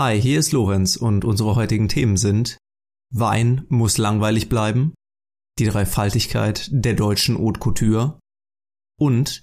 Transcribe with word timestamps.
Hi, 0.00 0.18
hier 0.18 0.38
ist 0.38 0.52
Lorenz 0.52 0.96
und 0.96 1.26
unsere 1.26 1.56
heutigen 1.56 1.86
Themen 1.86 2.16
sind 2.16 2.56
Wein 3.12 3.66
muss 3.68 3.98
langweilig 3.98 4.48
bleiben, 4.48 4.94
die 5.58 5.66
Dreifaltigkeit 5.66 6.70
der 6.72 6.94
deutschen 6.94 7.36
Haute 7.36 7.60
Couture 7.60 8.18
und 8.98 9.42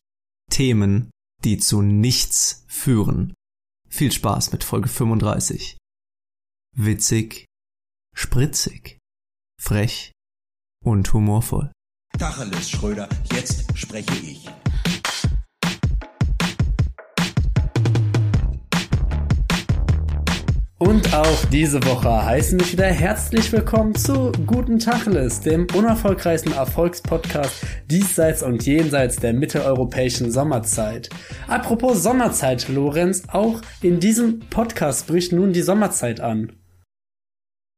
Themen, 0.49 1.12
die 1.43 1.59
zu 1.59 1.83
nichts 1.83 2.65
führen. 2.67 3.35
Viel 3.88 4.12
Spaß 4.12 4.51
mit 4.51 4.63
Folge 4.63 4.89
35. 4.89 5.78
Witzig, 6.76 7.46
spritzig, 8.15 8.97
frech 9.62 10.12
und 10.83 11.13
humorvoll. 11.13 11.71
Tacheles, 12.17 12.71
Schröder, 12.71 13.08
jetzt 13.31 13.78
spreche 13.78 14.15
ich. 14.26 14.49
Und 20.80 21.12
auch 21.16 21.45
diese 21.45 21.83
Woche 21.85 22.23
heißen 22.23 22.59
wir 22.59 22.71
wieder 22.71 22.85
herzlich 22.85 23.52
willkommen 23.52 23.95
zu 23.95 24.31
Guten 24.45 24.77
Tacheles, 24.77 25.39
dem 25.39 25.65
unerfolgreichsten 25.73 26.52
Erfolgspodcast 26.52 27.65
diesseits 27.89 28.43
und 28.43 28.63
jenseits 28.63 29.16
der 29.16 29.33
mitteleuropäischen 29.33 30.31
Sommerzeit. 30.31 31.09
Apropos 31.47 32.03
Sommerzeit, 32.03 32.69
Lorenz, 32.69 33.23
auch 33.27 33.59
in 33.81 33.99
diesem 33.99 34.41
Podcast 34.52 35.07
bricht 35.07 35.31
nun 35.31 35.52
die 35.52 35.63
Sommerzeit 35.63 36.19
an. 36.19 36.52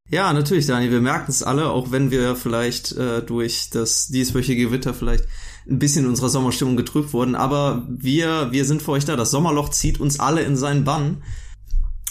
Ja, 0.09 0.33
natürlich, 0.33 0.65
Dani, 0.65 0.91
wir 0.91 0.99
merken 0.99 1.31
es 1.31 1.41
alle, 1.41 1.69
auch 1.69 1.91
wenn 1.91 2.11
wir 2.11 2.35
vielleicht 2.35 2.91
äh, 2.97 3.21
durch 3.21 3.69
das 3.71 4.07
dieswöchige 4.07 4.65
Gewitter 4.65 4.93
vielleicht 4.93 5.23
ein 5.69 5.79
bisschen 5.79 6.03
in 6.03 6.09
unserer 6.09 6.29
Sommerstimmung 6.29 6.75
getrübt 6.75 7.13
wurden, 7.13 7.35
aber 7.35 7.87
wir, 7.87 8.51
wir 8.51 8.65
sind 8.65 8.81
für 8.81 8.91
euch 8.91 9.05
da. 9.05 9.15
Das 9.15 9.31
Sommerloch 9.31 9.69
zieht 9.69 10.01
uns 10.01 10.19
alle 10.19 10.41
in 10.41 10.57
seinen 10.57 10.83
Bann. 10.83 11.23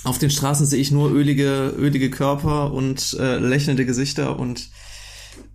Auf 0.08 0.16
den 0.16 0.30
Straßen 0.30 0.64
sehe 0.64 0.80
ich 0.80 0.90
nur 0.90 1.10
ölige, 1.10 1.74
ölige 1.76 2.08
Körper 2.08 2.72
und 2.72 3.14
äh, 3.20 3.36
lächelnde 3.36 3.84
Gesichter 3.84 4.38
und 4.38 4.70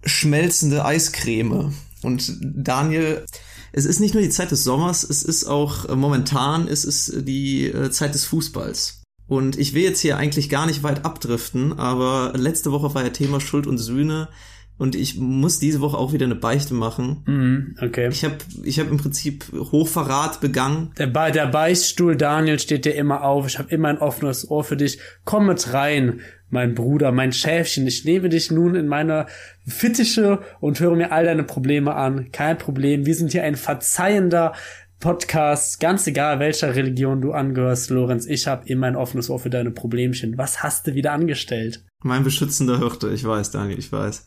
schmelzende 0.06 0.86
Eiscreme. 0.86 1.74
Und 2.04 2.38
Daniel, 2.40 3.26
es 3.72 3.86
ist 3.86 4.00
nicht 4.00 4.14
nur 4.14 4.22
die 4.22 4.30
Zeit 4.30 4.52
des 4.52 4.64
Sommers, 4.64 5.04
es 5.04 5.24
ist 5.24 5.46
auch 5.46 5.90
äh, 5.90 5.96
momentan, 5.96 6.68
es 6.68 6.86
ist 6.86 7.28
die 7.28 7.66
äh, 7.66 7.90
Zeit 7.90 8.14
des 8.14 8.26
Fußballs. 8.26 9.02
Und 9.26 9.58
ich 9.58 9.74
will 9.74 9.82
jetzt 9.82 10.02
hier 10.02 10.18
eigentlich 10.18 10.52
gar 10.52 10.68
nicht 10.68 10.84
weit 10.84 11.04
abdriften, 11.04 11.80
aber 11.80 12.34
letzte 12.36 12.72
Woche 12.72 12.94
war 12.94 13.02
ja 13.02 13.10
Thema 13.10 13.40
Schuld 13.40 13.66
und 13.66 13.80
Sühne 13.80 14.30
und 14.78 14.96
ich 14.96 15.18
muss 15.18 15.60
diese 15.60 15.82
Woche 15.82 15.98
auch 15.98 16.14
wieder 16.14 16.26
eine 16.26 16.36
Beichte 16.36 16.74
machen. 16.74 17.24
Mhm, 17.26 17.76
okay. 17.82 18.10
Ich 18.10 18.24
habe 18.24 18.36
ich 18.64 18.80
hab 18.80 18.90
im 18.90 18.98
Prinzip 18.98 19.46
Hochverrat 19.54 20.42
begangen. 20.42 20.92
Der, 20.98 21.08
Be 21.08 21.32
der 21.32 21.48
Beichtstuhl 21.48 22.16
Daniel 22.16 22.60
steht 22.60 22.86
dir 22.86 22.96
immer 22.96 23.24
auf. 23.24 23.48
Ich 23.48 23.60
habe 23.60 23.70
immer 23.70 23.90
ein 23.90 24.00
offenes 24.00 24.50
Ohr 24.50 24.64
für 24.64 24.76
dich. 24.76 25.00
Komm 25.26 25.46
mit 25.46 25.74
rein, 25.74 26.22
mein 26.50 26.74
Bruder, 26.74 27.12
mein 27.12 27.34
Schäfchen. 27.34 27.86
Ich 27.86 28.04
nehme 28.04 28.30
dich 28.30 28.50
nun 28.50 28.76
in 28.76 28.88
meiner 28.88 29.28
Fittiche 29.66 30.40
und 30.60 30.80
höre 30.80 30.96
mir 30.96 31.12
all 31.12 31.26
deine 31.26 31.44
Probleme 31.44 31.94
an. 31.94 32.32
Kein 32.32 32.58
Problem. 32.58 33.06
Wir 33.06 33.16
sind 33.16 33.32
hier 33.32 33.44
ein 33.44 33.56
verzeihender 33.56 34.54
Podcast, 35.00 35.82
ganz 35.82 36.08
egal 36.08 36.40
welcher 36.40 36.76
Religion 36.76 37.20
du 37.20 37.34
angehörst, 37.34 37.90
Lorenz, 37.90 38.26
ich 38.26 38.48
habe 38.48 38.66
immer 38.70 38.88
ein 38.88 38.96
offenes 38.96 39.30
Ohr 39.30 39.38
für 39.38 39.50
deine 39.50 39.72
Problemchen. 39.72 40.38
Was 40.38 40.64
hast 40.64 40.88
du 40.88 40.94
wieder 40.94 41.12
angestellt? 41.12 41.84
Mein 42.04 42.24
beschützender 42.24 42.80
Hirte, 42.80 43.10
ich 43.10 43.26
weiß, 43.26 43.52
Daniel, 43.52 43.78
ich 43.80 43.92
weiß 43.92 44.26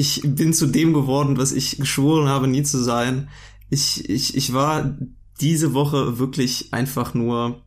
ich 0.00 0.22
bin 0.24 0.54
zu 0.54 0.66
dem 0.66 0.94
geworden, 0.94 1.36
was 1.36 1.52
ich 1.52 1.76
geschworen 1.76 2.26
habe, 2.28 2.48
nie 2.48 2.62
zu 2.62 2.82
sein. 2.82 3.28
Ich, 3.68 4.08
ich, 4.08 4.34
ich 4.34 4.54
war 4.54 4.96
diese 5.40 5.74
Woche 5.74 6.18
wirklich 6.18 6.72
einfach 6.72 7.12
nur 7.12 7.62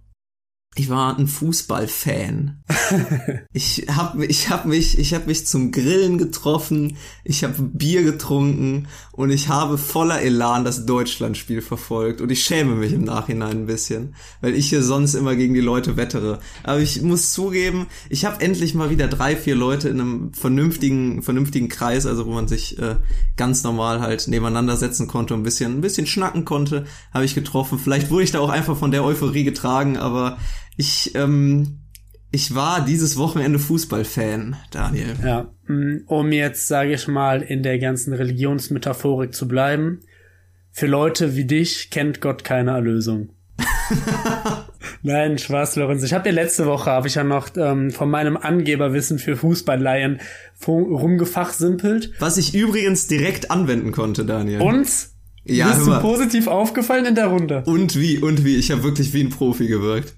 ich 0.75 0.89
war 0.89 1.17
ein 1.17 1.27
Fußballfan. 1.27 2.63
ich 3.53 3.85
habe 3.89 4.25
ich 4.25 4.49
hab 4.49 4.65
mich, 4.65 4.97
ich 4.97 5.13
hab 5.13 5.27
mich 5.27 5.45
zum 5.45 5.71
Grillen 5.71 6.17
getroffen, 6.17 6.97
ich 7.23 7.43
habe 7.43 7.61
Bier 7.61 8.03
getrunken 8.03 8.87
und 9.11 9.29
ich 9.29 9.49
habe 9.49 9.77
voller 9.77 10.21
Elan 10.21 10.65
das 10.65 10.87
Deutschlandspiel 10.87 11.61
verfolgt 11.61 12.21
und 12.21 12.31
ich 12.31 12.43
schäme 12.43 12.75
mich 12.75 12.91
im 12.93 13.03
Nachhinein 13.03 13.51
ein 13.51 13.65
bisschen, 13.67 14.15
weil 14.41 14.55
ich 14.55 14.69
hier 14.69 14.81
sonst 14.81 15.13
immer 15.13 15.35
gegen 15.35 15.53
die 15.53 15.61
Leute 15.61 15.95
wettere. 15.95 16.39
Aber 16.63 16.79
ich 16.79 17.01
muss 17.03 17.33
zugeben, 17.33 17.85
ich 18.09 18.25
habe 18.25 18.41
endlich 18.41 18.73
mal 18.73 18.89
wieder 18.89 19.07
drei, 19.07 19.35
vier 19.35 19.55
Leute 19.55 19.89
in 19.89 20.01
einem 20.01 20.33
vernünftigen, 20.33 21.21
vernünftigen 21.21 21.69
Kreis, 21.69 22.07
also 22.07 22.25
wo 22.25 22.31
man 22.31 22.47
sich 22.47 22.79
äh, 22.79 22.95
ganz 23.37 23.63
normal 23.63 24.01
halt 24.01 24.27
nebeneinander 24.27 24.75
setzen 24.75 25.07
konnte 25.07 25.35
und 25.35 25.41
ein 25.41 25.43
bisschen, 25.43 25.77
ein 25.77 25.81
bisschen 25.81 26.07
schnacken 26.07 26.45
konnte, 26.45 26.85
habe 27.13 27.25
ich 27.25 27.35
getroffen. 27.35 27.77
Vielleicht 27.77 28.09
wurde 28.09 28.23
ich 28.23 28.31
da 28.31 28.39
auch 28.39 28.49
einfach 28.49 28.75
von 28.75 28.89
der 28.89 29.03
Euphorie 29.03 29.43
getragen, 29.43 29.97
aber 29.97 30.39
ich, 30.77 31.13
ähm, 31.15 31.79
ich 32.31 32.55
war 32.55 32.83
dieses 32.83 33.17
Wochenende 33.17 33.59
Fußballfan, 33.59 34.55
Daniel. 34.71 35.15
Ja, 35.23 35.51
mm, 35.67 36.03
um 36.07 36.31
jetzt, 36.31 36.67
sage 36.67 36.93
ich 36.93 37.07
mal, 37.07 37.41
in 37.41 37.63
der 37.63 37.79
ganzen 37.79 38.13
Religionsmetaphorik 38.13 39.33
zu 39.33 39.47
bleiben. 39.47 39.99
Für 40.71 40.87
Leute 40.87 41.35
wie 41.35 41.45
dich 41.45 41.91
kennt 41.91 42.21
Gott 42.21 42.43
keine 42.43 42.71
Erlösung. 42.71 43.29
Nein, 45.03 45.37
Spaß, 45.37 45.75
Lorenz. 45.75 46.01
Ich 46.03 46.13
habe 46.13 46.29
ja 46.29 46.33
letzte 46.33 46.65
Woche, 46.65 46.89
habe 46.89 47.07
ich 47.07 47.15
ja 47.15 47.23
noch 47.23 47.49
ähm, 47.55 47.91
von 47.91 48.09
meinem 48.09 48.37
Angeberwissen 48.37 49.19
für 49.19 49.35
Fußballleihen 49.35 50.19
rumgefachsimpelt. 50.65 52.13
Was 52.19 52.37
ich 52.37 52.55
übrigens 52.55 53.07
direkt 53.07 53.51
anwenden 53.51 53.91
konnte, 53.91 54.25
Daniel. 54.25 54.61
Und? 54.61 54.87
Ja, 55.45 55.67
bist 55.67 55.85
du 55.85 55.99
positiv 55.99 56.47
aufgefallen 56.47 57.05
in 57.05 57.15
der 57.15 57.27
Runde? 57.27 57.63
Und 57.65 57.99
wie, 57.99 58.17
und 58.17 58.45
wie. 58.45 58.55
Ich 58.55 58.71
habe 58.71 58.83
wirklich 58.83 59.13
wie 59.13 59.21
ein 59.21 59.29
Profi 59.29 59.67
gewirkt. 59.67 60.15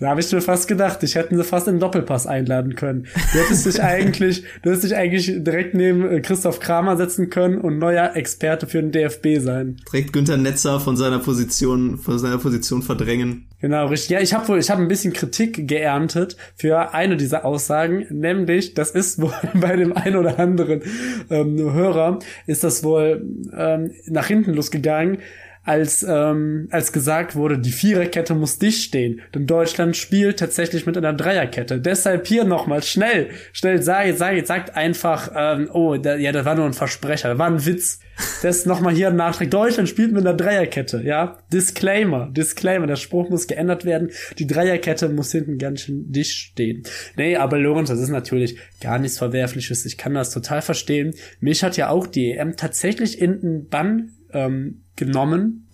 Da 0.00 0.08
habe 0.08 0.20
ich 0.20 0.32
mir 0.32 0.40
fast 0.40 0.68
gedacht, 0.68 1.02
ich 1.02 1.14
hätten 1.14 1.36
sie 1.36 1.44
fast 1.44 1.68
in 1.68 1.78
Doppelpass 1.78 2.26
einladen 2.26 2.74
können. 2.74 3.06
Du 3.32 3.38
hättest 3.38 3.66
dich 3.66 3.82
eigentlich, 3.82 4.42
du 4.62 4.70
hättest 4.70 4.84
dich 4.84 4.96
eigentlich 4.96 5.26
direkt 5.44 5.74
neben 5.74 6.10
äh, 6.10 6.20
Christoph 6.20 6.60
Kramer 6.60 6.96
setzen 6.96 7.30
können 7.30 7.58
und 7.58 7.78
neuer 7.78 8.16
Experte 8.16 8.66
für 8.66 8.80
den 8.80 8.90
DFB 8.90 9.38
sein. 9.38 9.76
Direkt 9.92 10.12
Günther 10.12 10.38
Netzer 10.38 10.80
von 10.80 10.96
seiner 10.96 11.18
Position, 11.18 11.98
von 11.98 12.18
seiner 12.18 12.38
Position 12.38 12.82
verdrängen. 12.82 13.46
Genau, 13.60 13.86
richtig. 13.86 14.10
Ja, 14.10 14.20
ich 14.20 14.34
habe 14.34 14.48
wohl, 14.48 14.58
ich 14.58 14.70
habe 14.70 14.82
ein 14.82 14.88
bisschen 14.88 15.12
Kritik 15.12 15.68
geerntet 15.68 16.36
für 16.56 16.94
eine 16.94 17.16
dieser 17.16 17.44
Aussagen, 17.44 18.06
nämlich, 18.10 18.74
das 18.74 18.90
ist 18.90 19.20
wohl 19.20 19.32
bei 19.54 19.76
dem 19.76 19.96
einen 19.96 20.16
oder 20.16 20.38
anderen 20.38 20.82
ähm, 21.30 21.72
Hörer, 21.72 22.18
ist 22.46 22.64
das 22.64 22.82
wohl 22.82 23.24
ähm, 23.56 23.92
nach 24.06 24.26
hinten 24.26 24.54
losgegangen 24.54 25.18
als, 25.64 26.04
ähm, 26.08 26.68
als 26.70 26.92
gesagt 26.92 27.36
wurde, 27.36 27.58
die 27.58 27.70
Viererkette 27.70 28.34
muss 28.34 28.58
dicht 28.58 28.82
stehen. 28.82 29.20
Denn 29.34 29.46
Deutschland 29.46 29.96
spielt 29.96 30.38
tatsächlich 30.38 30.86
mit 30.86 30.96
einer 30.96 31.12
Dreierkette. 31.12 31.80
Deshalb 31.80 32.26
hier 32.26 32.44
nochmal 32.44 32.82
schnell, 32.82 33.30
schnell 33.52 33.80
sag, 33.80 34.16
sag, 34.16 34.46
sagt 34.46 34.76
einfach, 34.76 35.30
ähm, 35.36 35.70
oh, 35.72 35.96
da, 35.96 36.16
ja, 36.16 36.32
das 36.32 36.44
war 36.44 36.56
nur 36.56 36.66
ein 36.66 36.72
Versprecher, 36.72 37.30
das 37.30 37.38
war 37.38 37.46
ein 37.46 37.64
Witz. 37.64 38.00
Das 38.42 38.66
nochmal 38.66 38.94
hier 38.94 39.08
ein 39.08 39.16
Nachtrag. 39.16 39.50
Deutschland 39.50 39.88
spielt 39.88 40.12
mit 40.12 40.26
einer 40.26 40.36
Dreierkette, 40.36 41.02
ja. 41.02 41.38
Disclaimer, 41.52 42.28
Disclaimer, 42.30 42.86
der 42.86 42.96
Spruch 42.96 43.30
muss 43.30 43.46
geändert 43.46 43.84
werden. 43.84 44.10
Die 44.38 44.46
Dreierkette 44.46 45.08
muss 45.08 45.32
hinten 45.32 45.58
ganz 45.58 45.82
schön 45.82 46.12
dicht 46.12 46.36
stehen. 46.36 46.82
Nee, 47.16 47.36
aber 47.36 47.58
Lorenz, 47.58 47.88
das 47.88 48.00
ist 48.00 48.10
natürlich 48.10 48.58
gar 48.80 48.98
nichts 48.98 49.18
Verwerfliches. 49.18 49.86
Ich 49.86 49.96
kann 49.96 50.14
das 50.14 50.30
total 50.30 50.62
verstehen. 50.62 51.14
Mich 51.40 51.64
hat 51.64 51.76
ja 51.76 51.88
auch 51.88 52.06
die 52.06 52.32
EM 52.32 52.56
tatsächlich 52.56 53.20
in 53.20 53.40
den 53.40 53.68
Bann 53.68 54.12
ähm, 54.32 54.82
genommen. 54.96 55.68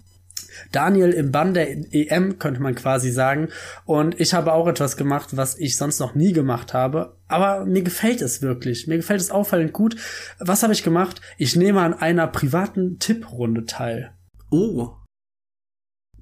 Daniel 0.73 1.11
im 1.11 1.31
Bann 1.31 1.55
der 1.55 1.71
EM, 1.93 2.39
könnte 2.39 2.61
man 2.61 2.75
quasi 2.75 3.11
sagen. 3.11 3.49
Und 3.85 4.21
ich 4.21 4.35
habe 4.35 4.53
auch 4.53 4.67
etwas 4.67 4.97
gemacht, 4.97 5.37
was 5.37 5.59
ich 5.59 5.77
sonst 5.77 6.01
noch 6.01 6.15
nie 6.15 6.33
gemacht 6.33 6.75
habe. 6.75 7.17
Aber 7.29 7.65
mir 7.65 7.83
gefällt 7.83 8.23
es 8.23 8.43
wirklich. 8.43 8.87
Mir 8.87 8.97
gefällt 8.97 9.21
es 9.21 9.31
auffallend 9.31 9.73
gut. 9.73 9.97
Was 10.39 10.63
habe 10.63 10.73
ich 10.73 10.83
gemacht? 10.83 11.21
Ich 11.37 11.57
nehme 11.57 11.81
an 11.81 11.95
einer 11.95 12.27
privaten 12.27 12.99
Tipprunde 12.99 13.65
teil. 13.67 14.13
Oh, 14.51 14.93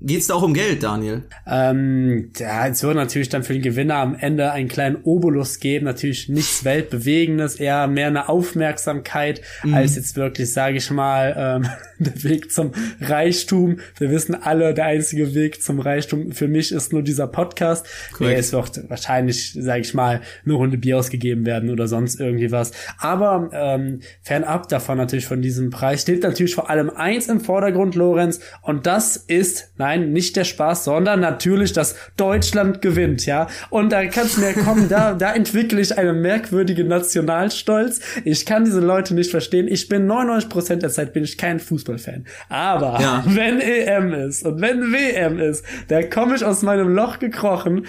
Geht's 0.03 0.27
da 0.27 0.35
auch 0.35 0.43
um 0.43 0.53
Geld, 0.53 0.83
Daniel? 0.83 1.23
Ähm, 1.47 2.31
ja, 2.39 2.67
es 2.69 2.83
wird 2.83 2.97
natürlich 2.97 3.31
dann 3.31 3.45
für 3.45 3.55
den 3.55 3.63
Gewinner 3.63 3.97
am 3.97 4.15
Ende 4.15 4.53
einen 4.53 4.69
kleinen 4.69 4.97
Obolus 5.05 5.59
geben. 5.59 5.87
Natürlich 5.87 6.29
nichts 6.29 6.67
Weltbewegendes, 6.67 7.57
eher 7.57 7.87
mehr 7.87 8.09
eine 8.09 8.29
Aufmerksamkeit, 8.29 9.41
mhm. 9.63 9.73
als 9.73 9.97
jetzt 9.97 10.17
wirklich, 10.17 10.53
sage 10.53 10.77
ich 10.77 10.91
mal, 10.91 11.35
ähm, 11.37 11.71
der 11.99 12.23
Weg 12.25 12.53
zum 12.53 12.73
Reichtum. 13.01 13.79
Wir 13.99 14.11
wissen 14.11 14.35
alle, 14.35 14.75
der 14.75 14.85
einzige 14.85 15.35
Weg 15.35 15.63
zum 15.63 15.81
Reichtum 15.81 16.33
für 16.33 16.47
mich 16.47 16.73
ist 16.73 16.93
nur 16.93 17.03
dieser 17.03 17.27
Podcast. 17.27 17.87
Korrekt. 18.13 18.39
Es 18.39 18.53
wird 18.53 18.91
wahrscheinlich, 18.91 19.55
sage 19.59 19.81
ich 19.81 19.95
mal, 19.95 20.21
eine 20.45 20.55
Runde 20.55 20.77
Bier 20.77 20.99
ausgegeben 20.99 21.47
werden 21.47 21.71
oder 21.71 21.89
sonst 21.89 22.21
irgendwie 22.21 22.53
was. 22.53 22.73
Aber 22.99 23.49
ähm, 23.53 24.01
fernab 24.21 24.69
davon 24.69 24.99
natürlich 24.99 25.27
von 25.27 25.41
diesem 25.41 25.71
Preis 25.71 26.03
steht 26.03 26.23
natürlich 26.23 26.55
vor 26.55 26.69
allem 26.69 26.91
eins 26.91 27.29
im 27.29 27.41
Vordergrund, 27.41 27.95
Lorenz, 27.95 28.41
und 28.61 28.87
das 28.87 29.17
ist 29.17 29.73
Nein, 29.87 30.13
nicht 30.13 30.35
der 30.35 30.43
Spaß, 30.43 30.83
sondern 30.83 31.21
natürlich, 31.21 31.73
dass 31.73 31.95
Deutschland 32.17 32.83
gewinnt, 32.83 33.25
ja. 33.25 33.47
Und 33.71 33.93
da 33.93 34.05
kannst 34.07 34.37
du 34.37 34.41
mir 34.41 34.53
kommen, 34.53 34.89
da, 34.89 35.15
da 35.19 35.33
entwickle 35.33 35.81
ich 35.81 35.97
einen 35.97 36.23
merkwürdigen 36.23 36.89
Nationalstolz. 36.89 38.01
Ich 38.25 38.45
kann 38.45 38.65
diese 38.65 38.81
Leute 38.81 39.15
nicht 39.15 39.31
verstehen. 39.31 39.69
Ich 39.69 39.89
bin 39.89 40.11
99% 40.11 40.77
der 40.77 40.91
Zeit 40.91 41.13
bin 41.13 41.23
ich 41.23 41.39
kein 41.39 41.61
Fußballfan. 41.61 42.27
Aber 42.49 42.99
ja. 43.01 43.23
wenn 43.29 43.61
EM 43.61 44.13
ist 44.13 44.45
und 44.45 44.61
wenn 44.61 44.93
WM 44.93 45.39
ist, 45.39 45.65
da 45.87 46.03
komme 46.03 46.35
ich 46.35 46.45
aus 46.45 46.63
meinem 46.63 46.89
Loch 46.89 47.21
gekrochen 47.21 47.87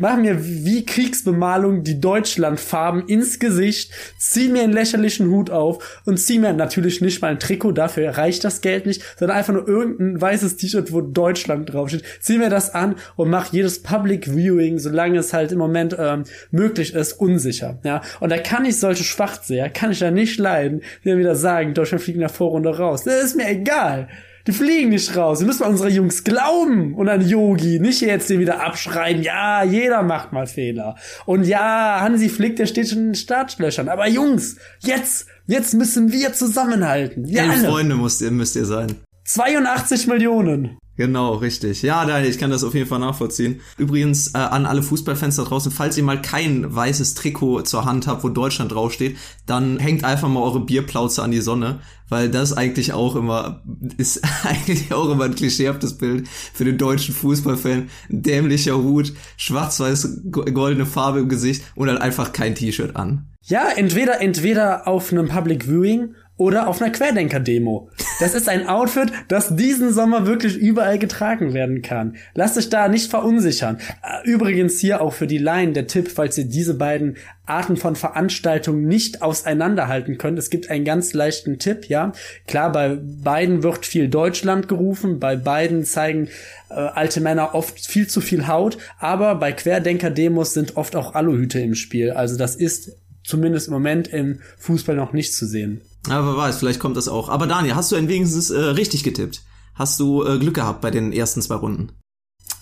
mach 0.00 0.16
mir 0.16 0.38
wie 0.40 0.84
Kriegsbemalung 0.84 1.82
die 1.82 2.00
Deutschlandfarben 2.00 3.06
ins 3.08 3.38
Gesicht, 3.38 3.92
zieh 4.18 4.48
mir 4.48 4.62
einen 4.62 4.72
lächerlichen 4.72 5.30
Hut 5.30 5.50
auf 5.50 6.02
und 6.04 6.18
zieh 6.18 6.38
mir 6.38 6.52
natürlich 6.52 7.00
nicht 7.00 7.20
mal 7.22 7.28
ein 7.28 7.40
Trikot, 7.40 7.72
dafür 7.72 8.10
reicht 8.10 8.44
das 8.44 8.60
Geld 8.60 8.86
nicht, 8.86 9.02
sondern 9.18 9.36
einfach 9.36 9.52
nur 9.52 9.66
irgendein 9.66 10.20
weißes 10.20 10.56
T-Shirt, 10.56 10.92
wo 10.92 11.00
Deutschland 11.00 11.37
draufsteht. 11.46 12.04
Zieh 12.20 12.38
mir 12.38 12.50
das 12.50 12.74
an 12.74 12.96
und 13.16 13.30
mach 13.30 13.52
jedes 13.52 13.82
Public 13.82 14.26
Viewing, 14.26 14.78
solange 14.78 15.18
es 15.18 15.32
halt 15.32 15.52
im 15.52 15.58
Moment 15.58 15.96
ähm, 15.98 16.24
möglich 16.50 16.94
ist, 16.94 17.14
unsicher. 17.14 17.78
Ja, 17.84 18.02
und 18.20 18.30
da 18.30 18.38
kann 18.38 18.64
ich 18.64 18.78
solche 18.78 19.04
Schwachseher, 19.04 19.70
kann 19.70 19.92
ich 19.92 19.98
da 19.98 20.10
nicht 20.10 20.38
leiden, 20.38 20.82
die 21.04 21.10
dann 21.10 21.18
wieder 21.18 21.36
sagen, 21.36 21.74
Deutschland 21.74 22.02
fliegt 22.02 22.16
in 22.16 22.20
der 22.20 22.28
Vorrunde 22.28 22.76
raus. 22.76 23.04
Das 23.04 23.22
ist 23.22 23.36
mir 23.36 23.48
egal. 23.48 24.08
Die 24.48 24.54
fliegen 24.54 24.88
nicht 24.88 25.14
raus. 25.14 25.40
Wir 25.40 25.46
müssen 25.46 25.60
mal 25.60 25.68
unsere 25.68 25.90
Jungs 25.90 26.24
glauben 26.24 26.94
und 26.94 27.06
an 27.10 27.20
Yogi. 27.20 27.80
Nicht 27.80 28.00
jetzt 28.00 28.30
den 28.30 28.40
wieder 28.40 28.64
abschreiben. 28.64 29.22
Ja, 29.22 29.62
jeder 29.62 30.02
macht 30.02 30.32
mal 30.32 30.46
Fehler. 30.46 30.96
Und 31.26 31.44
ja, 31.44 31.98
Hansi 32.00 32.30
Flick, 32.30 32.56
der 32.56 32.64
steht 32.64 32.88
schon 32.88 32.98
in 32.98 33.04
den 33.08 33.14
Startlöchern. 33.14 33.90
Aber 33.90 34.08
Jungs, 34.08 34.56
jetzt, 34.78 35.26
jetzt 35.46 35.74
müssen 35.74 36.12
wir 36.12 36.32
zusammenhalten. 36.32 37.26
Alle. 37.38 37.68
Freunde 37.68 37.94
müsst 37.96 38.22
ihr, 38.22 38.30
müsst 38.30 38.56
ihr 38.56 38.64
sein. 38.64 38.96
82 39.24 40.06
Millionen. 40.06 40.78
Genau, 40.98 41.34
richtig. 41.34 41.82
Ja, 41.82 42.04
Daniel, 42.04 42.28
ich 42.28 42.38
kann 42.38 42.50
das 42.50 42.64
auf 42.64 42.74
jeden 42.74 42.88
Fall 42.88 42.98
nachvollziehen. 42.98 43.60
Übrigens 43.76 44.34
äh, 44.34 44.38
an 44.38 44.66
alle 44.66 44.82
Fußballfans 44.82 45.36
da 45.36 45.44
draußen, 45.44 45.70
falls 45.70 45.96
ihr 45.96 46.02
mal 46.02 46.20
kein 46.20 46.74
weißes 46.74 47.14
Trikot 47.14 47.62
zur 47.62 47.84
Hand 47.84 48.08
habt, 48.08 48.24
wo 48.24 48.28
Deutschland 48.28 48.72
draufsteht, 48.72 49.16
dann 49.46 49.78
hängt 49.78 50.02
einfach 50.02 50.28
mal 50.28 50.42
eure 50.42 50.58
Bierplauze 50.58 51.22
an 51.22 51.30
die 51.30 51.40
Sonne, 51.40 51.78
weil 52.08 52.28
das 52.28 52.52
eigentlich 52.52 52.94
auch 52.94 53.14
immer 53.14 53.62
ist 53.96 54.22
eigentlich 54.44 54.92
auch 54.92 55.08
immer 55.08 55.26
ein 55.26 55.36
klischeehaftes 55.36 55.98
Bild 55.98 56.26
für 56.28 56.64
den 56.64 56.78
deutschen 56.78 57.14
Fußballfan. 57.14 57.90
Dämlicher 58.08 58.78
Hut, 58.78 59.12
schwarz-weiß 59.36 60.22
goldene 60.32 60.84
Farbe 60.84 61.20
im 61.20 61.28
Gesicht 61.28 61.62
und 61.76 61.88
halt 61.88 62.00
einfach 62.00 62.32
kein 62.32 62.56
T-Shirt 62.56 62.96
an. 62.96 63.28
Ja, 63.44 63.68
entweder 63.76 64.20
entweder 64.20 64.88
auf 64.88 65.12
einem 65.12 65.28
Public 65.28 65.64
Viewing 65.64 66.16
oder 66.38 66.68
auf 66.68 66.80
einer 66.80 66.90
Querdenker-Demo. 66.90 67.90
Das 68.20 68.34
ist 68.34 68.48
ein 68.48 68.66
Outfit, 68.66 69.12
das 69.26 69.54
diesen 69.54 69.92
Sommer 69.92 70.26
wirklich 70.26 70.56
überall 70.56 70.98
getragen 70.98 71.52
werden 71.52 71.82
kann. 71.82 72.16
Lasst 72.34 72.56
euch 72.56 72.70
da 72.70 72.88
nicht 72.88 73.10
verunsichern. 73.10 73.78
Äh, 74.02 74.28
übrigens 74.28 74.78
hier 74.80 75.02
auch 75.02 75.12
für 75.12 75.26
die 75.26 75.38
Laien 75.38 75.74
der 75.74 75.88
Tipp, 75.88 76.08
falls 76.08 76.38
ihr 76.38 76.46
diese 76.46 76.74
beiden 76.74 77.16
Arten 77.44 77.76
von 77.76 77.96
Veranstaltungen 77.96 78.86
nicht 78.86 79.22
auseinanderhalten 79.22 80.16
könnt. 80.16 80.38
Es 80.38 80.50
gibt 80.50 80.70
einen 80.70 80.84
ganz 80.84 81.12
leichten 81.12 81.58
Tipp, 81.58 81.86
ja. 81.86 82.12
Klar, 82.46 82.70
bei 82.72 82.98
beiden 83.00 83.62
wird 83.62 83.84
viel 83.84 84.08
Deutschland 84.08 84.68
gerufen, 84.68 85.18
bei 85.18 85.36
beiden 85.36 85.84
zeigen 85.84 86.28
äh, 86.70 86.74
alte 86.74 87.20
Männer 87.20 87.54
oft 87.54 87.84
viel 87.84 88.06
zu 88.06 88.20
viel 88.20 88.46
Haut, 88.46 88.78
aber 88.98 89.34
bei 89.34 89.52
Querdenker-Demos 89.52 90.54
sind 90.54 90.76
oft 90.76 90.94
auch 90.94 91.14
Aluhüte 91.14 91.58
im 91.60 91.74
Spiel. 91.74 92.12
Also 92.12 92.36
das 92.36 92.54
ist 92.54 92.96
zumindest 93.28 93.68
im 93.68 93.74
Moment 93.74 94.08
im 94.08 94.40
Fußball 94.58 94.96
noch 94.96 95.12
nicht 95.12 95.34
zu 95.34 95.46
sehen. 95.46 95.82
Aber 96.08 96.28
wer 96.28 96.36
weiß, 96.36 96.58
vielleicht 96.58 96.80
kommt 96.80 96.96
das 96.96 97.08
auch. 97.08 97.28
Aber 97.28 97.46
Daniel, 97.46 97.74
hast 97.74 97.92
du 97.92 97.96
denn 97.96 98.08
wenigstens 98.08 98.50
äh, 98.50 98.58
richtig 98.58 99.04
getippt? 99.04 99.42
Hast 99.74 100.00
du 100.00 100.24
äh, 100.24 100.38
Glück 100.38 100.54
gehabt 100.54 100.80
bei 100.80 100.90
den 100.90 101.12
ersten 101.12 101.42
zwei 101.42 101.56
Runden? 101.56 101.92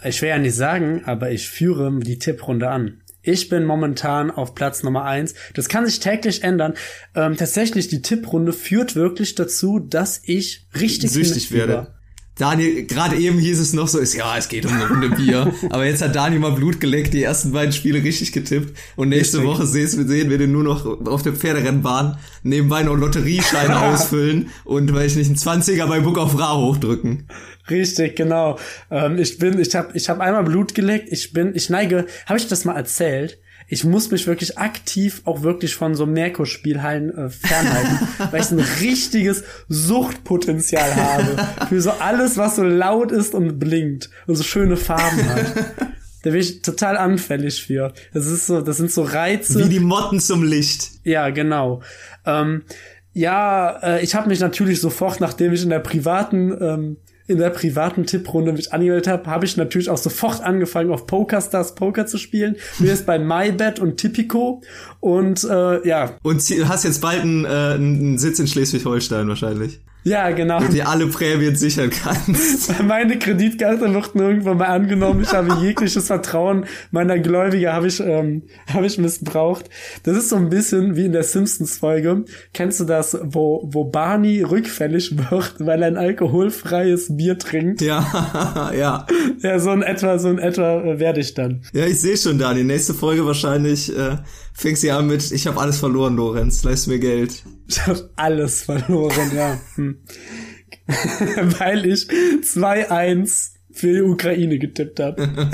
Ich 0.05 0.21
will 0.21 0.29
ja 0.29 0.39
nicht 0.39 0.57
sagen, 0.57 1.03
aber 1.05 1.31
ich 1.31 1.49
führe 1.49 2.01
die 2.01 2.19
Tipprunde 2.19 2.69
an. 2.69 3.03
Ich 3.23 3.49
bin 3.49 3.65
momentan 3.65 4.31
auf 4.31 4.55
Platz 4.55 4.83
Nummer 4.83 5.05
eins. 5.05 5.35
Das 5.55 5.69
kann 5.69 5.87
sich 5.87 6.01
täglich 6.01 6.43
ändern. 6.43 6.75
Ähm, 7.15 7.37
tatsächlich, 7.37 7.89
die 7.89 8.03
Tipprunde 8.03 8.53
führt 8.53 8.95
wirklich 8.95 9.35
dazu, 9.35 9.79
dass 9.79 10.21
ich 10.25 10.69
richtig 10.79 11.11
süchtig 11.11 11.53
werde. 11.53 11.96
Daniel, 12.39 12.85
gerade 12.85 13.17
eben 13.17 13.39
hieß 13.39 13.59
es 13.59 13.73
noch 13.73 13.89
so, 13.89 13.99
ist 13.99 14.13
ja, 14.13 14.37
es 14.37 14.49
geht 14.49 14.67
um 14.67 14.73
eine 14.73 14.89
Runde 14.89 15.09
Bier. 15.09 15.55
Aber 15.71 15.87
jetzt 15.87 16.03
hat 16.03 16.15
Daniel 16.15 16.41
mal 16.41 16.53
Blut 16.53 16.81
geleckt, 16.81 17.15
die 17.15 17.23
ersten 17.23 17.53
beiden 17.53 17.73
Spiele 17.73 18.03
richtig 18.03 18.33
getippt. 18.33 18.77
Und 18.95 19.09
nächste 19.09 19.39
richtig. 19.39 19.55
Woche 19.55 19.67
sehen, 19.67 20.31
wir 20.31 20.37
den 20.37 20.53
nur 20.53 20.63
noch 20.63 20.85
auf 21.07 21.23
der 21.23 21.33
Pferderennbahn 21.33 22.19
nebenbei 22.43 22.83
noch 22.83 22.97
Lotteriescheine 22.97 23.81
ausfüllen 23.81 24.51
und 24.65 24.93
weil 24.95 25.07
ich 25.07 25.17
nicht 25.17 25.29
einen 25.29 25.63
20er 25.63 25.87
bei 25.87 26.01
Book 26.01 26.19
of 26.19 26.39
Ra 26.39 26.57
hochdrücken. 26.57 27.27
Richtig, 27.71 28.17
genau. 28.17 28.59
Ähm, 28.91 29.19
ich 29.19 29.39
bin, 29.39 29.59
ich 29.59 29.75
habe 29.75 29.89
ich 29.95 30.09
hab 30.11 30.21
einmal 30.21 30.45
Blut 30.45 30.75
geleckt. 30.75 31.09
Ich 31.11 31.33
bin, 31.33 31.55
ich 31.55 31.71
neige, 31.71 32.07
habe 32.27 32.39
ich 32.39 32.49
das 32.49 32.67
mal 32.67 32.77
erzählt? 32.77 33.39
Ich 33.69 33.85
muss 33.85 34.11
mich 34.11 34.27
wirklich 34.27 34.59
aktiv 34.59 35.23
auch 35.25 35.43
wirklich 35.43 35.75
von 35.75 35.95
so 35.95 36.07
Merkur-Spielhallen 36.07 37.17
äh, 37.17 37.29
fernhalten, 37.31 38.09
weil 38.31 38.41
ich 38.41 38.51
ein 38.51 38.65
richtiges 38.81 39.45
Suchtpotenzial 39.69 40.95
habe 40.95 41.37
für 41.69 41.81
so 41.81 41.91
alles, 41.91 42.37
was 42.37 42.57
so 42.57 42.63
laut 42.63 43.11
ist 43.13 43.35
und 43.35 43.59
blinkt 43.59 44.11
und 44.27 44.37
so 44.37 44.45
schöne 44.45 44.77
Farben 44.77 45.29
hat. 45.29 45.55
Da 46.23 46.33
bin 46.33 46.41
ich 46.41 46.61
total 46.61 46.97
anfällig 46.97 47.63
für. 47.63 47.93
Das 48.13 48.27
ist 48.27 48.49
so, 48.49 48.61
das 48.61 48.79
sind 48.79 48.91
so 48.91 49.03
Reize. 49.05 49.65
Wie 49.65 49.69
die 49.69 49.79
Motten 49.79 50.19
zum 50.19 50.43
Licht. 50.43 50.91
Ja, 51.05 51.31
genau. 51.31 51.83
Ähm, 52.25 52.65
ja, 53.13 53.79
äh, 53.81 54.03
ich 54.03 54.17
habe 54.17 54.29
mich 54.29 54.41
natürlich 54.41 54.81
sofort, 54.81 55.21
nachdem 55.21 55.53
ich 55.53 55.63
in 55.63 55.71
der 55.71 55.79
privaten 55.79 56.51
ähm, 56.61 56.97
in 57.27 57.39
der 57.39 57.51
privaten 57.51 58.07
Tipprunde 58.07 58.53
mich 58.53 58.73
angemeldet 58.73 59.09
habe, 59.09 59.29
habe 59.29 59.45
ich 59.45 59.57
natürlich 59.57 59.91
auch 59.91 59.99
sofort 59.99 60.43
angefangen, 60.43 60.91
auf 60.91 61.07
PokerStars 61.07 61.75
Poker 61.75 62.07
zu 62.07 62.19
spielen. 62.19 62.57
Du 62.79 62.85
bist 62.85 63.07
bei 63.07 63.19
MyBet 63.19 63.79
und 63.79 63.97
Tipico 63.97 64.63
und 65.01 65.45
äh, 65.45 65.87
ja. 65.89 66.15
Und 66.23 66.41
hast 66.41 66.85
jetzt 66.85 67.01
bald 67.01 67.23
einen, 67.23 67.45
äh, 67.45 67.49
einen 67.49 68.19
Sitz 68.19 68.39
in 68.39 68.47
Schleswig-Holstein 68.47 69.29
wahrscheinlich. 69.29 69.81
Ja, 70.07 70.31
genau. 70.31 70.59
Und 70.59 70.73
dir 70.73 70.89
alle 70.89 71.09
Prämien 71.09 71.57
sichern 71.57 71.91
kannst. 71.91 72.81
Meine 72.87 73.19
Kreditkarte 73.19 73.93
wird 73.93 74.15
nirgendwo 74.15 74.55
mal 74.55 74.67
angenommen. 74.67 75.23
Ich 75.23 75.33
habe 75.33 75.53
jegliches 75.61 76.07
Vertrauen 76.07 76.67
meiner 76.93 77.19
Gläubiger 77.19 77.73
habe 77.73 77.89
ich, 77.89 77.99
ähm, 77.99 78.45
habe 78.73 78.87
ich 78.87 78.99
missbraucht. 78.99 79.69
Das 80.05 80.17
ist 80.17 80.29
so 80.29 80.37
ein 80.37 80.49
bisschen 80.49 80.95
wie 80.95 81.07
in 81.07 81.13
der 81.13 81.25
Simpsons-Folge. 81.25 82.25
Kennst 82.53 82.79
du 82.79 82.85
das, 82.85 83.19
wo, 83.21 83.69
wo 83.73 83.83
Barney 83.83 84.43
rückfällig 84.43 85.19
wird, 85.29 85.55
weil 85.59 85.83
er 85.83 85.89
ein 85.89 85.97
alkoholfreies 85.97 87.17
Bier 87.17 87.37
trinkt? 87.37 87.81
Ja, 87.81 88.71
ja. 88.79 89.07
Ja, 89.41 89.59
so 89.59 89.73
in 89.73 89.83
etwa, 89.83 90.21
so 90.21 90.31
in 90.31 90.39
etwa 90.39 90.85
äh, 90.85 91.01
werde 91.01 91.19
ich 91.19 91.35
dann. 91.35 91.63
Ja, 91.73 91.85
ich 91.85 92.01
sehe 92.01 92.17
schon, 92.17 92.39
Dani. 92.39 92.63
Nächste 92.63 92.95
Folge 92.95 93.27
wahrscheinlich 93.27 93.91
äh, 93.91 94.19
fängst 94.57 94.83
du 94.83 94.95
an 94.95 95.07
mit, 95.07 95.31
ich 95.31 95.47
habe 95.47 95.61
alles 95.61 95.79
verloren, 95.79 96.17
Lorenz, 96.17 96.65
leist 96.65 96.89
mir 96.89 96.99
Geld. 96.99 97.45
Ich 97.69 97.87
habe 97.87 98.11
alles 98.17 98.63
verloren, 98.63 99.31
ja. 99.35 99.59
Hm. 99.75 99.99
Weil 101.59 101.87
ich 101.87 102.09
2-1 102.09 103.51
für 103.73 103.93
die 103.93 104.03
Ukraine 104.03 104.59
getippt 104.59 105.01
habe. 105.01 105.51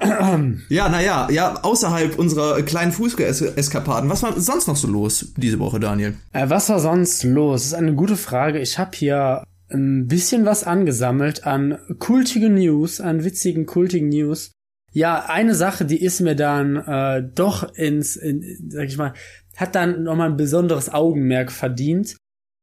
ja, 0.68 0.88
naja, 0.88 1.28
ja, 1.30 1.54
außerhalb 1.62 2.18
unserer 2.18 2.62
kleinen 2.62 2.92
Fußball-Eskapaden, 2.92 4.10
was 4.10 4.22
war 4.22 4.38
sonst 4.38 4.68
noch 4.68 4.76
so 4.76 4.88
los 4.88 5.32
diese 5.36 5.58
Woche, 5.58 5.80
Daniel? 5.80 6.14
Äh, 6.32 6.48
was 6.48 6.68
war 6.68 6.80
sonst 6.80 7.24
los? 7.24 7.62
Das 7.62 7.66
ist 7.68 7.74
eine 7.74 7.94
gute 7.94 8.16
Frage. 8.16 8.60
Ich 8.60 8.78
habe 8.78 8.90
hier 8.94 9.44
ein 9.70 10.06
bisschen 10.06 10.44
was 10.44 10.64
angesammelt 10.64 11.46
an 11.46 11.78
kultigen 11.98 12.54
News, 12.54 13.00
an 13.00 13.24
witzigen, 13.24 13.66
kultigen 13.66 14.08
News. 14.08 14.52
Ja, 14.94 15.26
eine 15.26 15.54
Sache, 15.54 15.84
die 15.84 16.00
ist 16.00 16.20
mir 16.20 16.36
dann 16.36 16.76
äh, 16.76 17.22
doch 17.34 17.74
ins, 17.74 18.14
in, 18.16 18.70
sag 18.70 18.86
ich 18.86 18.96
mal, 18.96 19.12
hat 19.56 19.74
dann 19.74 20.04
nochmal 20.04 20.30
ein 20.30 20.36
besonderes 20.36 20.88
Augenmerk 20.88 21.50
verdient. 21.52 22.16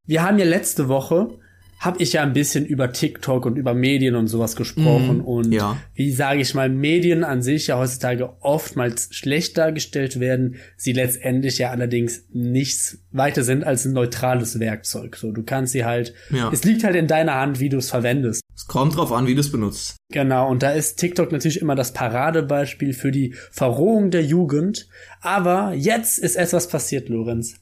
Wir 0.08 0.24
haben 0.24 0.40
ja 0.40 0.46
letzte 0.46 0.88
Woche 0.88 1.38
habe 1.82 2.02
ich 2.04 2.14
ja 2.14 2.22
ein 2.22 2.34
bisschen 2.34 2.64
über 2.64 2.92
TikTok 2.92 3.44
und 3.48 3.58
über 3.58 3.74
Medien 3.74 4.16
und 4.16 4.28
sowas 4.28 4.56
gesprochen 4.56 5.18
mm, 5.18 5.26
und 5.26 5.52
ja. 5.52 5.78
wie 5.96 6.12
sage 6.12 6.40
ich 6.40 6.54
mal 6.54 6.70
Medien 6.70 7.24
an 7.24 7.42
sich 7.42 7.68
ja 7.68 7.80
heutzutage 7.80 8.30
oftmals 8.42 9.10
schlecht 9.10 9.58
dargestellt 9.58 10.20
werden, 10.20 10.58
sie 10.78 10.94
letztendlich 10.94 11.58
ja 11.58 11.72
allerdings 11.72 12.26
nichts 12.32 13.00
weiter 13.12 13.44
sind 13.44 13.64
als 13.64 13.86
ein 13.86 13.94
neutrales 13.94 14.60
Werkzeug. 14.60 15.16
So, 15.16 15.32
du 15.32 15.42
kannst 15.42 15.74
sie 15.74 15.84
halt, 15.84 16.14
ja. 16.30 16.52
es 16.54 16.64
liegt 16.64 16.84
halt 16.84 16.96
in 16.96 17.08
deiner 17.08 17.34
Hand, 17.34 17.60
wie 17.60 17.70
du 17.70 17.78
es 17.78 17.90
verwendest. 17.90 18.44
Es 18.56 18.68
kommt 18.68 18.96
drauf 18.96 19.12
an, 19.12 19.28
wie 19.28 19.36
du 19.36 19.42
es 19.42 19.52
benutzt. 19.52 19.98
Genau, 20.12 20.50
und 20.50 20.62
da 20.62 20.72
ist 20.72 20.98
TikTok 20.98 21.32
natürlich 21.32 21.62
immer 21.62 21.76
das 21.76 21.94
Paradebeispiel 21.94 22.94
für 22.94 23.12
die 23.12 23.34
Verrohung 23.52 24.12
der 24.12 24.24
Jugend. 24.24 24.88
Aber 25.22 25.74
jetzt 25.74 26.20
ist 26.20 26.36
etwas 26.36 26.68
passiert, 26.68 27.10
Lorenz. 27.10 27.56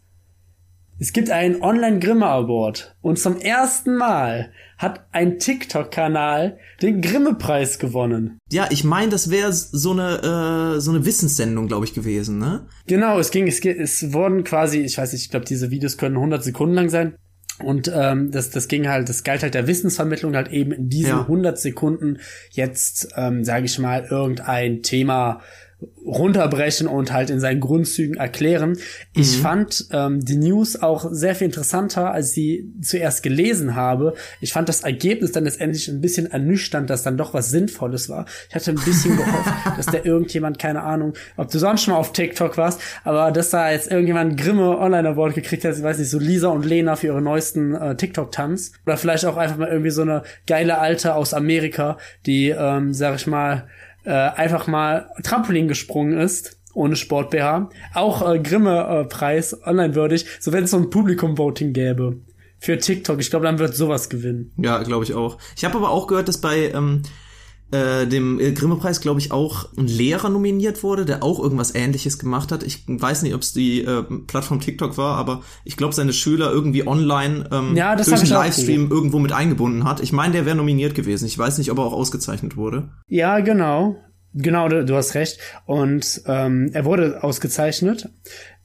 Es 1.02 1.14
gibt 1.14 1.30
einen 1.30 1.62
Online-Grimme 1.62 2.26
Award 2.26 2.94
und 3.02 3.18
zum 3.18 3.38
ersten 3.38 3.96
Mal 3.96 4.52
hat 4.78 5.06
ein 5.14 5.40
TikTok-Kanal 5.40 6.58
den 6.82 7.02
Grimme-Preis 7.02 7.80
gewonnen. 7.80 8.38
Ja, 8.52 8.68
ich 8.70 8.84
meine, 8.84 9.10
das 9.10 9.30
wäre 9.30 9.54
so 9.54 9.92
eine 9.92 10.76
äh, 10.76 10.80
so 10.82 10.92
eine 10.92 11.06
Wissenssendung, 11.06 11.68
glaube 11.68 11.86
ich, 11.86 11.94
gewesen, 11.94 12.38
ne? 12.38 12.68
Genau, 12.88 13.18
es 13.18 13.32
ging, 13.32 13.48
es, 13.48 13.64
es 13.64 14.12
wurden 14.12 14.44
quasi, 14.44 14.80
ich 14.80 14.98
weiß 14.98 15.14
nicht, 15.14 15.24
ich 15.24 15.30
glaube, 15.30 15.46
diese 15.46 15.72
Videos 15.72 15.98
können 15.98 16.16
100 16.16 16.44
Sekunden 16.44 16.76
lang 16.76 16.90
sein. 16.90 17.16
Und 17.64 17.92
ähm, 17.94 18.32
das, 18.32 18.50
das 18.50 18.68
ging 18.68 18.88
halt, 18.88 19.10
das 19.10 19.24
galt 19.24 19.44
halt 19.44 19.54
der 19.54 19.68
Wissensvermittlung 19.68 20.36
halt 20.36 20.50
eben 20.50 20.72
in 20.72 20.90
diesen 20.90 21.10
Ja. 21.10 21.22
100 21.22 21.60
Sekunden 21.60 22.20
jetzt, 22.52 23.10
ähm, 23.16 23.44
sage 23.44 23.66
ich 23.66 23.78
mal, 23.80 24.06
irgendein 24.10 24.82
Thema 24.82 25.42
runterbrechen 26.06 26.88
und 26.88 27.14
halt 27.14 27.30
in 27.30 27.40
seinen 27.40 27.60
Grundzügen 27.60 28.18
erklären. 28.18 28.78
Ich 29.14 29.38
fand 29.38 29.86
ähm, 29.92 30.24
die 30.24 30.36
News 30.36 30.82
auch 30.82 31.08
sehr 31.12 31.36
viel 31.36 31.46
interessanter, 31.46 32.12
als 32.12 32.30
ich 32.30 32.34
sie 32.34 32.74
zuerst 32.82 33.24
gelesen 33.24 33.76
habe. 33.76 34.16
Ich 34.42 34.52
fand 34.52 34.68
das 34.68 34.82
Ergebnis 34.82 35.32
dann 35.32 35.46
letztendlich 35.46 35.88
ein 35.88 36.02
bisschen 36.02 36.26
ernüchternd, 36.26 36.90
dass 36.90 37.04
dann 37.04 37.18
doch 37.18 37.34
was 37.34 37.50
Sinnvolles 37.50 38.10
war. 38.10 38.26
Ich 38.50 38.56
hatte 38.56 38.72
ein 38.72 38.84
bisschen 38.84 39.16
gehofft, 39.16 39.54
dass 39.78 39.86
da 39.86 40.00
irgendjemand, 40.04 40.60
keine 40.60 40.84
Ahnung, 40.84 41.14
ob 41.38 41.50
du 41.50 41.60
sonst 41.60 41.84
schon 41.84 41.94
mal 41.94 42.00
auf 42.00 42.12
TikTok 42.12 42.58
warst, 42.58 42.82
aber 43.04 43.32
dass 43.32 43.52
da 43.52 43.72
jetzt 43.72 43.90
irgendjemand 43.90 44.40
Grimme 44.40 44.78
Online 44.78 45.10
Award 45.10 45.36
gekriegt 45.36 45.64
hat, 45.64 45.78
ich 45.78 45.84
weiß 45.84 46.00
nicht, 46.00 46.10
so 46.10 46.20
Lisa 46.20 46.50
und 46.50 46.66
Lena 46.66 46.96
für 46.96 47.08
ihre 47.08 47.22
neuesten 47.22 47.74
äh, 47.76 47.96
TikTok-Tanz. 47.96 48.74
Oder 48.86 48.98
vielleicht 48.98 49.26
auch 49.26 49.38
einfach 49.38 49.58
mal 49.58 49.70
irgendwie 49.70 49.92
so 49.92 50.02
eine 50.02 50.24
geile 50.48 50.80
Alte 50.80 51.16
aus 51.16 51.34
Amerika, 51.34 51.98
die, 52.26 52.50
ähm, 52.50 52.94
sag 52.94 53.16
ich 53.16 53.28
mal, 53.28 53.68
äh, 54.10 54.12
einfach 54.12 54.66
mal 54.66 55.12
Trampolin 55.22 55.68
gesprungen 55.68 56.18
ist 56.18 56.58
ohne 56.74 56.96
Sport 56.96 57.32
BH. 57.32 57.70
Auch 57.94 58.28
äh, 58.28 58.40
Grimme-Preis 58.40 59.66
online 59.66 59.96
würdig, 59.96 60.26
so 60.40 60.52
wenn 60.52 60.64
es 60.64 60.72
so 60.72 60.78
ein 60.78 60.90
Publikum-Voting 60.90 61.74
gäbe. 61.74 62.18
Für 62.58 62.78
TikTok. 62.78 63.20
Ich 63.22 63.30
glaube, 63.30 63.46
dann 63.46 63.60
wird 63.60 63.76
sowas 63.76 64.10
gewinnen. 64.10 64.52
Ja, 64.58 64.82
glaube 64.84 65.06
ich 65.06 65.14
auch. 65.14 65.38
Ich 65.56 65.64
habe 65.64 65.78
aber 65.78 65.92
auch 65.92 66.08
gehört, 66.08 66.28
dass 66.28 66.42
bei 66.42 66.72
ähm, 66.72 67.04
äh, 67.72 68.08
dem 68.08 68.40
äh, 68.40 68.52
Grimme-Preis, 68.52 69.02
glaube 69.02 69.20
ich, 69.20 69.32
auch 69.32 69.70
ein 69.78 69.88
Lehrer 69.88 70.30
nominiert 70.30 70.84
wurde, 70.84 71.06
der 71.06 71.24
auch 71.24 71.40
irgendwas 71.40 71.76
ähnliches 71.76 72.18
gemacht 72.18 72.52
hat. 72.52 72.64
Ich 72.64 72.84
weiß 72.88 73.22
nicht, 73.24 73.36
ob 73.36 73.42
es 73.42 73.54
die 73.54 73.84
äh, 73.84 74.04
Plattform 74.28 74.60
TikTok 74.60 74.98
war, 74.98 75.18
aber 75.18 75.42
ich 75.64 75.78
glaube, 75.78 75.94
seine 75.94 76.14
Schüler 76.14 76.52
irgendwie 76.52 76.88
online 76.88 77.48
ähm, 77.52 77.76
Ja, 77.76 77.96
durch 77.96 78.12
einen 78.12 78.28
Livestream 78.28 78.90
irgendwo 78.90 79.20
mit 79.20 79.32
eingebunden 79.32 79.84
hat. 79.84 80.00
Ich 80.02 80.12
meine, 80.12 80.34
der 80.34 80.46
wäre 80.46 80.56
nominiert 80.56 80.96
gewesen. 80.96 81.26
Ich 81.26 81.38
weiß 81.38 81.58
nicht, 81.58 81.72
ob 81.72 81.78
er 81.78 81.86
auch 81.86 81.94
ausgezeichnet 81.94 82.58
wurde. 82.58 82.90
Ja, 83.08 83.40
genau. 83.40 83.98
Genau, 84.34 84.68
du, 84.68 84.86
du 84.86 84.96
hast 84.96 85.16
recht. 85.16 85.40
Und 85.66 86.22
ähm, 86.28 86.70
er 86.74 86.86
wurde 86.86 87.24
ausgezeichnet. 87.24 88.10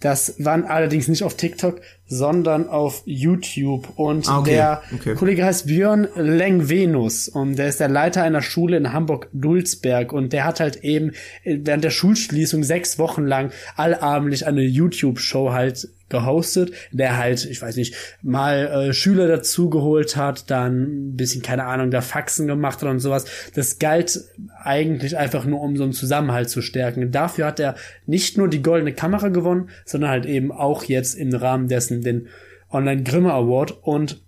Das 0.01 0.35
war 0.39 0.63
allerdings 0.69 1.09
nicht 1.09 1.23
auf 1.23 1.37
TikTok, 1.37 1.81
sondern 2.07 2.69
auf 2.69 3.03
YouTube. 3.07 3.89
Und 3.97 4.29
Ah, 4.29 4.39
okay. 4.41 4.51
der 4.51 4.83
Okay. 4.95 5.15
Kollege 5.15 5.45
heißt 5.45 5.67
Björn 5.67 6.09
Lengvenus 6.17 7.29
und 7.29 7.57
der 7.57 7.69
ist 7.69 7.81
der 7.81 7.89
Leiter 7.89 8.23
einer 8.23 8.43
Schule 8.43 8.77
in 8.77 8.93
Hamburg-Dulsberg. 8.93 10.13
Und 10.13 10.33
der 10.33 10.45
hat 10.45 10.61
halt 10.61 10.77
eben 10.85 11.13
während 11.45 11.85
der 11.85 11.91
Schulschließung 11.91 12.63
sechs 12.65 12.99
Wochen 12.99 13.25
lang 13.25 13.51
allabendlich 13.77 14.47
eine 14.47 14.63
YouTube-Show 14.63 15.53
halt 15.53 15.89
gehostet, 16.11 16.73
der 16.93 17.17
halt, 17.17 17.45
ich 17.47 17.61
weiß 17.61 17.77
nicht, 17.77 17.95
mal 18.23 18.67
äh, 18.91 18.93
Schüler 18.93 19.27
dazugeholt 19.27 20.17
hat, 20.17 20.51
dann 20.51 20.83
ein 21.13 21.17
bisschen, 21.17 21.41
keine 21.43 21.65
Ahnung, 21.65 21.91
da 21.91 22.03
Faxen 22.03 22.47
gemacht 22.47 22.83
hat 22.83 22.89
und 22.91 23.01
sowas. 23.01 23.25
Das 23.55 23.79
galt 23.79 24.21
eigentlich 24.63 25.17
einfach 25.17 25.45
nur, 25.47 25.61
um 25.63 25.77
so 25.77 25.83
einen 25.83 25.93
Zusammenhalt 25.95 26.51
zu 26.51 26.61
stärken. 26.61 27.11
Dafür 27.11 27.47
hat 27.47 27.59
er 27.59 27.75
nicht 28.07 28.37
nur 28.37 28.49
die 28.49 28.63
goldene 28.63 28.93
Kamera 28.93 29.29
gewonnen, 29.29 29.71
sondern 29.87 30.11
halt 30.11 30.27
eben 30.27 30.53
auch 30.53 30.85
jetzt 30.85 31.15
im 31.15 31.35
Rahmen 31.35 31.69
dessen 31.69 31.94
den 32.03 32.29
Online 32.71 33.03
Grimme 33.03 33.33
Award 33.33 33.83
und 33.83 34.23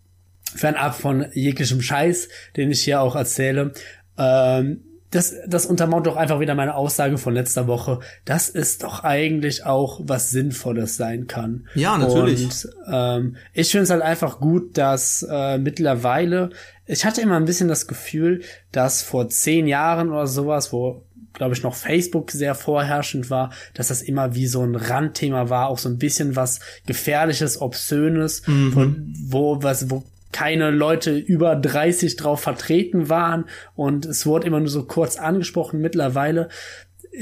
fernab 0.54 0.94
von 0.94 1.26
jeglichem 1.32 1.82
Scheiß, 1.82 2.28
den 2.56 2.70
ich 2.70 2.82
hier 2.82 3.00
auch 3.00 3.16
erzähle, 3.16 3.72
ähm, 4.16 4.82
das, 5.10 5.34
das 5.46 5.66
untermauert 5.66 6.06
doch 6.06 6.16
einfach 6.16 6.40
wieder 6.40 6.54
meine 6.54 6.74
Aussage 6.74 7.16
von 7.16 7.32
letzter 7.32 7.66
Woche, 7.66 8.00
dass 8.24 8.50
es 8.50 8.78
doch 8.78 9.04
eigentlich 9.04 9.64
auch 9.64 10.00
was 10.02 10.30
Sinnvolles 10.30 10.96
sein 10.96 11.26
kann. 11.26 11.68
Ja, 11.74 11.96
natürlich. 11.96 12.44
Und 12.44 12.68
ähm, 12.92 13.36
ich 13.52 13.70
finde 13.70 13.84
es 13.84 13.90
halt 13.90 14.02
einfach 14.02 14.40
gut, 14.40 14.76
dass 14.76 15.26
äh, 15.28 15.58
mittlerweile, 15.58 16.50
ich 16.86 17.04
hatte 17.04 17.20
immer 17.20 17.36
ein 17.36 17.44
bisschen 17.44 17.68
das 17.68 17.86
Gefühl, 17.86 18.42
dass 18.72 19.02
vor 19.02 19.28
zehn 19.28 19.66
Jahren 19.66 20.10
oder 20.10 20.26
sowas, 20.26 20.72
wo 20.72 21.05
glaube 21.36 21.54
ich, 21.54 21.62
noch 21.62 21.74
Facebook 21.74 22.32
sehr 22.32 22.54
vorherrschend 22.54 23.30
war, 23.30 23.52
dass 23.74 23.88
das 23.88 24.02
immer 24.02 24.34
wie 24.34 24.46
so 24.46 24.62
ein 24.62 24.74
Randthema 24.74 25.48
war, 25.48 25.68
auch 25.68 25.78
so 25.78 25.88
ein 25.88 25.98
bisschen 25.98 26.34
was 26.34 26.60
Gefährliches, 26.86 27.60
Obszönes, 27.60 28.42
von, 28.72 29.14
wo, 29.28 29.62
was, 29.62 29.90
wo 29.90 30.02
keine 30.32 30.70
Leute 30.70 31.16
über 31.16 31.56
30 31.56 32.16
drauf 32.16 32.40
vertreten 32.40 33.08
waren 33.08 33.44
und 33.74 34.04
es 34.04 34.26
wurde 34.26 34.46
immer 34.46 34.60
nur 34.60 34.68
so 34.68 34.84
kurz 34.84 35.16
angesprochen. 35.16 35.80
Mittlerweile 35.80 36.48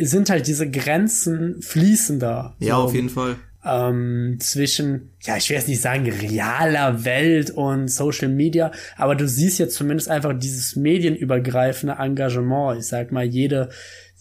sind 0.01 0.31
halt 0.31 0.47
diese 0.47 0.69
Grenzen 0.71 1.61
fließender. 1.63 2.57
Ja, 2.59 2.77
so, 2.77 2.83
auf 2.83 2.95
jeden 2.95 3.11
Fall. 3.11 3.37
ähm, 3.65 4.39
zwischen, 4.41 5.11
ja, 5.23 5.37
ich 5.37 5.49
will 5.49 5.57
jetzt 5.57 5.69
nicht 5.69 5.81
sagen 5.81 6.11
realer 6.11 7.05
Welt 7.05 7.51
und 7.51 7.89
Social 7.89 8.29
Media, 8.29 8.73
aber 8.97 9.15
du 9.15 9.29
siehst 9.29 9.59
jetzt 9.59 9.77
zumindest 9.77 10.09
einfach 10.09 10.37
dieses 10.37 10.75
medienübergreifende 10.77 11.97
Engagement. 11.99 12.81
Ich 12.81 12.87
sag 12.87 13.13
mal, 13.13 13.25
jede, 13.25 13.71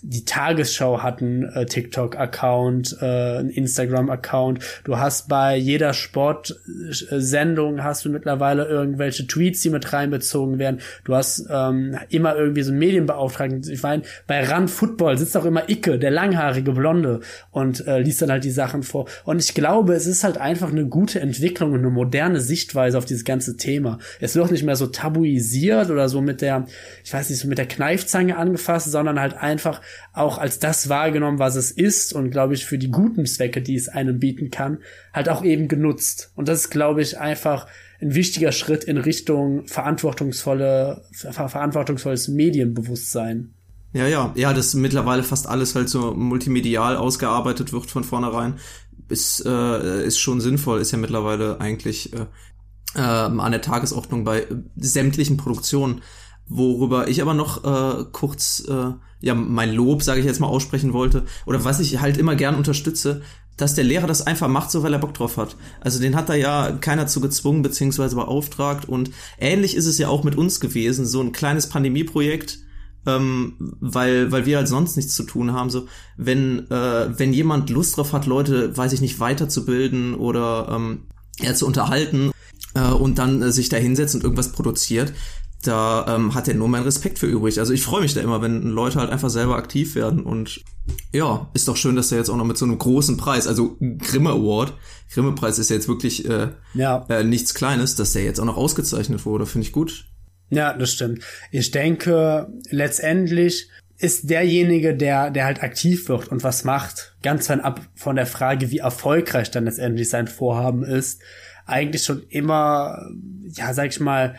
die 0.03 0.25
Tagesschau 0.25 1.01
hat 1.01 1.22
einen 1.22 1.43
äh, 1.43 1.65
TikTok-Account, 1.65 2.98
äh, 3.01 3.05
einen 3.05 3.50
Instagram-Account. 3.50 4.60
Du 4.83 4.98
hast 4.98 5.29
bei 5.29 5.55
jeder 5.55 5.93
Sportsendung 5.93 7.83
hast 7.83 8.03
du 8.03 8.10
mittlerweile 8.10 8.65
irgendwelche 8.65 9.25
Tweets, 9.25 9.62
die 9.62 9.69
mit 9.69 9.93
reinbezogen 9.93 10.60
werden. 10.60 10.81
Du 11.05 11.15
hast 11.15 11.48
ähm, 11.50 11.98
immer 12.10 12.36
irgendwie 12.36 12.63
so 12.63 12.72
einen 12.72 12.79
Medienbeauftragten. 12.79 13.63
Ich 13.72 13.81
meine, 13.81 14.03
bei 14.27 14.45
Run 14.45 14.67
Football 14.67 15.17
sitzt 15.17 15.38
auch 15.38 15.45
immer 15.45 15.69
Icke, 15.69 15.98
der 15.98 16.12
langhaarige 16.12 16.74
Blonde, 16.74 17.22
und 17.51 17.88
äh, 17.88 18.00
liest 18.00 18.22
dann 18.22 18.31
halt 18.31 18.43
die 18.43 18.51
Sachen 18.51 18.83
vor. 18.83 19.07
Und 19.24 19.41
ich 19.41 19.53
glaube, 19.53 19.93
es 19.93 20.05
ist 20.05 20.25
halt 20.25 20.38
einfach 20.38 20.69
eine 20.69 20.86
gute 20.86 21.22
Entwicklung 21.22 21.72
und 21.72 21.79
eine 21.79 21.89
moderne 21.89 22.41
Sichtweise 22.41 22.98
auf 22.98 23.05
dieses 23.05 23.24
ganze 23.24 23.55
Thema. 23.55 24.00
Es 24.19 24.36
wird 24.36 24.51
nicht 24.51 24.63
mehr 24.63 24.75
so 24.75 24.88
tabuisiert 24.88 25.89
oder 25.89 26.10
so 26.10 26.19
mit 26.19 26.41
der, 26.41 26.65
ich 27.05 27.13
weiß 27.13 27.29
nicht, 27.29 27.39
so 27.39 27.48
mit 27.48 27.57
der 27.57 27.67
Kneifzange 27.67 28.36
angefasst, 28.36 28.91
sondern 28.91 29.19
halt 29.19 29.36
einfach 29.36 29.81
auch 30.13 30.38
als 30.38 30.59
das 30.59 30.89
wahrgenommen, 30.89 31.39
was 31.39 31.55
es 31.55 31.71
ist 31.71 32.13
und 32.13 32.31
glaube 32.31 32.53
ich 32.53 32.65
für 32.65 32.77
die 32.77 32.91
guten 32.91 33.25
Zwecke, 33.25 33.62
die 33.62 33.75
es 33.75 33.89
einem 33.89 34.19
bieten 34.19 34.51
kann, 34.51 34.79
halt 35.13 35.29
auch 35.29 35.43
eben 35.43 35.67
genutzt. 35.67 36.31
Und 36.35 36.47
das 36.47 36.62
ist, 36.62 36.69
glaube 36.69 37.01
ich, 37.01 37.19
einfach 37.19 37.67
ein 38.01 38.15
wichtiger 38.15 38.51
Schritt 38.51 38.83
in 38.83 38.97
Richtung 38.97 39.65
verantwortungsvolle, 39.67 41.05
ver 41.12 41.50
verantwortungsvolles 41.50 42.27
Medienbewusstsein. 42.27 43.53
Ja, 43.93 44.07
ja, 44.07 44.31
ja, 44.35 44.53
dass 44.53 44.73
mittlerweile 44.73 45.23
fast 45.23 45.47
alles 45.47 45.75
halt 45.75 45.88
so 45.88 46.13
multimedial 46.13 46.97
ausgearbeitet 46.97 47.73
wird 47.73 47.91
von 47.91 48.03
vornherein, 48.03 48.55
ist, 49.07 49.45
äh, 49.45 50.05
ist 50.05 50.17
schon 50.17 50.41
sinnvoll, 50.41 50.81
ist 50.81 50.91
ja 50.91 50.97
mittlerweile 50.97 51.62
eigentlich 51.62 52.12
äh, 52.13 52.25
äh, 52.95 53.00
an 53.00 53.51
der 53.51 53.62
Tagesordnung 53.62 54.23
bei 54.23 54.47
sämtlichen 54.75 55.38
Produktionen. 55.38 56.01
Worüber 56.47 57.07
ich 57.07 57.21
aber 57.21 57.33
noch 57.33 57.63
äh, 57.63 58.05
kurz 58.12 58.63
äh, 58.67 58.91
ja 59.21 59.33
mein 59.33 59.73
Lob, 59.73 60.03
sage 60.03 60.19
ich 60.19 60.25
jetzt 60.25 60.41
mal, 60.41 60.47
aussprechen 60.47 60.93
wollte, 60.93 61.23
oder 61.45 61.63
was 61.63 61.79
ich 61.79 62.01
halt 62.01 62.17
immer 62.17 62.35
gern 62.35 62.55
unterstütze, 62.55 63.21
dass 63.57 63.75
der 63.75 63.83
Lehrer 63.83 64.07
das 64.07 64.25
einfach 64.25 64.47
macht, 64.47 64.71
so 64.71 64.83
weil 64.83 64.93
er 64.93 65.00
Bock 65.00 65.13
drauf 65.13 65.38
hat. 65.38 65.55
Also 65.79 66.00
den 66.00 66.15
hat 66.15 66.27
da 66.27 66.33
ja 66.33 66.71
keiner 66.71 67.07
zu 67.07 67.21
gezwungen 67.21 67.62
beziehungsweise 67.62 68.15
beauftragt 68.15 68.89
und 68.89 69.12
ähnlich 69.39 69.75
ist 69.75 69.85
es 69.85 69.97
ja 69.97 70.09
auch 70.09 70.23
mit 70.23 70.35
uns 70.35 70.59
gewesen, 70.59 71.05
so 71.05 71.21
ein 71.21 71.31
kleines 71.31 71.69
Pandemieprojekt, 71.69 72.59
ähm, 73.05 73.53
weil 73.79 74.31
weil 74.31 74.45
wir 74.45 74.57
halt 74.57 74.67
sonst 74.67 74.97
nichts 74.97 75.15
zu 75.15 75.23
tun 75.23 75.53
haben. 75.53 75.69
So 75.69 75.88
wenn 76.17 76.69
äh, 76.71 77.17
wenn 77.17 77.31
jemand 77.31 77.69
Lust 77.69 77.97
drauf 77.97 78.12
hat, 78.12 78.25
Leute, 78.25 78.75
weiß 78.75 78.93
ich 78.93 79.01
nicht, 79.01 79.19
weiterzubilden 79.19 80.15
oder 80.15 80.69
ähm, 80.71 81.03
ja, 81.39 81.53
zu 81.53 81.65
unterhalten 81.65 82.31
äh, 82.73 82.89
und 82.89 83.19
dann 83.19 83.41
äh, 83.41 83.51
sich 83.51 83.69
da 83.69 83.77
hinsetzt 83.77 84.15
und 84.15 84.23
irgendwas 84.23 84.51
produziert, 84.51 85.13
da 85.67 86.05
ähm, 86.15 86.36
hat 86.36 86.48
er 86.48 86.53
nur 86.53 86.67
meinen 86.67 86.84
Respekt 86.84 87.20
für 87.20 87.27
übrig. 87.27 87.60
Also 87.60 87.74
ich 87.74 87.84
freue 87.84 88.01
mich 88.01 88.13
da 88.13 88.22
immer, 88.22 88.41
wenn 88.41 88.63
Leute 88.63 89.00
halt 89.00 89.10
einfach 89.10 89.29
selber 89.29 89.55
aktiv 89.55 89.96
werden 89.96 90.24
und 90.24 90.62
ja, 91.13 91.50
ist 91.53 91.67
doch 91.67 91.77
schön, 91.77 91.96
dass 91.96 92.12
er 92.12 92.17
jetzt 92.17 92.29
auch 92.29 92.36
noch 92.36 92.46
mit 92.46 92.58
so 92.58 92.65
einem 92.65 92.77
großen 92.77 93.17
Preis, 93.17 93.48
also 93.48 93.77
Grimme 94.00 94.32
Award, 94.32 94.74
Grimme 95.12 95.34
Preis 95.34 95.60
ist 95.60 95.70
ja 95.70 95.75
jetzt 95.75 95.88
wirklich 95.88 96.27
äh, 96.29 96.50
Ja. 96.74 97.05
äh, 97.10 97.24
nichts 97.24 97.53
Kleines, 97.53 97.96
dass 97.96 98.13
der 98.13 98.24
jetzt 98.24 98.39
auch 98.39 98.46
noch 98.46 98.58
ausgezeichnet 98.58 99.25
wurde, 99.25 99.46
finde 99.46 99.67
ich 99.67 99.72
gut. 99.74 100.05
Ja, 100.50 100.74
das 100.74 100.91
stimmt. 100.91 101.24
Ich 101.51 101.72
denke, 101.72 102.48
letztendlich 102.70 103.70
ist 103.98 104.29
derjenige, 104.29 104.96
der, 104.96 105.32
der 105.32 105.46
halt 105.46 105.63
aktiv 105.63 106.10
wird 106.10 106.27
und 106.27 106.43
was 106.43 106.63
macht, 106.63 107.15
ganz 107.24 107.48
fernab 107.48 107.82
von 107.96 108.15
der 108.15 108.25
Frage, 108.25 108.70
wie 108.72 108.79
erfolgreich 108.79 109.51
dann 109.51 109.65
letztendlich 109.65 110.10
sein 110.10 110.27
Vorhaben 110.27 110.84
ist, 110.84 111.22
eigentlich 111.65 112.03
schon 112.03 112.24
immer, 112.29 113.08
ja, 113.48 113.74
sag 113.74 113.88
ich 113.89 114.00
mal, 114.01 114.36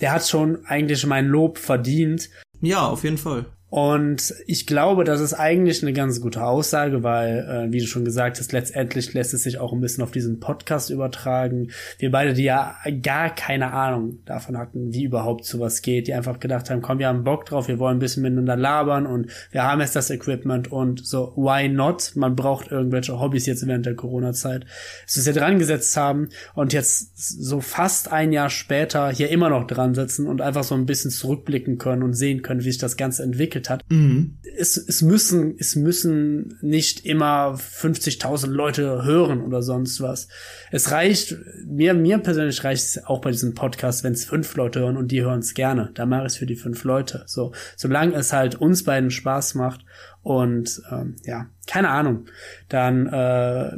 der 0.00 0.12
hat 0.12 0.26
schon 0.26 0.64
eigentlich 0.66 1.06
mein 1.06 1.26
Lob 1.26 1.58
verdient. 1.58 2.30
Ja, 2.60 2.86
auf 2.86 3.04
jeden 3.04 3.18
Fall. 3.18 3.46
Und 3.74 4.32
ich 4.46 4.68
glaube, 4.68 5.02
das 5.02 5.20
ist 5.20 5.34
eigentlich 5.34 5.82
eine 5.82 5.92
ganz 5.92 6.20
gute 6.20 6.44
Aussage, 6.44 7.02
weil, 7.02 7.38
äh, 7.38 7.72
wie 7.72 7.80
du 7.80 7.88
schon 7.88 8.04
gesagt 8.04 8.38
hast, 8.38 8.52
letztendlich 8.52 9.12
lässt 9.14 9.34
es 9.34 9.42
sich 9.42 9.58
auch 9.58 9.72
ein 9.72 9.80
bisschen 9.80 10.04
auf 10.04 10.12
diesen 10.12 10.38
Podcast 10.38 10.90
übertragen. 10.90 11.72
Wir 11.98 12.12
beide, 12.12 12.34
die 12.34 12.44
ja 12.44 12.76
gar 13.02 13.34
keine 13.34 13.72
Ahnung 13.72 14.20
davon 14.26 14.58
hatten, 14.58 14.94
wie 14.94 15.02
überhaupt 15.02 15.44
sowas 15.44 15.82
geht, 15.82 16.06
die 16.06 16.14
einfach 16.14 16.38
gedacht 16.38 16.70
haben, 16.70 16.82
komm, 16.82 17.00
wir 17.00 17.08
haben 17.08 17.24
Bock 17.24 17.46
drauf, 17.46 17.66
wir 17.66 17.80
wollen 17.80 17.96
ein 17.96 17.98
bisschen 17.98 18.22
miteinander 18.22 18.54
labern 18.54 19.06
und 19.06 19.26
wir 19.50 19.64
haben 19.64 19.80
jetzt 19.80 19.96
das 19.96 20.08
Equipment 20.08 20.70
und 20.70 21.04
so, 21.04 21.32
why 21.34 21.68
not? 21.68 22.12
Man 22.14 22.36
braucht 22.36 22.70
irgendwelche 22.70 23.18
Hobbys 23.18 23.46
jetzt 23.46 23.66
während 23.66 23.86
der 23.86 23.96
Corona-Zeit. 23.96 24.66
Es 25.04 25.16
ist 25.16 25.26
ja 25.26 25.32
dran 25.32 25.58
gesetzt 25.58 25.96
haben 25.96 26.28
und 26.54 26.72
jetzt 26.72 27.10
so 27.16 27.60
fast 27.60 28.12
ein 28.12 28.30
Jahr 28.30 28.50
später 28.50 29.10
hier 29.10 29.30
immer 29.30 29.48
noch 29.48 29.66
dran 29.66 29.96
sitzen 29.96 30.28
und 30.28 30.42
einfach 30.42 30.62
so 30.62 30.76
ein 30.76 30.86
bisschen 30.86 31.10
zurückblicken 31.10 31.78
können 31.78 32.04
und 32.04 32.12
sehen 32.12 32.42
können, 32.42 32.60
wie 32.60 32.70
sich 32.70 32.78
das 32.78 32.96
Ganze 32.96 33.24
entwickelt 33.24 33.63
entwickelt 33.64 33.70
hat. 33.70 33.84
Mhm. 33.90 34.38
Es, 34.56 34.76
es 34.76 35.02
müssen, 35.02 35.56
es 35.58 35.76
müssen 35.76 36.58
nicht 36.60 37.04
immer 37.04 37.54
50.000 37.54 38.48
Leute 38.48 39.04
hören 39.04 39.42
oder 39.42 39.62
sonst 39.62 40.00
was. 40.00 40.28
Es 40.70 40.90
reicht, 40.90 41.36
mir, 41.66 41.94
mir 41.94 42.18
persönlich 42.18 42.62
reicht 42.62 42.84
es 42.84 43.04
auch 43.04 43.20
bei 43.20 43.30
diesem 43.30 43.54
Podcast, 43.54 44.04
wenn 44.04 44.12
es 44.12 44.24
fünf 44.24 44.54
Leute 44.56 44.80
hören 44.80 44.96
und 44.96 45.10
die 45.10 45.22
hören 45.22 45.40
es 45.40 45.54
gerne. 45.54 45.90
Da 45.94 46.06
mache 46.06 46.22
ich 46.22 46.32
es 46.32 46.36
für 46.36 46.46
die 46.46 46.56
fünf 46.56 46.84
Leute. 46.84 47.24
So, 47.26 47.52
solange 47.76 48.14
es 48.14 48.32
halt 48.32 48.54
uns 48.56 48.84
beiden 48.84 49.10
Spaß 49.10 49.54
macht 49.54 49.84
und 50.22 50.82
ähm, 50.90 51.16
ja, 51.24 51.46
keine 51.66 51.90
Ahnung. 51.90 52.26
Dann, 52.68 53.06
äh, 53.06 53.76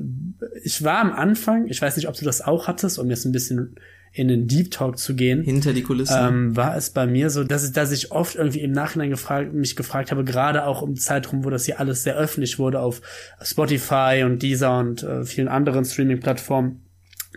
ich 0.63 0.85
war 0.85 0.99
am 0.99 1.13
Anfang, 1.13 1.67
ich 1.67 1.81
weiß 1.81 1.97
nicht, 1.97 2.09
ob 2.09 2.17
du 2.17 2.25
das 2.25 2.43
auch 2.43 2.69
hattest, 2.69 2.99
um 2.99 3.09
jetzt 3.09 3.25
ein 3.25 3.33
bisschen 3.33 3.77
in 4.17 4.29
den 4.29 4.49
Deep 4.49 4.71
Talk 4.71 4.99
zu 4.99 5.15
gehen. 5.15 5.43
Hinter 5.43 5.75
die 5.75 5.83
Kulissen. 5.83 6.17
Ähm, 6.19 6.57
war 6.57 6.75
es 6.75 6.89
bei 6.89 7.07
mir 7.07 7.29
so, 7.29 7.45
dass 7.45 7.67
ich, 7.67 7.73
dass 7.73 7.93
ich 7.93 8.13
oft 8.13 8.35
irgendwie 8.35 8.61
im 8.61 8.73
Nachhinein 8.73 9.11
gefragt, 9.11 9.53
mich 9.53 9.77
gefragt 9.77 10.11
habe, 10.11 10.25
gerade 10.25 10.65
auch 10.65 10.83
im 10.83 10.97
Zeitraum, 10.97 11.45
wo 11.45 11.51
das 11.51 11.67
hier 11.67 11.81
alles 11.81 12.03
sehr 12.03 12.17
öffentlich 12.17 12.59
wurde 12.59 12.81
auf 12.81 13.03
Spotify 13.43 14.23
und 14.25 14.43
Deezer 14.43 14.79
und 14.79 15.03
äh, 15.03 15.25
vielen 15.27 15.49
anderen 15.49 15.85
Streaming-Plattformen. 15.85 16.81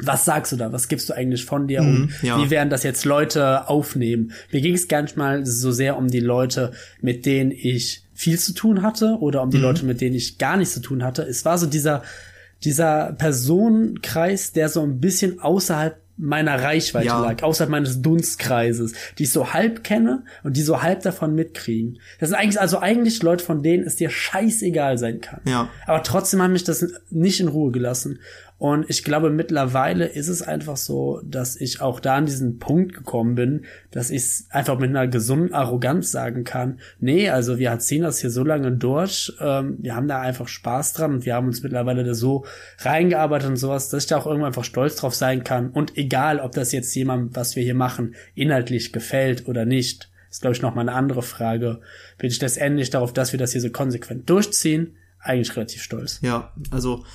Was 0.01 0.23
sagst 0.23 0.53
du 0.53 0.55
da? 0.55 0.71
Was 0.71 0.87
gibst 0.87 1.09
du 1.09 1.13
eigentlich 1.13 1.43
von 1.43 1.67
dir? 1.67 1.81
Mhm, 1.81 2.03
und 2.03 2.23
ja. 2.23 2.41
wie 2.41 2.49
werden 2.49 2.69
das 2.69 2.83
jetzt 2.83 3.03
Leute 3.03 3.67
aufnehmen? 3.67 4.31
Mir 4.53 4.61
ging 4.61 4.73
es 4.73 4.87
gar 4.87 5.01
nicht 5.01 5.17
mal 5.17 5.45
so 5.45 5.73
sehr 5.73 5.97
um 5.97 6.07
die 6.07 6.21
Leute, 6.21 6.71
mit 7.01 7.25
denen 7.25 7.51
ich 7.51 8.05
viel 8.13 8.39
zu 8.39 8.53
tun 8.53 8.83
hatte 8.83 9.17
oder 9.19 9.43
um 9.43 9.49
die 9.49 9.57
mhm. 9.57 9.63
Leute, 9.63 9.85
mit 9.85 9.99
denen 9.99 10.15
ich 10.15 10.37
gar 10.37 10.55
nichts 10.55 10.75
zu 10.75 10.79
tun 10.79 11.03
hatte. 11.03 11.23
Es 11.23 11.43
war 11.43 11.57
so 11.57 11.65
dieser, 11.65 12.03
dieser 12.63 13.11
Personenkreis, 13.17 14.53
der 14.53 14.69
so 14.69 14.81
ein 14.81 15.01
bisschen 15.01 15.41
außerhalb 15.41 15.99
meiner 16.19 16.61
Reichweite 16.61 17.07
ja. 17.07 17.19
lag, 17.21 17.41
außerhalb 17.41 17.71
meines 17.71 18.01
Dunstkreises, 18.01 18.93
die 19.17 19.23
ich 19.23 19.31
so 19.31 19.53
halb 19.53 19.83
kenne 19.83 20.25
und 20.43 20.57
die 20.57 20.61
so 20.61 20.81
halb 20.81 21.01
davon 21.01 21.33
mitkriegen. 21.33 21.99
Das 22.19 22.29
sind 22.29 22.37
eigentlich, 22.37 22.59
also 22.59 22.79
eigentlich 22.79 23.23
Leute, 23.23 23.43
von 23.43 23.63
denen 23.63 23.85
es 23.85 23.95
dir 23.95 24.09
scheißegal 24.09 24.97
sein 24.97 25.21
kann. 25.21 25.41
Ja. 25.45 25.69
Aber 25.87 26.03
trotzdem 26.03 26.41
haben 26.41 26.53
mich 26.53 26.65
das 26.65 26.85
nicht 27.09 27.39
in 27.39 27.47
Ruhe 27.47 27.71
gelassen. 27.71 28.19
Und 28.59 28.89
ich 28.89 29.05
glaube, 29.05 29.29
mittlerweile 29.29 30.05
ist 30.05 30.27
es 30.27 30.41
einfach 30.41 30.75
so, 30.75 31.21
dass 31.23 31.55
ich 31.55 31.79
auch 31.79 32.01
da 32.01 32.15
an 32.15 32.25
diesen 32.25 32.59
Punkt 32.59 32.93
gekommen 32.93 33.35
bin, 33.35 33.65
dass 33.89 34.09
ich 34.09 34.17
es 34.17 34.47
einfach 34.49 34.77
mit 34.77 34.89
einer 34.89 35.07
gesunden 35.07 35.53
Arroganz 35.53 36.11
sagen 36.11 36.43
kann, 36.43 36.81
nee, 36.99 37.29
also 37.29 37.57
wir 37.57 37.79
ziehen 37.79 38.01
das 38.01 38.19
hier 38.19 38.29
so 38.29 38.43
lange 38.43 38.73
durch, 38.73 39.33
ähm, 39.39 39.77
wir 39.79 39.95
haben 39.95 40.09
da 40.09 40.19
einfach 40.19 40.49
Spaß 40.49 40.91
dran 40.91 41.13
und 41.13 41.25
wir 41.25 41.35
haben 41.35 41.47
uns 41.47 41.63
mittlerweile 41.63 42.03
da 42.03 42.13
so 42.13 42.45
reingearbeitet 42.79 43.49
und 43.49 43.55
sowas, 43.55 43.87
dass 43.87 44.03
ich 44.03 44.09
da 44.09 44.17
auch 44.17 44.25
irgendwann 44.27 44.47
einfach 44.47 44.65
stolz 44.65 44.97
drauf 44.97 45.15
sein 45.15 45.45
kann. 45.45 45.69
Und 45.69 45.95
egal, 45.97 46.41
ob 46.41 46.51
das 46.51 46.73
jetzt 46.73 46.93
jemand, 46.95 47.37
was 47.37 47.55
wir 47.55 47.63
hier 47.63 47.75
machen, 47.75 48.13
inhaltlich 48.35 48.91
gefällt 48.91 49.47
oder 49.47 49.63
nicht, 49.63 50.11
ist, 50.29 50.41
glaube 50.41 50.55
ich, 50.55 50.61
noch 50.61 50.75
mal 50.75 50.81
eine 50.81 50.93
andere 50.93 51.21
Frage. 51.21 51.79
Bin 52.17 52.29
ich 52.29 52.41
letztendlich 52.41 52.89
darauf, 52.89 53.13
dass 53.13 53.31
wir 53.31 53.39
das 53.39 53.53
hier 53.53 53.61
so 53.61 53.69
konsequent 53.69 54.29
durchziehen, 54.29 54.97
eigentlich 55.21 55.55
relativ 55.55 55.81
stolz. 55.81 56.19
Ja, 56.21 56.51
also 56.71 57.05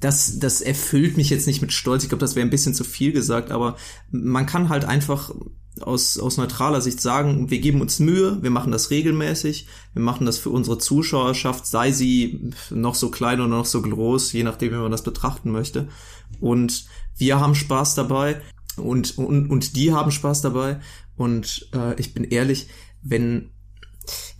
das, 0.00 0.38
das 0.38 0.60
erfüllt 0.60 1.16
mich 1.16 1.30
jetzt 1.30 1.46
nicht 1.46 1.62
mit 1.62 1.72
Stolz. 1.72 2.02
Ich 2.02 2.08
glaube, 2.08 2.20
das 2.20 2.36
wäre 2.36 2.46
ein 2.46 2.50
bisschen 2.50 2.74
zu 2.74 2.84
viel 2.84 3.12
gesagt, 3.12 3.50
aber 3.50 3.76
man 4.10 4.46
kann 4.46 4.68
halt 4.68 4.84
einfach 4.84 5.32
aus, 5.80 6.18
aus 6.18 6.36
neutraler 6.36 6.80
Sicht 6.80 7.00
sagen, 7.00 7.50
wir 7.50 7.58
geben 7.58 7.80
uns 7.80 7.98
Mühe, 7.98 8.42
wir 8.42 8.50
machen 8.50 8.72
das 8.72 8.90
regelmäßig, 8.90 9.66
wir 9.94 10.02
machen 10.02 10.26
das 10.26 10.38
für 10.38 10.50
unsere 10.50 10.78
Zuschauerschaft, 10.78 11.66
sei 11.66 11.92
sie 11.92 12.52
noch 12.70 12.94
so 12.94 13.10
klein 13.10 13.40
oder 13.40 13.48
noch 13.48 13.66
so 13.66 13.80
groß, 13.82 14.32
je 14.32 14.42
nachdem, 14.42 14.72
wie 14.72 14.76
man 14.76 14.92
das 14.92 15.02
betrachten 15.02 15.50
möchte. 15.50 15.88
Und 16.40 16.86
wir 17.16 17.40
haben 17.40 17.54
Spaß 17.54 17.94
dabei 17.94 18.40
und, 18.76 19.16
und, 19.18 19.50
und 19.50 19.76
die 19.76 19.92
haben 19.92 20.10
Spaß 20.10 20.42
dabei. 20.42 20.80
Und 21.16 21.68
äh, 21.74 21.98
ich 22.00 22.14
bin 22.14 22.24
ehrlich, 22.24 22.68
wenn 23.02 23.50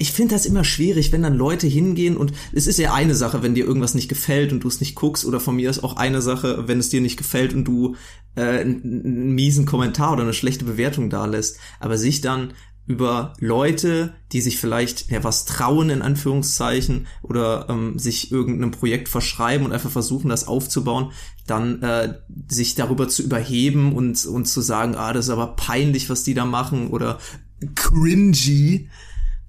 ich 0.02 0.10
finde 0.10 0.34
das 0.34 0.46
immer 0.46 0.64
schwierig, 0.64 1.12
wenn 1.12 1.22
dann 1.22 1.36
Leute 1.36 1.68
hingehen 1.68 2.16
und 2.16 2.32
es 2.52 2.66
ist 2.66 2.80
ja 2.80 2.92
eine 2.92 3.14
Sache, 3.14 3.40
wenn 3.44 3.54
dir 3.54 3.64
irgendwas 3.64 3.94
nicht 3.94 4.08
gefällt 4.08 4.52
und 4.52 4.64
du 4.64 4.68
es 4.68 4.80
nicht 4.80 4.96
guckst 4.96 5.24
oder 5.24 5.38
von 5.38 5.54
mir 5.54 5.70
ist 5.70 5.84
auch 5.84 5.96
eine 5.96 6.20
Sache, 6.20 6.64
wenn 6.66 6.80
es 6.80 6.88
dir 6.88 7.00
nicht 7.00 7.16
gefällt 7.16 7.54
und 7.54 7.64
du 7.64 7.94
äh, 8.34 8.42
einen, 8.42 9.32
miesen 9.32 9.64
Kommentar 9.64 10.12
oder 10.12 10.22
eine 10.22 10.34
schlechte 10.34 10.64
Bewertung 10.64 11.08
da 11.08 11.24
lässt, 11.26 11.58
aber 11.78 11.98
sich 11.98 12.20
dann 12.20 12.52
über 12.84 13.34
Leute, 13.38 14.12
die 14.32 14.40
sich 14.40 14.58
vielleicht 14.58 15.08
ja 15.08 15.22
was 15.22 15.44
trauen 15.44 15.88
in 15.88 16.02
Anführungszeichen 16.02 17.06
oder 17.22 17.66
ähm, 17.68 17.96
sich 17.96 18.32
irgendeinem 18.32 18.72
Projekt 18.72 19.08
verschreiben 19.08 19.64
und 19.64 19.72
einfach 19.72 19.90
versuchen, 19.90 20.30
das 20.30 20.48
aufzubauen, 20.48 21.12
dann 21.46 21.80
äh, 21.80 22.14
sich 22.48 22.74
darüber 22.74 23.08
zu 23.08 23.22
überheben 23.22 23.92
und 23.92 24.26
und 24.26 24.46
zu 24.46 24.62
sagen, 24.62 24.96
ah, 24.96 25.12
das 25.12 25.26
ist 25.26 25.30
aber 25.30 25.54
peinlich, 25.54 26.10
was 26.10 26.24
die 26.24 26.34
da 26.34 26.44
machen 26.44 26.88
oder 26.88 27.20
cringy 27.76 28.88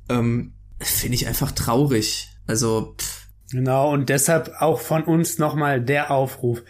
ähm, 0.10 0.54
finde 0.80 1.16
ich 1.16 1.28
einfach 1.28 1.52
traurig. 1.52 2.30
Also 2.48 2.96
pff. 2.98 3.28
genau 3.52 3.92
und 3.92 4.10
deshalb 4.10 4.52
auch 4.60 4.80
von 4.80 5.04
uns 5.04 5.38
nochmal 5.38 5.82
der 5.82 6.12
Aufruf. 6.12 6.62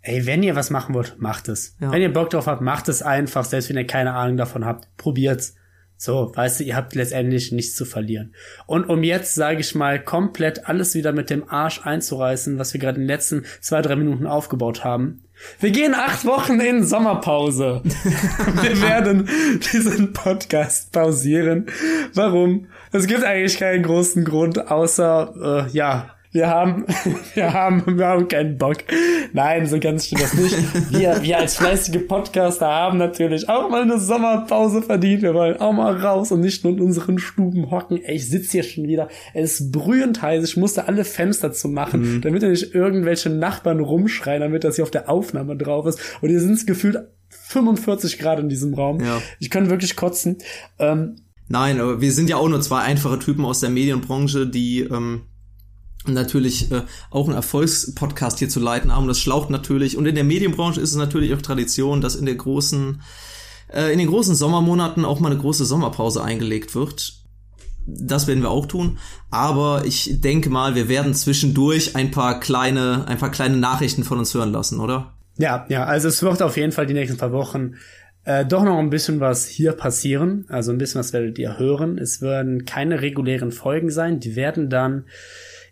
Ey, 0.00 0.26
wenn 0.26 0.42
ihr 0.42 0.56
was 0.56 0.70
machen 0.70 0.94
wollt, 0.94 1.20
macht 1.20 1.48
es. 1.48 1.76
Ja. 1.80 1.90
Wenn 1.90 2.02
ihr 2.02 2.12
Bock 2.12 2.30
drauf 2.30 2.46
habt, 2.46 2.62
macht 2.62 2.88
es 2.88 3.02
einfach, 3.02 3.44
selbst 3.44 3.68
wenn 3.68 3.76
ihr 3.76 3.86
keine 3.86 4.14
Ahnung 4.14 4.36
davon 4.36 4.64
habt. 4.64 4.88
Probiert's. 4.96 5.54
So, 6.00 6.30
weißt 6.32 6.60
du, 6.60 6.64
ihr 6.64 6.76
habt 6.76 6.94
letztendlich 6.94 7.50
nichts 7.50 7.74
zu 7.74 7.84
verlieren. 7.84 8.32
Und 8.66 8.84
um 8.84 9.02
jetzt, 9.02 9.34
sage 9.34 9.58
ich 9.58 9.74
mal, 9.74 10.02
komplett 10.02 10.68
alles 10.68 10.94
wieder 10.94 11.12
mit 11.12 11.28
dem 11.28 11.50
Arsch 11.50 11.84
einzureißen, 11.84 12.56
was 12.56 12.72
wir 12.72 12.80
gerade 12.80 12.96
in 12.96 13.02
den 13.02 13.08
letzten 13.08 13.44
zwei, 13.60 13.82
drei 13.82 13.96
Minuten 13.96 14.24
aufgebaut 14.24 14.84
haben. 14.84 15.24
Wir 15.60 15.70
gehen 15.70 15.94
acht 15.94 16.24
Wochen 16.24 16.60
in 16.60 16.84
Sommerpause. 16.84 17.82
wir 18.62 18.82
werden 18.82 19.28
diesen 19.72 20.12
Podcast 20.12 20.92
pausieren. 20.92 21.66
Warum? 22.14 22.68
Es 22.92 23.06
gibt 23.06 23.24
eigentlich 23.24 23.58
keinen 23.58 23.82
großen 23.82 24.24
Grund, 24.24 24.70
außer, 24.70 25.66
äh, 25.68 25.70
ja, 25.72 26.10
wir 26.30 26.48
haben, 26.48 26.84
wir 27.34 27.52
haben, 27.52 27.98
wir 27.98 28.06
haben 28.06 28.28
keinen 28.28 28.58
Bock. 28.58 28.78
Nein, 29.32 29.66
so 29.66 29.78
ganz 29.78 30.06
stimmt 30.06 30.22
das 30.22 30.34
nicht. 30.34 30.56
Wir, 30.92 31.22
wir 31.22 31.38
als 31.38 31.56
fleißige 31.56 32.06
Podcaster 32.06 32.66
haben 32.66 32.98
natürlich 32.98 33.48
auch 33.48 33.70
mal 33.70 33.82
eine 33.82 33.98
Sommerpause 33.98 34.82
verdient. 34.82 35.22
Wir 35.22 35.34
wollen 35.34 35.58
auch 35.58 35.72
mal 35.72 35.96
raus 35.96 36.32
und 36.32 36.40
nicht 36.40 36.64
nur 36.64 36.74
in 36.74 36.80
unseren 36.80 37.18
Stuben 37.18 37.70
hocken. 37.70 38.02
Ey, 38.02 38.16
ich 38.16 38.28
sitze 38.28 38.52
hier 38.52 38.62
schon 38.62 38.84
wieder. 38.84 39.08
Es 39.34 39.60
ist 39.60 39.72
brühend 39.72 40.20
heiß. 40.20 40.44
Ich 40.44 40.56
musste 40.56 40.86
alle 40.86 41.04
Fenster 41.04 41.52
zu 41.52 41.68
machen, 41.68 42.16
mhm. 42.16 42.20
damit 42.20 42.42
ja 42.42 42.48
nicht 42.48 42.74
irgendwelche 42.74 43.30
Nachbarn 43.30 43.80
rumschreien, 43.80 44.40
damit 44.40 44.64
das 44.64 44.76
hier 44.76 44.84
auf 44.84 44.90
der 44.90 45.08
Aufnahme 45.08 45.56
drauf 45.56 45.86
ist. 45.86 46.00
Und 46.20 46.28
hier 46.28 46.40
sind 46.40 46.52
es 46.52 46.66
gefühlt 46.66 46.98
45 47.28 48.18
Grad 48.18 48.38
in 48.40 48.48
diesem 48.48 48.74
Raum. 48.74 49.00
Ja. 49.00 49.20
Ich 49.38 49.50
kann 49.50 49.70
wirklich 49.70 49.96
kotzen. 49.96 50.38
Ähm, 50.78 51.16
Nein, 51.48 51.80
aber 51.80 52.00
wir 52.02 52.12
sind 52.12 52.28
ja 52.28 52.36
auch 52.36 52.48
nur 52.48 52.60
zwei 52.60 52.80
einfache 52.80 53.18
Typen 53.18 53.44
aus 53.46 53.60
der 53.60 53.70
Medienbranche, 53.70 54.46
die 54.46 54.80
ähm, 54.80 55.22
natürlich 56.14 56.70
äh, 56.70 56.82
auch 57.10 57.26
einen 57.26 57.36
Erfolgspodcast 57.36 58.38
hier 58.38 58.48
zu 58.48 58.60
leiten 58.60 58.94
haben. 58.94 59.08
Das 59.08 59.20
schlaucht 59.20 59.50
natürlich. 59.50 59.96
Und 59.96 60.06
in 60.06 60.14
der 60.14 60.24
Medienbranche 60.24 60.80
ist 60.80 60.90
es 60.90 60.96
natürlich 60.96 61.34
auch 61.34 61.42
Tradition, 61.42 62.00
dass 62.00 62.16
in 62.16 62.26
der 62.26 62.34
großen, 62.34 63.02
äh, 63.72 63.92
in 63.92 63.98
den 63.98 64.08
großen 64.08 64.34
Sommermonaten 64.34 65.04
auch 65.04 65.20
mal 65.20 65.30
eine 65.30 65.40
große 65.40 65.64
Sommerpause 65.64 66.22
eingelegt 66.22 66.74
wird. 66.74 67.14
Das 67.86 68.26
werden 68.26 68.42
wir 68.42 68.50
auch 68.50 68.66
tun. 68.66 68.98
Aber 69.30 69.84
ich 69.86 70.20
denke 70.20 70.50
mal, 70.50 70.74
wir 70.74 70.88
werden 70.88 71.14
zwischendurch 71.14 71.96
ein 71.96 72.10
paar 72.10 72.40
kleine, 72.40 73.06
ein 73.08 73.18
paar 73.18 73.30
kleine 73.30 73.56
Nachrichten 73.56 74.04
von 74.04 74.18
uns 74.18 74.34
hören 74.34 74.52
lassen, 74.52 74.80
oder? 74.80 75.14
Ja, 75.38 75.66
ja. 75.68 75.84
Also 75.84 76.08
es 76.08 76.22
wird 76.22 76.42
auf 76.42 76.56
jeden 76.56 76.72
Fall 76.72 76.86
die 76.86 76.94
nächsten 76.94 77.16
paar 77.16 77.32
Wochen 77.32 77.74
äh, 78.28 78.44
doch 78.44 78.62
noch 78.62 78.78
ein 78.78 78.90
bisschen 78.90 79.20
was 79.20 79.46
hier 79.46 79.72
passieren. 79.72 80.44
Also 80.48 80.70
ein 80.70 80.76
bisschen 80.76 80.98
was 80.98 81.14
werdet 81.14 81.38
ihr 81.38 81.58
hören. 81.58 81.96
Es 81.96 82.20
werden 82.20 82.66
keine 82.66 83.00
regulären 83.00 83.52
Folgen 83.52 83.90
sein. 83.90 84.20
Die 84.20 84.36
werden 84.36 84.68
dann 84.68 85.04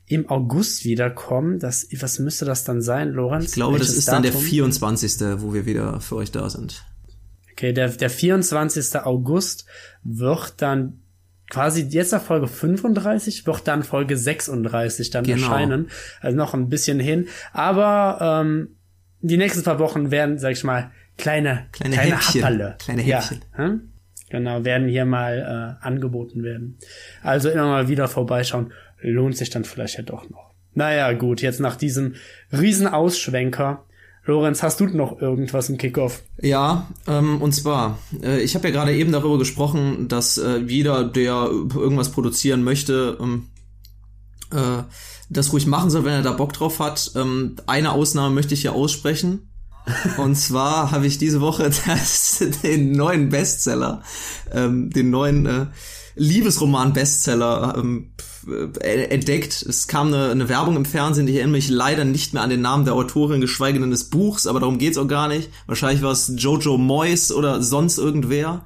im 0.06 0.28
August 0.30 0.84
wiederkommen. 0.84 1.58
Das, 1.58 1.86
was 2.00 2.18
müsste 2.18 2.44
das 2.44 2.64
dann 2.64 2.80
sein, 2.80 3.10
Lorenz? 3.10 3.46
Ich 3.46 3.52
glaube, 3.52 3.74
Welches 3.74 3.88
das 3.88 3.96
ist 3.98 4.08
Datum? 4.08 4.22
dann 4.22 4.32
der 4.32 4.40
24., 4.40 5.20
wo 5.40 5.52
wir 5.52 5.66
wieder 5.66 6.00
für 6.00 6.16
euch 6.16 6.30
da 6.30 6.48
sind. 6.48 6.84
Okay, 7.52 7.72
der, 7.72 7.88
der 7.88 8.10
24. 8.10 8.96
August 9.00 9.66
wird 10.04 10.54
dann 10.58 11.00
quasi 11.50 11.82
jetzt 11.82 12.12
nach 12.12 12.22
Folge 12.22 12.48
35 12.48 13.46
wird 13.46 13.68
dann 13.68 13.82
Folge 13.82 14.16
36 14.16 15.10
dann 15.10 15.24
genau. 15.24 15.42
erscheinen. 15.42 15.90
Also 16.20 16.36
noch 16.36 16.54
ein 16.54 16.68
bisschen 16.68 17.00
hin. 17.00 17.28
Aber 17.52 18.42
ähm, 18.44 18.76
die 19.20 19.36
nächsten 19.36 19.62
paar 19.62 19.78
Wochen 19.78 20.10
werden, 20.10 20.38
sag 20.38 20.52
ich 20.52 20.64
mal, 20.64 20.90
kleine, 21.16 21.66
kleine, 21.72 21.96
kleine 21.96 22.16
Häppchen. 22.16 22.42
Happerle. 22.42 22.76
Kleine 22.78 23.02
Häppchen. 23.02 23.44
Ja, 23.56 23.64
hm? 23.64 23.92
Genau, 24.28 24.64
werden 24.64 24.88
hier 24.88 25.04
mal 25.04 25.78
äh, 25.82 25.84
angeboten 25.86 26.42
werden. 26.42 26.78
Also 27.22 27.48
immer 27.48 27.66
mal 27.66 27.88
wieder 27.88 28.08
vorbeischauen. 28.08 28.72
Lohnt 29.00 29.36
sich 29.36 29.50
dann 29.50 29.64
vielleicht 29.64 29.98
ja 29.98 30.02
doch 30.02 30.28
noch. 30.28 30.50
Naja, 30.74 31.12
gut, 31.12 31.42
jetzt 31.42 31.60
nach 31.60 31.76
diesem 31.76 32.14
riesen 32.52 32.86
Ausschwenker. 32.86 33.84
Lorenz, 34.24 34.62
hast 34.62 34.80
du 34.80 34.86
noch 34.86 35.20
irgendwas 35.20 35.68
im 35.68 35.78
Kickoff? 35.78 36.22
Ja, 36.42 36.88
ähm, 37.06 37.40
und 37.40 37.52
zwar, 37.52 37.98
äh, 38.22 38.40
ich 38.40 38.56
habe 38.56 38.68
ja 38.68 38.74
gerade 38.74 38.92
eben 38.94 39.12
darüber 39.12 39.38
gesprochen, 39.38 40.08
dass 40.08 40.36
äh, 40.36 40.58
jeder, 40.58 41.04
der 41.04 41.48
irgendwas 41.74 42.10
produzieren 42.10 42.64
möchte, 42.64 43.16
ähm, 43.20 43.46
äh, 44.52 44.82
das 45.30 45.52
ruhig 45.52 45.66
machen 45.66 45.90
soll, 45.90 46.04
wenn 46.04 46.12
er 46.12 46.22
da 46.22 46.32
Bock 46.32 46.52
drauf 46.52 46.80
hat. 46.80 47.12
Ähm, 47.14 47.56
eine 47.66 47.92
Ausnahme 47.92 48.34
möchte 48.34 48.54
ich 48.54 48.62
hier 48.62 48.72
aussprechen. 48.72 49.48
Und 50.16 50.36
zwar 50.36 50.90
habe 50.90 51.06
ich 51.06 51.18
diese 51.18 51.40
Woche 51.40 51.70
das, 51.86 52.44
den 52.62 52.92
neuen 52.92 53.28
Bestseller, 53.28 54.02
ähm, 54.52 54.90
den 54.90 55.10
neuen 55.10 55.46
äh, 55.46 55.66
Liebesroman-Bestseller 56.16 57.74
ähm, 57.78 58.12
äh, 58.80 59.04
entdeckt. 59.04 59.62
Es 59.62 59.86
kam 59.86 60.08
eine, 60.08 60.30
eine 60.30 60.48
Werbung 60.48 60.76
im 60.76 60.84
Fernsehen, 60.84 61.28
ich 61.28 61.36
erinnere 61.36 61.56
mich 61.56 61.68
leider 61.68 62.04
nicht 62.04 62.32
mehr 62.32 62.42
an 62.42 62.50
den 62.50 62.62
Namen 62.62 62.84
der 62.84 62.94
Autorin, 62.94 63.40
geschweige 63.40 63.78
denn 63.78 63.90
des 63.90 64.10
Buchs, 64.10 64.46
aber 64.46 64.60
darum 64.60 64.78
geht's 64.78 64.98
auch 64.98 65.08
gar 65.08 65.28
nicht. 65.28 65.50
Wahrscheinlich 65.66 66.02
war 66.02 66.12
es 66.12 66.32
Jojo 66.36 66.78
Moyes 66.78 67.32
oder 67.32 67.62
sonst 67.62 67.98
irgendwer. 67.98 68.64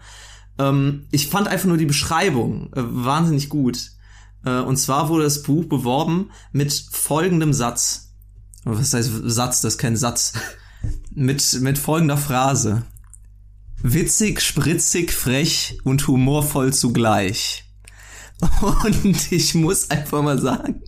Ähm, 0.58 1.06
ich 1.10 1.28
fand 1.28 1.48
einfach 1.48 1.68
nur 1.68 1.76
die 1.76 1.86
Beschreibung 1.86 2.72
äh, 2.74 2.82
wahnsinnig 2.82 3.48
gut. 3.48 3.90
Äh, 4.44 4.60
und 4.60 4.76
zwar 4.76 5.08
wurde 5.08 5.24
das 5.24 5.42
Buch 5.42 5.64
beworben 5.66 6.30
mit 6.52 6.72
folgendem 6.90 7.52
Satz. 7.52 8.14
Was 8.64 8.94
heißt 8.94 9.10
Satz? 9.24 9.62
Das 9.62 9.74
ist 9.74 9.78
kein 9.78 9.96
Satz. 9.96 10.34
Mit, 11.10 11.60
mit 11.60 11.78
folgender 11.78 12.16
Phrase. 12.16 12.82
Witzig, 13.82 14.42
spritzig, 14.42 15.12
frech 15.12 15.78
und 15.84 16.06
humorvoll 16.06 16.72
zugleich. 16.72 17.64
Und 18.84 19.32
ich 19.32 19.54
muss 19.54 19.90
einfach 19.90 20.22
mal 20.22 20.38
sagen, 20.38 20.82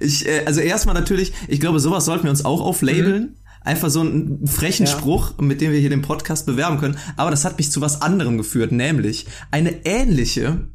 ich, 0.00 0.26
äh, 0.26 0.44
also 0.46 0.60
erstmal 0.60 0.94
natürlich, 0.94 1.32
ich 1.48 1.60
glaube, 1.60 1.80
sowas 1.80 2.04
sollten 2.04 2.24
wir 2.24 2.30
uns 2.30 2.44
auch 2.44 2.60
auflabeln. 2.60 3.22
Mhm. 3.22 3.34
Einfach 3.60 3.90
so 3.90 4.00
einen 4.00 4.46
frechen 4.46 4.86
ja. 4.86 4.92
Spruch, 4.92 5.36
mit 5.38 5.60
dem 5.60 5.72
wir 5.72 5.80
hier 5.80 5.90
den 5.90 6.00
Podcast 6.00 6.46
bewerben 6.46 6.78
können. 6.78 6.96
Aber 7.16 7.30
das 7.30 7.44
hat 7.44 7.58
mich 7.58 7.70
zu 7.70 7.80
was 7.80 8.00
anderem 8.00 8.38
geführt, 8.38 8.72
nämlich 8.72 9.26
eine 9.50 9.84
ähnliche 9.84 10.68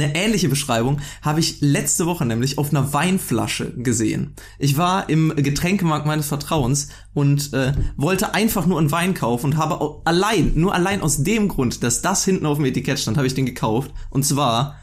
eine 0.00 0.14
ähnliche 0.14 0.48
Beschreibung 0.48 1.00
habe 1.22 1.40
ich 1.40 1.60
letzte 1.60 2.06
Woche 2.06 2.24
nämlich 2.24 2.58
auf 2.58 2.70
einer 2.70 2.92
Weinflasche 2.92 3.72
gesehen. 3.72 4.34
Ich 4.58 4.76
war 4.76 5.08
im 5.08 5.34
Getränkemarkt 5.36 6.06
meines 6.06 6.28
Vertrauens 6.28 6.88
und 7.14 7.52
äh, 7.52 7.72
wollte 7.96 8.34
einfach 8.34 8.66
nur 8.66 8.78
einen 8.78 8.92
Wein 8.92 9.14
kaufen 9.14 9.46
und 9.46 9.56
habe 9.56 10.02
allein, 10.04 10.52
nur 10.54 10.74
allein 10.74 11.02
aus 11.02 11.22
dem 11.22 11.48
Grund, 11.48 11.82
dass 11.82 12.02
das 12.02 12.24
hinten 12.24 12.46
auf 12.46 12.58
dem 12.58 12.66
Etikett 12.66 12.98
stand, 12.98 13.16
habe 13.16 13.26
ich 13.26 13.34
den 13.34 13.46
gekauft. 13.46 13.92
Und 14.10 14.24
zwar 14.24 14.76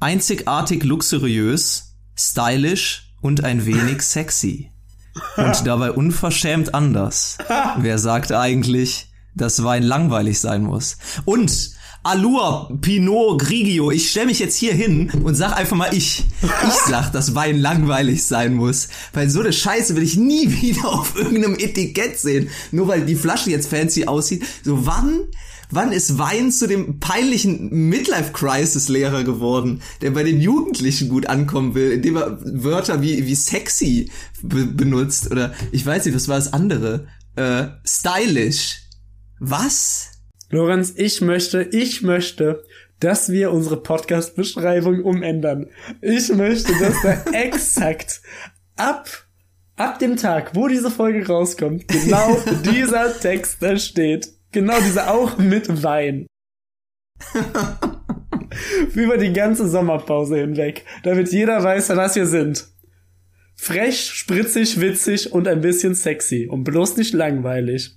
einzigartig 0.00 0.84
luxuriös, 0.84 1.96
stylisch 2.16 3.14
und 3.20 3.44
ein 3.44 3.66
wenig 3.66 4.02
sexy. 4.02 4.70
Und 5.36 5.66
dabei 5.66 5.92
unverschämt 5.92 6.74
anders. 6.74 7.38
Wer 7.78 7.98
sagt 7.98 8.32
eigentlich, 8.32 9.12
dass 9.34 9.62
Wein 9.62 9.82
langweilig 9.82 10.40
sein 10.40 10.62
muss? 10.62 10.98
Und 11.24 11.73
Allure, 12.04 12.68
Pinot, 12.82 13.40
Grigio. 13.40 13.90
Ich 13.90 14.10
stelle 14.10 14.26
mich 14.26 14.38
jetzt 14.38 14.56
hier 14.56 14.74
hin 14.74 15.10
und 15.22 15.36
sag 15.36 15.56
einfach 15.56 15.74
mal 15.74 15.94
ich. 15.94 16.22
Ich 16.42 16.74
sag, 16.86 17.10
dass 17.12 17.34
Wein 17.34 17.58
langweilig 17.58 18.24
sein 18.24 18.52
muss. 18.52 18.88
Weil 19.14 19.30
so 19.30 19.40
eine 19.40 19.54
Scheiße 19.54 19.96
will 19.96 20.02
ich 20.02 20.18
nie 20.18 20.52
wieder 20.62 20.86
auf 20.86 21.16
irgendeinem 21.16 21.54
Etikett 21.54 22.20
sehen. 22.20 22.50
Nur 22.72 22.88
weil 22.88 23.06
die 23.06 23.14
Flasche 23.14 23.50
jetzt 23.50 23.70
fancy 23.70 24.04
aussieht. 24.04 24.44
So 24.62 24.84
wann, 24.84 25.20
wann 25.70 25.92
ist 25.92 26.18
Wein 26.18 26.52
zu 26.52 26.68
dem 26.68 27.00
peinlichen 27.00 27.70
Midlife-Crisis-Lehrer 27.88 29.24
geworden, 29.24 29.80
der 30.02 30.10
bei 30.10 30.24
den 30.24 30.42
Jugendlichen 30.42 31.08
gut 31.08 31.26
ankommen 31.28 31.74
will, 31.74 31.90
indem 31.90 32.16
er 32.16 32.38
Wörter 32.44 33.00
wie, 33.00 33.26
wie 33.26 33.34
sexy 33.34 34.10
be 34.42 34.66
benutzt 34.66 35.30
oder 35.30 35.54
ich 35.72 35.86
weiß 35.86 36.04
nicht, 36.04 36.14
was 36.14 36.28
war 36.28 36.36
das 36.36 36.52
andere? 36.52 37.06
Äh, 37.34 37.68
stylish. 37.86 38.82
Was? 39.40 40.13
Lorenz, 40.54 40.94
ich 40.96 41.20
möchte, 41.20 41.62
ich 41.62 42.02
möchte, 42.02 42.62
dass 43.00 43.28
wir 43.28 43.50
unsere 43.50 43.76
Podcast-Beschreibung 43.82 45.02
umändern. 45.02 45.66
Ich 46.00 46.32
möchte, 46.32 46.72
dass 46.78 46.94
da 47.02 47.30
exakt 47.32 48.22
ab, 48.76 49.08
ab 49.74 49.98
dem 49.98 50.16
Tag, 50.16 50.54
wo 50.54 50.68
diese 50.68 50.92
Folge 50.92 51.26
rauskommt, 51.26 51.88
genau 51.88 52.40
dieser 52.72 53.18
Text 53.18 53.56
da 53.62 53.76
steht. 53.76 54.28
Genau 54.52 54.78
dieser 54.78 55.12
auch 55.12 55.38
mit 55.38 55.82
Wein. 55.82 56.28
Über 58.94 59.18
die 59.18 59.32
ganze 59.32 59.68
Sommerpause 59.68 60.36
hinweg, 60.36 60.84
damit 61.02 61.32
jeder 61.32 61.64
weiß, 61.64 61.88
was 61.96 62.14
wir 62.14 62.26
sind. 62.26 62.68
Frech, 63.56 63.98
spritzig, 63.98 64.80
witzig 64.80 65.32
und 65.32 65.48
ein 65.48 65.60
bisschen 65.60 65.96
sexy 65.96 66.46
und 66.48 66.62
bloß 66.62 66.96
nicht 66.96 67.12
langweilig. 67.12 67.96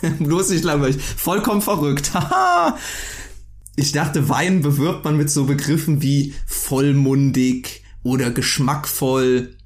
Bloß 0.18 0.50
nicht 0.50 0.64
langweilig. 0.64 1.02
Vollkommen 1.02 1.62
verrückt. 1.62 2.10
Haha. 2.14 2.78
ich 3.76 3.92
dachte, 3.92 4.28
Wein 4.28 4.62
bewirbt 4.62 5.04
man 5.04 5.16
mit 5.16 5.30
so 5.30 5.44
Begriffen 5.44 6.02
wie 6.02 6.34
vollmundig 6.46 7.82
oder 8.02 8.30
geschmackvoll 8.30 9.56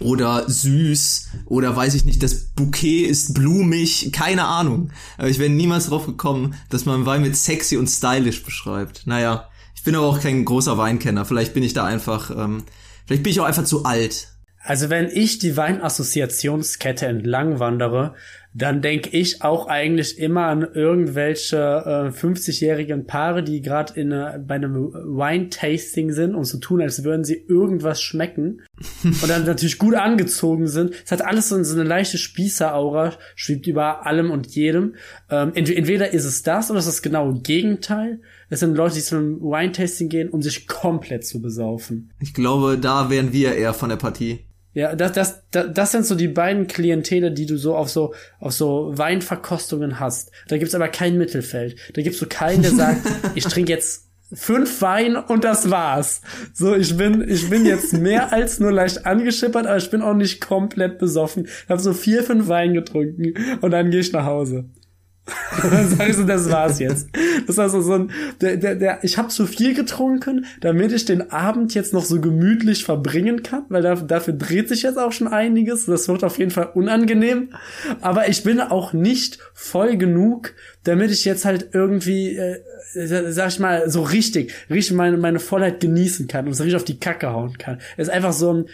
oder 0.00 0.48
süß 0.48 1.28
oder 1.46 1.74
weiß 1.74 1.94
ich 1.94 2.04
nicht, 2.04 2.22
das 2.22 2.50
Bouquet 2.54 3.06
ist 3.06 3.34
blumig, 3.34 4.10
keine 4.12 4.44
Ahnung. 4.44 4.90
Aber 5.16 5.28
ich 5.28 5.38
wäre 5.38 5.50
niemals 5.50 5.86
drauf 5.86 6.06
gekommen, 6.06 6.54
dass 6.70 6.86
man 6.86 7.06
Wein 7.06 7.22
mit 7.22 7.36
sexy 7.36 7.76
und 7.76 7.88
stylisch 7.88 8.44
beschreibt. 8.44 9.06
Naja, 9.06 9.48
ich 9.74 9.82
bin 9.82 9.94
aber 9.94 10.06
auch 10.06 10.20
kein 10.20 10.44
großer 10.44 10.78
Weinkenner. 10.78 11.24
Vielleicht 11.24 11.54
bin 11.54 11.62
ich 11.62 11.72
da 11.72 11.84
einfach, 11.84 12.30
ähm, 12.30 12.64
vielleicht 13.06 13.22
bin 13.22 13.32
ich 13.32 13.40
auch 13.40 13.44
einfach 13.44 13.64
zu 13.64 13.84
alt. 13.84 14.28
Also 14.68 14.90
wenn 14.90 15.08
ich 15.08 15.38
die 15.38 15.56
Weinassoziationskette 15.56 17.06
entlang 17.06 17.58
wandere, 17.58 18.14
dann 18.52 18.82
denke 18.82 19.08
ich 19.16 19.40
auch 19.40 19.66
eigentlich 19.66 20.18
immer 20.18 20.44
an 20.44 20.60
irgendwelche 20.74 21.56
äh, 21.56 22.08
50-jährigen 22.10 23.06
Paare, 23.06 23.42
die 23.42 23.62
gerade 23.62 23.98
in 23.98 24.12
äh, 24.12 24.38
bei 24.46 24.56
einem 24.56 24.74
Wine-Tasting 24.74 26.12
sind 26.12 26.34
und 26.34 26.44
so 26.44 26.58
tun, 26.58 26.82
als 26.82 27.02
würden 27.02 27.24
sie 27.24 27.42
irgendwas 27.48 28.02
schmecken 28.02 28.60
und 29.04 29.26
dann 29.26 29.46
natürlich 29.46 29.78
gut 29.78 29.94
angezogen 29.94 30.66
sind. 30.66 30.92
Es 31.02 31.12
hat 31.12 31.24
alles 31.24 31.48
so, 31.48 31.62
so 31.64 31.74
eine 31.74 31.88
leichte 31.88 32.18
Spießer-Aura, 32.18 33.14
schwebt 33.36 33.66
über 33.68 34.04
allem 34.04 34.30
und 34.30 34.48
jedem. 34.48 34.96
Ähm, 35.30 35.52
ent 35.54 35.74
entweder 35.74 36.12
ist 36.12 36.26
es 36.26 36.42
das 36.42 36.70
oder 36.70 36.80
ist 36.80 36.88
das 36.88 37.00
genau 37.00 37.32
Gegenteil. 37.32 38.20
Es 38.50 38.60
sind 38.60 38.76
Leute, 38.76 38.96
die 38.96 39.00
zu 39.00 39.16
einem 39.16 39.40
Wine-Tasting 39.40 40.10
gehen, 40.10 40.28
um 40.28 40.42
sich 40.42 40.66
komplett 40.68 41.24
zu 41.24 41.40
besaufen. 41.40 42.10
Ich 42.20 42.34
glaube, 42.34 42.76
da 42.76 43.08
wären 43.08 43.32
wir 43.32 43.54
eher 43.54 43.72
von 43.72 43.88
der 43.88 43.96
Partie. 43.96 44.40
Ja, 44.74 44.94
das, 44.94 45.12
das, 45.12 45.42
das, 45.50 45.66
das 45.72 45.92
sind 45.92 46.06
so 46.06 46.14
die 46.14 46.28
beiden 46.28 46.66
Klientele, 46.66 47.32
die 47.32 47.46
du 47.46 47.56
so 47.56 47.74
auf 47.74 47.88
so, 47.88 48.14
auf 48.38 48.52
so 48.52 48.92
Weinverkostungen 48.96 49.98
hast. 49.98 50.30
Da 50.48 50.58
gibt's 50.58 50.74
aber 50.74 50.88
kein 50.88 51.18
Mittelfeld. 51.18 51.76
Da 51.94 52.02
gibt's 52.02 52.18
so 52.18 52.26
keinen, 52.28 52.62
der 52.62 52.72
sagt, 52.72 53.00
ich 53.34 53.44
trinke 53.44 53.72
jetzt 53.72 54.08
fünf 54.32 54.82
Wein 54.82 55.16
und 55.16 55.44
das 55.44 55.70
war's. 55.70 56.20
So, 56.52 56.74
ich 56.76 56.96
bin, 56.96 57.26
ich 57.28 57.48
bin 57.48 57.64
jetzt 57.64 57.94
mehr 57.94 58.32
als 58.32 58.60
nur 58.60 58.72
leicht 58.72 59.06
angeschippert, 59.06 59.66
aber 59.66 59.78
ich 59.78 59.90
bin 59.90 60.02
auch 60.02 60.14
nicht 60.14 60.40
komplett 60.46 60.98
besoffen. 60.98 61.46
Ich 61.46 61.68
habe 61.68 61.80
so 61.80 61.94
vier, 61.94 62.22
fünf 62.22 62.48
Wein 62.48 62.74
getrunken 62.74 63.34
und 63.60 63.70
dann 63.70 63.90
gehe 63.90 64.00
ich 64.00 64.12
nach 64.12 64.26
Hause. 64.26 64.66
Dann 65.62 65.88
sag 65.88 66.08
ich 66.08 66.16
so, 66.16 66.24
das 66.24 66.50
war's 66.50 66.78
jetzt. 66.78 67.08
Das 67.46 67.56
ist 67.56 67.58
also 67.58 67.80
so 67.80 67.94
ein, 67.94 68.10
der, 68.40 68.56
der, 68.56 68.74
der, 68.74 68.98
ich 69.02 69.18
habe 69.18 69.28
zu 69.28 69.46
viel 69.46 69.74
getrunken, 69.74 70.46
damit 70.60 70.92
ich 70.92 71.04
den 71.04 71.30
Abend 71.30 71.74
jetzt 71.74 71.92
noch 71.92 72.04
so 72.04 72.20
gemütlich 72.20 72.84
verbringen 72.84 73.42
kann, 73.42 73.64
weil 73.68 73.82
da, 73.82 73.94
dafür 73.94 74.34
dreht 74.34 74.68
sich 74.68 74.82
jetzt 74.82 74.98
auch 74.98 75.12
schon 75.12 75.28
einiges. 75.28 75.86
Das 75.86 76.08
wird 76.08 76.24
auf 76.24 76.38
jeden 76.38 76.50
Fall 76.50 76.70
unangenehm. 76.74 77.50
Aber 78.00 78.28
ich 78.28 78.42
bin 78.42 78.60
auch 78.60 78.92
nicht 78.92 79.38
voll 79.54 79.96
genug, 79.96 80.54
damit 80.84 81.10
ich 81.10 81.24
jetzt 81.24 81.44
halt 81.44 81.70
irgendwie, 81.72 82.36
äh, 82.36 82.60
sag 82.94 83.48
ich 83.48 83.58
mal, 83.58 83.90
so 83.90 84.02
richtig, 84.02 84.54
richtig 84.70 84.96
meine, 84.96 85.16
meine 85.18 85.40
Vollheit 85.40 85.80
genießen 85.80 86.28
kann 86.28 86.46
und 86.46 86.54
so 86.54 86.62
richtig 86.62 86.76
auf 86.76 86.84
die 86.84 87.00
Kacke 87.00 87.30
hauen 87.30 87.58
kann. 87.58 87.78
Es 87.96 88.08
ist 88.08 88.14
einfach 88.14 88.32
so 88.32 88.52
ein, 88.52 88.68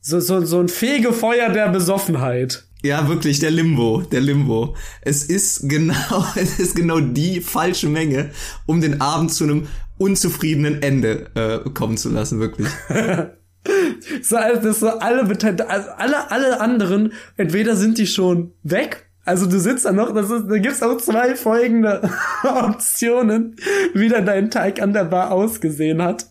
so, 0.00 0.20
so, 0.20 0.40
so 0.44 0.60
ein 0.60 0.68
Fegefeuer 0.68 1.50
der 1.50 1.68
Besoffenheit. 1.68 2.67
Ja, 2.82 3.08
wirklich, 3.08 3.40
der 3.40 3.50
Limbo, 3.50 4.02
der 4.02 4.20
Limbo. 4.20 4.76
Es 5.02 5.24
ist 5.24 5.68
genau, 5.68 6.26
es 6.36 6.58
ist 6.60 6.76
genau 6.76 7.00
die 7.00 7.40
falsche 7.40 7.88
Menge, 7.88 8.30
um 8.66 8.80
den 8.80 9.00
Abend 9.00 9.32
zu 9.32 9.44
einem 9.44 9.66
unzufriedenen 9.98 10.80
Ende 10.82 11.30
äh, 11.34 11.70
kommen 11.70 11.96
zu 11.96 12.08
lassen, 12.08 12.38
wirklich. 12.38 12.68
so, 14.22 14.36
also, 14.36 14.62
das 14.62 14.80
so 14.80 14.88
alle, 14.88 15.22
also 15.22 15.90
alle, 15.96 16.30
alle 16.30 16.60
anderen, 16.60 17.12
entweder 17.36 17.74
sind 17.74 17.98
die 17.98 18.06
schon 18.06 18.52
weg, 18.62 19.08
also 19.28 19.44
du 19.44 19.60
sitzt 19.60 19.84
da 19.84 19.92
noch, 19.92 20.14
das 20.14 20.30
ist, 20.30 20.46
da 20.48 20.56
gibt's 20.56 20.82
auch 20.82 20.96
zwei 20.96 21.36
folgende 21.36 22.08
Optionen, 22.44 23.56
wie 23.92 24.08
dann 24.08 24.24
dein 24.24 24.50
Teig 24.50 24.80
an 24.80 24.94
der 24.94 25.04
Bar 25.04 25.32
ausgesehen 25.32 26.00
hat. 26.00 26.28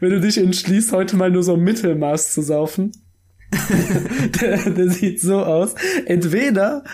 Wenn 0.00 0.10
du 0.10 0.20
dich 0.20 0.38
entschließt, 0.38 0.92
heute 0.92 1.16
mal 1.16 1.30
nur 1.30 1.42
so 1.42 1.58
Mittelmaß 1.58 2.32
zu 2.32 2.40
saufen. 2.40 2.92
der, 4.40 4.70
der 4.70 4.90
sieht 4.90 5.20
so 5.20 5.42
aus. 5.42 5.74
Entweder 6.06 6.84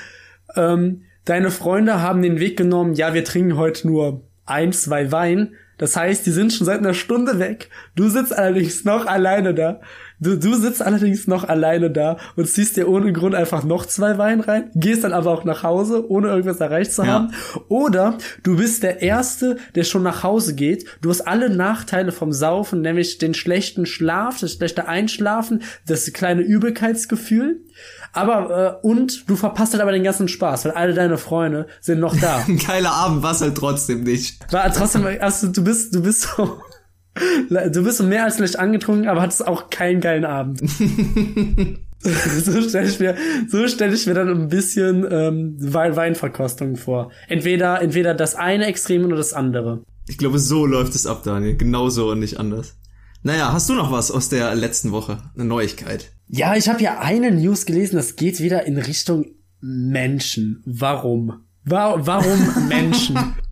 ähm, 0.54 1.02
deine 1.24 1.50
Freunde 1.50 2.00
haben 2.00 2.22
den 2.22 2.40
Weg 2.40 2.56
genommen, 2.56 2.94
ja, 2.94 3.14
wir 3.14 3.24
trinken 3.24 3.56
heute 3.56 3.86
nur 3.86 4.22
ein, 4.46 4.72
zwei 4.72 5.12
Wein. 5.12 5.54
Das 5.78 5.96
heißt, 5.96 6.24
die 6.24 6.30
sind 6.30 6.52
schon 6.52 6.64
seit 6.64 6.78
einer 6.78 6.94
Stunde 6.94 7.38
weg. 7.38 7.68
Du 7.94 8.08
sitzt 8.08 8.36
allerdings 8.36 8.84
noch 8.84 9.06
alleine 9.06 9.54
da. 9.54 9.80
Du, 10.18 10.36
du 10.38 10.54
sitzt 10.54 10.82
allerdings 10.82 11.26
noch 11.26 11.44
alleine 11.44 11.90
da 11.90 12.16
und 12.36 12.48
ziehst 12.48 12.76
dir 12.76 12.88
ohne 12.88 13.12
Grund 13.12 13.34
einfach 13.34 13.64
noch 13.64 13.84
zwei 13.84 14.16
Wein 14.16 14.40
rein, 14.40 14.70
gehst 14.74 15.04
dann 15.04 15.12
aber 15.12 15.30
auch 15.30 15.44
nach 15.44 15.62
Hause, 15.62 16.10
ohne 16.10 16.28
irgendwas 16.28 16.60
erreicht 16.60 16.92
zu 16.92 17.06
haben. 17.06 17.32
Ja. 17.32 17.60
Oder 17.68 18.18
du 18.42 18.56
bist 18.56 18.82
der 18.82 19.02
Erste, 19.02 19.58
der 19.74 19.84
schon 19.84 20.02
nach 20.02 20.22
Hause 20.22 20.54
geht. 20.54 20.86
Du 21.02 21.10
hast 21.10 21.22
alle 21.22 21.50
Nachteile 21.50 22.12
vom 22.12 22.32
Saufen, 22.32 22.80
nämlich 22.80 23.18
den 23.18 23.34
schlechten 23.34 23.84
Schlaf, 23.84 24.40
das 24.40 24.54
schlechte 24.54 24.88
Einschlafen, 24.88 25.62
das 25.86 26.10
kleine 26.12 26.42
Übelkeitsgefühl. 26.42 27.60
Aber, 28.12 28.80
äh, 28.82 28.86
und 28.86 29.28
du 29.28 29.36
verpasst 29.36 29.74
halt 29.74 29.82
aber 29.82 29.92
den 29.92 30.02
ganzen 30.02 30.28
Spaß, 30.28 30.64
weil 30.64 30.72
alle 30.72 30.94
deine 30.94 31.18
Freunde 31.18 31.66
sind 31.82 32.00
noch 32.00 32.16
da. 32.18 32.42
Ein 32.48 32.58
geiler 32.66 32.92
Abend 32.92 33.22
war 33.22 33.38
halt 33.38 33.54
trotzdem 33.54 34.04
nicht. 34.04 34.50
War 34.50 34.72
trotzdem, 34.72 35.06
also 35.20 35.48
du 35.48 35.62
bist, 35.62 35.94
du 35.94 36.00
bist 36.02 36.22
so, 36.22 36.58
du 37.72 37.84
bist 37.84 38.02
mehr 38.02 38.24
als 38.24 38.38
leicht 38.38 38.58
angetrunken, 38.58 39.08
aber 39.08 39.22
hattest 39.22 39.46
auch 39.46 39.70
keinen 39.70 40.00
geilen 40.00 40.24
Abend. 40.24 40.60
so 42.00 42.62
stelle 42.62 42.88
ich 42.88 43.00
mir, 43.00 43.16
so 43.48 43.66
stelle 43.68 43.94
ich 43.94 44.06
mir 44.06 44.14
dann 44.14 44.28
ein 44.28 44.48
bisschen 44.48 45.06
ähm, 45.10 45.56
Weinverkostung 45.58 46.76
vor. 46.76 47.10
Entweder, 47.28 47.80
entweder 47.80 48.14
das 48.14 48.34
eine 48.34 48.66
Extrem 48.66 49.04
oder 49.04 49.16
das 49.16 49.32
andere. 49.32 49.82
Ich 50.08 50.18
glaube, 50.18 50.38
so 50.38 50.66
läuft 50.66 50.94
es 50.94 51.06
ab, 51.06 51.22
Daniel. 51.24 51.56
Genauso 51.56 52.10
und 52.10 52.20
nicht 52.20 52.38
anders. 52.38 52.76
Naja, 53.22 53.52
hast 53.52 53.68
du 53.68 53.74
noch 53.74 53.90
was 53.90 54.10
aus 54.10 54.28
der 54.28 54.54
letzten 54.54 54.92
Woche? 54.92 55.18
Eine 55.34 55.46
Neuigkeit? 55.46 56.12
Ja, 56.28 56.54
ich 56.54 56.68
habe 56.68 56.82
ja 56.82 57.00
eine 57.00 57.32
News 57.32 57.66
gelesen, 57.66 57.96
das 57.96 58.16
geht 58.16 58.40
wieder 58.40 58.66
in 58.66 58.78
Richtung 58.78 59.26
Menschen. 59.60 60.62
Warum? 60.64 61.40
Wa 61.64 61.96
warum 61.98 62.68
Menschen? 62.68 63.18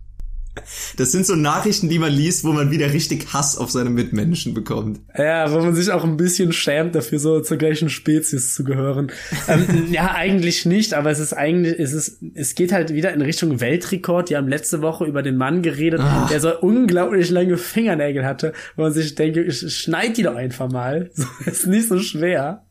Das 0.97 1.11
sind 1.11 1.25
so 1.25 1.35
Nachrichten, 1.35 1.89
die 1.89 1.99
man 1.99 2.11
liest, 2.11 2.43
wo 2.43 2.51
man 2.51 2.71
wieder 2.71 2.93
richtig 2.93 3.33
Hass 3.33 3.57
auf 3.57 3.71
seine 3.71 3.89
Mitmenschen 3.89 4.53
bekommt. 4.53 4.99
Ja, 5.17 5.51
wo 5.51 5.59
man 5.59 5.75
sich 5.75 5.91
auch 5.91 6.03
ein 6.03 6.17
bisschen 6.17 6.53
schämt 6.53 6.95
dafür, 6.95 7.19
so 7.19 7.39
zur 7.41 7.57
gleichen 7.57 7.89
Spezies 7.89 8.55
zu 8.55 8.63
gehören. 8.63 9.11
ähm, 9.47 9.87
ja, 9.91 10.13
eigentlich 10.13 10.65
nicht, 10.65 10.93
aber 10.93 11.11
es 11.11 11.19
ist 11.19 11.33
eigentlich, 11.33 11.77
es 11.79 11.93
ist, 11.93 12.19
es 12.33 12.55
geht 12.55 12.71
halt 12.71 12.93
wieder 12.93 13.13
in 13.13 13.21
Richtung 13.21 13.59
Weltrekord. 13.59 14.29
Die 14.29 14.37
haben 14.37 14.47
letzte 14.47 14.81
Woche 14.81 15.05
über 15.05 15.21
den 15.21 15.37
Mann 15.37 15.61
geredet, 15.61 15.99
Ach. 16.03 16.29
der 16.29 16.39
so 16.39 16.57
unglaublich 16.59 17.29
lange 17.29 17.57
Fingernägel 17.57 18.25
hatte, 18.25 18.53
wo 18.75 18.83
man 18.83 18.93
sich 18.93 19.15
denkt, 19.15 19.37
ich 19.37 19.75
schneid 19.75 20.17
die 20.17 20.23
doch 20.23 20.35
einfach 20.35 20.71
mal. 20.71 21.09
So, 21.15 21.25
ist 21.45 21.67
nicht 21.67 21.87
so 21.87 21.99
schwer. 21.99 22.65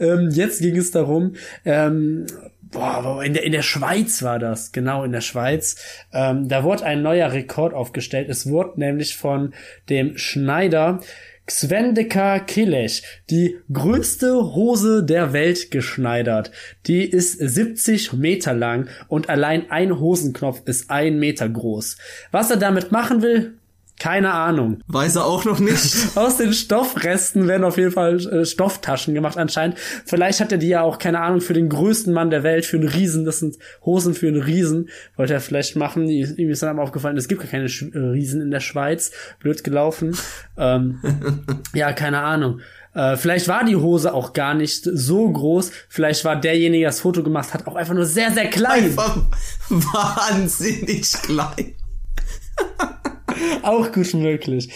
Ähm, 0.00 0.30
jetzt 0.32 0.60
ging 0.60 0.76
es 0.76 0.90
darum, 0.90 1.34
ähm, 1.64 2.26
boah, 2.74 3.22
in 3.24 3.32
der, 3.32 3.44
in 3.44 3.52
der 3.52 3.62
Schweiz 3.62 4.22
war 4.22 4.38
das, 4.38 4.72
genau, 4.72 5.04
in 5.04 5.12
der 5.12 5.22
Schweiz. 5.22 5.76
Ähm, 6.12 6.48
da 6.48 6.62
wurde 6.62 6.84
ein 6.84 7.02
neuer 7.02 7.32
Rekord 7.32 7.72
aufgestellt. 7.72 8.28
Es 8.28 8.46
wurde 8.46 8.78
nämlich 8.78 9.16
von 9.16 9.54
dem 9.88 10.18
Schneider 10.18 11.00
Xvendeka 11.46 12.38
Kilech, 12.38 13.02
die 13.30 13.58
größte 13.72 14.54
Hose 14.54 15.04
der 15.04 15.32
Welt 15.32 15.70
geschneidert. 15.70 16.50
Die 16.86 17.04
ist 17.04 17.38
70 17.38 18.14
Meter 18.14 18.54
lang 18.54 18.88
und 19.08 19.28
allein 19.28 19.70
ein 19.70 20.00
Hosenknopf 20.00 20.62
ist 20.64 20.90
ein 20.90 21.18
Meter 21.18 21.48
groß. 21.48 21.98
Was 22.30 22.50
er 22.50 22.56
damit 22.56 22.92
machen 22.92 23.20
will, 23.20 23.54
keine 23.98 24.32
Ahnung. 24.32 24.80
Weiß 24.88 25.16
er 25.16 25.24
auch 25.24 25.44
noch 25.44 25.60
nicht. 25.60 25.94
Aus 26.16 26.36
den 26.36 26.52
Stoffresten 26.52 27.46
werden 27.46 27.64
auf 27.64 27.78
jeden 27.78 27.92
Fall 27.92 28.16
äh, 28.26 28.44
Stofftaschen 28.44 29.14
gemacht 29.14 29.38
anscheinend. 29.38 29.78
Vielleicht 30.04 30.40
hat 30.40 30.50
er 30.52 30.58
die 30.58 30.68
ja 30.68 30.82
auch, 30.82 30.98
keine 30.98 31.20
Ahnung, 31.20 31.40
für 31.40 31.54
den 31.54 31.68
größten 31.68 32.12
Mann 32.12 32.30
der 32.30 32.42
Welt, 32.42 32.66
für 32.66 32.76
einen 32.76 32.88
Riesen. 32.88 33.24
Das 33.24 33.38
sind 33.38 33.56
Hosen 33.84 34.14
für 34.14 34.28
einen 34.28 34.42
Riesen. 34.42 34.88
Wollte 35.16 35.34
er 35.34 35.40
vielleicht 35.40 35.76
machen. 35.76 36.08
Ihm 36.08 36.50
ist 36.50 36.62
dann 36.62 36.70
aber 36.70 36.82
aufgefallen, 36.82 37.16
es 37.16 37.28
gibt 37.28 37.42
gar 37.42 37.50
keine 37.50 37.68
Sch 37.68 37.82
äh, 37.94 37.98
Riesen 37.98 38.40
in 38.42 38.50
der 38.50 38.60
Schweiz. 38.60 39.12
Blöd 39.38 39.62
gelaufen. 39.62 40.16
ähm, 40.58 41.00
ja, 41.74 41.92
keine 41.92 42.20
Ahnung. 42.20 42.60
Äh, 42.94 43.16
vielleicht 43.16 43.48
war 43.48 43.64
die 43.64 43.76
Hose 43.76 44.12
auch 44.12 44.32
gar 44.32 44.54
nicht 44.54 44.84
so 44.84 45.30
groß. 45.30 45.70
Vielleicht 45.88 46.24
war 46.24 46.40
derjenige, 46.40 46.82
der 46.82 46.90
das 46.90 47.00
Foto 47.00 47.22
gemacht 47.22 47.54
hat, 47.54 47.66
auch 47.66 47.76
einfach 47.76 47.94
nur 47.94 48.06
sehr, 48.06 48.32
sehr 48.32 48.46
klein. 48.46 48.84
Einfach 48.84 49.18
wahnsinnig 49.68 51.12
klein. 51.12 51.74
auch 53.62 53.92
gut 53.92 54.14
möglich. 54.14 54.70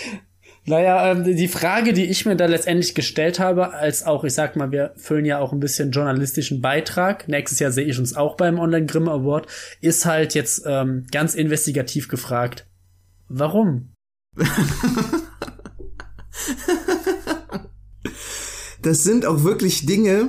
Naja, 0.69 1.13
ähm, 1.13 1.25
die 1.25 1.49
Frage, 1.49 1.93
die 1.95 2.05
ich 2.05 2.27
mir 2.27 2.37
da 2.37 2.45
letztendlich 2.47 2.95
gestellt 2.95 3.41
habe, 3.41 3.73
als 3.73 4.05
auch, 4.05 4.25
ich 4.25 4.35
sag 4.35 4.55
mal, 4.55 4.71
wir 4.71 4.93
füllen 4.97 5.25
ja 5.25 5.39
auch 5.39 5.53
ein 5.53 5.61
bisschen 5.61 5.93
journalistischen 5.93 6.61
Beitrag. 6.61 7.27
Nächstes 7.27 7.59
Jahr 7.59 7.73
sehe 7.73 7.87
ich 7.87 7.99
uns 7.99 8.15
auch 8.15 8.37
beim 8.37 8.59
Online 8.59 8.85
Grimm 8.85 9.09
Award, 9.09 9.47
ist 9.81 10.05
halt 10.05 10.35
jetzt 10.35 10.65
ähm, 10.67 11.07
ganz 11.11 11.35
investigativ 11.35 12.09
gefragt. 12.09 12.67
Warum? 13.29 13.93
das 18.83 19.05
sind 19.05 19.25
auch 19.25 19.43
wirklich 19.45 19.87
Dinge, 19.87 20.29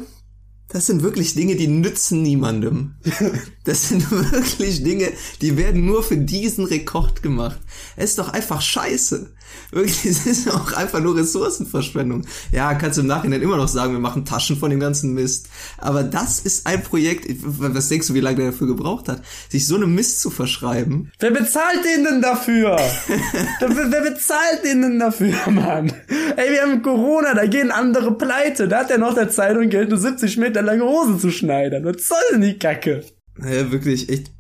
das 0.70 0.86
sind 0.86 1.02
wirklich 1.02 1.34
Dinge, 1.34 1.56
die 1.56 1.68
nützen 1.68 2.22
niemandem. 2.22 2.96
Das 3.66 3.90
sind 3.90 4.10
wirklich 4.10 4.84
Dinge, 4.84 5.12
die 5.42 5.56
werden 5.56 5.86
nur 5.86 6.02
für 6.02 6.18
diesen 6.18 6.66
Rekord 6.66 7.22
gemacht. 7.22 7.60
Es 7.96 8.12
ist 8.12 8.20
doch 8.20 8.30
einfach 8.30 8.62
scheiße. 8.62 9.32
Wirklich, 9.72 10.06
es 10.06 10.26
ist 10.26 10.50
auch 10.50 10.74
einfach 10.74 11.00
nur 11.00 11.16
Ressourcenverschwendung. 11.16 12.26
Ja, 12.52 12.74
kannst 12.74 12.98
du 12.98 13.02
im 13.02 13.08
Nachhinein 13.08 13.42
immer 13.42 13.58
noch 13.58 13.68
sagen, 13.68 13.94
wir 13.94 14.00
machen 14.00 14.26
Taschen 14.26 14.58
von 14.58 14.70
dem 14.70 14.80
ganzen 14.80 15.14
Mist. 15.14 15.48
Aber 15.78 16.04
das 16.04 16.40
ist 16.40 16.66
ein 16.66 16.84
Projekt, 16.84 17.28
was 17.44 17.90
denkst 17.90 18.08
du, 18.08 18.14
wie 18.14 18.20
lange 18.20 18.38
der 18.38 18.52
dafür 18.52 18.68
gebraucht 18.68 19.10
hat, 19.10 19.22
sich 19.50 19.68
so 19.68 19.76
eine 19.76 19.88
Mist 19.88 20.22
zu 20.22 20.30
verschreiben? 20.30 21.12
Wer 21.20 21.32
bezahlt 21.32 21.84
den 21.86 22.04
denn 22.04 22.22
dafür? 22.22 22.78
wer, 23.60 24.02
bezahlt 24.02 24.64
den 24.64 24.82
denn 24.82 25.00
dafür, 25.00 25.36
Mann? 25.50 25.92
Ey, 26.36 26.52
wir 26.52 26.62
haben 26.62 26.82
Corona, 26.82 27.34
da 27.34 27.46
gehen 27.46 27.72
andere 27.72 28.18
pleite. 28.18 28.68
Da 28.68 28.80
hat 28.80 28.92
er 28.92 28.98
noch 28.98 29.14
der 29.14 29.30
Zeitung 29.30 29.70
Geld, 29.70 29.90
nur 29.90 30.00
70 30.00 30.38
Meter 30.38 30.62
lange 30.62 30.84
Hosen 30.84 31.20
zu 31.20 31.32
schneidern. 31.32 31.86
Was 31.86 32.08
soll 32.08 32.18
denn 32.32 32.42
die 32.42 32.58
Kacke? 32.58 33.04
Naja, 33.38 33.72
wirklich, 33.72 34.10
echt 34.10 34.32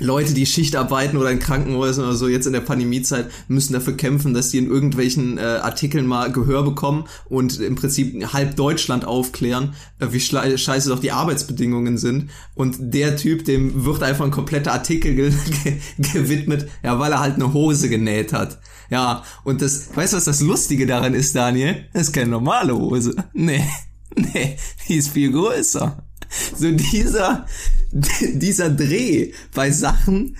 Leute, 0.00 0.34
die 0.34 0.46
Schicht 0.46 0.74
arbeiten 0.74 1.16
oder 1.16 1.30
in 1.30 1.38
Krankenhäusern 1.38 2.06
oder 2.06 2.16
so 2.16 2.26
jetzt 2.26 2.46
in 2.46 2.52
der 2.52 2.60
Pandemiezeit 2.60 3.30
müssen 3.46 3.74
dafür 3.74 3.96
kämpfen, 3.96 4.34
dass 4.34 4.50
die 4.50 4.58
in 4.58 4.68
irgendwelchen 4.68 5.38
äh, 5.38 5.42
Artikeln 5.42 6.06
mal 6.06 6.32
Gehör 6.32 6.64
bekommen 6.64 7.04
und 7.26 7.60
im 7.60 7.76
Prinzip 7.76 8.32
halb 8.32 8.56
Deutschland 8.56 9.04
aufklären, 9.04 9.74
äh, 10.00 10.08
wie 10.10 10.20
scheiße 10.20 10.88
doch 10.88 10.98
die 10.98 11.12
Arbeitsbedingungen 11.12 11.96
sind. 11.96 12.30
Und 12.54 12.76
der 12.80 13.16
Typ, 13.16 13.44
dem 13.44 13.84
wird 13.84 14.02
einfach 14.02 14.24
ein 14.24 14.30
kompletter 14.32 14.72
Artikel 14.72 15.14
ge 15.14 15.32
ge 15.62 15.78
gewidmet, 16.12 16.68
ja, 16.82 16.98
weil 16.98 17.12
er 17.12 17.20
halt 17.20 17.36
eine 17.36 17.52
Hose 17.52 17.88
genäht 17.88 18.32
hat. 18.32 18.58
Ja, 18.90 19.22
und 19.44 19.62
das, 19.62 19.96
weißt 19.96 20.12
du, 20.12 20.16
was 20.16 20.24
das 20.24 20.40
Lustige 20.40 20.86
daran 20.86 21.14
ist, 21.14 21.34
Daniel? 21.34 21.86
Das 21.92 22.08
ist 22.08 22.12
keine 22.12 22.30
normale 22.30 22.76
Hose. 22.76 23.14
Nee, 23.32 23.64
nee, 24.16 24.56
die 24.88 24.96
ist 24.96 25.08
viel 25.08 25.30
größer. 25.30 26.03
So 26.56 26.70
dieser, 26.70 27.46
dieser 28.34 28.70
Dreh 28.70 29.32
bei 29.54 29.70
Sachen, 29.70 30.36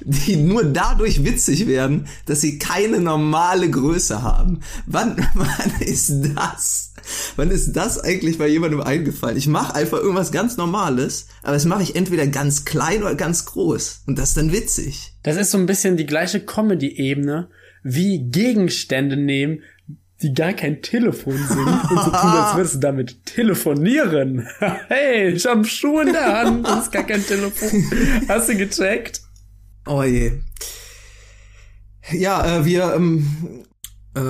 die 0.00 0.36
nur 0.36 0.64
dadurch 0.64 1.24
witzig 1.24 1.66
werden, 1.66 2.06
dass 2.26 2.40
sie 2.40 2.58
keine 2.58 3.00
normale 3.00 3.70
Größe 3.70 4.22
haben. 4.22 4.60
Wann, 4.86 5.16
wann 5.34 5.80
ist 5.80 6.12
das? 6.34 6.92
Wann 7.36 7.50
ist 7.50 7.72
das 7.72 7.98
eigentlich 8.02 8.38
bei 8.38 8.48
jemandem 8.48 8.80
eingefallen? 8.80 9.36
Ich 9.36 9.46
mache 9.46 9.74
einfach 9.74 9.98
irgendwas 9.98 10.32
ganz 10.32 10.56
Normales, 10.56 11.26
aber 11.42 11.52
das 11.52 11.64
mache 11.64 11.82
ich 11.82 11.96
entweder 11.96 12.26
ganz 12.26 12.64
klein 12.64 13.02
oder 13.02 13.14
ganz 13.14 13.44
groß. 13.46 14.02
Und 14.06 14.18
das 14.18 14.30
ist 14.30 14.36
dann 14.36 14.52
witzig. 14.52 15.14
Das 15.22 15.36
ist 15.36 15.50
so 15.50 15.58
ein 15.58 15.66
bisschen 15.66 15.96
die 15.96 16.06
gleiche 16.06 16.40
Comedy-Ebene 16.40 17.48
wie 17.82 18.30
Gegenstände 18.30 19.16
nehmen, 19.16 19.62
die 20.22 20.32
gar 20.32 20.52
kein 20.52 20.80
Telefon 20.80 21.36
sind 21.36 21.66
und 21.66 21.88
so 21.88 22.10
tun, 22.10 22.14
als 22.14 22.56
würdest 22.56 22.74
du 22.76 22.78
damit 22.78 23.26
telefonieren. 23.26 24.46
hey, 24.88 25.30
ich 25.30 25.44
hab 25.44 25.54
einen 25.54 25.64
Schuh 25.64 26.00
in 26.00 26.12
der 26.12 26.38
Hand, 26.38 26.66
das 26.66 26.84
ist 26.84 26.92
gar 26.92 27.04
kein 27.04 27.24
Telefon. 27.24 27.84
Hast 28.28 28.48
du 28.48 28.56
gecheckt? 28.56 29.20
Oh 29.86 30.02
je. 30.02 30.40
Ja, 32.12 32.58
äh, 32.58 32.64
wir, 32.64 32.94
ähm, 32.94 33.64
äh, 34.14 34.20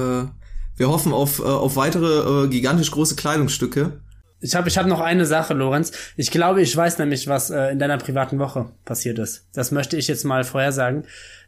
wir 0.77 0.89
hoffen 0.89 1.13
auf, 1.13 1.39
äh, 1.39 1.43
auf 1.43 1.77
weitere 1.77 2.45
äh, 2.45 2.49
gigantisch 2.49 2.91
große 2.91 3.17
Kleidungsstücke. 3.17 4.01
Ich 4.41 4.55
habe 4.55 4.69
ich 4.69 4.77
hab 4.77 4.87
noch 4.87 5.01
eine 5.01 5.27
Sache, 5.27 5.55
Lorenz. 5.55 5.93
Ich 6.17 6.31
glaube, 6.31 6.61
ich 6.61 6.77
weiß 6.77 6.99
nämlich, 6.99 7.29
was 7.29 7.51
äh, 7.51 7.71
in 7.71 7.79
deiner 7.79 7.99
privaten 7.99 8.39
Woche 8.39 8.71
passiert 8.85 9.19
ist. 9.19 9.49
Das 9.55 9.71
möchte 9.71 9.97
ich 9.97 10.09
jetzt 10.09 10.25
mal 10.25 10.45
vorhersagen. 10.45 11.05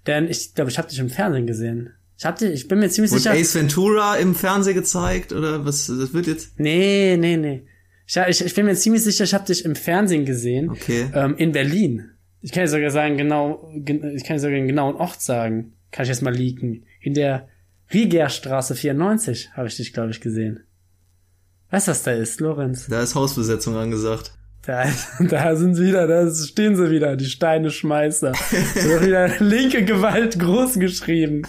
Denn 0.07 0.29
ich 0.29 0.55
glaube, 0.55 0.71
ich 0.71 0.79
habe 0.79 0.89
dich 0.89 0.99
im 0.99 1.11
Fernsehen 1.11 1.47
gesehen. 1.47 1.93
Ich 2.19 2.25
hatte, 2.25 2.47
ich 2.49 2.67
bin 2.67 2.79
mir 2.79 2.89
ziemlich 2.89 3.11
Wurde 3.11 3.23
sicher. 3.23 3.35
Ace 3.35 3.55
Ventura 3.55 4.17
im 4.17 4.35
Fernsehen 4.35 4.75
gezeigt 4.75 5.33
oder 5.33 5.65
was? 5.65 5.87
Das 5.87 6.15
wird 6.15 6.27
jetzt? 6.27 6.59
Nee, 6.59 7.17
nee, 7.19 7.37
nee. 7.37 7.67
Ich, 8.07 8.17
ich, 8.17 8.45
ich 8.45 8.55
bin 8.55 8.67
mir 8.67 8.75
ziemlich 8.75 9.03
sicher, 9.03 9.25
ich 9.25 9.35
habe 9.35 9.45
dich 9.45 9.65
im 9.65 9.75
Fernsehen 9.75 10.25
gesehen. 10.25 10.71
Okay. 10.71 11.11
Ähm, 11.13 11.37
in 11.37 11.53
Berlin. 11.53 12.11
Ich 12.41 12.53
kann 12.53 12.63
dir 12.63 12.69
sogar 12.69 12.91
sagen, 12.91 13.17
genau, 13.17 13.69
ich 13.75 14.25
kann 14.25 14.37
dir 14.37 14.41
sogar 14.41 14.57
einen 14.57 14.69
genauen 14.69 14.97
Ort 14.97 15.21
sagen. 15.21 15.75
Kann 15.91 16.05
ich 16.05 16.09
jetzt 16.09 16.23
mal 16.23 16.35
leaken. 16.35 16.85
In 17.01 17.15
der 17.15 17.49
Riegerstraße 17.93 18.75
94 18.75 19.51
habe 19.55 19.69
ich 19.69 19.77
dich, 19.77 19.93
glaube 19.93 20.11
ich, 20.11 20.21
gesehen. 20.21 20.61
Weißt 21.71 21.89
du, 21.89 21.91
was 21.91 22.03
da 22.03 22.13
ist, 22.13 22.41
Lorenz? 22.41 22.87
Da 22.87 23.03
ist 23.03 23.15
Hausbesetzung 23.15 23.75
angesagt. 23.77 24.33
Da, 24.63 24.87
da 25.29 25.57
sind 25.57 25.75
sie 25.75 25.87
wieder, 25.87 26.07
da 26.07 26.33
stehen 26.33 26.77
sie 26.77 26.91
wieder, 26.91 27.17
die 27.17 27.27
Steineschmeißer. 27.27 28.33
Da 28.75 28.85
wird 28.85 29.07
wieder 29.07 29.29
linke 29.41 29.85
Gewalt 29.85 30.39
groß 30.39 30.75
geschrieben. 30.79 31.43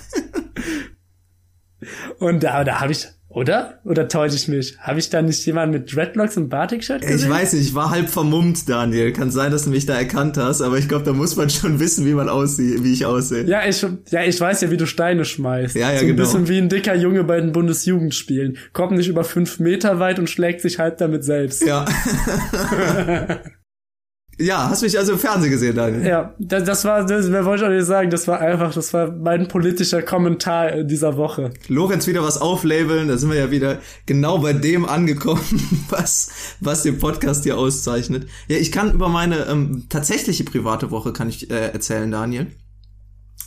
Und 2.20 2.43
da, 2.43 2.63
da 2.63 2.80
habe 2.80 2.91
ich, 2.91 3.08
oder? 3.30 3.80
Oder 3.84 4.08
täusche 4.08 4.36
ich 4.36 4.48
mich? 4.48 4.78
Habe 4.80 5.00
ich 5.00 5.10
da 5.10 5.22
nicht 5.22 5.46
jemanden 5.46 5.76
mit 5.78 5.93
Dreadlocks 5.93 6.38
und 6.38 6.50
Batik-Shirt 6.50 7.02
gesehen? 7.02 7.17
Ich 7.17 7.30
weiß 7.30 7.54
nicht, 7.54 7.67
ich 7.67 7.76
war 7.76 7.91
halb 7.91 8.10
vermummt, 8.10 8.67
Daniel. 8.67 9.13
Kann 9.13 9.30
sein, 9.30 9.52
dass 9.52 9.65
du 9.65 9.70
mich 9.70 9.86
da 9.86 9.96
erkannt 9.96 10.38
hast, 10.38 10.62
aber 10.62 10.78
ich 10.80 10.88
glaube, 10.88 11.06
da 11.06 11.13
muss 11.13 11.36
man 11.36 11.50
schon 11.52 11.80
wissen, 11.80 12.06
wie 12.06 12.13
man 12.13 12.30
aussieht, 12.30 12.84
wie 12.84 12.93
ich 12.93 13.06
aussehe. 13.06 13.43
Ja, 13.43 13.67
ich, 13.67 13.86
ja, 14.10 14.24
ich 14.24 14.39
weiß 14.39 14.62
ja, 14.62 14.72
wie 14.72 14.78
du 14.78 14.88
Steine 14.88 15.26
schmeißt. 15.26 15.76
Ja, 15.76 15.91
ja, 15.91 16.00
so 16.00 16.06
ein 16.06 16.08
genau. 16.08 16.24
bisschen 16.24 16.48
wie 16.48 16.58
ein 16.58 16.70
dicker 16.70 16.96
Junge 16.96 17.24
bei 17.24 17.39
den 17.39 17.52
Bundesjugendspielen. 17.52 18.58
Kommt 18.74 18.93
nicht 18.93 19.10
über 19.10 19.24
fünf 19.24 19.60
Meter 19.60 20.00
weit 20.00 20.17
und 20.20 20.30
schlägt 20.30 20.62
sich 20.62 20.80
halb 20.80 20.98
damit 20.98 21.24
selbst. 21.24 21.63
Ja. 21.63 21.86
ja, 24.39 24.69
hast 24.69 24.84
mich 24.84 24.97
also 24.97 25.13
im 25.13 25.19
Fernsehen 25.19 25.50
gesehen, 25.50 25.76
Daniel. 25.76 26.06
Ja, 26.06 26.36
das, 26.38 26.63
das 26.63 26.86
war, 26.86 27.04
das, 27.06 27.32
wer 27.32 27.43
wollte 27.43 27.63
ich 27.63 27.69
auch 27.69 27.73
nicht 27.73 27.86
sagen, 27.86 28.12
das 28.12 28.28
war 28.28 28.39
einfach, 28.39 28.71
das 28.73 28.93
war 28.93 29.12
mein 29.12 29.47
politischer 29.47 30.04
Kommentar 30.04 30.73
in 30.73 30.88
dieser 30.88 31.17
Woche. 31.17 31.52
Lorenz 31.67 32.06
wieder 32.06 32.21
was 32.23 32.39
auflabeln, 32.39 33.08
da 33.08 33.17
sind 33.17 33.32
wir 33.32 33.38
ja 33.38 33.50
wieder 33.50 33.80
genau 34.06 34.38
bei 34.38 34.54
dem 34.54 34.86
angekommen, 34.86 35.41
was, 35.89 36.30
was 36.60 36.84
den 36.84 37.00
Podcast 37.00 37.45
hier 37.45 37.58
auszeichnet. 37.58 38.28
Ja, 38.47 38.58
ich 38.58 38.71
kann 38.71 38.93
über 38.93 39.10
meine 39.10 39.45
ähm, 39.47 39.86
tatsächliche 39.89 40.43
private 40.43 40.91
Woche 40.91 41.13
kann 41.13 41.30
ich 41.30 41.50
äh, 41.50 41.71
erzählen, 41.71 42.12
Daniel. 42.12 42.47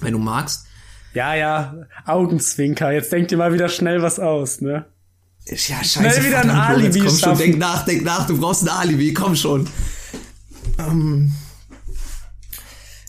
Wenn 0.00 0.12
du 0.12 0.18
magst. 0.18 0.66
Ja, 1.14 1.34
ja, 1.34 1.74
Augenzwinker, 2.04 2.90
jetzt 2.92 3.12
denkt 3.12 3.30
ihr 3.30 3.38
mal 3.38 3.52
wieder 3.52 3.68
schnell 3.68 4.02
was 4.02 4.18
aus, 4.18 4.60
ne? 4.60 4.86
Ja, 5.46 5.56
scheiße, 5.56 5.98
Schnell 6.00 6.24
wieder 6.24 6.40
ein 6.40 6.48
verdammt, 6.48 6.78
Lorenz, 6.78 6.84
Alibi 6.84 6.98
Komm 7.00 7.08
schon, 7.08 7.18
schaffen. 7.18 7.38
denk 7.38 7.58
nach, 7.58 7.84
denk 7.84 8.04
nach, 8.04 8.26
du 8.26 8.38
brauchst 8.38 8.62
ein 8.62 8.68
Alibi, 8.68 9.14
komm 9.14 9.36
schon. 9.36 9.68
Ähm, 10.88 11.32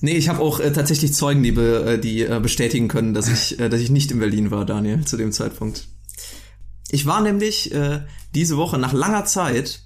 nee, 0.02 0.18
ich 0.18 0.30
habe 0.30 0.40
auch 0.40 0.60
äh, 0.60 0.72
tatsächlich 0.72 1.14
Zeugen, 1.14 1.44
die, 1.44 1.52
be, 1.52 1.94
äh, 1.94 2.00
die 2.00 2.24
äh, 2.24 2.40
bestätigen 2.42 2.88
können, 2.88 3.14
dass 3.14 3.28
ich, 3.28 3.60
äh, 3.60 3.70
dass 3.70 3.82
ich 3.82 3.90
nicht 3.90 4.12
in 4.12 4.20
Berlin 4.20 4.52
war, 4.52 4.66
Daniel, 4.66 5.06
zu 5.06 5.18
dem 5.18 5.32
Zeitpunkt. 5.32 5.88
Ich 6.90 7.06
war 7.06 7.22
nämlich 7.22 7.74
äh, 7.74 8.02
diese 8.36 8.58
Woche 8.58 8.78
nach 8.78 8.94
langer 8.94 9.26
Zeit, 9.26 9.84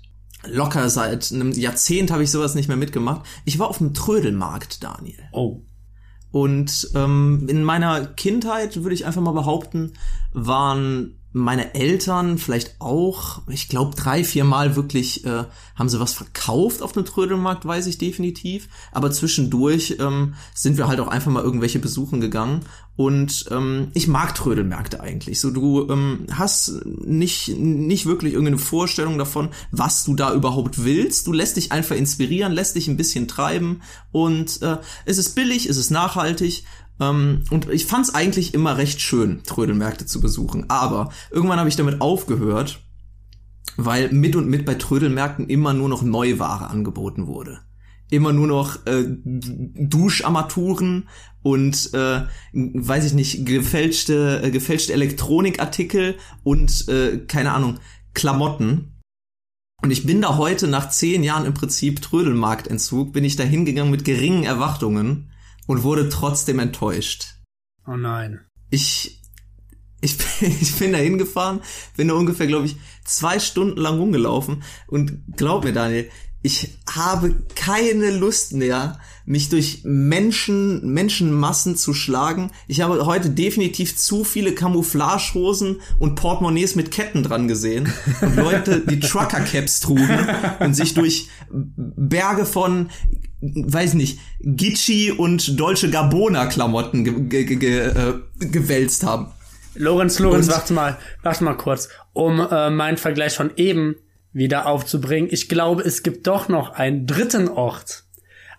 locker 0.48 0.89
seit 0.89 1.32
einem 1.32 1.52
Jahrzehnt 1.52 2.12
habe 2.12 2.24
ich 2.24 2.32
sowas 2.32 2.56
nicht 2.56 2.67
mehr 2.67 2.78
mitgemacht, 2.78 3.26
ich 3.45 3.60
war 3.60 3.67
auf 3.69 3.78
dem 3.78 3.93
Trödelmarkt, 3.93 4.84
Daniel. 4.84 5.19
Oh. 5.32 5.62
Und 6.32 6.89
ähm, 6.95 7.45
in 7.48 7.63
meiner 7.63 8.08
Kindheit, 8.08 8.84
würde 8.84 8.93
ich 8.93 9.06
einfach 9.06 9.21
mal 9.21 9.32
behaupten, 9.32 9.93
waren 10.34 11.17
meine 11.36 11.76
Eltern 11.76 12.38
vielleicht 12.38 12.80
auch, 12.80 13.41
ich 13.50 13.67
glaube, 13.67 13.93
drei, 13.93 14.24
vier 14.24 14.45
Mal 14.45 14.78
wirklich 14.78 15.26
äh, 15.26 15.43
haben 15.76 15.89
sie 15.89 16.00
was 16.00 16.13
verkauft 16.13 16.82
auf 16.82 16.93
dem 16.93 17.04
Trödelmarkt, 17.04 17.65
weiß 17.65 17.88
ich 17.88 17.98
definitiv. 17.98 18.69
Aber 18.93 19.12
zwischendurch 19.12 19.98
ähm, 20.00 20.36
sind 20.54 20.78
wir 20.78 20.88
halt 20.88 21.02
auch 21.02 21.10
einfach 21.10 21.32
mal 21.32 21.43
irgendwelche 21.43 21.80
besuchen 21.80 22.21
gegangen. 22.21 22.62
Und 22.95 23.48
ähm, 23.52 23.89
ich 23.93 24.08
mag 24.08 24.34
Trödelmärkte 24.34 25.02
eigentlich. 25.02 25.41
So, 25.41 25.52
du 25.52 25.89
ähm, 25.89 26.28
hast 26.32 26.86
nicht, 26.86 27.50
nicht 27.50 28.06
wirklich 28.06 28.32
irgendeine 28.32 28.58
Vorstellung 28.58 29.17
davon, 29.17 29.50
was 29.71 30.06
du 30.06 30.15
da 30.15 30.34
überhaupt 30.34 30.86
willst. 30.86 31.28
Du 31.28 31.34
lässt 31.34 31.58
dich 31.58 31.74
einfach 31.74 31.98
inspirieren, 31.98 32.54
lässt 32.54 32.78
dich 32.78 32.88
ein 32.88 32.95
bisschen 32.95 33.28
treiben. 33.28 33.82
Und 34.13 34.62
äh, 34.62 34.78
es 35.04 35.17
ist 35.17 35.36
billig, 35.36 35.65
es 35.65 35.76
ist 35.76 35.91
nachhaltig. 35.91 36.63
Ähm, 36.99 37.43
und 37.49 37.69
ich 37.69 37.86
fand 37.86 38.05
es 38.05 38.15
eigentlich 38.15 38.53
immer 38.53 38.77
recht 38.77 39.01
schön, 39.01 39.43
Trödelmärkte 39.43 40.05
zu 40.05 40.21
besuchen. 40.21 40.69
Aber 40.69 41.12
irgendwann 41.31 41.60
habe 41.60 41.69
ich 41.69 41.75
damit 41.75 42.01
aufgehört, 42.01 42.79
weil 43.77 44.12
mit 44.12 44.36
und 44.36 44.49
mit 44.49 44.65
bei 44.65 44.75
Trödelmärkten 44.75 45.49
immer 45.49 45.73
nur 45.73 45.89
noch 45.89 46.01
Neuware 46.01 46.67
angeboten 46.67 47.27
wurde. 47.27 47.60
Immer 48.10 48.34
nur 48.34 48.47
noch 48.47 48.86
äh, 48.86 49.05
Duscharmaturen 49.08 51.10
und 51.41 51.93
äh, 51.93 52.21
weiß 52.53 53.05
ich 53.05 53.13
nicht, 53.13 53.45
gefälschte, 53.45 54.41
äh, 54.43 54.51
gefälschte 54.51 54.93
Elektronikartikel 54.93 56.15
und 56.43 56.88
äh, 56.88 57.17
keine 57.27 57.53
Ahnung, 57.53 57.79
Klamotten. 58.13 58.91
Und 59.81 59.91
ich 59.91 60.05
bin 60.05 60.21
da 60.21 60.38
heute 60.38 60.67
nach 60.67 60.89
zehn 60.89 61.23
Jahren 61.23 61.45
im 61.45 61.53
Prinzip 61.53 62.01
Trödelmarktentzug, 62.01 63.12
bin 63.12 63.25
ich 63.25 63.36
da 63.36 63.43
hingegangen 63.43 63.91
mit 63.91 64.05
geringen 64.05 64.43
Erwartungen 64.43 65.31
und 65.67 65.84
wurde 65.84 66.10
trotzdem 66.10 66.60
enttäuscht. 66.60 67.36
Oh 67.88 67.95
nein. 67.95 68.41
Ich, 68.69 69.21
ich, 70.01 70.17
bin, 70.39 70.51
ich 70.62 70.75
bin 70.78 70.91
da 70.93 70.97
hingefahren, 70.97 71.62
bin 71.95 72.08
da 72.08 72.13
ungefähr, 72.13 72.47
glaube 72.47 72.65
ich, 72.65 72.78
zwei 73.04 73.39
Stunden 73.39 73.80
lang 73.80 73.97
rumgelaufen 73.97 74.63
und 74.88 75.23
glaub 75.36 75.63
mir, 75.63 75.73
Daniel, 75.73 76.10
ich 76.45 76.77
habe 76.93 77.34
keine 77.55 78.12
Lust 78.12 78.53
mehr, 78.53 78.99
mich 79.25 79.49
durch 79.49 79.79
Menschen, 79.84 80.88
Menschenmassen 80.93 81.75
zu 81.75 81.95
schlagen. 81.95 82.51
Ich 82.67 82.81
habe 82.81 83.03
heute 83.08 83.31
definitiv 83.31 83.97
zu 83.97 84.23
viele 84.23 84.53
Camouflagehosen 84.53 85.81
und 85.97 86.13
Portemonnaies 86.13 86.75
mit 86.75 86.91
Ketten 86.91 87.23
dran 87.23 87.47
gesehen 87.47 87.91
und 88.21 88.36
Leute, 88.36 88.81
die 88.81 88.99
Trucker-Caps 88.99 89.79
trugen 89.79 90.19
und 90.60 90.75
sich 90.75 90.93
durch 90.93 91.29
Berge 91.49 92.45
von 92.45 92.89
weiß 93.41 93.95
nicht, 93.95 94.19
Gitschi 94.41 95.12
und 95.12 95.60
Dolce 95.60 95.89
Gabbana 95.89 96.45
Klamotten 96.45 97.03
ge 97.03 97.13
ge 97.27 97.43
ge 97.45 97.55
ge 97.58 97.79
äh, 97.79 98.13
gewälzt 98.39 99.03
haben. 99.03 99.27
Lorenz, 99.73 100.19
Lorenz, 100.19 100.47
Und- 100.47 100.53
warte 100.53 100.73
mal, 100.73 100.97
warte 101.23 101.43
mal 101.43 101.58
kurz, 101.58 101.89
um 102.13 102.39
äh, 102.39 102.69
meinen 102.69 102.97
Vergleich 102.97 103.36
von 103.36 103.51
eben 103.58 103.95
wieder 104.36 104.67
aufzubringen. 104.67 105.30
Ich 105.32 105.50
glaube, 105.50 105.82
es 105.84 106.04
gibt 106.04 106.28
doch 106.28 106.50
noch 106.50 106.71
einen 106.71 107.08
dritten 107.08 107.48
Ort, 107.48 108.04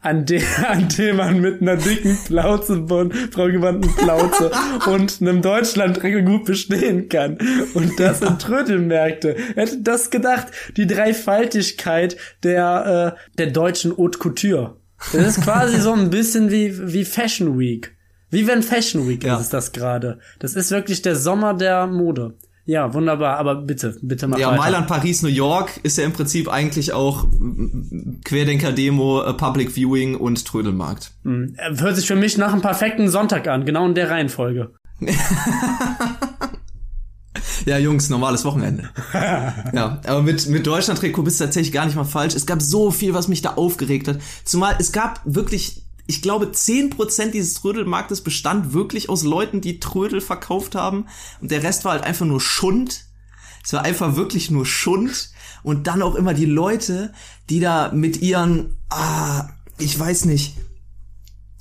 an, 0.00 0.24
de 0.24 0.42
an 0.66 0.88
dem 0.88 1.16
man 1.16 1.40
mit 1.40 1.60
einer 1.60 1.76
dicken 1.76 2.18
Plauze, 2.26 2.86
vollgewandten 3.30 3.94
Plauze 3.94 4.50
und 4.90 5.20
einem 5.20 5.42
Deutschland 5.42 6.00
gut 6.00 6.46
bestehen 6.46 7.08
kann. 7.08 7.38
Und 7.74 8.00
das 8.00 8.20
sind 8.20 8.40
Trödelmärkte. 8.40 9.36
Hätte 9.54 9.82
das 9.82 10.10
gedacht? 10.10 10.46
Die 10.76 10.86
Dreifaltigkeit 10.86 12.16
der, 12.42 13.16
äh, 13.16 13.36
der 13.38 13.48
deutschen 13.48 13.96
Haute 13.96 14.18
Couture. 14.18 14.76
Das 15.12 15.36
ist 15.36 15.44
quasi 15.44 15.78
so 15.78 15.92
ein 15.92 16.08
bisschen 16.10 16.50
wie, 16.50 16.92
wie 16.92 17.04
Fashion 17.04 17.58
Week. 17.58 17.94
Wie 18.30 18.46
wenn 18.46 18.62
Fashion 18.62 19.08
Week 19.08 19.22
Ja. 19.24 19.38
ist 19.38 19.52
das 19.52 19.72
gerade. 19.72 20.18
Das 20.38 20.54
ist 20.54 20.70
wirklich 20.70 21.02
der 21.02 21.16
Sommer 21.16 21.54
der 21.54 21.86
Mode. 21.86 22.34
Ja, 22.68 22.92
wunderbar, 22.92 23.38
aber 23.38 23.54
bitte, 23.54 23.96
bitte 24.02 24.26
mach 24.26 24.38
Ja, 24.38 24.48
weiter. 24.48 24.58
Mailand, 24.58 24.86
Paris, 24.88 25.22
New 25.22 25.28
York 25.28 25.78
ist 25.84 25.98
ja 25.98 26.04
im 26.04 26.12
Prinzip 26.12 26.48
eigentlich 26.48 26.92
auch 26.92 27.26
Querdenker-Demo, 28.24 29.22
äh, 29.22 29.34
Public 29.34 29.70
Viewing 29.70 30.16
und 30.16 30.44
Trödelmarkt. 30.44 31.12
Äh, 31.24 31.78
Hört 31.78 31.94
sich 31.94 32.08
für 32.08 32.16
mich 32.16 32.36
nach 32.38 32.52
einem 32.52 32.62
perfekten 32.62 33.08
Sonntag 33.08 33.46
an, 33.46 33.64
genau 33.64 33.86
in 33.86 33.94
der 33.94 34.10
Reihenfolge. 34.10 34.72
Ja, 37.64 37.78
Jungs, 37.78 38.08
normales 38.10 38.44
Wochenende. 38.44 38.90
ja, 39.12 40.00
aber 40.06 40.22
mit, 40.22 40.46
mit 40.48 40.66
Deutschland-Trikot 40.66 41.22
bist 41.22 41.40
du 41.40 41.44
tatsächlich 41.44 41.72
gar 41.72 41.84
nicht 41.84 41.96
mal 41.96 42.04
falsch. 42.04 42.34
Es 42.34 42.46
gab 42.46 42.62
so 42.62 42.90
viel, 42.90 43.12
was 43.12 43.28
mich 43.28 43.42
da 43.42 43.54
aufgeregt 43.54 44.08
hat. 44.08 44.18
Zumal 44.44 44.76
es 44.78 44.92
gab 44.92 45.20
wirklich, 45.24 45.82
ich 46.06 46.22
glaube, 46.22 46.46
10% 46.46 47.30
dieses 47.30 47.54
Trödelmarktes 47.54 48.20
bestand 48.20 48.72
wirklich 48.72 49.08
aus 49.08 49.24
Leuten, 49.24 49.60
die 49.60 49.80
Trödel 49.80 50.20
verkauft 50.20 50.74
haben. 50.74 51.06
Und 51.40 51.50
der 51.50 51.62
Rest 51.62 51.84
war 51.84 51.92
halt 51.92 52.04
einfach 52.04 52.26
nur 52.26 52.40
Schund. 52.40 53.06
Es 53.64 53.72
war 53.72 53.82
einfach 53.82 54.16
wirklich 54.16 54.50
nur 54.50 54.66
Schund. 54.66 55.30
Und 55.62 55.88
dann 55.88 56.02
auch 56.02 56.14
immer 56.14 56.34
die 56.34 56.44
Leute, 56.44 57.12
die 57.50 57.58
da 57.58 57.90
mit 57.92 58.22
ihren, 58.22 58.76
ah, 58.88 59.48
ich 59.78 59.98
weiß 59.98 60.26
nicht, 60.26 60.54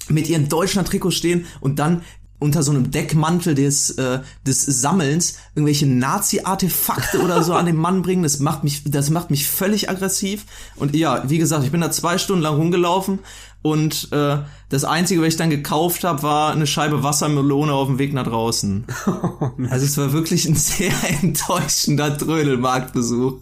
mit 0.09 0.29
ihren 0.29 0.47
Deutschland-Trikots 0.47 1.15
stehen 1.15 1.47
und 1.61 1.79
dann 1.79 2.03
unter 2.37 2.61
so 2.61 2.71
einem 2.71 2.91
Deckmantel 2.91 3.55
des, 3.55 3.91
äh, 3.91 4.19
des 4.45 4.63
Sammelns 4.65 5.37
irgendwelche 5.55 5.87
Nazi-Artefakte 5.87 7.21
oder 7.21 7.41
so 7.43 7.53
an 7.53 7.65
den 7.65 7.77
Mann 7.77 8.03
bringen. 8.03 8.21
Das 8.21 8.39
macht 8.39 8.63
mich, 8.63 8.83
das 8.85 9.09
macht 9.09 9.31
mich 9.31 9.47
völlig 9.47 9.89
aggressiv. 9.89 10.45
Und 10.75 10.95
ja, 10.95 11.27
wie 11.27 11.39
gesagt, 11.39 11.63
ich 11.63 11.71
bin 11.71 11.81
da 11.81 11.89
zwei 11.91 12.19
Stunden 12.19 12.43
lang 12.43 12.55
rumgelaufen 12.55 13.19
und 13.65 14.09
äh, 14.11 14.37
das 14.69 14.85
Einzige, 14.85 15.21
was 15.21 15.29
ich 15.29 15.37
dann 15.37 15.49
gekauft 15.49 16.03
habe, 16.03 16.21
war 16.21 16.51
eine 16.51 16.67
Scheibe 16.67 17.01
Wassermelone 17.01 17.73
auf 17.73 17.87
dem 17.87 17.97
Weg 17.97 18.13
nach 18.13 18.27
draußen. 18.27 18.85
Also 19.71 19.85
es 19.85 19.97
war 19.97 20.13
wirklich 20.13 20.45
ein 20.45 20.53
sehr 20.53 20.93
enttäuschender 21.23 22.15
Trödelmarktbesuch. 22.15 23.41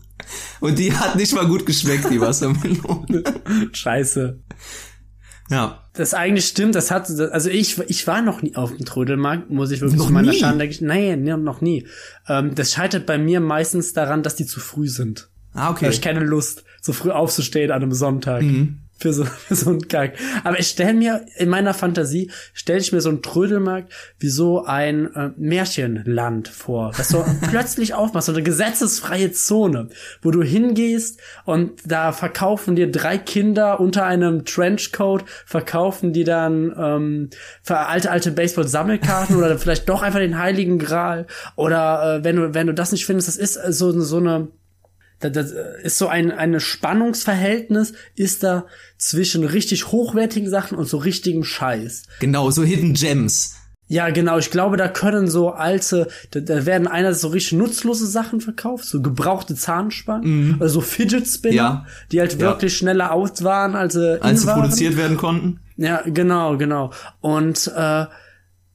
Und 0.61 0.79
die 0.79 0.93
hat 0.95 1.17
nicht 1.17 1.35
mal 1.35 1.45
gut 1.45 1.65
geschmeckt, 1.65 2.09
die 2.09 2.21
Wassermelone. 2.21 3.21
Scheiße. 3.73 4.39
Ja. 5.49 5.83
Das 5.91 6.13
eigentlich 6.13 6.45
stimmt, 6.45 6.75
das 6.75 6.89
hat, 6.89 7.09
also 7.09 7.49
ich, 7.49 7.77
ich 7.89 8.07
war 8.07 8.21
noch 8.21 8.41
nie 8.41 8.55
auf 8.55 8.73
dem 8.73 8.85
Trödelmarkt, 8.85 9.49
muss 9.49 9.71
ich 9.71 9.81
wirklich 9.81 9.99
Noch 9.99 10.07
zu 10.07 10.13
meiner 10.13 10.31
nie? 10.31 10.39
Schande, 10.39 10.69
nein, 10.79 11.23
nee, 11.23 11.35
noch 11.35 11.59
nie. 11.59 11.85
Ähm, 12.29 12.55
das 12.55 12.71
scheitert 12.71 13.05
bei 13.05 13.17
mir 13.17 13.41
meistens 13.41 13.91
daran, 13.91 14.23
dass 14.23 14.37
die 14.37 14.45
zu 14.45 14.61
früh 14.61 14.87
sind. 14.87 15.29
Ah, 15.51 15.65
Da 15.65 15.71
okay. 15.71 15.85
habe 15.85 15.93
ich 15.93 16.01
keine 16.01 16.21
Lust, 16.21 16.63
so 16.81 16.93
früh 16.93 17.11
aufzustehen 17.11 17.71
an 17.71 17.81
einem 17.83 17.91
Sonntag. 17.91 18.41
Mhm. 18.43 18.82
Für 19.03 19.13
so, 19.13 19.25
für 19.47 19.55
so 19.55 19.69
einen 19.69 19.87
Kack. 19.87 20.13
Aber 20.43 20.59
ich 20.59 20.67
stelle 20.67 20.93
mir, 20.93 21.25
in 21.37 21.49
meiner 21.49 21.73
Fantasie, 21.73 22.31
stelle 22.53 22.79
ich 22.79 22.91
mir 22.91 23.01
so 23.01 23.09
einen 23.09 23.21
Trödelmarkt 23.21 23.91
wie 24.17 24.29
so 24.29 24.63
ein 24.63 25.13
äh, 25.13 25.31
Märchenland 25.37 26.47
vor, 26.47 26.91
das 26.97 27.09
so 27.09 27.23
plötzlich 27.49 27.93
aufmacht, 27.93 28.23
so 28.23 28.31
eine 28.31 28.43
gesetzesfreie 28.43 29.31
Zone, 29.33 29.89
wo 30.21 30.31
du 30.31 30.41
hingehst 30.41 31.19
und 31.45 31.81
da 31.85 32.13
verkaufen 32.13 32.75
dir 32.75 32.89
drei 32.89 33.17
Kinder 33.17 33.79
unter 33.79 34.05
einem 34.05 34.45
Trenchcoat, 34.45 35.25
verkaufen 35.45 36.13
die 36.13 36.23
dann 36.23 36.73
ähm, 36.77 37.29
alte, 37.67 38.09
alte 38.09 38.31
Baseball-Sammelkarten 38.31 39.35
oder 39.35 39.57
vielleicht 39.59 39.89
doch 39.89 40.01
einfach 40.01 40.19
den 40.19 40.39
Heiligen 40.39 40.79
Gral. 40.79 41.27
Oder 41.55 42.19
äh, 42.19 42.23
wenn 42.23 42.37
du, 42.37 42.53
wenn 42.53 42.67
du 42.67 42.73
das 42.73 42.93
nicht 42.93 43.05
findest, 43.05 43.27
das 43.27 43.37
ist 43.37 43.53
so, 43.77 43.99
so 43.99 44.17
eine 44.17 44.47
das 45.29 45.51
ist 45.83 45.97
so 45.97 46.07
ein 46.07 46.31
eine 46.31 46.59
Spannungsverhältnis 46.59 47.93
ist 48.15 48.43
da 48.43 48.65
zwischen 48.97 49.43
richtig 49.43 49.91
hochwertigen 49.91 50.49
Sachen 50.49 50.77
und 50.77 50.87
so 50.87 50.97
richtigem 50.97 51.43
Scheiß. 51.43 52.03
Genau, 52.19 52.51
so 52.51 52.63
Hidden 52.63 52.93
Gems. 52.93 53.55
Ja, 53.87 54.09
genau. 54.09 54.37
Ich 54.37 54.49
glaube, 54.49 54.77
da 54.77 54.87
können 54.87 55.27
so 55.27 55.51
alte, 55.51 56.07
da, 56.31 56.39
da 56.39 56.65
werden 56.65 56.87
einer 56.87 57.13
so 57.13 57.27
richtig 57.27 57.59
nutzlose 57.59 58.07
Sachen 58.07 58.41
verkauft, 58.41 58.85
so 58.85 59.01
gebrauchte 59.01 59.55
Zahnspangen, 59.55 60.47
mhm. 60.47 60.57
also 60.59 60.75
so 60.75 60.81
Fidget 60.81 61.27
Spinner, 61.27 61.55
ja. 61.55 61.85
die 62.11 62.19
halt 62.19 62.39
wirklich 62.39 62.73
ja. 62.73 62.77
schneller 62.77 63.11
aus 63.11 63.43
waren, 63.43 63.75
als 63.75 63.93
sie, 63.93 64.21
als 64.21 64.41
sie 64.41 64.47
produziert 64.47 64.97
werden 64.97 65.17
konnten. 65.17 65.59
Ja, 65.75 66.01
genau, 66.05 66.57
genau. 66.57 66.91
Und 67.19 67.71
äh, 67.75 68.05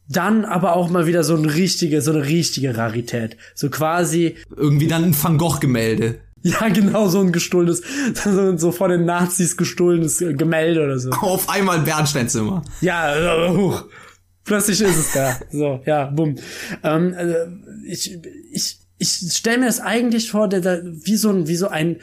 dann 0.09 0.44
aber 0.44 0.74
auch 0.74 0.88
mal 0.88 1.07
wieder 1.07 1.22
so 1.22 1.36
eine 1.36 1.55
richtige, 1.55 2.01
so 2.01 2.12
eine 2.12 2.24
richtige 2.24 2.76
Rarität. 2.76 3.36
So 3.55 3.70
quasi. 3.70 4.36
Irgendwie 4.57 4.88
dann 4.88 5.05
ein 5.05 5.22
Van 5.22 5.38
Gogh-Gemälde. 5.38 6.20
Ja, 6.43 6.68
genau, 6.68 7.09
so 7.09 7.20
ein 7.20 7.32
gestohlenes, 7.32 7.82
so 8.57 8.72
von 8.72 8.91
den 8.91 9.05
Nazis 9.05 9.57
gestohlenes 9.57 10.18
Gemälde 10.18 10.84
oder 10.84 10.99
so. 10.99 11.11
Auf 11.11 11.49
einmal 11.49 11.80
Bernsteinzimmer. 11.80 12.64
Ja, 12.80 13.47
äh, 13.47 13.51
huch. 13.51 13.84
Plötzlich 14.45 14.80
ist 14.80 14.97
es 14.97 15.12
da. 15.12 15.36
So, 15.51 15.80
ja, 15.84 16.07
bumm. 16.07 16.36
Ähm, 16.82 17.12
äh, 17.12 17.47
ich 17.86 18.18
ich, 18.51 18.78
ich 18.97 19.09
stelle 19.09 19.59
mir 19.59 19.66
das 19.66 19.80
eigentlich 19.80 20.30
vor, 20.30 20.49
der, 20.49 20.61
der, 20.61 20.82
wie 20.84 21.16
so 21.16 21.30
ein, 21.30 21.49
wie 21.49 21.57
so 21.57 21.68
ein, 21.68 21.97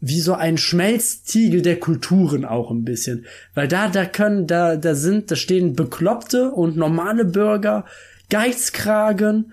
wie 0.00 0.20
so 0.20 0.34
ein 0.34 0.56
Schmelztiegel 0.56 1.62
der 1.62 1.78
Kulturen 1.78 2.44
auch 2.44 2.70
ein 2.70 2.84
bisschen. 2.84 3.26
Weil 3.54 3.68
da, 3.68 3.88
da 3.88 4.06
können, 4.06 4.46
da, 4.46 4.76
da 4.76 4.94
sind, 4.94 5.30
da 5.30 5.36
stehen 5.36 5.74
Bekloppte 5.74 6.50
und 6.50 6.76
normale 6.76 7.24
Bürger, 7.24 7.84
Geizkragen, 8.30 9.52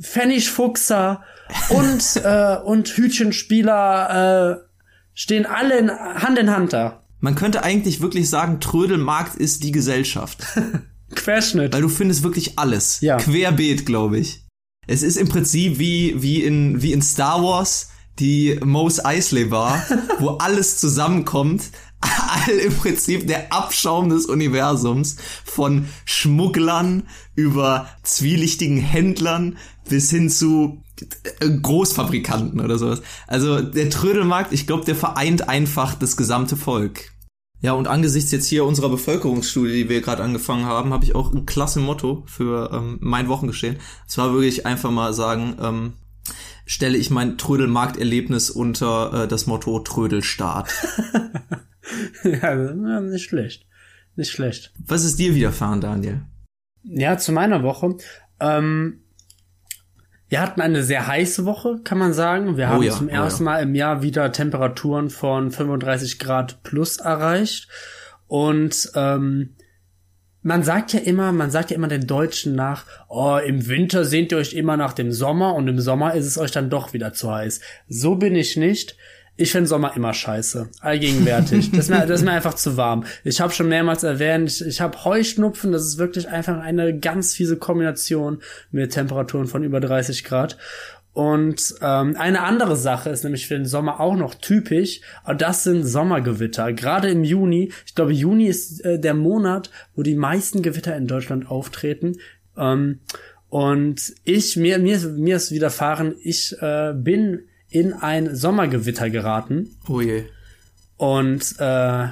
Pfennigfuchser 0.00 1.24
und, 1.70 2.22
äh, 2.24 2.56
und 2.64 2.88
Hütchenspieler 2.88 4.60
äh, 4.60 4.68
stehen 5.14 5.46
alle 5.46 5.78
in, 5.78 5.90
Hand 5.90 6.38
in 6.38 6.50
Hand 6.50 6.72
da. 6.72 7.04
Man 7.20 7.34
könnte 7.34 7.62
eigentlich 7.62 8.00
wirklich 8.00 8.28
sagen, 8.28 8.60
Trödelmarkt 8.60 9.36
ist 9.36 9.64
die 9.64 9.72
Gesellschaft. 9.72 10.44
Querschnitt. 11.14 11.72
Weil 11.72 11.82
du 11.82 11.88
findest 11.88 12.22
wirklich 12.22 12.58
alles. 12.58 13.00
Ja. 13.00 13.16
Querbeet, 13.16 13.86
glaube 13.86 14.18
ich. 14.18 14.44
Es 14.86 15.02
ist 15.02 15.16
im 15.16 15.28
Prinzip 15.28 15.78
wie, 15.78 16.20
wie 16.22 16.42
in, 16.42 16.82
wie 16.82 16.92
in 16.92 17.00
Star 17.00 17.42
Wars 17.42 17.90
die 18.18 18.58
Mos 18.62 19.04
Eisley 19.04 19.46
Bar, 19.46 19.82
wo 20.18 20.30
alles 20.30 20.78
zusammenkommt. 20.78 21.70
All 22.00 22.52
im 22.52 22.74
Prinzip 22.74 23.26
der 23.26 23.50
Abschaum 23.52 24.10
des 24.10 24.26
Universums 24.26 25.16
von 25.44 25.86
Schmugglern 26.04 27.04
über 27.34 27.88
zwielichtigen 28.02 28.76
Händlern 28.76 29.56
bis 29.88 30.10
hin 30.10 30.28
zu 30.28 30.82
Großfabrikanten 31.40 32.60
oder 32.60 32.78
sowas. 32.78 33.02
Also 33.26 33.60
der 33.60 33.90
Trödelmarkt, 33.90 34.52
ich 34.52 34.66
glaube, 34.66 34.84
der 34.84 34.94
vereint 34.94 35.48
einfach 35.48 35.94
das 35.94 36.16
gesamte 36.16 36.56
Volk. 36.56 37.12
Ja, 37.60 37.72
und 37.72 37.88
angesichts 37.88 38.30
jetzt 38.30 38.46
hier 38.46 38.66
unserer 38.66 38.90
Bevölkerungsstudie, 38.90 39.84
die 39.84 39.88
wir 39.88 40.02
gerade 40.02 40.22
angefangen 40.22 40.66
haben, 40.66 40.92
habe 40.92 41.04
ich 41.04 41.14
auch 41.14 41.32
ein 41.32 41.46
klasse 41.46 41.80
Motto 41.80 42.22
für 42.26 42.70
ähm, 42.72 42.98
mein 43.00 43.28
Wochengeschehen. 43.28 43.76
Es 44.06 44.18
war 44.18 44.34
wirklich 44.34 44.66
einfach 44.66 44.90
mal 44.90 45.14
sagen, 45.14 45.56
ähm, 45.60 45.92
stelle 46.66 46.98
ich 46.98 47.10
mein 47.10 47.38
Trödelmarkterlebnis 47.38 48.50
unter 48.50 49.24
äh, 49.24 49.28
das 49.28 49.46
Motto 49.46 49.78
Trödelstaat. 49.78 50.74
ja, 52.24 52.54
nicht 53.00 53.24
schlecht. 53.24 53.66
Nicht 54.16 54.30
schlecht. 54.30 54.72
Was 54.86 55.04
ist 55.04 55.18
dir 55.18 55.34
widerfahren, 55.34 55.80
Daniel? 55.80 56.22
Ja, 56.82 57.16
zu 57.16 57.32
meiner 57.32 57.62
Woche. 57.62 57.96
Ähm, 58.40 59.03
wir 60.28 60.40
hatten 60.40 60.60
eine 60.60 60.82
sehr 60.82 61.06
heiße 61.06 61.44
Woche, 61.44 61.80
kann 61.84 61.98
man 61.98 62.12
sagen. 62.12 62.56
Wir 62.56 62.66
oh 62.66 62.68
haben 62.68 62.78
oh 62.80 62.82
ja, 62.82 62.92
zum 62.92 63.08
ersten 63.08 63.44
oh 63.44 63.46
ja. 63.46 63.52
Mal 63.52 63.62
im 63.62 63.74
Jahr 63.74 64.02
wieder 64.02 64.32
Temperaturen 64.32 65.10
von 65.10 65.50
35 65.50 66.18
Grad 66.18 66.62
plus 66.62 66.96
erreicht. 66.96 67.68
Und 68.26 68.90
ähm, 68.94 69.54
man 70.42 70.62
sagt 70.62 70.92
ja 70.92 71.00
immer, 71.00 71.32
man 71.32 71.50
sagt 71.50 71.70
ja 71.70 71.76
immer 71.76 71.88
den 71.88 72.06
Deutschen 72.06 72.54
nach, 72.54 72.84
oh, 73.08 73.38
im 73.38 73.66
Winter 73.66 74.04
sehnt 74.04 74.32
ihr 74.32 74.38
euch 74.38 74.54
immer 74.54 74.76
nach 74.76 74.92
dem 74.92 75.12
Sommer 75.12 75.54
und 75.54 75.68
im 75.68 75.80
Sommer 75.80 76.14
ist 76.14 76.26
es 76.26 76.38
euch 76.38 76.50
dann 76.50 76.68
doch 76.70 76.92
wieder 76.92 77.12
zu 77.12 77.32
heiß. 77.32 77.60
So 77.88 78.16
bin 78.16 78.34
ich 78.34 78.56
nicht. 78.56 78.96
Ich 79.36 79.50
finde 79.50 79.66
Sommer 79.66 79.96
immer 79.96 80.14
scheiße, 80.14 80.68
allgegenwärtig. 80.80 81.70
das, 81.72 81.86
ist 81.86 81.90
mir, 81.90 82.06
das 82.06 82.20
ist 82.20 82.24
mir 82.24 82.32
einfach 82.32 82.54
zu 82.54 82.76
warm. 82.76 83.04
Ich 83.24 83.40
habe 83.40 83.52
schon 83.52 83.68
mehrmals 83.68 84.04
erwähnt, 84.04 84.48
ich, 84.48 84.64
ich 84.64 84.80
habe 84.80 85.04
Heuschnupfen, 85.04 85.72
das 85.72 85.84
ist 85.84 85.98
wirklich 85.98 86.28
einfach 86.28 86.60
eine 86.60 86.96
ganz 86.98 87.34
fiese 87.34 87.56
Kombination 87.56 88.38
mit 88.70 88.92
Temperaturen 88.92 89.46
von 89.46 89.64
über 89.64 89.80
30 89.80 90.22
Grad. 90.22 90.56
Und 91.14 91.76
ähm, 91.80 92.16
eine 92.16 92.42
andere 92.42 92.76
Sache 92.76 93.10
ist 93.10 93.22
nämlich 93.22 93.46
für 93.46 93.54
den 93.54 93.66
Sommer 93.66 94.00
auch 94.00 94.16
noch 94.16 94.34
typisch, 94.34 95.00
und 95.24 95.40
das 95.42 95.64
sind 95.64 95.84
Sommergewitter. 95.84 96.72
Gerade 96.72 97.08
im 97.08 97.24
Juni, 97.24 97.72
ich 97.86 97.94
glaube, 97.94 98.12
Juni 98.12 98.46
ist 98.46 98.84
äh, 98.84 98.98
der 98.98 99.14
Monat, 99.14 99.70
wo 99.94 100.02
die 100.02 100.16
meisten 100.16 100.62
Gewitter 100.62 100.96
in 100.96 101.06
Deutschland 101.06 101.48
auftreten. 101.48 102.18
Ähm, 102.56 103.00
und 103.48 104.14
ich, 104.24 104.56
mir, 104.56 104.78
mir, 104.80 104.98
mir 104.98 105.36
ist 105.36 105.52
widerfahren, 105.52 106.16
ich 106.20 106.56
äh, 106.60 106.92
bin 106.96 107.44
in 107.74 107.92
ein 107.92 108.36
Sommergewitter 108.36 109.10
geraten. 109.10 109.76
Oh 109.88 110.00
je. 110.00 110.26
Und 110.96 111.56
äh, 111.58 112.06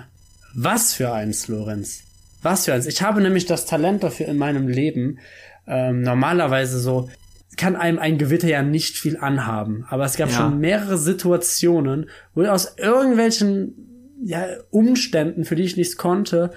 was 0.55 0.93
für 0.93 1.13
eins, 1.13 1.47
Lorenz. 1.47 2.03
Was 2.43 2.65
für 2.65 2.73
eins. 2.75 2.87
Ich 2.87 3.01
habe 3.01 3.21
nämlich 3.21 3.47
das 3.47 3.65
Talent 3.65 4.03
dafür 4.03 4.27
in 4.27 4.39
meinem 4.39 4.67
Leben. 4.67 5.21
Ähm, 5.69 6.03
normalerweise 6.03 6.81
so 6.81 7.09
kann 7.57 7.77
einem 7.77 8.01
ein 8.01 8.19
Gewitter 8.19 8.49
ja 8.49 8.63
nicht 8.63 8.99
viel 8.99 9.17
anhaben. 9.17 9.87
Aber 9.89 10.05
es 10.05 10.17
gab 10.17 10.31
ja. 10.31 10.37
schon 10.37 10.59
mehrere 10.59 10.99
Situationen, 10.99 12.11
wo 12.35 12.43
ich 12.43 12.49
aus 12.49 12.77
irgendwelchen 12.77 14.17
ja, 14.25 14.47
Umständen, 14.71 15.45
für 15.45 15.55
die 15.55 15.63
ich 15.63 15.77
nichts 15.77 15.97
konnte, 15.97 16.51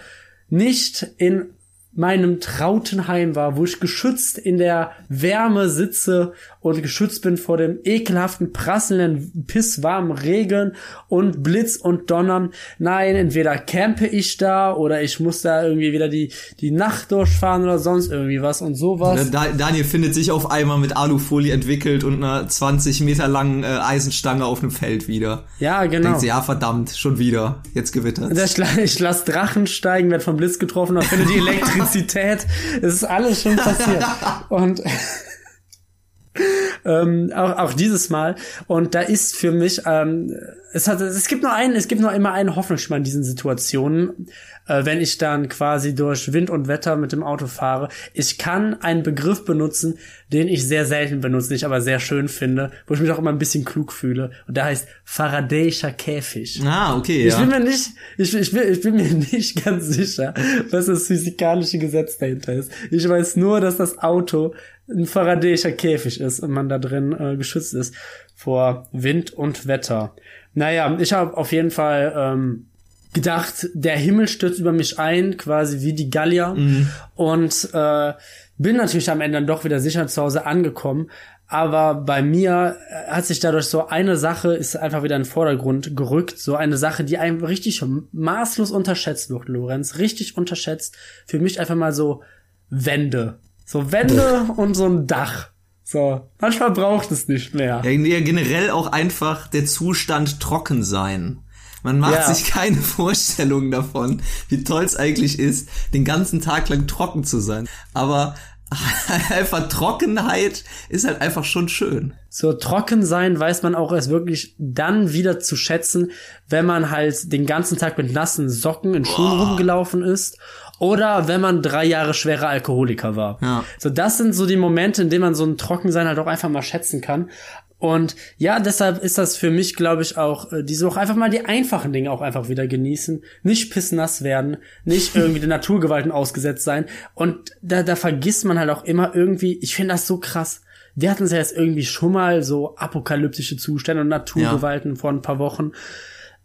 nicht 0.50 1.12
in 1.18 1.54
meinem 1.96 2.40
Trautenheim 2.40 3.36
war, 3.36 3.58
wo 3.58 3.64
ich 3.64 3.80
geschützt 3.80 4.38
in 4.38 4.58
der 4.58 4.92
Wärme 5.10 5.70
sitze 5.70 6.34
und 6.60 6.82
geschützt 6.82 7.22
bin 7.22 7.38
vor 7.38 7.58
dem 7.58 7.80
ekelhaften, 7.84 8.52
prasselnden, 8.52 9.46
pisswarmen 9.48 10.12
Regen 10.12 10.74
und 11.08 11.44
Blitz 11.44 11.76
und 11.78 12.10
Donnern. 12.12 12.52
Nein, 12.80 13.16
entweder 13.16 13.58
campe 13.58 14.08
ich 14.08 14.38
da 14.38 14.74
oder 14.74 15.02
ich 15.02 15.20
muss 15.20 15.42
da 15.42 15.64
irgendwie 15.64 15.94
wieder 15.94 16.10
die, 16.10 16.32
die 16.60 16.72
Nacht 16.72 17.12
durchfahren 17.12 17.64
oder 17.64 17.80
sonst 17.80 18.12
irgendwie 18.12 18.42
was 18.42 18.62
und 18.62 18.76
sowas. 18.76 19.32
Daniel 19.32 19.84
findet 19.84 20.14
sich 20.16 20.32
auf 20.32 20.52
einmal 20.52 20.80
mit 20.80 20.98
Alufolie 20.98 21.54
entwickelt 21.54 22.04
und 22.04 22.24
einer 22.24 22.48
20 22.48 23.02
Meter 23.02 23.28
langen 23.28 23.64
äh, 23.64 23.68
Eisenstange 23.68 24.46
auf 24.46 24.62
einem 24.62 24.72
Feld 24.72 25.08
wieder. 25.08 25.44
Ja, 25.60 25.86
genau. 25.86 26.10
Denkt 26.10 26.22
sie, 26.22 26.28
ja 26.28 26.42
verdammt, 26.42 26.92
schon 26.92 27.20
wieder, 27.20 27.62
jetzt 27.74 27.92
gewittert. 27.92 28.32
Ich, 28.38 28.58
ich 28.80 29.00
lass 29.00 29.24
Drachen 29.24 29.68
steigen, 29.68 30.10
werd 30.12 30.24
vom 30.24 30.38
Blitz 30.38 30.60
getroffen 30.60 30.98
und 30.98 31.04
finde 31.06 31.26
die 31.26 31.40
Elektrizität. 31.86 32.46
es 32.82 32.94
ist 32.96 33.04
alles 33.04 33.42
schon 33.42 33.56
passiert. 33.56 34.04
und 34.50 34.82
ähm, 36.86 37.32
auch, 37.34 37.58
auch 37.58 37.74
dieses 37.74 38.10
Mal. 38.10 38.36
Und 38.68 38.96
da 38.96 39.02
ist 39.02 39.36
für 39.36 39.52
mich, 39.52 39.82
ähm, 39.86 40.36
es 40.74 40.88
hat, 40.88 41.02
es 41.02 41.28
gibt 41.28 41.42
nur 41.42 41.54
einen, 41.54 41.76
es 41.76 41.88
gibt 41.88 42.02
nur 42.02 42.12
immer 42.14 42.34
einen 42.34 42.56
Hoffnungsschimmer 42.56 42.98
in 42.98 43.04
diesen 43.04 43.24
Situationen, 43.24 44.28
äh, 44.68 44.84
wenn 44.86 45.00
ich 45.00 45.18
dann 45.18 45.48
quasi 45.48 45.96
durch 45.96 46.34
Wind 46.34 46.50
und 46.50 46.68
Wetter 46.68 46.96
mit 46.96 47.12
dem 47.12 47.24
Auto 47.24 47.48
fahre. 47.48 47.90
Ich 48.14 48.38
kann 48.38 48.82
einen 48.82 49.04
Begriff 49.04 49.46
benutzen, 49.46 49.98
den 50.34 50.48
ich 50.48 50.68
sehr 50.68 50.86
selten 50.86 51.22
benutze, 51.22 51.50
den 51.50 51.56
ich 51.56 51.66
aber 51.66 51.82
sehr 51.82 52.00
schön 52.00 52.28
finde, 52.28 52.72
wo 52.88 52.94
ich 52.94 53.00
mich 53.00 53.12
auch 53.12 53.20
immer 53.20 53.30
ein 53.30 53.38
bisschen 53.38 53.64
klug 53.64 53.92
fühle. 53.92 54.32
Und 54.48 54.58
der 54.58 54.66
heißt 54.66 54.88
Faradayischer 55.04 55.92
Käfig. 55.92 56.62
Ah, 56.66 56.98
okay, 56.98 57.28
ja. 57.28 57.34
Ich 57.34 57.40
bin 57.40 57.50
mir 57.50 57.60
nicht, 57.62 57.92
ich, 58.18 58.34
ich, 58.34 58.52
bin, 58.52 58.64
ich 58.70 58.82
bin 58.82 58.96
mir 58.96 59.14
nicht 59.32 59.64
ganz 59.64 59.86
sicher, 59.86 60.34
was 60.72 60.88
das 60.88 61.08
physikalische 61.08 61.78
Gesetz 61.78 62.18
dahinter 62.18 62.54
ist. 62.54 62.72
Ich 62.92 63.08
weiß 63.08 63.38
nur, 63.38 63.62
dass 63.62 63.78
das 63.78 64.00
Auto 64.00 64.54
ein 64.88 65.06
faradäischer 65.06 65.72
Käfig 65.72 66.22
ist 66.22 66.42
und 66.42 66.52
man 66.52 66.70
da 66.78 66.88
drin 66.88 67.16
äh, 67.18 67.38
geschützt 67.38 67.74
ist 67.74 67.96
vor 68.36 68.88
Wind 68.92 69.32
und 69.32 69.68
Wetter. 69.68 70.14
Naja, 70.54 70.98
ich 71.00 71.14
habe 71.14 71.36
auf 71.36 71.52
jeden 71.52 71.72
Fall 71.72 72.14
ähm, 72.16 72.68
gedacht, 73.14 73.70
der 73.74 73.98
Himmel 73.98 74.28
stürzt 74.28 74.60
über 74.60 74.72
mich 74.72 75.00
ein, 75.00 75.38
quasi 75.38 75.82
wie 75.82 75.94
die 75.94 76.10
Gallier. 76.10 76.54
Mhm. 76.54 76.90
Und 77.16 77.70
äh, 77.74 78.14
bin 78.58 78.78
natürlich 78.78 79.10
am 79.10 79.22
Ende 79.22 79.38
dann 79.38 79.48
doch 79.48 79.64
wieder 79.64 79.80
sicher 79.80 80.06
zu 80.08 80.22
Hause 80.22 80.46
angekommen. 80.46 81.10
Aber 81.48 81.96
bei 81.96 82.22
mir 82.22 82.76
äh, 82.90 83.12
hat 83.12 83.26
sich 83.26 83.40
dadurch 83.40 83.66
so 83.66 83.88
eine 83.88 84.18
Sache 84.18 84.54
ist 84.54 84.76
einfach 84.76 85.04
wieder 85.04 85.16
in 85.16 85.24
den 85.24 85.30
Vordergrund 85.30 85.96
gerückt. 85.96 86.38
So 86.40 86.56
eine 86.56 86.78
Sache, 86.78 87.04
die 87.04 87.18
einem 87.18 87.44
richtig 87.44 87.84
maßlos 88.12 88.72
unterschätzt 88.72 89.30
wird, 89.30 89.48
Lorenz. 89.48 89.98
Richtig 89.98 90.38
unterschätzt. 90.38 90.98
Für 91.26 91.40
mich 91.40 91.60
einfach 91.60 91.76
mal 91.76 91.94
so 91.94 92.24
Wände. 92.70 93.40
So 93.66 93.92
Wände 93.92 94.46
und 94.58 94.74
so 94.76 94.86
ein 94.86 95.08
Dach. 95.08 95.50
So, 95.88 96.28
manchmal 96.42 96.72
braucht 96.72 97.12
es 97.12 97.28
nicht 97.28 97.54
mehr. 97.54 97.84
Ja, 97.86 98.20
generell 98.20 98.72
auch 98.72 98.88
einfach 98.88 99.48
der 99.48 99.66
Zustand 99.66 100.40
trocken 100.40 100.84
sein. 100.84 101.42
Man 101.84 102.00
macht 102.00 102.16
ja. 102.16 102.34
sich 102.34 102.48
keine 102.48 102.78
Vorstellungen 102.82 103.70
davon, 103.70 104.24
wie 104.50 104.64
toll 104.64 104.84
es 104.84 104.96
eigentlich 104.96 105.38
ist, 105.38 105.70
den 105.94 106.04
ganzen 106.04 106.42
Tag 106.42 106.70
lang 106.70 106.88
trocken 106.88 107.24
zu 107.24 107.40
sein. 107.40 107.70
Aber 107.94 108.34
einfach 109.30 109.70
Trockenheit 109.70 110.64
ist 110.90 111.06
halt 111.06 111.22
einfach 111.22 111.44
schon 111.44 111.70
schön. 111.70 112.16
So 112.30 112.54
trocken 112.54 113.06
sein 113.06 113.40
weiß 113.40 113.62
man 113.62 113.76
auch 113.76 113.94
erst 113.94 114.10
wirklich 114.10 114.56
dann 114.58 115.14
wieder 115.14 115.40
zu 115.40 115.56
schätzen, 115.56 116.12
wenn 116.50 116.66
man 116.66 116.90
halt 116.90 117.32
den 117.32 117.46
ganzen 117.46 117.78
Tag 117.78 118.00
mit 118.00 118.12
nassen 118.12 118.50
Socken 118.50 118.96
in 118.96 119.06
Schuhen 119.06 119.38
Boah. 119.38 119.48
rumgelaufen 119.50 120.02
ist 120.02 120.40
oder 120.80 121.28
wenn 121.28 121.42
man 121.42 121.62
drei 121.62 121.86
Jahre 121.86 122.14
schwerer 122.14 122.50
Alkoholiker 122.50 123.16
war. 123.16 123.38
Ja. 123.42 123.64
So, 123.80 123.90
das 123.90 124.18
sind 124.18 124.34
so 124.34 124.46
die 124.46 124.58
Momente, 124.58 125.02
in 125.02 125.10
denen 125.10 125.22
man 125.22 125.36
so 125.36 125.46
ein 125.46 125.58
Trockensein 125.58 126.08
halt 126.08 126.20
auch 126.20 126.28
einfach 126.28 126.50
mal 126.50 126.62
schätzen 126.62 127.02
kann. 127.02 127.30
Und 127.78 128.16
ja, 128.38 128.60
deshalb 128.60 129.04
ist 129.04 129.18
das 129.18 129.36
für 129.36 129.52
mich, 129.52 129.76
glaube 129.76 130.02
ich, 130.02 130.18
auch, 130.18 130.52
äh, 130.52 130.64
diese 130.64 130.88
auch 130.88 130.98
einfach 130.98 131.16
mal 131.16 131.30
die 131.30 131.46
einfachen 131.46 131.92
Dinge 131.92 132.10
auch 132.10 132.22
einfach 132.22 132.48
wieder 132.48 132.68
genießen. 132.68 133.24
Nicht 133.44 133.72
pissnass 133.72 134.24
werden, 134.24 134.58
nicht 134.86 135.16
irgendwie 135.16 135.42
den 135.42 135.50
Naturgewalten 135.50 136.12
ausgesetzt 136.12 136.64
sein. 136.64 136.86
Und 137.14 137.52
da, 137.62 137.84
da 137.84 137.96
vergisst 137.96 138.46
man 138.46 138.58
halt 138.58 138.70
auch 138.70 138.86
immer 138.86 139.14
irgendwie, 139.14 139.60
ich 139.60 139.76
finde 139.76 139.94
das 139.94 140.08
so 140.08 140.18
krass. 140.18 140.62
Wir 140.96 141.12
hatten 141.12 141.26
es 141.26 141.32
ja 141.32 141.38
jetzt 141.38 141.56
irgendwie 141.56 141.86
schon 141.86 142.14
mal 142.14 142.42
so 142.42 142.78
apokalyptische 142.78 143.58
Zustände 143.58 144.02
und 144.02 144.08
Naturgewalten 144.08 144.96
ja. 144.96 145.00
vor 145.00 145.12
ein 145.12 145.22
paar 145.22 145.40
Wochen. 145.40 145.74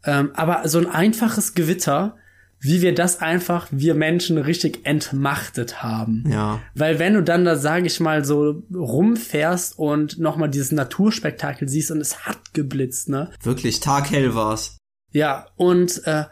Ähm, 0.05 0.31
aber 0.35 0.67
so 0.69 0.79
ein 0.79 0.89
einfaches 0.89 1.55
Gewitter, 1.55 2.17
wie 2.61 2.83
wir 2.83 2.95
das 2.95 3.21
einfach, 3.21 3.69
wir 3.71 3.95
Menschen 3.95 4.37
richtig 4.37 4.81
entmachtet 4.85 5.83
haben. 5.83 6.25
Ja. 6.31 6.61
Weil 6.75 6.99
wenn 6.99 7.15
du 7.15 7.23
dann 7.23 7.45
da, 7.45 7.57
sage 7.57 7.87
ich 7.87 8.01
mal, 8.01 8.25
so 8.25 8.63
rumfährst 8.73 9.79
und 9.79 10.19
nochmal 10.19 10.51
dieses 10.51 10.71
Naturspektakel 10.71 11.69
siehst 11.69 11.91
und 11.91 12.01
es 12.01 12.27
hat 12.27 12.53
geblitzt, 12.53 13.09
ne? 13.09 13.31
Wirklich, 13.43 13.81
taghell 13.81 14.35
war's. 14.35 14.77
Ja, 15.11 15.47
und 15.57 16.07
äh, 16.07 16.25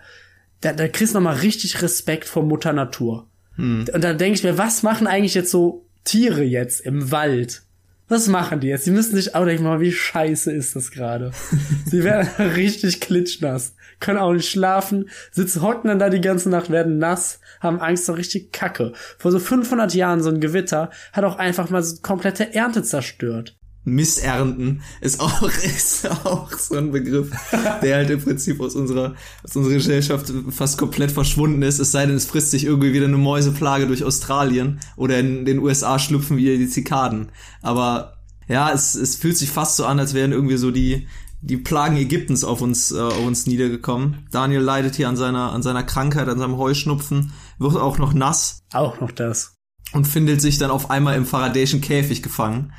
da, 0.61 0.73
da 0.73 0.89
kriegst 0.89 1.15
du 1.15 1.19
nochmal 1.19 1.37
richtig 1.37 1.81
Respekt 1.83 2.29
vor 2.29 2.43
Mutter 2.43 2.73
Natur. 2.75 3.27
Hm. 3.57 3.87
Und 3.93 4.05
dann 4.05 4.19
denke 4.19 4.39
ich 4.39 4.45
mir, 4.45 4.59
was 4.59 4.83
machen 4.83 5.07
eigentlich 5.07 5.35
jetzt 5.35 5.51
so 5.51 5.87
Tiere 6.05 6.43
jetzt 6.43 6.81
im 6.81 7.11
Wald? 7.11 7.63
Was 8.09 8.27
machen 8.27 8.61
die 8.61 8.69
jetzt? 8.69 8.87
Die 8.87 8.91
müssen 8.91 9.17
sich 9.17 9.35
auch 9.35 9.45
denken, 9.45 9.65
mal, 9.65 9.81
wie 9.81 9.93
scheiße 9.93 10.51
ist 10.51 10.75
das 10.77 10.91
gerade. 10.91 11.33
Sie 11.87 12.05
werden 12.05 12.29
richtig 12.55 13.01
klitschnass, 13.01 13.75
können 14.01 14.19
auch 14.19 14.33
nicht 14.33 14.49
schlafen, 14.49 15.09
sitzen, 15.33 15.63
hocken 15.63 15.89
dann 15.89 15.99
da 15.99 16.11
die 16.11 16.21
ganze 16.21 16.51
Nacht, 16.51 16.71
werden 16.71 16.99
nass, 16.99 17.41
haben 17.61 17.81
Angst, 17.81 18.07
so 18.07 18.13
richtig 18.13 18.53
Kacke. 18.53 18.93
Vor 19.19 19.33
so 19.33 19.39
500 19.39 19.95
Jahren 19.95 20.23
so 20.23 20.31
ein 20.31 20.41
Gewitter 20.41 20.91
hat 21.13 21.25
auch 21.25 21.37
einfach 21.37 21.71
mal 21.71 21.83
so 21.83 21.97
komplette 22.03 22.55
Ernte 22.55 22.83
zerstört. 22.83 23.59
Missernten 23.89 24.83
ist 25.01 25.21
auch, 25.21 25.43
ist 25.65 26.09
auch 26.25 26.53
so 26.53 26.77
ein 26.77 26.93
Begriff, 26.93 27.31
der 27.83 27.97
halt 27.97 28.11
im 28.11 28.21
Prinzip 28.21 28.61
aus 28.61 28.75
unserer, 28.75 29.15
aus 29.43 29.57
unserer 29.57 29.75
Gesellschaft 29.75 30.33
fast 30.51 30.79
komplett 30.79 31.11
verschwunden 31.11 31.63
ist, 31.63 31.79
es 31.79 31.93
sei 31.93 32.07
denn, 32.07 32.17
es 32.17 32.27
frisst 32.27 32.51
sich 32.51 32.65
irgendwie 32.65 32.93
wieder 32.93 33.07
eine 33.07 33.17
Mäuseplage 33.17 33.87
durch 33.87 34.05
Australien 34.05 34.81
oder 34.97 35.19
in 35.19 35.45
den 35.45 35.59
USA 35.59 35.99
schlüpfen 35.99 36.37
wieder 36.37 36.57
die 36.57 36.69
Zikaden. 36.69 37.31
Aber 37.63 38.19
ja, 38.47 38.73
es, 38.73 38.95
es 38.95 39.17
fühlt 39.17 39.37
sich 39.37 39.51
fast 39.51 39.77
so 39.77 39.85
an, 39.85 39.99
als 39.99 40.15
wären 40.15 40.33
irgendwie 40.33 40.57
so 40.57 40.71
die, 40.71 41.07
die 41.41 41.57
Plagen 41.57 41.97
Ägyptens 41.97 42.45
auf 42.45 42.61
uns, 42.61 42.91
äh, 42.91 42.99
auf 42.99 43.25
uns 43.25 43.47
niedergekommen. 43.47 44.27
Daniel 44.31 44.61
leidet 44.61 44.97
hier 44.97 45.09
an 45.09 45.17
seiner, 45.17 45.53
an 45.53 45.63
seiner 45.63 45.83
Krankheit, 45.83 46.29
an 46.29 46.39
seinem 46.39 46.57
Heuschnupfen, 46.57 47.33
wird 47.59 47.77
auch 47.77 47.99
noch 47.99 48.13
nass. 48.13 48.61
Auch 48.73 49.01
noch 49.01 49.13
das. 49.13 49.55
Und 49.93 50.07
findet 50.07 50.41
sich 50.41 50.59
dann 50.59 50.71
auf 50.71 50.91
einmal 50.91 51.17
im 51.17 51.27
Faradayschen 51.27 51.81
Käfig 51.81 52.23
gefangen. 52.23 52.73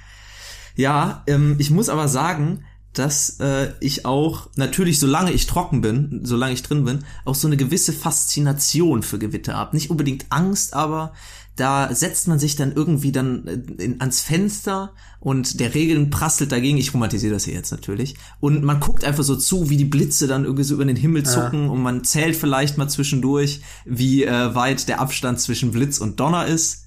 Ja, 0.75 1.23
ähm, 1.27 1.55
ich 1.57 1.71
muss 1.71 1.89
aber 1.89 2.07
sagen, 2.07 2.65
dass 2.93 3.39
äh, 3.39 3.73
ich 3.79 4.05
auch, 4.05 4.49
natürlich 4.55 4.99
solange 4.99 5.31
ich 5.31 5.45
trocken 5.45 5.81
bin, 5.81 6.21
solange 6.23 6.53
ich 6.53 6.63
drin 6.63 6.85
bin, 6.85 7.05
auch 7.23 7.35
so 7.35 7.47
eine 7.47 7.57
gewisse 7.57 7.93
Faszination 7.93 9.03
für 9.03 9.19
Gewitter 9.19 9.55
habe. 9.55 9.75
Nicht 9.75 9.89
unbedingt 9.89 10.25
Angst, 10.29 10.73
aber 10.73 11.13
da 11.59 11.93
setzt 11.93 12.27
man 12.27 12.39
sich 12.39 12.55
dann 12.55 12.71
irgendwie 12.71 13.11
dann 13.11 13.47
äh, 13.47 13.83
in, 13.83 13.99
ans 13.99 14.21
Fenster 14.21 14.93
und 15.19 15.59
der 15.59 15.73
Regen 15.73 16.09
prasselt 16.09 16.51
dagegen. 16.51 16.77
Ich 16.77 16.93
romantisiere 16.93 17.33
das 17.33 17.45
hier 17.45 17.53
jetzt 17.53 17.71
natürlich. 17.71 18.15
Und 18.39 18.63
man 18.63 18.79
guckt 18.79 19.03
einfach 19.03 19.23
so 19.23 19.35
zu, 19.35 19.69
wie 19.69 19.77
die 19.77 19.85
Blitze 19.85 20.27
dann 20.27 20.45
irgendwie 20.45 20.63
so 20.63 20.75
über 20.75 20.85
den 20.85 20.95
Himmel 20.95 21.23
zucken 21.23 21.65
ja. 21.65 21.69
und 21.69 21.81
man 21.81 22.03
zählt 22.03 22.35
vielleicht 22.35 22.77
mal 22.77 22.87
zwischendurch, 22.87 23.61
wie 23.85 24.23
äh, 24.23 24.55
weit 24.55 24.87
der 24.87 24.99
Abstand 25.01 25.39
zwischen 25.39 25.71
Blitz 25.71 25.99
und 25.99 26.19
Donner 26.19 26.47
ist 26.47 26.85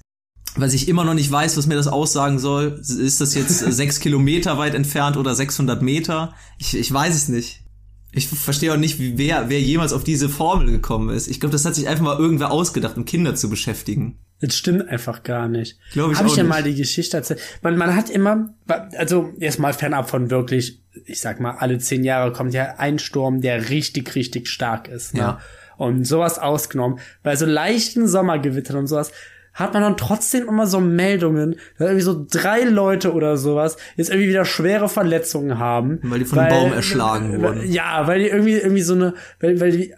was 0.55 0.73
ich 0.73 0.87
immer 0.87 1.03
noch 1.03 1.15
nicht 1.15 1.31
weiß, 1.31 1.57
was 1.57 1.65
mir 1.65 1.75
das 1.75 1.87
aussagen 1.87 2.37
soll. 2.37 2.79
Ist 2.79 3.21
das 3.21 3.33
jetzt 3.33 3.57
sechs 3.71 3.99
Kilometer 3.99 4.57
weit 4.57 4.75
entfernt 4.75 5.17
oder 5.17 5.33
600 5.33 5.81
Meter? 5.81 6.33
Ich, 6.59 6.75
ich 6.75 6.93
weiß 6.93 7.15
es 7.15 7.27
nicht. 7.27 7.63
Ich 8.11 8.27
verstehe 8.27 8.71
auch 8.71 8.77
nicht, 8.77 8.99
wie 8.99 9.17
wer, 9.17 9.49
wer 9.49 9.59
jemals 9.59 9.91
auf 9.91 10.03
diese 10.03 10.29
Formel 10.29 10.69
gekommen 10.69 11.09
ist. 11.09 11.27
Ich 11.27 11.39
glaube, 11.39 11.51
das 11.51 11.65
hat 11.65 11.73
sich 11.73 11.87
einfach 11.87 12.03
mal 12.03 12.19
irgendwer 12.19 12.51
ausgedacht, 12.51 12.95
um 12.95 13.05
Kinder 13.05 13.33
zu 13.33 13.49
beschäftigen. 13.49 14.19
Das 14.43 14.57
stimmt 14.57 14.89
einfach 14.89 15.23
gar 15.23 15.47
nicht. 15.47 15.79
Glaube 15.93 16.11
ich 16.11 16.19
Habe 16.19 16.27
ich 16.27 16.35
ja 16.35 16.43
mal 16.43 16.63
die 16.63 16.75
Geschichte 16.75 17.15
erzählt. 17.15 17.39
Man, 17.61 17.77
man 17.77 17.95
hat 17.95 18.09
immer, 18.09 18.53
also 18.97 19.31
erstmal 19.39 19.71
fernab 19.71 20.09
von 20.09 20.29
wirklich, 20.29 20.81
ich 21.05 21.21
sag 21.21 21.39
mal, 21.39 21.51
alle 21.59 21.77
zehn 21.77 22.03
Jahre 22.03 22.33
kommt 22.33 22.53
ja 22.53 22.75
ein 22.77 22.99
Sturm, 22.99 23.39
der 23.39 23.69
richtig, 23.69 24.15
richtig 24.15 24.49
stark 24.49 24.89
ist. 24.89 25.13
Ne? 25.13 25.21
Ja. 25.21 25.39
Und 25.77 26.03
sowas 26.03 26.39
ausgenommen. 26.39 26.99
Bei 27.23 27.37
so 27.37 27.45
leichten 27.45 28.05
Sommergewittern 28.05 28.75
und 28.75 28.87
sowas 28.87 29.13
hat 29.53 29.73
man 29.73 29.81
dann 29.81 29.95
trotzdem 29.95 30.45
immer 30.49 30.67
so 30.67 30.81
Meldungen, 30.81 31.55
dass 31.77 31.87
irgendwie 31.87 32.03
so 32.03 32.25
drei 32.29 32.63
Leute 32.63 33.13
oder 33.13 33.37
sowas 33.37 33.77
jetzt 33.95 34.09
irgendwie 34.09 34.27
wieder 34.27 34.43
schwere 34.43 34.89
Verletzungen 34.89 35.57
haben. 35.57 35.99
Weil 36.01 36.19
die 36.19 36.25
von 36.25 36.39
weil, 36.39 36.51
einem 36.51 36.63
Baum 36.63 36.73
erschlagen 36.73 37.41
wurden. 37.41 37.71
Ja, 37.71 38.07
weil 38.07 38.19
die 38.19 38.27
irgendwie, 38.27 38.57
irgendwie 38.57 38.81
so 38.81 38.95
eine, 38.95 39.13
weil, 39.39 39.61
weil 39.61 39.71
die 39.71 39.93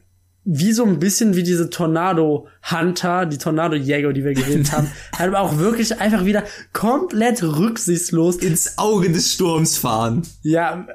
wie 0.48 0.74
so 0.74 0.86
ein 0.86 1.00
bisschen 1.00 1.36
wie 1.36 1.42
diese 1.42 1.72
Tornado 1.72 2.48
Hunter, 2.70 3.26
die 3.26 3.40
Tornado 3.40 3.76
Jäger, 3.76 4.14
die 4.14 4.24
wir 4.24 4.36
geredet 4.36 4.72
haben, 4.72 4.92
halt 5.18 5.34
aber 5.34 5.40
auch 5.40 5.58
wirklich 5.58 6.00
einfach 6.00 6.24
wieder 6.24 6.44
komplett 6.72 7.42
rücksichtslos 7.42 8.38
ins 8.38 8.78
Auge 8.78 9.10
des 9.10 9.34
Sturms 9.34 9.78
fahren. 9.78 10.22
Ja, 10.44 10.88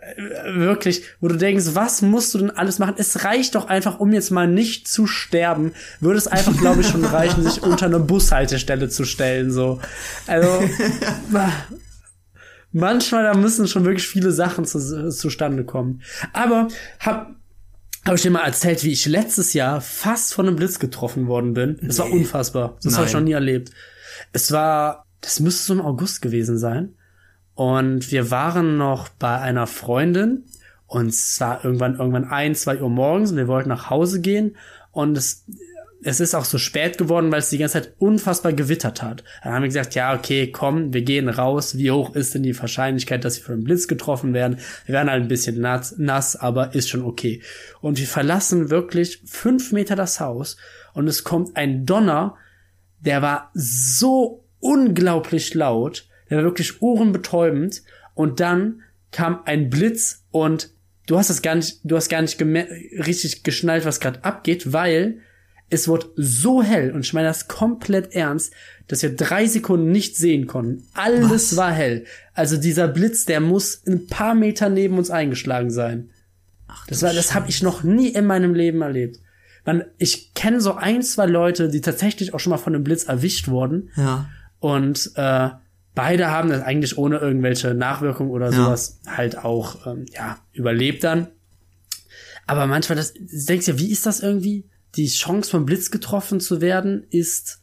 wirklich, 0.46 1.02
wo 1.20 1.26
du 1.26 1.36
denkst, 1.36 1.70
was 1.74 2.00
musst 2.00 2.32
du 2.32 2.38
denn 2.38 2.50
alles 2.50 2.78
machen? 2.78 2.94
Es 2.96 3.24
reicht 3.24 3.56
doch 3.56 3.66
einfach, 3.66 3.98
um 3.98 4.12
jetzt 4.12 4.30
mal 4.30 4.46
nicht 4.46 4.86
zu 4.86 5.08
sterben, 5.08 5.72
würde 5.98 6.18
es 6.18 6.28
einfach, 6.28 6.56
glaube 6.56 6.82
ich, 6.82 6.86
schon 6.86 7.04
reichen, 7.10 7.42
sich 7.42 7.60
unter 7.62 7.86
eine 7.86 7.98
Bushaltestelle 7.98 8.88
zu 8.88 9.04
stellen, 9.04 9.50
so. 9.50 9.80
Also, 10.28 10.48
manchmal 12.72 13.24
da 13.24 13.34
müssen 13.34 13.66
schon 13.66 13.84
wirklich 13.84 14.06
viele 14.06 14.30
Sachen 14.30 14.64
zu, 14.64 15.10
zustande 15.10 15.64
kommen. 15.64 16.02
Aber 16.32 16.68
hab 17.00 17.39
habe 18.04 18.16
ich 18.16 18.22
dir 18.22 18.30
mal 18.30 18.44
erzählt, 18.44 18.82
wie 18.84 18.92
ich 18.92 19.06
letztes 19.06 19.52
Jahr 19.52 19.80
fast 19.80 20.34
von 20.34 20.46
einem 20.46 20.56
Blitz 20.56 20.78
getroffen 20.78 21.26
worden 21.26 21.54
bin. 21.54 21.78
Das 21.82 21.98
nee. 21.98 22.04
war 22.04 22.12
unfassbar. 22.12 22.78
Das 22.82 22.96
habe 22.96 23.06
ich 23.06 23.12
noch 23.12 23.20
nie 23.20 23.32
erlebt. 23.32 23.70
Es 24.32 24.52
war, 24.52 25.06
das 25.20 25.40
müsste 25.40 25.64
so 25.64 25.74
im 25.74 25.80
August 25.82 26.22
gewesen 26.22 26.58
sein. 26.58 26.94
Und 27.54 28.10
wir 28.10 28.30
waren 28.30 28.78
noch 28.78 29.08
bei 29.10 29.38
einer 29.38 29.66
Freundin 29.66 30.44
und 30.86 31.08
es 31.08 31.38
war 31.40 31.64
irgendwann, 31.64 31.96
irgendwann 31.98 32.24
ein, 32.24 32.54
zwei 32.54 32.80
Uhr 32.80 32.88
morgens 32.88 33.32
und 33.32 33.36
wir 33.36 33.48
wollten 33.48 33.68
nach 33.68 33.90
Hause 33.90 34.20
gehen 34.20 34.56
und 34.92 35.16
es 35.16 35.44
es 36.02 36.20
ist 36.20 36.34
auch 36.34 36.44
so 36.44 36.58
spät 36.58 36.98
geworden, 36.98 37.30
weil 37.30 37.40
es 37.40 37.50
die 37.50 37.58
ganze 37.58 37.82
Zeit 37.82 37.94
unfassbar 37.98 38.52
gewittert 38.52 39.02
hat. 39.02 39.22
Dann 39.42 39.52
haben 39.52 39.62
wir 39.62 39.68
gesagt, 39.68 39.94
ja, 39.94 40.14
okay, 40.14 40.50
komm, 40.50 40.94
wir 40.94 41.02
gehen 41.02 41.28
raus. 41.28 41.76
Wie 41.76 41.90
hoch 41.90 42.14
ist 42.14 42.34
denn 42.34 42.42
die 42.42 42.58
Wahrscheinlichkeit, 42.58 43.24
dass 43.24 43.36
wir 43.36 43.44
von 43.44 43.54
einem 43.54 43.64
Blitz 43.64 43.86
getroffen 43.86 44.32
werden? 44.32 44.58
Wir 44.86 44.94
werden 44.94 45.10
halt 45.10 45.22
ein 45.22 45.28
bisschen 45.28 45.60
nass, 45.60 45.94
nass, 45.98 46.36
aber 46.36 46.74
ist 46.74 46.88
schon 46.88 47.02
okay. 47.02 47.42
Und 47.80 47.98
wir 47.98 48.06
verlassen 48.06 48.70
wirklich 48.70 49.22
fünf 49.26 49.72
Meter 49.72 49.94
das 49.96 50.20
Haus 50.20 50.56
und 50.94 51.06
es 51.06 51.24
kommt 51.24 51.56
ein 51.56 51.84
Donner, 51.84 52.36
der 53.00 53.22
war 53.22 53.50
so 53.54 54.44
unglaublich 54.58 55.54
laut, 55.54 56.08
der 56.28 56.38
war 56.38 56.44
wirklich 56.44 56.80
ohrenbetäubend 56.80 57.82
und 58.14 58.40
dann 58.40 58.82
kam 59.12 59.40
ein 59.44 59.70
Blitz 59.70 60.24
und 60.30 60.70
du 61.06 61.18
hast 61.18 61.30
es 61.30 61.42
gar 61.42 61.54
nicht, 61.56 61.80
du 61.84 61.96
hast 61.96 62.08
gar 62.08 62.22
nicht 62.22 62.40
richtig 62.40 63.42
geschnallt, 63.42 63.84
was 63.84 64.00
gerade 64.00 64.24
abgeht, 64.24 64.72
weil 64.72 65.20
es 65.70 65.88
wurde 65.88 66.10
so 66.16 66.62
hell, 66.62 66.90
und 66.90 67.00
ich 67.00 67.12
meine 67.12 67.28
das 67.28 67.48
komplett 67.48 68.12
ernst, 68.14 68.52
dass 68.88 69.02
wir 69.02 69.14
drei 69.14 69.46
Sekunden 69.46 69.92
nicht 69.92 70.16
sehen 70.16 70.46
konnten. 70.46 70.84
Alles 70.94 71.52
Was? 71.52 71.56
war 71.56 71.72
hell. 71.72 72.04
Also 72.34 72.56
dieser 72.56 72.88
Blitz, 72.88 73.24
der 73.24 73.40
muss 73.40 73.82
ein 73.86 74.06
paar 74.08 74.34
Meter 74.34 74.68
neben 74.68 74.98
uns 74.98 75.10
eingeschlagen 75.10 75.70
sein. 75.70 76.10
Ach, 76.66 76.86
das 76.88 77.02
war, 77.02 77.12
das 77.12 77.34
habe 77.34 77.48
ich 77.48 77.62
noch 77.62 77.84
nie 77.84 78.08
in 78.08 78.26
meinem 78.26 78.54
Leben 78.54 78.82
erlebt. 78.82 79.20
Man, 79.64 79.84
ich 79.98 80.34
kenne 80.34 80.60
so 80.60 80.74
ein, 80.74 81.02
zwei 81.02 81.26
Leute, 81.26 81.68
die 81.68 81.80
tatsächlich 81.80 82.34
auch 82.34 82.40
schon 82.40 82.50
mal 82.50 82.58
von 82.58 82.74
einem 82.74 82.84
Blitz 82.84 83.04
erwischt 83.04 83.48
wurden. 83.48 83.90
Ja. 83.96 84.28
Und 84.58 85.12
äh, 85.14 85.50
beide 85.94 86.30
haben 86.30 86.48
das 86.48 86.62
eigentlich 86.62 86.98
ohne 86.98 87.18
irgendwelche 87.18 87.74
Nachwirkung 87.74 88.30
oder 88.30 88.52
sowas 88.52 89.00
halt 89.06 89.38
auch 89.38 89.86
ähm, 89.86 90.06
ja 90.12 90.38
überlebt 90.52 91.04
dann. 91.04 91.28
Aber 92.46 92.66
manchmal 92.66 92.96
das 92.96 93.14
du 93.14 93.20
denkst 93.30 93.68
ja, 93.68 93.78
wie 93.78 93.90
ist 93.90 94.06
das 94.06 94.20
irgendwie? 94.20 94.64
Die 94.96 95.06
Chance 95.06 95.50
vom 95.50 95.66
Blitz 95.66 95.90
getroffen 95.90 96.40
zu 96.40 96.60
werden 96.60 97.06
ist 97.10 97.60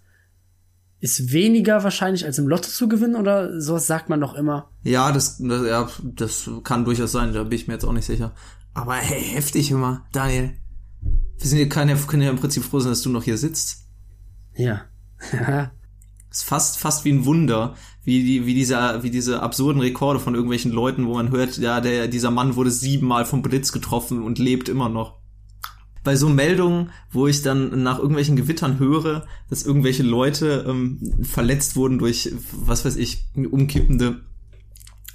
ist 1.00 1.32
weniger 1.32 1.84
wahrscheinlich 1.84 2.26
als 2.26 2.40
im 2.40 2.48
Lotto 2.48 2.70
zu 2.70 2.88
gewinnen 2.88 3.16
oder 3.16 3.62
sowas 3.62 3.86
sagt 3.86 4.10
man 4.10 4.20
doch 4.20 4.34
immer. 4.34 4.72
Ja, 4.84 5.12
das, 5.12 5.38
das, 5.38 5.68
ja, 5.68 5.88
das 6.04 6.50
kann 6.64 6.86
durchaus 6.86 7.12
sein, 7.12 7.34
da 7.34 7.44
bin 7.44 7.60
ich 7.60 7.68
mir 7.68 7.76
jetzt 7.76 7.86
auch 7.86 7.94
nicht 7.94 8.06
sicher. 8.06 8.34
Aber 8.74 8.96
hey, 8.96 9.22
heftig 9.22 9.70
immer, 9.72 10.06
Daniel. 10.12 10.54
Wir 11.38 11.48
sind 11.48 11.60
ja 11.60 11.68
keine, 11.68 11.96
können 11.96 12.24
ja 12.24 12.32
im 12.32 12.38
Prinzip 12.38 12.64
froh 12.64 12.80
sein, 12.80 12.92
dass 12.92 13.04
du 13.04 13.10
noch 13.10 13.24
hier 13.24 13.38
sitzt. 13.38 13.86
Ja. 14.56 14.86
ist 16.32 16.44
fast, 16.44 16.80
fast 16.80 17.06
wie 17.06 17.12
ein 17.12 17.26
Wunder, 17.26 17.76
wie 18.04 18.24
die, 18.24 18.46
wie 18.46 18.56
dieser, 18.56 19.04
wie 19.04 19.12
diese 19.12 19.42
absurden 19.42 19.82
Rekorde 19.82 20.20
von 20.20 20.34
irgendwelchen 20.34 20.72
Leuten, 20.72 21.06
wo 21.06 21.14
man 21.14 21.30
hört, 21.30 21.58
ja, 21.58 21.80
der, 21.80 22.08
dieser 22.08 22.32
Mann 22.32 22.56
wurde 22.56 22.72
siebenmal 22.72 23.26
vom 23.26 23.44
Blitz 23.44 23.72
getroffen 23.72 24.24
und 24.24 24.40
lebt 24.40 24.68
immer 24.68 24.90
noch. 24.90 25.20
Bei 26.08 26.16
so 26.16 26.30
Meldungen, 26.30 26.92
wo 27.12 27.28
ich 27.28 27.42
dann 27.42 27.84
nach 27.84 28.00
irgendwelchen 28.00 28.38
Gewittern 28.38 28.80
höre, 28.80 29.26
dass 29.50 29.64
irgendwelche 29.64 30.04
Leute 30.04 30.66
ähm, 30.66 31.00
verletzt 31.22 31.76
wurden 31.76 32.00
durch, 32.00 32.32
was 32.54 32.86
weiß 32.86 32.96
ich, 32.96 33.26
umkippende 33.36 34.22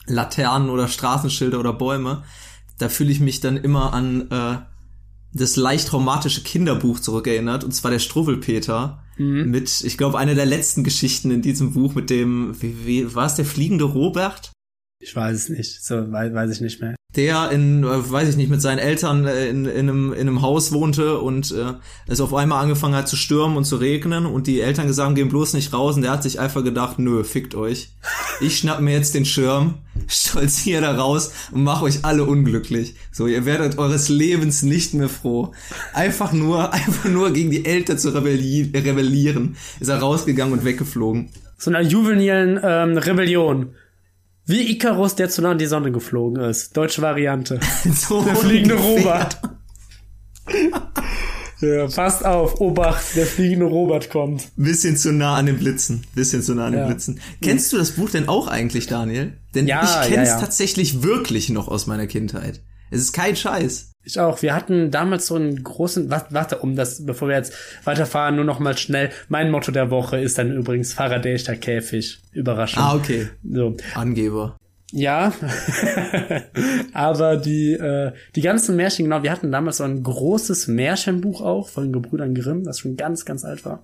Laternen 0.07 0.69
oder 0.69 0.89
Straßenschilder 0.89 1.59
oder 1.59 1.73
Bäume, 1.73 2.25
da 2.79 2.91
fühle 2.91 3.11
ich 3.11 3.21
mich 3.21 3.41
dann 3.41 3.57
immer 3.57 3.95
an 3.95 4.31
äh, 4.31 4.59
das 5.33 5.57
leicht 5.57 5.89
traumatische 5.89 6.43
Kinderbuch 6.43 7.01
zurückerinnert, 7.01 7.65
und 7.65 7.73
zwar 7.73 7.91
der 7.91 7.99
Struwwelpeter 7.99 9.03
Mhm. 9.17 9.51
mit, 9.51 9.83
ich 9.83 9.97
glaube, 9.97 10.19
einer 10.19 10.35
der 10.35 10.47
letzten 10.47 10.85
Geschichten 10.85 11.31
in 11.31 11.43
diesem 11.43 11.73
Buch 11.73 11.95
mit 11.95 12.11
dem, 12.11 12.61
wie, 12.61 12.87
wie 12.87 13.15
war 13.15 13.27
es 13.27 13.35
der 13.35 13.45
fliegende 13.45 13.85
Robert? 13.85 14.53
Ich 15.01 15.15
weiß 15.17 15.37
es 15.37 15.49
nicht. 15.49 15.85
So 15.85 16.13
weiß, 16.13 16.33
weiß 16.33 16.51
ich 16.51 16.61
nicht 16.61 16.81
mehr. 16.81 16.95
Der 17.17 17.51
in, 17.51 17.85
äh, 17.85 18.11
weiß 18.11 18.31
ich 18.31 18.37
nicht, 18.37 18.51
mit 18.51 18.63
seinen 18.63 18.79
Eltern 18.79 19.27
äh, 19.27 19.49
in, 19.49 19.67
in, 19.67 19.89
einem, 19.89 20.13
in 20.13 20.21
einem 20.21 20.43
Haus 20.43 20.73
wohnte 20.73 21.19
und 21.19 21.51
äh, 21.53 21.75
es 22.07 22.21
auf 22.21 22.33
einmal 22.33 22.63
angefangen 22.63 22.95
hat 22.95 23.09
zu 23.09 23.17
stürmen 23.17 23.57
und 23.57 23.65
zu 23.65 23.77
regnen 23.77 24.25
und 24.25 24.47
die 24.47 24.61
Eltern 24.61 24.87
gesagt 24.87 25.07
haben, 25.07 25.15
gehen 25.15 25.29
bloß 25.29 25.53
nicht 25.55 25.73
raus 25.73 25.97
und 25.97 26.03
der 26.03 26.13
hat 26.13 26.23
sich 26.23 26.41
einfach 26.41 26.65
gedacht, 26.65 26.99
nö, 26.99 27.23
fickt 27.23 27.55
euch. 27.55 27.91
Ich 28.41 28.59
schnapp 28.59 28.81
mir 28.81 28.93
jetzt 28.93 29.15
den 29.15 29.27
Schirm, 29.27 29.75
stolziere 30.09 30.83
da 30.83 30.97
raus 30.97 31.33
und 31.53 31.65
mach 31.65 31.83
euch 31.83 32.05
alle 32.05 32.25
unglücklich. 32.25 32.95
So, 33.11 33.27
ihr 33.27 33.45
werdet 33.45 33.79
eures 33.79 34.09
Lebens 34.09 34.63
nicht 34.63 34.95
mehr 34.95 35.11
froh. 35.11 35.53
Einfach 35.93 36.33
nur, 36.33 36.73
einfach 36.73 37.11
nur 37.11 37.31
gegen 37.33 37.51
die 37.51 37.67
Eltern 37.67 37.99
zu 37.99 38.15
rebelli 38.15 38.71
rebellieren, 38.75 39.57
ist 39.81 39.89
er 39.89 39.99
rausgegangen 39.99 40.55
und 40.55 40.65
weggeflogen. 40.65 41.29
So 41.59 41.71
einer 41.71 41.83
juvenilen 41.83 42.59
ähm, 42.63 42.97
Rebellion. 42.97 43.75
Wie 44.47 44.71
Icarus, 44.73 45.15
der 45.15 45.29
zu 45.31 45.41
nah 45.43 45.53
an 45.53 45.59
die 45.59 45.67
Sonne 45.67 45.93
geflogen 45.93 46.43
ist. 46.43 46.77
Deutsche 46.77 47.01
Variante. 47.03 47.61
So 47.95 48.23
Der 48.23 48.35
fliegende. 48.37 48.75
Robert. 48.75 49.39
ja, 51.61 51.87
passt 51.87 52.25
auf, 52.25 52.61
Obacht, 52.61 53.15
der 53.15 53.27
fliegende 53.27 53.67
Robert 53.67 54.11
kommt. 54.11 54.49
Bisschen 54.57 54.97
zu 54.97 55.13
nah 55.13 55.37
an 55.37 55.47
den 55.47 55.59
Blitzen. 55.59 56.05
Bisschen 56.15 56.43
zu 56.43 56.55
nah 56.55 56.67
an 56.67 56.73
Ja. 56.75 56.81
den 56.85 56.89
Blitzen. 56.89 57.21
Kennst 57.41 57.73
du 57.73 57.77
das 57.79 57.93
Buch 57.93 58.11
denn 58.11 58.29
auch 58.29 58.49
eigentlich, 58.49 58.89
Daniel? 58.89 59.35
Denn 59.55 59.67
Ja, 59.69 59.83
ich 60.03 60.09
kenne 60.09 60.23
es 60.25 60.31
ja. 60.31 60.41
tatsächlich 60.41 61.03
wirklich 61.05 61.49
noch 61.51 61.69
aus 61.69 61.87
meiner 61.87 62.07
Kindheit. 62.09 62.63
Es 62.91 63.01
ist 63.01 63.13
kein 63.13 63.37
Scheiß. 63.37 63.92
Ich 64.05 64.19
auch. 64.19 64.43
Wir 64.43 64.55
hatten 64.55 64.91
damals 64.91 65.27
so 65.27 65.37
einen 65.37 65.63
großen, 65.63 66.11
warte, 66.11 66.35
warte, 66.35 66.59
um 66.59 66.75
das, 66.75 67.07
bevor 67.07 67.29
wir 67.29 67.37
jetzt 67.37 67.55
weiterfahren, 67.85 68.37
nur 68.37 68.45
noch 68.45 68.59
mal 68.59 68.77
schnell. 68.77 69.11
Mein 69.29 69.51
Motto 69.51 69.71
der 69.71 69.91
Woche 69.91 70.19
ist 70.19 70.39
dann 70.39 70.53
übrigens 70.53 70.93
Faradayster 70.93 71.57
Käfig. 71.57 72.19
Überraschung. 72.33 72.83
Ah, 72.83 72.95
okay. 72.95 73.29
So. 73.49 73.77
Angeber. 73.95 74.57
Ja, 74.93 75.33
aber 76.93 77.39
die, 77.39 77.73
äh, 77.73 78.13
die 78.37 78.43
ganzen 78.43 78.77
Märchen, 78.77 79.07
genau, 79.07 79.23
wir 79.23 79.33
hatten 79.33 79.51
damals 79.51 79.79
so 79.79 79.85
ein 79.85 80.03
großes 80.03 80.69
Märchenbuch 80.69 81.41
auch 81.41 81.71
von 81.71 81.93
Gebrüdern 81.93 82.35
Grimm, 82.35 82.63
das 82.65 82.81
schon 82.81 82.97
ganz, 82.97 83.25
ganz 83.25 83.45
alt 83.45 83.65
war. 83.65 83.83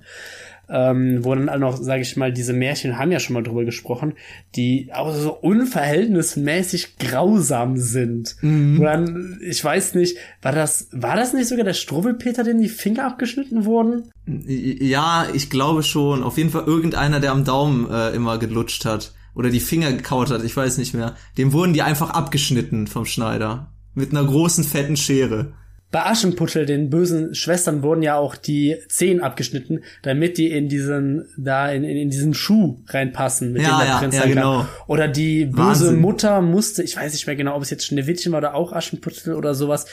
Ähm, 0.70 1.24
wo 1.24 1.34
dann 1.34 1.48
auch 1.48 1.56
noch, 1.56 1.76
sage 1.78 2.02
ich 2.02 2.18
mal, 2.18 2.30
diese 2.30 2.52
Märchen 2.52 2.98
haben 2.98 3.10
ja 3.10 3.20
schon 3.20 3.32
mal 3.32 3.42
drüber 3.42 3.64
gesprochen, 3.64 4.12
die 4.54 4.90
auch 4.92 5.14
so 5.14 5.32
unverhältnismäßig 5.32 6.98
grausam 6.98 7.78
sind. 7.78 8.36
Wo 8.78 8.84
dann, 8.84 9.40
ich 9.42 9.64
weiß 9.64 9.94
nicht, 9.94 10.18
war 10.42 10.52
das, 10.52 10.88
war 10.92 11.16
das 11.16 11.32
nicht 11.32 11.48
sogar 11.48 11.64
der 11.64 11.72
Struwwelpeter, 11.72 12.44
dem 12.44 12.60
die 12.60 12.68
Finger 12.68 13.06
abgeschnitten 13.06 13.64
wurden? 13.64 14.10
Ja, 14.26 15.26
ich 15.32 15.48
glaube 15.48 15.82
schon. 15.82 16.22
Auf 16.22 16.36
jeden 16.36 16.50
Fall 16.50 16.64
irgendeiner, 16.66 17.18
der 17.20 17.32
am 17.32 17.46
Daumen 17.46 17.90
äh, 17.90 18.10
immer 18.10 18.36
gelutscht 18.36 18.84
hat. 18.84 19.14
Oder 19.34 19.50
die 19.50 19.60
Finger 19.60 19.92
gekaut 19.92 20.30
hat, 20.30 20.44
ich 20.44 20.56
weiß 20.56 20.78
nicht 20.78 20.94
mehr. 20.94 21.14
Dem 21.36 21.52
wurden 21.52 21.72
die 21.72 21.82
einfach 21.82 22.10
abgeschnitten 22.10 22.86
vom 22.86 23.04
Schneider. 23.04 23.72
Mit 23.94 24.10
einer 24.10 24.24
großen, 24.24 24.64
fetten 24.64 24.96
Schere. 24.96 25.52
Bei 25.90 26.04
Aschenputtel, 26.04 26.66
den 26.66 26.90
bösen 26.90 27.34
Schwestern, 27.34 27.82
wurden 27.82 28.02
ja 28.02 28.16
auch 28.16 28.36
die 28.36 28.76
Zehen 28.88 29.22
abgeschnitten, 29.22 29.84
damit 30.02 30.36
die 30.36 30.50
in 30.50 30.68
diesen, 30.68 31.24
da 31.38 31.70
in, 31.70 31.82
in, 31.82 31.96
in 31.96 32.10
diesen 32.10 32.34
Schuh 32.34 32.82
reinpassen, 32.88 33.52
mit 33.52 33.62
Ja, 33.62 33.70
dem 33.70 33.78
der 33.78 33.86
ja, 33.86 33.98
Prinz 33.98 34.14
ja, 34.16 34.26
genau. 34.26 34.66
Oder 34.86 35.08
die 35.08 35.46
böse 35.46 35.56
Wahnsinn. 35.56 36.00
Mutter 36.00 36.42
musste, 36.42 36.82
ich 36.82 36.94
weiß 36.94 37.12
nicht 37.14 37.26
mehr 37.26 37.36
genau, 37.36 37.56
ob 37.56 37.62
es 37.62 37.70
jetzt 37.70 37.86
Schneewittchen 37.86 38.32
war 38.32 38.38
oder 38.38 38.54
auch 38.54 38.72
Aschenputtel 38.72 39.34
oder 39.34 39.54
sowas, 39.54 39.86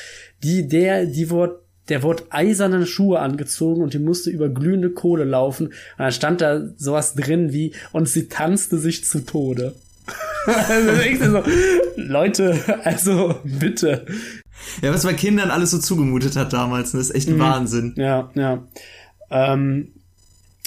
die, 0.44 0.68
der, 0.68 1.06
die 1.06 1.30
wurde, 1.30 1.62
der 1.90 2.04
wurde 2.04 2.24
eiserne 2.32 2.86
Schuhe 2.86 3.20
angezogen 3.20 3.84
und 3.84 3.94
die 3.94 4.00
musste 4.00 4.30
über 4.30 4.50
glühende 4.50 4.90
Kohle 4.90 5.24
laufen. 5.24 5.68
Und 5.68 5.74
dann 6.00 6.12
stand 6.12 6.42
da 6.42 6.62
sowas 6.78 7.14
drin 7.16 7.54
wie, 7.54 7.74
und 7.92 8.10
sie 8.10 8.28
tanzte 8.28 8.78
sich 8.80 9.06
zu 9.06 9.20
Tode. 9.26 9.76
also 10.46 10.92
ich 11.02 11.20
so, 11.20 11.44
Leute, 11.96 12.60
also 12.84 13.36
bitte. 13.44 14.06
Ja, 14.82 14.94
was 14.94 15.04
man 15.04 15.16
Kindern 15.16 15.52
alles 15.52 15.72
so 15.72 15.80
zugemutet 15.80 16.36
hat 16.36 16.54
damals, 16.54 16.94
ne? 16.94 17.00
das 17.00 17.10
ist 17.10 17.16
echt 17.16 17.30
Mhm. 17.30 17.36
ein 17.36 17.40
Wahnsinn. 17.40 17.94
Ja, 17.98 18.30
ja. 18.36 18.68
Ähm, 19.32 19.90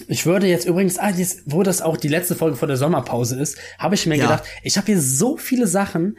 ich 0.06 0.26
würde 0.26 0.46
jetzt 0.46 0.66
übrigens, 0.66 0.98
ah, 0.98 1.10
jetzt, 1.10 1.42
wo 1.46 1.62
das 1.62 1.82
auch 1.82 1.96
die 1.96 2.08
letzte 2.08 2.34
Folge 2.36 2.56
vor 2.56 2.68
der 2.68 2.76
Sommerpause 2.76 3.40
ist, 3.40 3.58
habe 3.78 3.94
ich 3.96 4.06
mir 4.06 4.16
Ja. 4.16 4.24
gedacht, 4.24 4.44
ich 4.62 4.76
habe 4.76 4.86
hier 4.86 5.00
so 5.00 5.36
viele 5.36 5.66
Sachen 5.66 6.16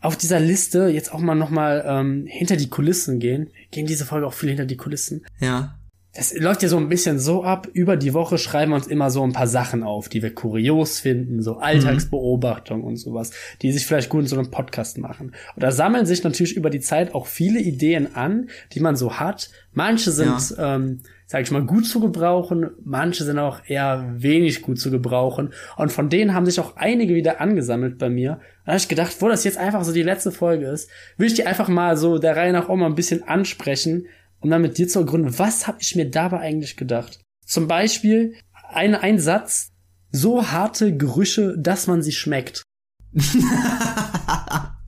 auf 0.00 0.16
dieser 0.16 0.40
Liste, 0.40 0.88
jetzt 0.88 1.12
auch 1.12 1.20
mal 1.20 1.34
noch 1.34 1.50
mal 1.50 1.84
ähm, 1.86 2.26
hinter 2.26 2.56
die 2.56 2.70
Kulissen 2.70 3.18
gehen. 3.18 3.50
Gehen 3.70 3.86
diese 3.86 4.04
Folge 4.04 4.26
auch 4.26 4.32
viel 4.32 4.48
hinter 4.48 4.64
die 4.64 4.76
Kulissen. 4.76 5.26
Ja. 5.40 5.76
Das 6.14 6.36
läuft 6.36 6.62
ja 6.64 6.68
so 6.68 6.76
ein 6.76 6.88
bisschen 6.88 7.20
so 7.20 7.44
ab. 7.44 7.68
Über 7.72 7.96
die 7.96 8.14
Woche 8.14 8.36
schreiben 8.36 8.72
wir 8.72 8.76
uns 8.76 8.88
immer 8.88 9.12
so 9.12 9.22
ein 9.22 9.32
paar 9.32 9.46
Sachen 9.46 9.84
auf, 9.84 10.08
die 10.08 10.22
wir 10.22 10.34
kurios 10.34 10.98
finden, 10.98 11.40
so 11.40 11.58
Alltagsbeobachtung 11.58 12.82
und 12.82 12.96
sowas, 12.96 13.30
die 13.62 13.70
sich 13.70 13.86
vielleicht 13.86 14.08
gut 14.08 14.22
in 14.22 14.26
so 14.26 14.36
einem 14.36 14.50
Podcast 14.50 14.98
machen. 14.98 15.34
Und 15.54 15.62
da 15.62 15.70
sammeln 15.70 16.06
sich 16.06 16.24
natürlich 16.24 16.56
über 16.56 16.70
die 16.70 16.80
Zeit 16.80 17.14
auch 17.14 17.26
viele 17.26 17.60
Ideen 17.60 18.16
an, 18.16 18.50
die 18.72 18.80
man 18.80 18.96
so 18.96 19.20
hat. 19.20 19.50
Manche 19.72 20.10
sind, 20.10 20.56
ähm, 20.58 21.00
sag 21.30 21.42
ich 21.42 21.52
mal, 21.52 21.62
gut 21.64 21.86
zu 21.86 22.00
gebrauchen, 22.00 22.70
manche 22.82 23.22
sind 23.22 23.38
auch 23.38 23.60
eher 23.64 24.14
wenig 24.16 24.62
gut 24.62 24.80
zu 24.80 24.90
gebrauchen. 24.90 25.52
Und 25.76 25.92
von 25.92 26.08
denen 26.08 26.34
haben 26.34 26.44
sich 26.44 26.58
auch 26.58 26.74
einige 26.74 27.14
wieder 27.14 27.40
angesammelt 27.40 27.98
bei 27.98 28.10
mir. 28.10 28.40
Da 28.64 28.72
habe 28.72 28.78
ich 28.78 28.88
gedacht, 28.88 29.14
wo 29.20 29.28
das 29.28 29.44
jetzt 29.44 29.56
einfach 29.56 29.84
so 29.84 29.92
die 29.92 30.02
letzte 30.02 30.32
Folge 30.32 30.66
ist, 30.66 30.90
will 31.18 31.28
ich 31.28 31.34
die 31.34 31.46
einfach 31.46 31.68
mal 31.68 31.96
so 31.96 32.18
der 32.18 32.36
Reihe 32.36 32.52
nach 32.52 32.68
auch 32.68 32.74
mal 32.74 32.86
ein 32.86 32.96
bisschen 32.96 33.22
ansprechen, 33.22 34.08
um 34.40 34.50
dann 34.50 34.60
mit 34.60 34.76
dir 34.76 34.88
zu 34.88 34.98
ergründen, 34.98 35.38
was 35.38 35.68
habe 35.68 35.78
ich 35.80 35.94
mir 35.94 36.10
dabei 36.10 36.40
eigentlich 36.40 36.76
gedacht? 36.76 37.20
Zum 37.46 37.68
Beispiel 37.68 38.34
ein, 38.68 38.96
ein 38.96 39.20
Satz, 39.20 39.70
so 40.10 40.50
harte 40.50 40.96
Gerüche, 40.96 41.54
dass 41.56 41.86
man 41.86 42.02
sie 42.02 42.10
schmeckt. 42.10 42.64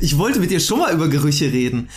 Ich 0.00 0.18
wollte 0.18 0.40
mit 0.40 0.50
dir 0.50 0.60
schon 0.60 0.78
mal 0.78 0.92
über 0.92 1.08
Gerüche 1.08 1.52
reden. 1.52 1.88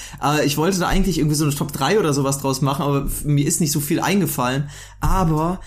Ich 0.45 0.57
wollte 0.57 0.79
da 0.79 0.87
eigentlich 0.87 1.17
irgendwie 1.17 1.35
so 1.35 1.45
eine 1.45 1.53
Top 1.53 1.71
3 1.71 1.99
oder 1.99 2.13
sowas 2.13 2.39
draus 2.39 2.61
machen, 2.61 2.83
aber 2.83 3.09
mir 3.23 3.45
ist 3.45 3.61
nicht 3.61 3.71
so 3.71 3.79
viel 3.79 3.99
eingefallen. 3.99 4.69
Aber 4.99 5.59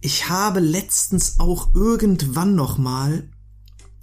ich 0.00 0.28
habe 0.28 0.60
letztens 0.60 1.40
auch 1.40 1.74
irgendwann 1.74 2.54
noch 2.54 2.78
mal 2.78 3.28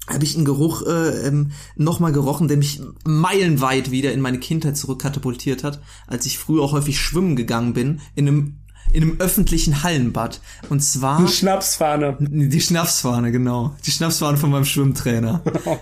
habe 0.07 0.25
ich 0.25 0.35
einen 0.35 0.45
Geruch 0.45 0.85
äh, 0.85 1.27
ähm, 1.27 1.51
noch 1.77 1.99
mal 1.99 2.11
gerochen, 2.11 2.49
der 2.49 2.57
mich 2.57 2.81
meilenweit 3.05 3.89
wieder 3.89 4.11
in 4.11 4.19
meine 4.19 4.39
Kindheit 4.39 4.75
zurückkatapultiert 4.75 5.63
hat, 5.63 5.81
als 6.07 6.25
ich 6.25 6.37
früher 6.37 6.61
auch 6.61 6.73
häufig 6.73 6.99
schwimmen 6.99 7.37
gegangen 7.37 7.73
bin 7.73 8.01
in 8.15 8.27
einem 8.27 8.62
in 8.91 9.03
einem 9.03 9.19
öffentlichen 9.19 9.83
Hallenbad 9.83 10.41
und 10.69 10.81
zwar 10.81 11.27
Schnapsfahne. 11.27 12.17
die 12.19 12.61
Schnapsfahne, 12.61 13.31
genau. 13.31 13.75
Die 13.85 13.91
Schnapsfahne 13.91 14.37
von 14.37 14.51
meinem 14.51 14.65
Schwimmtrainer. 14.65 15.41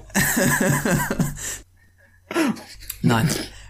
Nein. 3.02 3.30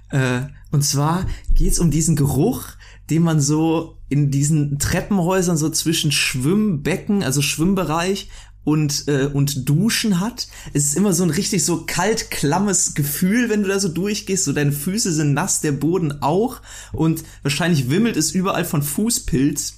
Äh, 0.10 0.42
und 0.72 0.84
zwar 0.84 1.26
geht's 1.54 1.80
um 1.80 1.92
diesen 1.92 2.16
Geruch, 2.16 2.68
den 3.10 3.24
man 3.24 3.42
so 3.42 3.98
in 4.10 4.30
diesen 4.30 4.78
Treppenhäusern 4.78 5.58
so 5.58 5.70
zwischen 5.70 6.12
Schwimmbecken, 6.12 7.24
also 7.24 7.42
Schwimmbereich 7.42 8.30
und 8.64 9.08
äh, 9.08 9.26
und 9.26 9.68
Duschen 9.68 10.20
hat. 10.20 10.48
Es 10.74 10.86
ist 10.86 10.96
immer 10.96 11.14
so 11.14 11.24
ein 11.24 11.30
richtig 11.32 11.66
so 11.66 11.84
kalt 11.86 12.30
klammes 12.32 12.94
Gefühl, 12.94 13.50
wenn 13.50 13.64
du 13.64 13.70
da 13.70 13.80
so 13.80 13.88
durchgehst, 13.88 14.44
so 14.46 14.54
deine 14.54 14.72
Füße 14.72 15.12
sind 15.14 15.34
nass, 15.34 15.62
der 15.62 15.72
Boden 15.72 16.22
auch 16.22 16.62
und 16.92 17.24
wahrscheinlich 17.42 17.90
wimmelt 17.90 18.18
es 18.18 18.32
überall 18.32 18.66
von 18.66 18.84
Fußpilz 18.84 19.74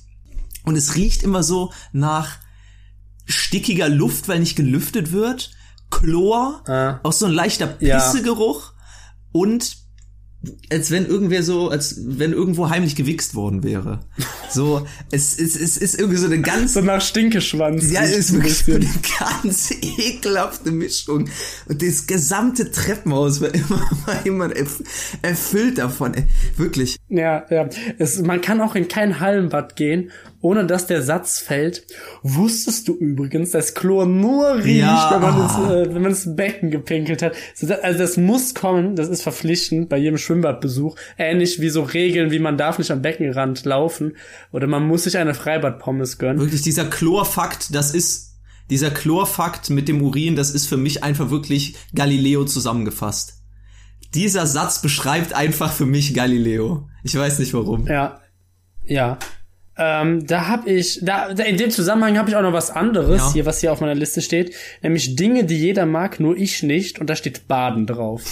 und 0.63 0.75
es 0.75 0.95
riecht 0.95 1.23
immer 1.23 1.43
so 1.43 1.71
nach 1.93 2.37
stickiger 3.25 3.87
Luft, 3.89 4.27
weil 4.27 4.39
nicht 4.39 4.55
gelüftet 4.57 5.11
wird, 5.11 5.51
Chlor, 5.89 6.63
Ah. 6.67 6.99
auch 7.03 7.13
so 7.13 7.25
ein 7.25 7.31
leichter 7.31 7.77
Ja. 7.79 7.99
Pissegeruch 7.99 8.73
und 9.31 9.77
als 10.69 10.91
wenn 10.91 11.05
irgendwer 11.05 11.41
so, 11.43 11.69
als 11.69 11.95
wenn 12.05 12.33
irgendwo 12.33 12.69
heimlich 12.69 12.95
gewichst 12.95 13.33
worden 13.35 13.63
wäre. 13.63 14.01
So, 14.49 14.85
es, 15.11 15.39
es, 15.39 15.55
es 15.55 15.77
ist 15.77 15.97
irgendwie 15.97 16.17
so 16.17 16.25
eine 16.25 16.41
ganz 16.41 16.73
So 16.73 16.81
nach 16.81 17.01
Stinkeschwanz. 17.01 17.91
ja, 17.91 18.01
riecht's 18.01 18.17
ist 18.17 18.33
wirklich 18.33 18.57
so 18.65 18.73
eine 18.73 18.89
ganz 19.19 19.71
ekelhafte 19.97 20.71
Mischung. 20.71 21.29
Und 21.67 21.81
das 21.81 22.07
gesamte 22.07 22.71
Treppenhaus 22.71 23.39
war 23.41 23.53
immer, 23.53 23.89
war 24.05 24.25
immer 24.25 24.45
erf- 24.47 24.83
erfüllt 25.21 25.77
davon. 25.77 26.13
ey. 26.13 26.23
Wirklich. 26.57 26.97
Ja, 27.09 27.45
ja. 27.49 27.69
Es, 27.97 28.21
man 28.21 28.41
kann 28.41 28.59
auch 28.61 28.75
in 28.75 28.87
kein 28.87 29.19
Hallenbad 29.19 29.75
gehen, 29.75 30.11
ohne 30.43 30.67
dass 30.67 30.85
der 30.85 31.01
Satz 31.01 31.39
fällt. 31.39 31.87
Wusstest 32.21 32.87
du 32.87 32.93
übrigens, 32.95 33.51
dass 33.51 33.73
Chlor 33.73 34.05
nur 34.05 34.57
riecht, 34.57 34.77
Ja. 34.79 35.09
wenn 35.11 35.21
man 35.21 35.41
ins, 35.41 35.53
äh, 35.53 35.95
wenn 35.95 36.01
man 36.01 36.11
ins 36.11 36.35
Becken 36.35 36.69
gepinkelt 36.69 37.21
hat? 37.23 37.33
Also 37.81 37.97
das 37.97 38.17
muss 38.17 38.53
kommen, 38.53 38.95
das 38.95 39.07
ist 39.09 39.23
verpflichtend 39.23 39.89
bei 39.89 39.97
jedem 39.97 40.17
Schwimmbadbesuch. 40.17 40.95
Ähnlich 41.17 41.61
wie 41.61 41.69
so 41.69 41.81
Regeln, 41.83 42.29
wie 42.31 42.39
man 42.39 42.57
darf 42.57 42.77
nicht 42.77 42.91
am 42.91 43.01
Beckenrand 43.01 43.63
laufen 43.65 44.17
oder 44.51 44.67
man 44.67 44.85
muss 44.85 45.05
sich 45.05 45.17
eine 45.17 45.33
Freibadpommes 45.33 46.17
gönnen. 46.17 46.39
Wirklich, 46.41 46.61
dieser 46.61 46.85
Chlorfakt, 46.85 47.73
das 47.73 47.93
ist, 47.93 48.35
dieser 48.69 48.91
Chlorfakt 48.91 49.69
mit 49.69 49.87
dem 49.87 50.01
Urin, 50.01 50.35
das 50.35 50.51
ist 50.51 50.67
für 50.67 50.77
mich 50.77 51.03
einfach 51.03 51.29
wirklich 51.29 51.75
Galileo 51.95 52.43
zusammengefasst. 52.45 53.35
Dieser 54.13 54.45
Satz 54.45 54.81
beschreibt 54.81 55.33
einfach 55.33 55.71
für 55.71 55.85
mich 55.85 56.13
Galileo. 56.13 56.87
Ich 57.03 57.15
weiß 57.17 57.39
nicht 57.39 57.53
warum. 57.53 57.87
Ja, 57.87 58.19
ja. 58.85 59.17
Ähm, 59.77 60.25
da 60.27 60.47
habe 60.47 60.69
ich, 60.69 60.99
da, 61.01 61.33
da 61.33 61.43
in 61.43 61.57
dem 61.57 61.71
Zusammenhang 61.71 62.17
habe 62.17 62.29
ich 62.29 62.35
auch 62.35 62.41
noch 62.43 62.53
was 62.53 62.69
anderes 62.69 63.17
Ja. 63.21 63.33
hier, 63.33 63.45
was 63.45 63.59
hier 63.59 63.71
auf 63.71 63.81
meiner 63.81 63.95
Liste 63.95 64.21
steht, 64.21 64.53
nämlich 64.81 65.15
Dinge, 65.15 65.45
die 65.45 65.57
jeder 65.57 65.85
mag, 65.85 66.19
nur 66.19 66.37
ich 66.37 66.61
nicht. 66.61 66.99
Und 66.99 67.09
da 67.09 67.15
steht 67.15 67.47
Baden 67.47 67.87
drauf. 67.87 68.23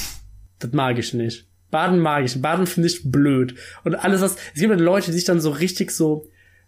Das 0.60 0.72
mag 0.72 1.00
ich 1.00 1.14
nicht. 1.14 1.48
Baden 1.72 2.00
mag 2.00 2.26
ich. 2.26 2.40
Baden 2.42 2.68
finde 2.68 2.90
ich 2.90 3.10
blöd. 3.12 3.56
Und 3.84 3.96
alles 3.96 4.22
was, 4.22 4.36
es 4.54 4.60
gibt 4.60 4.72
ja 4.72 4.80
Leute, 4.80 5.08
die 5.08 5.14
sich 5.14 5.26
dann 5.26 5.40
so 5.42 5.50
richtig 5.50 5.92
so 5.92 6.28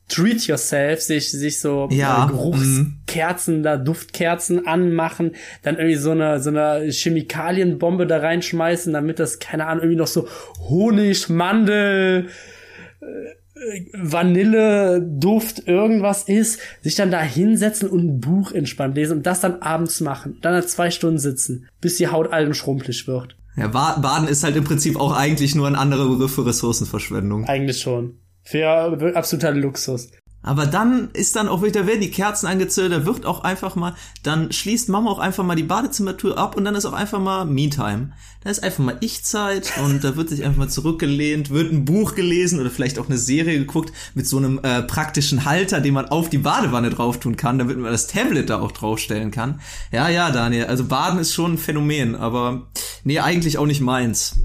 treat 0.10 0.48
yourself, 0.48 1.02
sich, 1.02 1.32
sich 1.32 1.60
so 1.60 1.88
Ja, 1.92 2.26
äh, 2.26 2.32
Geruchskerzen, 2.32 3.64
da 3.64 3.78
Duftkerzen 3.78 4.68
anmachen, 4.68 5.36
dann 5.62 5.78
irgendwie 5.78 5.96
so 5.96 6.12
eine, 6.12 6.42
so 6.42 6.50
eine 6.50 6.90
Chemikalienbombe 6.92 8.06
da 8.06 8.18
reinschmeißen, 8.18 8.92
damit 8.92 9.20
das, 9.20 9.40
keine 9.40 9.66
Ahnung, 9.68 9.84
irgendwie 9.84 10.00
noch 10.00 10.08
so 10.08 10.28
Honig, 10.68 11.30
Mandel, 11.30 12.28
Vanille, 13.00 13.36
Duft, 15.20 15.68
irgendwas 15.68 16.24
ist, 16.24 16.60
sich 16.82 16.96
dann 16.96 17.12
da 17.12 17.22
hinsetzen 17.22 17.90
und 17.90 18.04
ein 18.06 18.20
Buch 18.20 18.52
entspannt 18.52 18.96
lesen 18.96 19.18
und 19.18 19.26
das 19.26 19.42
dann 19.42 19.62
abends 19.62 20.02
machen. 20.02 20.38
Dann 20.42 20.54
halt 20.54 20.70
zwei 20.70 20.92
Stunden 20.92 21.20
sitzen, 21.20 21.68
bis 21.82 21.98
die 21.98 22.08
Haut 22.08 22.32
allen 22.32 22.54
schrumpelig 22.54 23.08
wird. 23.08 23.36
Ja, 23.56 23.68
Ba- 23.68 23.98
Baden 24.02 24.28
ist 24.28 24.44
halt 24.44 24.56
im 24.56 24.64
Prinzip 24.64 25.00
auch 25.00 25.16
eigentlich 25.16 25.54
nur 25.56 25.68
ein 25.68 25.76
anderer 25.76 26.10
Begriff 26.10 26.34
für 26.36 26.46
Ressourcenverschwendung. 26.46 27.46
Eigentlich 27.46 27.80
schon. 27.82 28.16
Für 28.44 29.14
absoluter 29.16 29.52
Luxus. 29.52 30.10
Aber 30.44 30.66
dann 30.66 31.10
ist 31.14 31.38
dann 31.38 31.48
auch 31.48 31.64
wieder, 31.64 31.88
werden 31.88 32.02
die 32.02 32.12
Kerzen 32.12 32.48
angezündet, 32.48 33.00
da 33.00 33.06
wird 33.06 33.26
auch 33.26 33.46
einfach 33.46 33.76
mal, 33.76 33.96
dann 34.24 34.52
schließt 34.52 34.90
Mama 34.90 35.10
auch 35.10 35.20
einfach 35.20 35.46
mal 35.46 35.56
die 35.56 35.64
Badezimmertür 35.64 36.38
ab 36.38 36.58
und 36.58 36.66
dann 36.66 36.76
ist 36.76 36.86
auch 36.86 36.94
einfach 36.94 37.20
mal 37.20 37.46
Me-Time. 37.46 38.12
Da 38.44 38.50
ist 38.50 38.62
einfach 38.62 38.84
mal 38.84 38.98
Ich-Zeit 39.00 39.72
und 39.82 40.04
da 40.04 40.18
wird 40.18 40.28
sich 40.28 40.44
einfach 40.44 40.58
mal 40.58 40.70
zurückgelehnt, 40.70 41.50
wird 41.50 41.72
ein 41.72 41.86
Buch 41.86 42.14
gelesen 42.14 42.60
oder 42.60 42.70
vielleicht 42.70 43.00
auch 43.00 43.08
eine 43.08 43.18
Serie 43.18 43.58
geguckt 43.58 43.94
mit 44.16 44.28
so 44.28 44.36
einem 44.36 44.60
äh, 44.64 44.84
praktischen 44.84 45.46
Halter, 45.46 45.80
den 45.80 45.94
man 45.94 46.10
auf 46.10 46.30
die 46.30 46.40
Badewanne 46.40 46.90
drauf 46.90 47.22
tun 47.22 47.38
kann, 47.38 47.58
damit 47.58 47.78
man 47.78 47.92
das 47.92 48.08
Tablet 48.08 48.50
da 48.50 48.60
auch 48.60 48.74
draufstellen 48.74 49.32
kann. 49.32 49.62
Ja, 49.94 50.10
ja, 50.10 50.30
Daniel, 50.30 50.66
also 50.66 50.84
Baden 50.84 51.20
ist 51.20 51.34
schon 51.34 51.54
ein 51.54 51.58
Phänomen, 51.58 52.16
aber 52.16 52.68
nee, 53.06 53.20
eigentlich 53.20 53.58
auch 53.58 53.66
nicht 53.66 53.82
meins. 53.82 54.36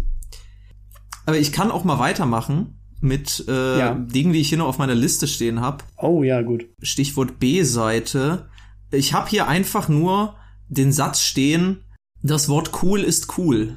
Aber 1.26 1.38
ich 1.38 1.50
kann 1.50 1.72
auch 1.72 1.82
mal 1.82 1.98
weitermachen 1.98 2.77
mit 3.00 3.44
äh, 3.48 3.78
Ja. 3.78 3.94
Dingen, 3.94 4.32
die 4.32 4.40
ich 4.40 4.48
hier 4.48 4.58
noch 4.58 4.68
auf 4.68 4.78
meiner 4.78 4.94
Liste 4.94 5.28
stehen 5.28 5.60
habe. 5.60 5.84
Oh 5.96 6.22
ja, 6.22 6.42
gut. 6.42 6.66
Stichwort 6.82 7.38
B-Seite. 7.38 8.48
Ich 8.90 9.12
habe 9.12 9.28
hier 9.28 9.48
einfach 9.48 9.88
nur 9.88 10.36
den 10.68 10.92
Satz 10.92 11.20
stehen, 11.22 11.84
das 12.22 12.48
Wort 12.48 12.82
cool 12.82 13.00
ist 13.00 13.38
cool. 13.38 13.76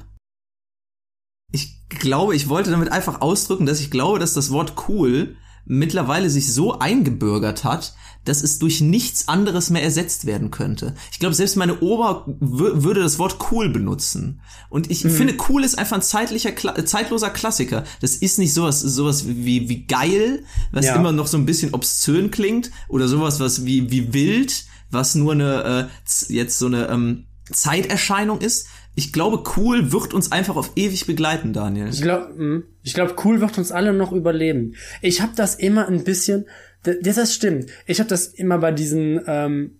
Ich 1.52 1.88
glaube, 1.88 2.34
ich 2.34 2.48
wollte 2.48 2.70
damit 2.70 2.90
einfach 2.90 3.20
ausdrücken, 3.20 3.66
dass 3.66 3.80
ich 3.80 3.90
glaube, 3.90 4.18
dass 4.18 4.34
das 4.34 4.50
Wort 4.50 4.74
cool 4.88 5.36
mittlerweile 5.64 6.28
sich 6.30 6.52
so 6.52 6.78
eingebürgert 6.78 7.64
hat, 7.64 7.94
dass 8.24 8.42
es 8.44 8.60
durch 8.60 8.80
nichts 8.80 9.26
anderes 9.26 9.70
mehr 9.70 9.82
ersetzt 9.82 10.26
werden 10.26 10.52
könnte. 10.52 10.94
Ich 11.10 11.18
glaube, 11.18 11.34
selbst 11.34 11.56
meine 11.56 11.82
Oma 11.82 12.24
wür- 12.40 12.84
würde 12.84 13.00
das 13.02 13.18
Wort 13.18 13.38
cool 13.50 13.68
benutzen. 13.68 14.40
Und 14.70 14.90
ich 14.92 15.00
finde, 15.02 15.34
cool 15.48 15.64
ist 15.64 15.76
einfach 15.76 15.96
ein 15.96 16.02
zeitlicher, 16.02 16.52
Kla 16.52 16.84
zeitloser 16.84 17.30
Klassiker. 17.30 17.82
Das 18.00 18.14
ist 18.14 18.38
nicht 18.38 18.54
sowas, 18.54 18.80
sowas 18.80 19.24
wie, 19.26 19.68
wie 19.68 19.86
geil, 19.86 20.44
was 20.70 20.86
Ja. 20.86 20.94
immer 20.94 21.10
noch 21.10 21.26
so 21.26 21.36
ein 21.36 21.46
bisschen 21.46 21.74
obszön 21.74 22.30
klingt, 22.30 22.70
oder 22.88 23.08
sowas, 23.08 23.40
was 23.40 23.64
wie, 23.64 23.90
wie 23.90 24.12
wild, 24.12 24.66
was 24.92 25.16
nur 25.16 25.32
eine, 25.32 25.88
äh, 26.28 26.32
jetzt 26.32 26.58
so 26.60 26.66
eine 26.66 26.88
ähm, 26.90 27.24
Zeiterscheinung 27.50 28.40
ist. 28.40 28.66
Ich 28.94 29.12
glaube, 29.12 29.42
cool 29.56 29.90
wird 29.92 30.12
uns 30.12 30.32
einfach 30.32 30.56
auf 30.56 30.72
ewig 30.76 31.06
begleiten, 31.06 31.52
Daniel. 31.52 31.88
Ich 31.88 32.02
glaube, 32.02 32.64
ich 32.82 32.92
glaub, 32.92 33.24
cool 33.24 33.40
wird 33.40 33.56
uns 33.56 33.72
alle 33.72 33.92
noch 33.92 34.12
überleben. 34.12 34.74
Ich 35.00 35.22
habe 35.22 35.32
das 35.34 35.54
immer 35.54 35.88
ein 35.88 36.04
bisschen, 36.04 36.46
das, 36.82 36.96
das 37.02 37.34
stimmt. 37.34 37.70
Ich 37.86 38.00
habe 38.00 38.08
das 38.08 38.26
immer 38.26 38.58
bei 38.58 38.70
diesen, 38.70 39.20
ähm, 39.26 39.78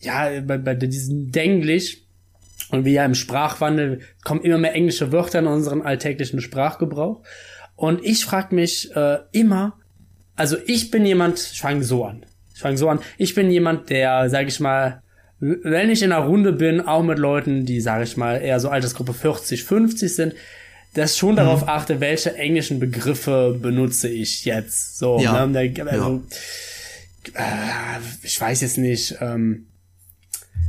ja, 0.00 0.40
bei, 0.42 0.58
bei 0.58 0.74
diesen 0.74 1.30
Denglisch 1.30 2.02
und 2.70 2.84
wie 2.84 2.92
ja 2.92 3.04
im 3.04 3.14
Sprachwandel 3.14 4.00
kommen 4.24 4.42
immer 4.42 4.58
mehr 4.58 4.74
englische 4.74 5.12
Wörter 5.12 5.38
in 5.38 5.46
unseren 5.46 5.82
alltäglichen 5.82 6.40
Sprachgebrauch. 6.40 7.22
Und 7.76 8.04
ich 8.04 8.24
frage 8.24 8.54
mich 8.54 8.94
äh, 8.94 9.18
immer, 9.32 9.78
also 10.36 10.56
ich 10.66 10.90
bin 10.90 11.06
jemand, 11.06 11.38
ich 11.52 11.60
fange 11.60 11.84
so 11.84 12.04
an. 12.04 12.26
Ich 12.54 12.60
fange 12.60 12.76
so 12.76 12.88
an. 12.88 13.00
Ich 13.18 13.34
bin 13.34 13.50
jemand, 13.50 13.90
der, 13.90 14.28
sag 14.28 14.48
ich 14.48 14.60
mal, 14.60 15.02
wenn 15.44 15.90
ich 15.90 16.02
in 16.02 16.12
einer 16.12 16.24
Runde 16.24 16.52
bin, 16.52 16.80
auch 16.80 17.02
mit 17.02 17.18
Leuten, 17.18 17.66
die, 17.66 17.80
sage 17.80 18.04
ich 18.04 18.16
mal, 18.16 18.36
eher 18.36 18.60
so 18.60 18.68
Altersgruppe 18.68 19.12
40, 19.12 19.64
50 19.64 20.14
sind, 20.14 20.34
dass 20.94 21.18
schon 21.18 21.34
darauf 21.34 21.66
achte, 21.68 21.98
welche 22.00 22.36
englischen 22.36 22.78
Begriffe 22.78 23.58
benutze 23.60 24.08
ich 24.08 24.44
jetzt. 24.44 24.98
So, 24.98 25.18
Ja. 25.18 25.32
ne? 25.46 25.90
Also, 25.90 26.22
äh, 27.34 27.98
ich 28.22 28.40
weiß 28.40 28.60
jetzt 28.60 28.78
nicht, 28.78 29.16
ähm, 29.20 29.66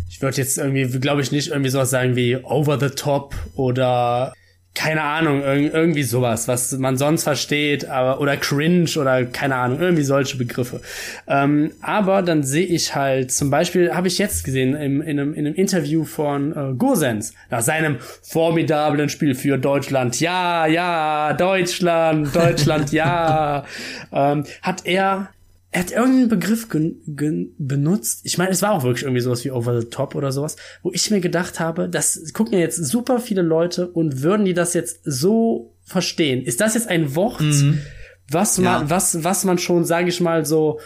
ich 0.10 0.22
würde 0.24 0.38
jetzt 0.38 0.58
irgendwie, 0.58 0.88
glaube 1.00 1.22
ich, 1.22 1.32
nicht 1.32 1.50
irgendwie 1.50 1.70
sowas 1.70 1.92
sagen 1.92 2.16
wie 2.16 2.38
over 2.38 2.80
the 2.80 2.90
top 2.96 3.36
oder 3.56 4.34
keine 4.76 5.04
Ahnung, 5.04 5.44
irg 5.44 5.74
irgendwie 5.74 6.04
sowas, 6.04 6.48
was 6.48 6.72
man 6.74 6.98
sonst 6.98 7.24
versteht, 7.24 7.86
aber 7.86 8.20
oder 8.20 8.38
cringe 8.38 8.90
oder 8.98 9.24
keine 9.26 9.56
Ahnung, 9.56 9.80
irgendwie 9.80 10.04
solche 10.04 10.38
Begriffe. 10.38 10.82
Ähm, 11.28 11.72
aber 11.82 12.24
dann 12.24 12.44
sehe 12.44 12.66
ich 12.66 12.96
halt, 12.96 13.32
zum 13.32 13.52
Beispiel 13.52 13.94
habe 13.94 14.08
ich 14.08 14.18
jetzt 14.18 14.44
gesehen 14.44 14.76
im, 14.76 15.02
in, 15.02 15.20
einem, 15.20 15.34
in 15.36 15.46
einem 15.46 15.56
Interview 15.56 16.06
von 16.06 16.52
äh, 16.54 16.74
Gosens 16.76 17.34
nach 17.52 17.62
seinem 17.62 17.98
formidablen 18.24 19.10
Spiel 19.10 19.36
für 19.36 19.58
Deutschland, 19.58 20.20
ja, 20.20 20.66
ja, 20.66 21.34
Deutschland, 21.34 22.36
Deutschland, 22.36 22.92
ja, 22.92 23.66
ähm, 24.12 24.44
hat 24.64 24.86
er 24.86 25.30
er 25.74 25.80
hat 25.82 25.92
irgendeinen 25.92 26.30
Begriff 26.30 26.70
gen- 26.70 27.02
gen- 27.08 27.54
benutzt. 27.58 28.22
Ich 28.24 28.38
meine, 28.38 28.52
es 28.52 28.62
war 28.62 28.72
auch 28.74 28.84
wirklich 28.84 29.04
irgendwie 29.04 29.22
sowas 29.22 29.44
wie 29.44 29.52
over 29.52 29.82
the 29.82 29.88
top 29.88 30.14
oder 30.16 30.32
sowas, 30.32 30.56
wo 30.84 30.92
ich 30.94 31.10
mir 31.12 31.20
gedacht 31.20 31.60
habe, 31.60 31.90
das 31.90 32.32
gucken 32.34 32.54
ja 32.54 32.60
jetzt 32.60 32.78
super 32.78 33.20
viele 33.20 33.42
Leute 33.42 33.88
und 33.90 34.22
würden 34.22 34.46
die 34.46 34.54
das 34.54 34.74
jetzt 34.76 35.00
so 35.04 35.74
verstehen? 35.84 36.44
Ist 36.44 36.62
das 36.62 36.76
jetzt 36.76 36.88
ein 36.90 37.16
Wort, 37.16 37.42
was 38.32 38.58
man, 38.60 38.84
Ja. 38.84 38.90
was, 38.90 39.24
was 39.24 39.44
man 39.46 39.58
schon, 39.58 39.84
sage 39.84 40.10
ich 40.10 40.22
mal, 40.22 40.46
so 40.46 40.80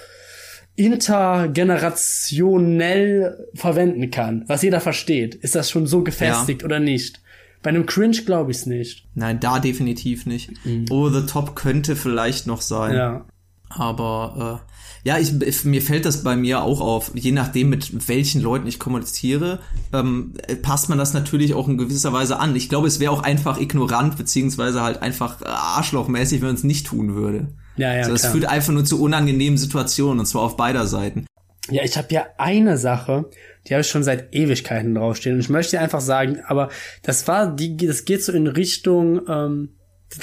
intergenerationell 0.78 3.48
verwenden 3.54 4.10
kann, 4.12 4.44
was 4.48 4.62
jeder 4.62 4.80
versteht? 4.80 5.36
Ist 5.36 5.56
das 5.56 5.70
schon 5.70 5.86
so 5.88 6.04
gefestigt 6.04 6.64
oder 6.64 6.80
nicht? 6.80 7.20
Bei 7.64 7.70
einem 7.72 7.86
Cringe 7.86 8.18
glaube 8.26 8.52
ich 8.52 8.58
es 8.58 8.66
nicht. 8.68 9.08
Nein, 9.16 9.40
da 9.40 9.60
definitiv 9.60 10.26
nicht. 10.26 10.52
Over 10.90 11.22
the 11.22 11.26
top 11.28 11.56
könnte 11.56 11.96
vielleicht 11.96 12.48
noch 12.48 12.62
sein. 12.62 12.96
Ja. 12.96 13.26
Aber 13.70 14.62
äh, 15.04 15.08
ja, 15.08 15.18
ich, 15.18 15.40
ich- 15.42 15.66
mir 15.66 15.82
fällt 15.82 16.06
das 16.06 16.24
bei 16.24 16.36
mir 16.36 16.64
auch 16.64 16.82
auf. 16.82 17.12
Je 17.16 17.32
nachdem, 17.32 17.70
mit 17.70 18.08
welchen 18.08 18.42
Leuten 18.42 18.68
ich 18.68 18.80
kommuniziere, 18.80 19.60
ähm, 19.94 20.34
äh, 20.48 20.56
passt 20.56 20.90
man 20.90 20.98
das 20.98 21.14
natürlich 21.14 21.54
auch 21.54 21.68
in 21.68 21.78
gewisser 21.78 22.14
Weise 22.14 22.40
an. 22.40 22.56
Ich 22.56 22.70
glaube, 22.70 22.88
es 22.88 23.00
wäre 23.00 23.12
auch 23.12 23.24
einfach 23.24 23.60
ignorant, 23.60 24.18
beziehungsweise 24.18 24.82
halt 24.82 25.02
einfach 25.02 25.42
äh, 25.42 25.46
arschlochmäßig, 25.48 26.42
wenn 26.42 26.48
man 26.50 26.56
es 26.56 26.64
nicht 26.64 26.88
tun 26.88 27.16
würde. 27.16 27.48
Ja, 27.76 27.94
ja, 27.94 28.00
also, 28.02 28.14
es 28.14 28.22
klar. 28.22 28.32
führt 28.34 28.46
einfach 28.46 28.74
nur 28.74 28.86
zu 28.86 29.02
unangenehmen 29.02 29.58
Situationen, 29.58 30.20
und 30.20 30.26
zwar 30.26 30.42
auf 30.44 30.58
beider 30.58 30.88
Seiten. 30.88 31.26
Ja, 31.70 31.84
ich 31.84 31.98
habe 31.98 32.08
ja 32.12 32.26
eine 32.38 32.78
Sache, 32.78 33.26
die 33.68 33.74
habe 33.74 33.82
ich 33.82 33.88
schon 33.90 34.04
seit 34.04 34.34
Ewigkeiten 34.34 34.96
draufstehen. 34.96 35.36
Und 35.36 35.42
ich 35.42 35.50
möchte 35.50 35.80
einfach 35.80 36.00
sagen, 36.02 36.40
aber 36.48 36.70
das 37.04 37.28
war, 37.28 37.54
die, 37.54 37.76
das 37.76 38.06
geht 38.06 38.24
so 38.24 38.32
in 38.32 38.48
Richtung, 38.48 39.22
ähm, 39.28 39.70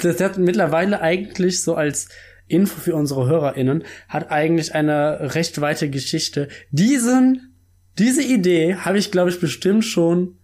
das 0.01 0.19
hat 0.19 0.37
mittlerweile 0.39 1.01
eigentlich 1.01 1.61
so 1.61 1.75
als 1.75 2.09
Info 2.47 2.79
für 2.79 2.95
unsere 2.95 3.27
HörerInnen, 3.27 3.83
hat 4.07 4.31
eigentlich 4.31 4.75
eine 4.75 5.33
recht 5.33 5.61
weite 5.61 5.89
Geschichte. 5.89 6.47
Diesen 6.71 7.53
Diese 7.97 8.21
Idee 8.23 8.75
habe 8.75 8.97
ich, 8.97 9.11
glaube 9.11 9.29
ich, 9.29 9.39
bestimmt 9.39 9.85
schon 9.85 10.37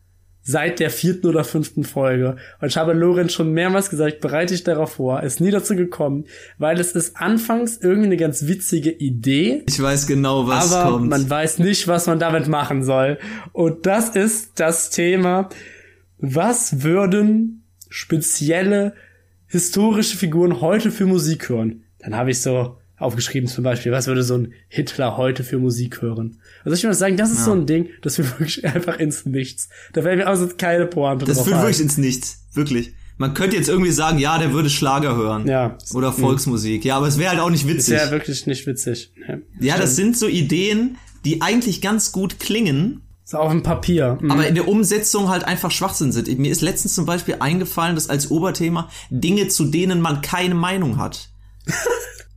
seit 0.43 0.79
der 0.79 0.89
vierten 0.89 1.27
oder 1.27 1.43
fünften 1.43 1.83
Folge. 1.83 2.37
Und 2.59 2.69
ich 2.69 2.77
habe 2.77 2.93
Lorenz 2.93 3.33
schon 3.33 3.51
mehrmals 3.53 3.89
gesagt, 3.89 4.21
bereite 4.21 4.53
dich 4.53 4.63
darauf 4.63 4.93
vor. 4.93 5.21
Ist 5.21 5.39
nie 5.39 5.51
dazu 5.51 5.75
gekommen, 5.75 6.25
weil 6.57 6.79
es 6.79 6.93
ist 6.93 7.17
anfangs 7.17 7.77
irgendwie 7.77 8.07
eine 8.07 8.17
ganz 8.17 8.47
witzige 8.47 8.91
Idee. 8.91 9.63
Ich 9.67 9.81
weiß 9.81 10.07
genau, 10.07 10.47
was 10.47 10.73
aber 10.73 10.91
kommt. 10.91 11.09
man 11.09 11.29
weiß 11.29 11.59
nicht, 11.59 11.87
was 11.87 12.07
man 12.07 12.19
damit 12.19 12.47
machen 12.47 12.83
soll. 12.83 13.19
Und 13.51 13.85
das 13.85 14.15
ist 14.15 14.53
das 14.55 14.89
Thema. 14.89 15.49
Was 16.17 16.83
würden 16.83 17.63
spezielle 17.89 18.93
historische 19.47 20.17
Figuren 20.17 20.61
heute 20.61 20.91
für 20.91 21.05
Musik 21.05 21.49
hören? 21.49 21.83
Dann 22.01 22.15
habe 22.15 22.31
ich 22.31 22.41
so 22.41 22.77
aufgeschrieben 22.97 23.49
zum 23.49 23.63
Beispiel, 23.63 23.91
was 23.91 24.07
würde 24.07 24.23
so 24.23 24.35
ein 24.35 24.53
Hitler 24.67 25.17
heute 25.17 25.43
für 25.43 25.57
Musik 25.57 26.01
hören? 26.01 26.37
Also 26.63 26.75
ich 26.75 26.83
würde 26.83 26.95
sagen, 26.95 27.17
das 27.17 27.31
ist 27.31 27.39
ja. 27.39 27.45
so 27.45 27.51
ein 27.53 27.65
Ding, 27.65 27.89
das 28.01 28.15
führt 28.15 28.29
wirklich 28.39 28.65
einfach 28.65 28.99
ins 28.99 29.25
Nichts. 29.25 29.69
Da 29.93 30.03
werden 30.03 30.19
wir 30.19 30.27
also 30.27 30.47
keine 30.57 30.85
Pointe 30.85 31.25
Das 31.25 31.41
führt 31.41 31.57
wirklich 31.57 31.81
ins 31.81 31.97
Nichts. 31.97 32.45
Wirklich. 32.53 32.93
Man 33.17 33.33
könnte 33.33 33.55
jetzt 33.55 33.69
irgendwie 33.69 33.91
sagen, 33.91 34.17
ja, 34.17 34.39
der 34.39 34.51
würde 34.51 34.69
Schlager 34.69 35.15
hören. 35.15 35.47
Ja. 35.47 35.77
Oder 35.93 36.11
Volksmusik. 36.11 36.83
Ja, 36.85 36.97
aber 36.97 37.07
es 37.07 37.19
wäre 37.19 37.31
halt 37.31 37.39
auch 37.39 37.51
nicht 37.51 37.67
witzig. 37.67 37.93
wäre 37.93 38.09
wirklich 38.09 38.47
nicht 38.47 38.65
witzig. 38.65 39.11
Ja, 39.27 39.37
Ja, 39.59 39.77
das 39.77 39.95
sind 39.95 40.17
so 40.17 40.27
Ideen, 40.27 40.97
die 41.23 41.41
eigentlich 41.41 41.81
ganz 41.81 42.11
gut 42.11 42.39
klingen, 42.39 43.01
so 43.23 43.37
auf 43.37 43.51
dem 43.51 43.63
Papier. 43.63 44.17
Mhm. 44.19 44.31
aber 44.31 44.47
in 44.47 44.55
der 44.55 44.67
Umsetzung 44.67 45.29
halt 45.29 45.43
einfach 45.43 45.71
Schwachsinn 45.71 46.11
sind. 46.11 46.37
Mir 46.39 46.51
ist 46.51 46.61
letztens 46.61 46.95
zum 46.95 47.05
Beispiel 47.05 47.37
eingefallen, 47.39 47.95
dass 47.95 48.09
als 48.09 48.29
Oberthema 48.31 48.89
Dinge, 49.09 49.47
zu 49.47 49.65
denen 49.65 50.01
man 50.01 50.21
keine 50.21 50.55
Meinung 50.55 50.97
hat. 50.97 51.29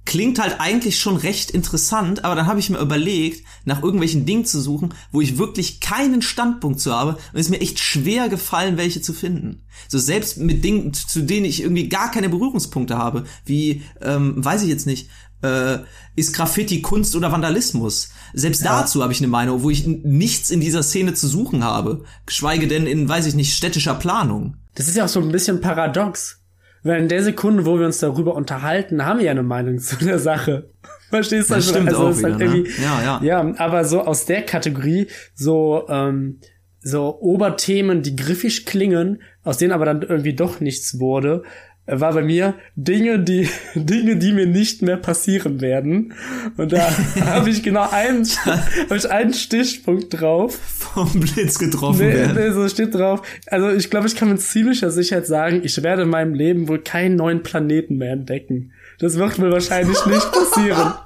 Klingt 0.07 0.39
halt 0.39 0.61
eigentlich 0.61 0.99
schon 1.01 1.17
recht 1.17 1.51
interessant, 1.51 2.25
aber 2.25 2.35
dann 2.35 2.47
habe 2.47 2.61
ich 2.61 2.69
mir 2.69 2.79
überlegt, 2.79 3.45
nach 3.65 3.83
irgendwelchen 3.83 4.27
Dingen 4.27 4.45
zu 4.45 4.61
suchen, 4.61 4.93
wo 5.11 5.23
ich 5.23 5.39
wirklich 5.39 5.81
keinen 5.81 6.21
Standpunkt 6.21 6.79
zu 6.79 6.95
habe 6.95 7.13
und 7.13 7.41
es 7.41 7.47
ist 7.47 7.51
mir 7.51 7.61
echt 7.61 7.79
schwer 7.79 8.29
gefallen, 8.29 8.77
welche 8.77 9.01
zu 9.01 9.15
finden. 9.15 9.63
So 9.89 9.99
selbst 9.99 10.37
mit 10.37 10.63
Dingen, 10.63 10.93
zu 10.93 11.23
denen 11.23 11.47
ich 11.47 11.63
irgendwie 11.63 11.89
gar 11.89 12.11
keine 12.11 12.29
Berührungspunkte 12.29 12.99
habe, 12.99 13.25
wie, 13.47 13.83
ähm, 14.03 14.45
weiß 14.45 14.63
ich 14.63 14.69
jetzt 14.69 14.87
nicht, 14.87 15.09
äh, 15.43 15.79
ist 16.17 16.35
Graffiti 16.35 16.83
Kunst 16.83 17.17
oder 17.17 17.33
Vandalismus? 17.33 18.11
Selbst 18.35 18.63
Ja. 18.63 18.81
dazu 18.83 19.03
habe 19.03 19.13
ich 19.13 19.21
eine 19.21 19.29
Meinung, 19.29 19.63
wo 19.63 19.71
ich 19.71 19.87
nichts 19.87 20.51
in 20.51 20.61
dieser 20.61 20.83
Szene 20.83 21.15
zu 21.15 21.29
suchen 21.29 21.65
habe, 21.65 22.05
geschweige 22.27 22.69
denn 22.69 22.87
in, 22.87 23.09
weiß 23.09 23.27
ich 23.27 23.35
nicht, 23.35 23.55
städtischer 23.55 23.95
Planung. 23.95 24.59
Das 24.75 24.87
ist 24.87 24.97
ja 24.97 25.07
auch 25.07 25.09
so 25.09 25.21
ein 25.21 25.33
bisschen 25.33 25.61
paradox. 25.61 26.41
Weil 26.85 27.01
in 27.01 27.09
der 27.09 27.23
Sekunde, 27.25 27.67
wo 27.67 27.79
wir 27.79 27.87
uns 27.87 27.99
darüber 27.99 28.35
unterhalten, 28.37 29.05
haben 29.05 29.19
wir 29.19 29.25
ja 29.27 29.31
eine 29.33 29.43
Meinung 29.43 29.79
zu 29.79 29.97
der 29.97 30.19
Sache. 30.21 30.71
Verstehst 31.11 31.51
du? 31.51 31.55
Das 31.55 31.69
stimmt 31.69 31.89
also 31.89 32.07
auch 32.07 32.11
ist 32.11 32.23
halt 32.23 32.37
wieder, 32.37 32.47
ne? 32.51 32.57
irgendwie- 32.59 32.83
Ja, 32.83 33.03
ja. 33.03 33.21
Ja, 33.23 33.55
aber 33.59 33.85
so 33.85 34.03
aus 34.03 34.27
der 34.27 34.43
Kategorie, 34.43 35.09
so, 35.35 35.85
ähm, 35.89 36.39
so 36.81 37.19
Oberthemen, 37.21 38.03
die 38.03 38.15
griffig 38.15 38.67
klingen, 38.67 39.23
aus 39.43 39.57
denen 39.59 39.73
aber 39.73 39.87
dann 39.87 40.03
irgendwie 40.03 40.35
doch 40.35 40.61
nichts 40.61 41.01
wurde, 41.01 41.43
war 41.87 42.15
bei 42.15 42.23
mir 42.23 42.55
Dinge, 42.77 43.19
die 43.19 43.49
Dinge, 43.75 44.17
die 44.17 44.33
mir 44.33 44.47
nicht 44.47 44.83
mehr 44.83 44.97
passieren 44.97 45.61
werden. 45.61 46.15
Und 46.57 46.73
da 46.73 46.91
habe 47.21 47.51
ich 47.51 47.63
genau 47.63 47.89
einen, 47.91 48.25
hab 48.27 48.93
ich 48.97 49.11
einen 49.11 49.35
Stichpunkt 49.35 50.21
drauf. 50.21 50.59
Vom 50.79 51.11
Blitz 51.21 51.59
getroffen 51.59 52.07
Nee, 52.07 52.15
werden. 52.15 52.37
nee, 52.37 52.51
so 52.53 52.69
steht 52.69 52.95
drauf. 52.95 53.23
Also 53.49 53.71
ich 53.71 53.91
glaube, 53.91 54.07
ich 54.07 54.17
kann 54.17 54.31
mit 54.31 54.41
ziemlicher 54.41 54.91
Sicherheit 54.91 55.27
sagen, 55.27 55.61
ich 55.65 55.83
werde 55.83 56.03
in 56.03 56.09
meinem 56.11 56.35
Leben 56.35 56.69
wohl 56.69 56.79
keinen 56.81 57.17
neuen 57.17 57.43
Planeten 57.43 57.97
mehr 57.99 58.13
entdecken. 58.13 58.73
Das 58.99 59.17
wird 59.19 59.39
wohl 59.41 59.51
wahrscheinlich 59.51 60.07
nicht 60.07 60.33
passieren. 60.33 60.95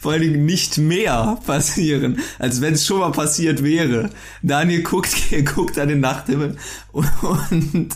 Vor 0.00 0.12
allen 0.12 0.22
Dingen 0.22 0.46
nicht 0.46 0.78
mehr 0.78 1.38
passieren, 1.44 2.20
als 2.38 2.62
wenn 2.62 2.72
es 2.72 2.86
schon 2.86 3.00
mal 3.00 3.12
passiert 3.12 3.62
wäre. 3.62 4.08
Daniel 4.42 4.82
guckt, 4.82 5.14
guckt 5.54 5.78
an 5.78 5.88
den 5.88 6.00
Nachthimmel 6.00 6.56
und, 6.92 7.88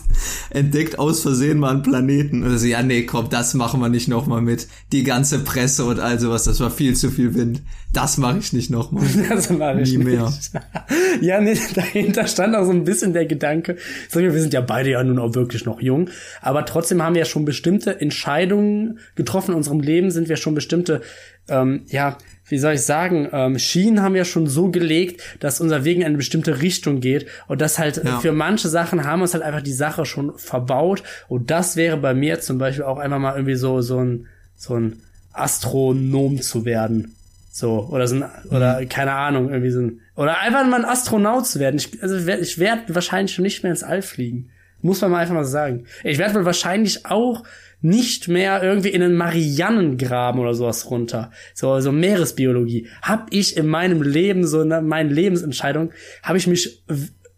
entdeckt 0.49 0.99
aus 0.99 1.21
Versehen 1.21 1.59
mal 1.59 1.71
einen 1.71 1.81
Planeten. 1.81 2.43
Und 2.43 2.57
so, 2.57 2.65
ja, 2.65 2.81
nee, 2.83 3.03
komm, 3.03 3.29
das 3.29 3.53
machen 3.53 3.79
wir 3.79 3.89
nicht 3.89 4.07
nochmal 4.07 4.41
mit. 4.41 4.67
Die 4.91 5.03
ganze 5.03 5.39
Presse 5.39 5.85
und 5.85 5.99
all 5.99 6.19
sowas, 6.19 6.45
das 6.45 6.59
war 6.59 6.71
viel 6.71 6.95
zu 6.95 7.11
viel 7.11 7.35
Wind. 7.35 7.61
Das 7.93 8.17
mache 8.17 8.39
ich 8.39 8.53
nicht 8.53 8.69
nochmal. 8.69 9.05
Das 9.29 9.49
mache 9.49 9.81
ich 9.81 9.91
Nie 9.91 10.03
mehr. 10.03 10.25
nicht. 10.25 10.51
Ja, 11.21 11.39
nee, 11.39 11.57
dahinter 11.73 12.27
stand 12.27 12.55
auch 12.55 12.65
so 12.65 12.71
ein 12.71 12.83
bisschen 12.83 13.13
der 13.13 13.25
Gedanke. 13.25 13.77
Sag 14.09 14.21
wir 14.21 14.33
sind 14.33 14.53
ja 14.53 14.61
beide 14.61 14.91
ja 14.91 15.03
nun 15.03 15.17
auch 15.17 15.33
wirklich 15.33 15.65
noch 15.65 15.81
jung, 15.81 16.09
aber 16.41 16.65
trotzdem 16.65 17.01
haben 17.01 17.15
wir 17.15 17.19
ja 17.19 17.25
schon 17.25 17.45
bestimmte 17.45 18.01
Entscheidungen 18.01 18.99
getroffen 19.15 19.51
in 19.51 19.57
unserem 19.57 19.79
Leben, 19.79 20.11
sind 20.11 20.27
wir 20.27 20.35
schon 20.35 20.55
bestimmte, 20.55 21.01
ähm, 21.47 21.83
ja, 21.87 22.17
wie 22.47 22.57
soll 22.59 22.73
ich 22.73 22.81
sagen, 22.81 23.27
ähm, 23.31 23.57
Schienen 23.57 24.01
haben 24.01 24.13
wir 24.13 24.25
schon 24.25 24.47
so 24.47 24.69
gelegt, 24.69 25.21
dass 25.39 25.59
unser 25.61 25.83
Weg 25.83 25.97
in 25.97 26.03
eine 26.03 26.17
bestimmte 26.17 26.61
Richtung 26.61 26.99
geht 26.99 27.25
und 27.47 27.59
das 27.61 27.79
halt 27.79 28.01
Ja. 28.03 28.19
für 28.19 28.31
manche 28.31 28.69
Sachen 28.69 29.03
haben 29.03 29.21
uns 29.21 29.33
halt 29.33 29.43
einfach 29.43 29.61
die 29.63 29.73
Sache 29.73 30.05
schon 30.05 30.37
verbaut 30.37 31.03
und 31.27 31.49
das 31.51 31.75
wäre 31.75 31.97
bei 31.97 32.13
mir 32.13 32.39
zum 32.41 32.57
Beispiel 32.57 32.83
auch 32.83 32.99
einfach 32.99 33.19
mal 33.19 33.35
irgendwie 33.35 33.55
so 33.55 33.81
so 33.81 33.99
ein 33.99 34.27
so 34.55 34.75
ein 34.75 35.01
Astronom 35.33 36.41
zu 36.41 36.65
werden. 36.65 37.15
So, 37.51 37.87
oder 37.89 38.05
so 38.07 38.15
ein, 38.15 38.25
oder 38.51 38.85
keine 38.85 39.13
Ahnung, 39.13 39.49
irgendwie 39.49 39.71
so 39.71 39.79
ein, 39.79 40.01
oder 40.17 40.39
einfach 40.39 40.65
mal 40.67 40.83
ein 40.83 40.89
Astronaut 40.89 41.47
zu 41.47 41.59
werden. 41.59 41.77
Ich, 41.77 42.01
also 42.03 42.17
ich 42.29 42.59
werde 42.59 42.93
wahrscheinlich 42.93 43.33
schon 43.33 43.43
nicht 43.43 43.63
mehr 43.63 43.71
ins 43.71 43.83
All 43.83 44.01
fliegen. 44.01 44.49
Muss 44.85 45.01
man 45.01 45.09
mal 45.09 45.17
einfach 45.17 45.33
mal 45.33 45.45
sagen. 45.45 45.87
Ich 46.03 46.19
werde 46.19 46.35
wohl 46.35 46.45
wahrscheinlich 46.45 47.07
auch 47.07 47.43
nicht 47.81 48.27
mehr 48.27 48.61
irgendwie 48.61 48.89
in 48.89 49.01
den 49.01 49.15
Marianengraben 49.15 50.39
oder 50.39 50.53
sowas 50.53 50.91
runter. 50.91 51.31
So, 51.55 51.79
so 51.79 51.91
Meeresbiologie. 51.91 52.87
Hab 53.01 53.33
ich 53.33 53.57
in 53.57 53.65
meinem 53.65 54.03
Leben, 54.03 54.45
so 54.45 54.61
in 54.61 54.69
meinen 54.87 55.09
Lebensentscheidungen, 55.09 55.91
habe 56.21 56.37
ich 56.37 56.45
mich 56.45 56.83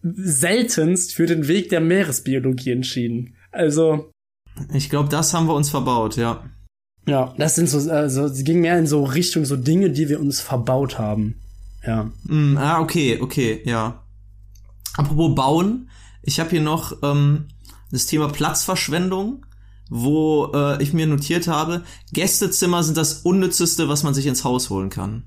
seltenst 0.02 1.16
für 1.16 1.26
den 1.26 1.48
Weg 1.48 1.70
der 1.70 1.80
Meeresbiologie 1.80 2.72
entschieden. 2.72 3.38
Also, 3.54 4.12
Ich 4.74 4.90
glaube, 4.90 5.08
das 5.08 5.34
haben 5.34 5.48
wir 5.48 5.56
uns 5.56 5.70
verbaut, 5.70 6.18
ja. 6.18 6.44
ja, 7.08 7.34
das 7.38 7.56
sind 7.56 7.70
so, 7.70 7.90
äh, 7.90 8.10
so, 8.10 8.28
sie 8.28 8.44
ging 8.44 8.60
mehr 8.60 8.78
in 8.78 8.88
so 8.88 9.06
Richtung 9.06 9.46
so 9.46 9.56
Dinge, 9.56 9.92
die 9.92 10.10
wir 10.10 10.20
uns 10.20 10.42
verbaut 10.42 11.00
haben. 11.00 11.40
Ja. 11.86 12.12
Mm, 12.26 12.58
ah, 12.58 12.82
okay, 12.82 13.20
okay, 13.22 13.62
ja. 13.64 14.04
Apropos 14.98 15.34
bauen, 15.34 15.90
ich 16.28 16.42
habe 16.42 16.50
hier 16.50 16.62
noch 16.62 17.02
ähm, 17.04 17.48
das 17.90 18.06
Thema 18.06 18.28
Platzverschwendung, 18.28 19.46
wo 19.90 20.52
äh, 20.54 20.84
ich 20.84 20.92
mir 20.92 21.08
notiert 21.08 21.48
habe, 21.48 21.84
Gästezimmer 22.12 22.84
sind 22.84 22.98
das 22.98 23.22
unnützeste, 23.22 23.88
was 23.88 24.04
man 24.04 24.14
sich 24.14 24.26
ins 24.26 24.44
Haus 24.44 24.70
holen 24.70 24.90
kann. 24.90 25.24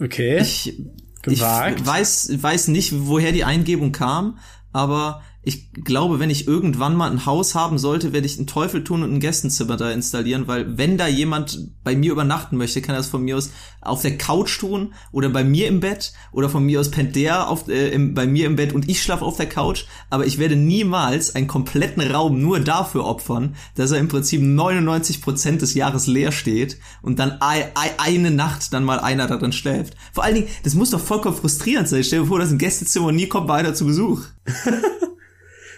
Okay. 0.00 0.40
Ich, 0.40 0.76
Gewagt. 1.22 1.80
ich 1.80 1.86
weiß, 1.86 2.42
weiß 2.42 2.68
nicht, 2.68 2.92
woher 3.06 3.30
die 3.30 3.44
Eingebung 3.44 3.92
kam, 3.92 4.38
aber 4.72 5.22
ich 5.44 5.72
glaube, 5.72 6.20
wenn 6.20 6.30
ich 6.30 6.46
irgendwann 6.46 6.94
mal 6.94 7.10
ein 7.10 7.26
Haus 7.26 7.54
haben 7.56 7.76
sollte, 7.78 8.12
werde 8.12 8.26
ich 8.26 8.38
einen 8.38 8.46
Teufel 8.46 8.84
tun 8.84 9.02
und 9.02 9.12
ein 9.12 9.18
Gästezimmer 9.20 9.76
da 9.76 9.90
installieren, 9.90 10.46
weil 10.46 10.78
wenn 10.78 10.96
da 10.98 11.08
jemand 11.08 11.58
bei 11.82 11.96
mir 11.96 12.12
übernachten 12.12 12.56
möchte, 12.56 12.80
kann 12.80 12.94
er 12.94 12.98
das 12.98 13.08
von 13.08 13.22
mir 13.22 13.36
aus 13.36 13.50
auf 13.80 14.02
der 14.02 14.16
Couch 14.16 14.60
tun 14.60 14.94
oder 15.10 15.28
bei 15.30 15.42
mir 15.42 15.66
im 15.66 15.80
Bett 15.80 16.12
oder 16.30 16.48
von 16.48 16.64
mir 16.64 16.78
aus 16.78 16.92
pennt 16.92 17.16
der 17.16 17.48
auf, 17.48 17.68
äh, 17.68 17.88
im, 17.90 18.14
bei 18.14 18.26
mir 18.28 18.46
im 18.46 18.54
Bett 18.54 18.72
und 18.72 18.88
ich 18.88 19.02
schlafe 19.02 19.24
auf 19.24 19.36
der 19.36 19.48
Couch, 19.48 19.84
aber 20.10 20.26
ich 20.26 20.38
werde 20.38 20.54
niemals 20.54 21.34
einen 21.34 21.48
kompletten 21.48 22.02
Raum 22.02 22.40
nur 22.40 22.60
dafür 22.60 23.04
opfern, 23.04 23.56
dass 23.74 23.90
er 23.90 23.98
im 23.98 24.06
Prinzip 24.06 24.40
99% 24.40 25.56
des 25.58 25.74
Jahres 25.74 26.06
leer 26.06 26.30
steht 26.30 26.78
und 27.02 27.18
dann 27.18 27.38
ei- 27.40 27.66
ei- 27.74 27.98
eine 27.98 28.30
Nacht 28.30 28.72
dann 28.72 28.84
mal 28.84 29.00
einer 29.00 29.26
da 29.26 29.36
drin 29.38 29.52
schläft. 29.52 29.94
Vor 30.12 30.22
allen 30.22 30.36
Dingen, 30.36 30.48
das 30.62 30.74
muss 30.74 30.90
doch 30.90 31.00
vollkommen 31.00 31.36
frustrierend 31.36 31.88
sein. 31.88 32.04
Stell 32.04 32.20
dir 32.20 32.26
vor, 32.26 32.38
das 32.38 32.48
ist 32.48 32.54
ein 32.54 32.58
Gästezimmer 32.58 33.10
nie 33.10 33.26
kommt 33.26 33.48
mal 33.48 33.54
einer 33.58 33.74
zu 33.74 33.84
Besuch. 33.86 34.20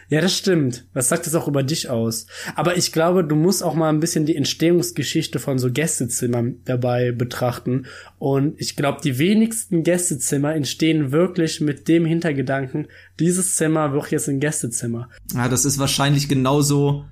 Ja, 0.08 0.20
das 0.20 0.36
stimmt. 0.36 0.86
Was 0.92 1.08
sagt 1.08 1.26
das 1.26 1.34
auch 1.34 1.48
über 1.48 1.62
dich 1.62 1.88
aus? 1.88 2.26
Aber 2.54 2.76
ich 2.76 2.92
glaube, 2.92 3.24
du 3.24 3.36
musst 3.36 3.62
auch 3.62 3.74
mal 3.74 3.88
ein 3.88 4.00
bisschen 4.00 4.26
die 4.26 4.36
Entstehungsgeschichte 4.36 5.38
von 5.38 5.58
so 5.58 5.70
Gästezimmern 5.70 6.56
dabei 6.64 7.12
betrachten. 7.12 7.86
Und 8.18 8.54
ich 8.60 8.76
glaube, 8.76 9.00
die 9.02 9.18
wenigsten 9.18 9.82
Gästezimmer 9.82 10.54
entstehen 10.54 11.12
wirklich 11.12 11.60
mit 11.60 11.88
dem 11.88 12.04
Hintergedanken, 12.04 12.88
dieses 13.18 13.56
Zimmer 13.56 13.92
wird 13.92 14.10
jetzt 14.10 14.28
ein 14.28 14.40
Gästezimmer. 14.40 15.08
Ja, 15.34 15.48
das 15.48 15.64
ist 15.64 15.78
wahrscheinlich 15.78 16.28
genauso 16.28 17.04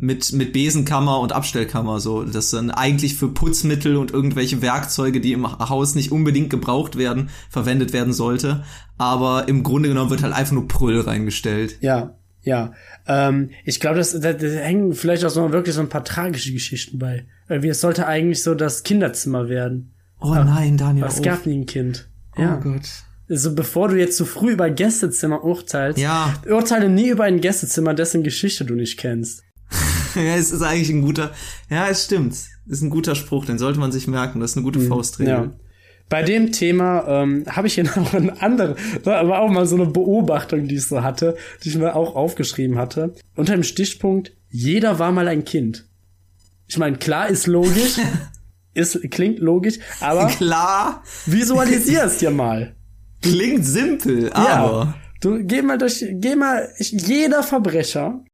mit, 0.00 0.32
mit 0.32 0.54
Besenkammer 0.54 1.20
und 1.20 1.32
Abstellkammer 1.32 2.00
so. 2.00 2.24
Das 2.24 2.50
sind 2.50 2.70
eigentlich 2.70 3.16
für 3.16 3.28
Putzmittel 3.28 3.96
und 3.96 4.12
irgendwelche 4.12 4.62
Werkzeuge, 4.62 5.20
die 5.20 5.32
im 5.32 5.46
Haus 5.46 5.94
nicht 5.94 6.10
unbedingt 6.10 6.48
gebraucht 6.48 6.96
werden, 6.96 7.28
verwendet 7.50 7.92
werden 7.92 8.14
sollte. 8.14 8.64
Aber 8.96 9.46
im 9.48 9.62
Grunde 9.62 9.90
genommen 9.90 10.10
wird 10.10 10.22
halt 10.22 10.32
einfach 10.32 10.54
nur 10.54 10.68
Prüll 10.68 11.00
reingestellt. 11.00 11.76
Ja, 11.80 12.16
ja. 12.42 12.72
Ähm, 13.06 13.50
ich 13.64 13.80
glaube, 13.80 13.98
das, 13.98 14.18
da, 14.18 14.32
da 14.32 14.46
hängen 14.46 14.94
vielleicht 14.94 15.24
auch 15.24 15.30
so 15.30 15.52
wirklich 15.52 15.74
so 15.74 15.80
ein 15.80 15.88
paar 15.88 16.04
tragische 16.04 16.52
Geschichten 16.52 16.98
bei. 16.98 17.26
Irgendwie, 17.48 17.68
es 17.68 17.80
sollte 17.80 18.06
eigentlich 18.06 18.42
so 18.42 18.54
das 18.54 18.82
Kinderzimmer 18.82 19.48
werden. 19.48 19.94
Oh 20.20 20.34
nein, 20.34 20.76
Daniel. 20.76 21.04
Aber 21.04 21.12
es 21.12 21.20
oh. 21.20 21.22
gab 21.22 21.46
nie 21.46 21.58
ein 21.58 21.66
Kind. 21.66 22.08
oh 22.36 22.42
Ja. 22.42 22.56
Gott. 22.56 22.88
Also 23.28 23.54
bevor 23.54 23.88
du 23.88 23.96
jetzt 23.96 24.16
zu 24.16 24.24
früh 24.24 24.52
über 24.52 24.70
Gästezimmer 24.70 25.44
urteilst, 25.44 25.98
Ja. 25.98 26.34
urteile 26.48 26.88
nie 26.88 27.08
über 27.08 27.24
ein 27.24 27.40
Gästezimmer, 27.40 27.94
dessen 27.94 28.22
Geschichte 28.24 28.64
du 28.64 28.74
nicht 28.74 28.98
kennst. 28.98 29.42
Ja, 30.16 30.34
es 30.34 30.50
ist 30.50 30.62
eigentlich 30.62 30.90
ein 30.90 31.02
guter, 31.02 31.30
ja, 31.70 31.86
es 31.86 32.06
stimmt. 32.06 32.34
Ist 32.66 32.82
ein 32.82 32.90
guter 32.90 33.14
Spruch, 33.14 33.44
den 33.44 33.58
sollte 33.58 33.78
man 33.78 33.92
sich 33.92 34.08
merken. 34.08 34.40
Das 34.40 34.50
ist 34.50 34.56
eine 34.56 34.64
gute 34.64 34.80
Faustregel. 34.80 35.32
Ja. 35.32 35.52
Bei 36.10 36.22
dem 36.24 36.50
Thema 36.52 37.06
ähm, 37.08 37.44
habe 37.48 37.68
ich 37.68 37.74
hier 37.74 37.84
noch 37.96 38.12
ein 38.12 38.28
andere, 38.40 38.76
war 39.04 39.40
auch 39.40 39.48
mal 39.48 39.64
so 39.64 39.76
eine 39.76 39.86
Beobachtung, 39.86 40.68
die 40.68 40.74
ich 40.74 40.86
so 40.86 41.02
hatte, 41.02 41.36
die 41.64 41.70
ich 41.70 41.76
mir 41.78 41.96
auch 41.96 42.14
aufgeschrieben 42.14 42.76
hatte. 42.76 43.14
Unter 43.36 43.54
dem 43.54 43.62
Stichpunkt, 43.62 44.32
jeder 44.50 44.98
war 44.98 45.12
mal 45.12 45.28
ein 45.28 45.44
Kind. 45.44 45.86
Ich 46.66 46.76
meine, 46.76 46.98
klar 46.98 47.28
ist 47.28 47.46
logisch, 47.46 47.98
ist, 48.74 49.00
klingt 49.10 49.38
logisch, 49.38 49.78
aber 50.00 50.26
Klar, 50.26 51.02
visualisier's 51.26 52.18
dir 52.18 52.30
mal. 52.30 52.74
klingt 53.22 53.64
simpel, 53.64 54.32
aber. 54.32 54.48
Ja. 54.48 54.94
Du 55.20 55.44
geh 55.44 55.60
mal 55.62 55.76
durch, 55.78 56.04
geh 56.12 56.34
mal, 56.34 56.68
jeder 56.78 57.42
Verbrecher, 57.42 58.24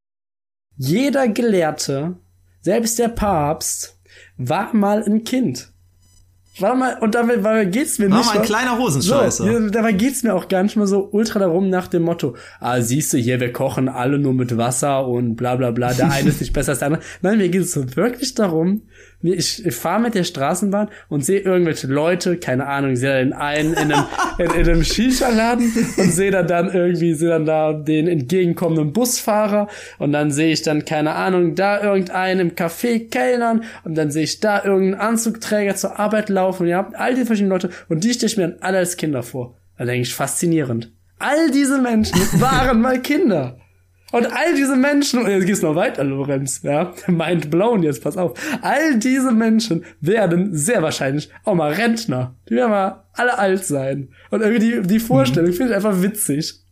jeder 0.76 1.26
Gelehrte, 1.28 2.16
selbst 2.60 2.98
der 2.98 3.08
Papst, 3.08 3.98
war 4.36 4.74
mal 4.74 5.02
ein 5.02 5.24
Kind. 5.24 5.72
War 6.58 6.74
mal, 6.74 6.96
und 7.00 7.14
damit 7.14 7.44
weil 7.44 7.66
geht's 7.66 7.98
mir 7.98 8.10
War 8.10 8.18
nicht. 8.18 8.26
mal 8.34 8.40
ein 8.40 8.44
kleiner 8.46 8.76
so, 8.76 8.82
Hosenscheißer. 8.82 9.50
ja, 9.50 9.60
dabei 9.68 9.92
geht's 9.92 10.22
mir 10.22 10.34
auch 10.34 10.48
gar 10.48 10.62
nicht 10.62 10.76
mal 10.76 10.86
so 10.86 11.08
ultra 11.12 11.38
darum 11.38 11.68
nach 11.68 11.86
dem 11.88 12.02
Motto, 12.02 12.34
ah, 12.60 12.80
siehst 12.80 13.12
du 13.12 13.18
hier, 13.18 13.40
wir 13.40 13.52
kochen 13.52 13.88
alle 13.88 14.18
nur 14.18 14.32
mit 14.32 14.56
Wasser 14.56 15.06
und 15.06 15.36
bla 15.36 15.56
bla 15.56 15.70
bla, 15.70 15.92
der 15.92 16.10
eine 16.10 16.30
ist 16.30 16.40
nicht 16.40 16.52
besser 16.52 16.70
als 16.70 16.78
der 16.78 16.86
andere. 16.86 17.02
Nein, 17.20 17.38
mir 17.38 17.48
geht 17.50 17.62
es 17.62 17.72
so 17.72 17.96
wirklich 17.96 18.34
darum, 18.34 18.82
ich, 19.32 19.64
ich 19.64 19.74
fahre 19.74 20.00
mit 20.00 20.14
der 20.14 20.24
Straßenbahn 20.24 20.88
und 21.08 21.24
sehe 21.24 21.40
irgendwelche 21.40 21.86
Leute, 21.86 22.36
keine 22.36 22.66
Ahnung, 22.66 22.96
sehe 22.96 23.18
den 23.18 23.32
einen 23.32 23.74
in 23.74 23.92
einem, 23.92 24.04
in, 24.38 24.50
in 24.50 24.68
einem 24.68 24.84
Shisha-Laden 24.84 25.72
und 25.96 26.12
sehe 26.12 26.30
dann, 26.30 26.46
dann 26.46 26.72
irgendwie, 26.72 27.14
sehe 27.14 27.30
dann 27.30 27.46
da 27.46 27.72
den 27.72 28.08
entgegenkommenden 28.08 28.92
Busfahrer 28.92 29.68
und 29.98 30.12
dann 30.12 30.30
sehe 30.30 30.52
ich 30.52 30.62
dann, 30.62 30.84
keine 30.84 31.14
Ahnung, 31.14 31.54
da 31.54 31.82
irgendeinen 31.82 32.40
im 32.40 32.50
Café 32.54 33.08
kellnern 33.08 33.64
und 33.84 33.96
dann 33.96 34.10
sehe 34.10 34.24
ich 34.24 34.40
da 34.40 34.64
irgendeinen 34.64 35.00
Anzugträger 35.00 35.76
zur 35.76 35.98
Arbeit 35.98 36.28
laufen, 36.28 36.66
ja, 36.66 36.88
all 36.94 37.14
die 37.14 37.24
verschiedenen 37.24 37.52
Leute 37.52 37.70
und 37.88 38.04
die 38.04 38.12
stelle 38.12 38.30
ich 38.30 38.36
mir 38.36 38.48
dann 38.48 38.58
alle 38.60 38.78
als 38.78 38.96
Kinder 38.96 39.22
vor. 39.22 39.56
Da 39.78 39.84
denke 39.84 40.02
ich, 40.02 40.14
faszinierend. 40.14 40.92
All 41.18 41.50
diese 41.50 41.80
Menschen 41.80 42.18
waren 42.40 42.80
mal 42.80 43.00
Kinder. 43.00 43.58
Und 44.16 44.32
all 44.32 44.54
diese 44.54 44.76
Menschen, 44.76 45.20
und 45.20 45.30
jetzt 45.30 45.44
geht's 45.44 45.60
noch 45.60 45.74
weiter, 45.74 46.02
Lorenz, 46.02 46.62
ja, 46.62 46.94
mind 47.06 47.50
blown 47.50 47.82
jetzt, 47.82 48.02
pass 48.02 48.16
auf. 48.16 48.32
All 48.62 48.98
diese 48.98 49.30
Menschen 49.30 49.84
werden 50.00 50.54
sehr 50.54 50.82
wahrscheinlich 50.82 51.28
auch 51.44 51.54
mal 51.54 51.72
Rentner. 51.74 52.34
Die 52.48 52.54
werden 52.54 52.70
mal 52.70 53.04
alle 53.12 53.38
alt 53.38 53.66
sein. 53.66 54.08
Und 54.30 54.40
irgendwie 54.40 54.70
die, 54.70 54.82
die 54.88 55.00
Vorstellung 55.00 55.52
finde 55.52 55.72
ich 55.72 55.76
einfach 55.76 56.00
witzig. 56.00 56.65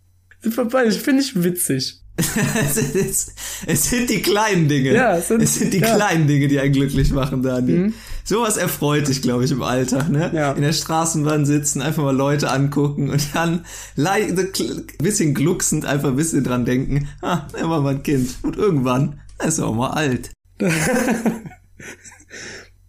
Ich 0.45 0.99
finde 1.01 1.23
ich 1.23 1.43
witzig. 1.43 2.01
es, 2.17 2.77
ist, 2.77 3.33
es 3.67 3.91
sind 3.91 4.09
die 4.09 4.23
kleinen 4.23 4.69
Dinge. 4.69 4.95
Ja, 4.95 5.17
es 5.17 5.23
es 5.23 5.29
sind- 5.29 5.49
sind, 5.49 5.75
die 5.75 5.79
ja. 5.79 5.93
Mhm. 5.95 5.97
kleinen 5.97 6.27
Dinge, 6.29 6.47
die 6.47 6.61
einen 6.61 6.73
glücklich 6.73 7.11
machen, 7.11 7.43
Daniel. 7.43 7.93
Sowas 8.23 8.57
erfreut 8.57 9.09
dich, 9.09 9.21
glaube 9.21 9.45
ich, 9.45 9.51
im 9.51 9.63
Alltag, 9.63 10.09
ne? 10.11 10.31
Ja. 10.33 10.53
In 10.53 10.63
der 10.63 10.73
Straßenbahn 10.73 11.45
sitzen, 11.45 11.83
einfach 11.83 12.05
mal 12.05 12.15
Leute 12.15 12.53
angucken 12.53 13.11
und 13.11 13.35
dann 13.35 13.65
kl- 13.97 14.85
bisschen 15.03 15.35
glucksend 15.35 15.87
einfach 15.87 16.11
ein 16.11 16.17
bisschen 16.17 16.45
dran 16.45 16.65
denken, 16.65 17.09
ah, 17.21 17.49
er 17.53 17.69
war 17.69 17.81
mal 17.81 17.97
ein 17.97 18.03
Kind. 18.05 18.37
Und 18.43 18.57
irgendwann 18.57 19.21
ist 19.45 19.59
er 19.59 19.67
auch 19.67 19.75
mal 19.75 19.91
alt. 19.91 20.31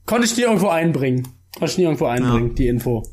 Konnte 0.05 0.27
ich 0.27 0.35
dir 0.35 0.45
irgendwo 0.47 0.67
einbringen. 0.69 1.27
Konnte 1.53 1.71
ich 1.71 1.75
dir 1.77 1.83
irgendwo 1.85 2.05
einbringen, 2.05 2.53
die 2.53 2.67
Info. 2.67 3.03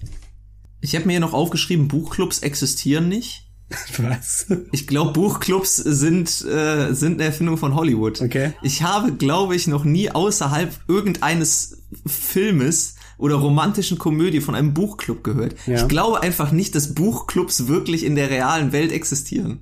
Ich 0.82 0.94
habe 0.94 1.06
mir 1.06 1.12
hier 1.12 1.20
noch 1.20 1.32
aufgeschrieben, 1.32 1.88
Buchclubs 1.88 2.40
existieren 2.40 3.08
nicht. 3.08 3.48
Was? 3.98 4.46
Ich 4.72 4.86
glaube, 4.86 5.12
Buchclubs 5.12 5.76
sind, 5.76 6.28
äh, 6.44 6.92
sind 6.92 7.14
eine 7.14 7.24
Erfindung 7.24 7.56
von 7.56 7.74
Hollywood. 7.74 8.20
Okay. 8.20 8.52
Ich 8.62 8.82
habe, 8.82 9.12
glaube 9.12 9.56
ich, 9.56 9.66
noch 9.66 9.84
nie 9.84 10.10
außerhalb 10.10 10.72
irgendeines 10.88 11.82
Filmes 12.06 12.96
oder 13.18 13.36
romantischen 13.36 13.98
Komödie 13.98 14.40
von 14.40 14.54
einem 14.54 14.74
Buchclub 14.74 15.22
gehört. 15.22 15.54
Ja. 15.66 15.76
Ich 15.82 15.88
glaube 15.88 16.22
einfach 16.22 16.50
nicht, 16.52 16.74
dass 16.74 16.94
Buchclubs 16.94 17.68
wirklich 17.68 18.04
in 18.04 18.16
der 18.16 18.30
realen 18.30 18.72
Welt 18.72 18.92
existieren. 18.92 19.60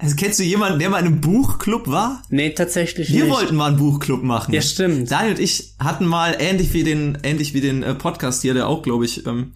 Also 0.00 0.14
kennst 0.14 0.38
du 0.38 0.44
jemanden, 0.44 0.78
der 0.78 0.90
mal 0.90 1.00
in 1.00 1.06
einem 1.06 1.20
Buchclub 1.20 1.88
war? 1.88 2.22
Nee, 2.30 2.50
tatsächlich 2.50 3.12
Wir 3.12 3.24
nicht. 3.24 3.34
wollten 3.34 3.56
mal 3.56 3.66
einen 3.66 3.78
Buchclub 3.78 4.22
machen. 4.22 4.54
Ja, 4.54 4.62
stimmt. 4.62 5.10
Daniel 5.10 5.34
und 5.34 5.40
ich 5.40 5.74
hatten 5.80 6.06
mal 6.06 6.36
ähnlich 6.38 6.72
wie 6.72 6.84
den, 6.84 7.18
ähnlich 7.24 7.52
wie 7.52 7.60
den 7.60 7.82
äh, 7.82 7.94
Podcast 7.94 8.42
hier, 8.42 8.54
der 8.54 8.68
auch, 8.68 8.82
glaube 8.82 9.04
ich, 9.04 9.26
ähm, 9.26 9.52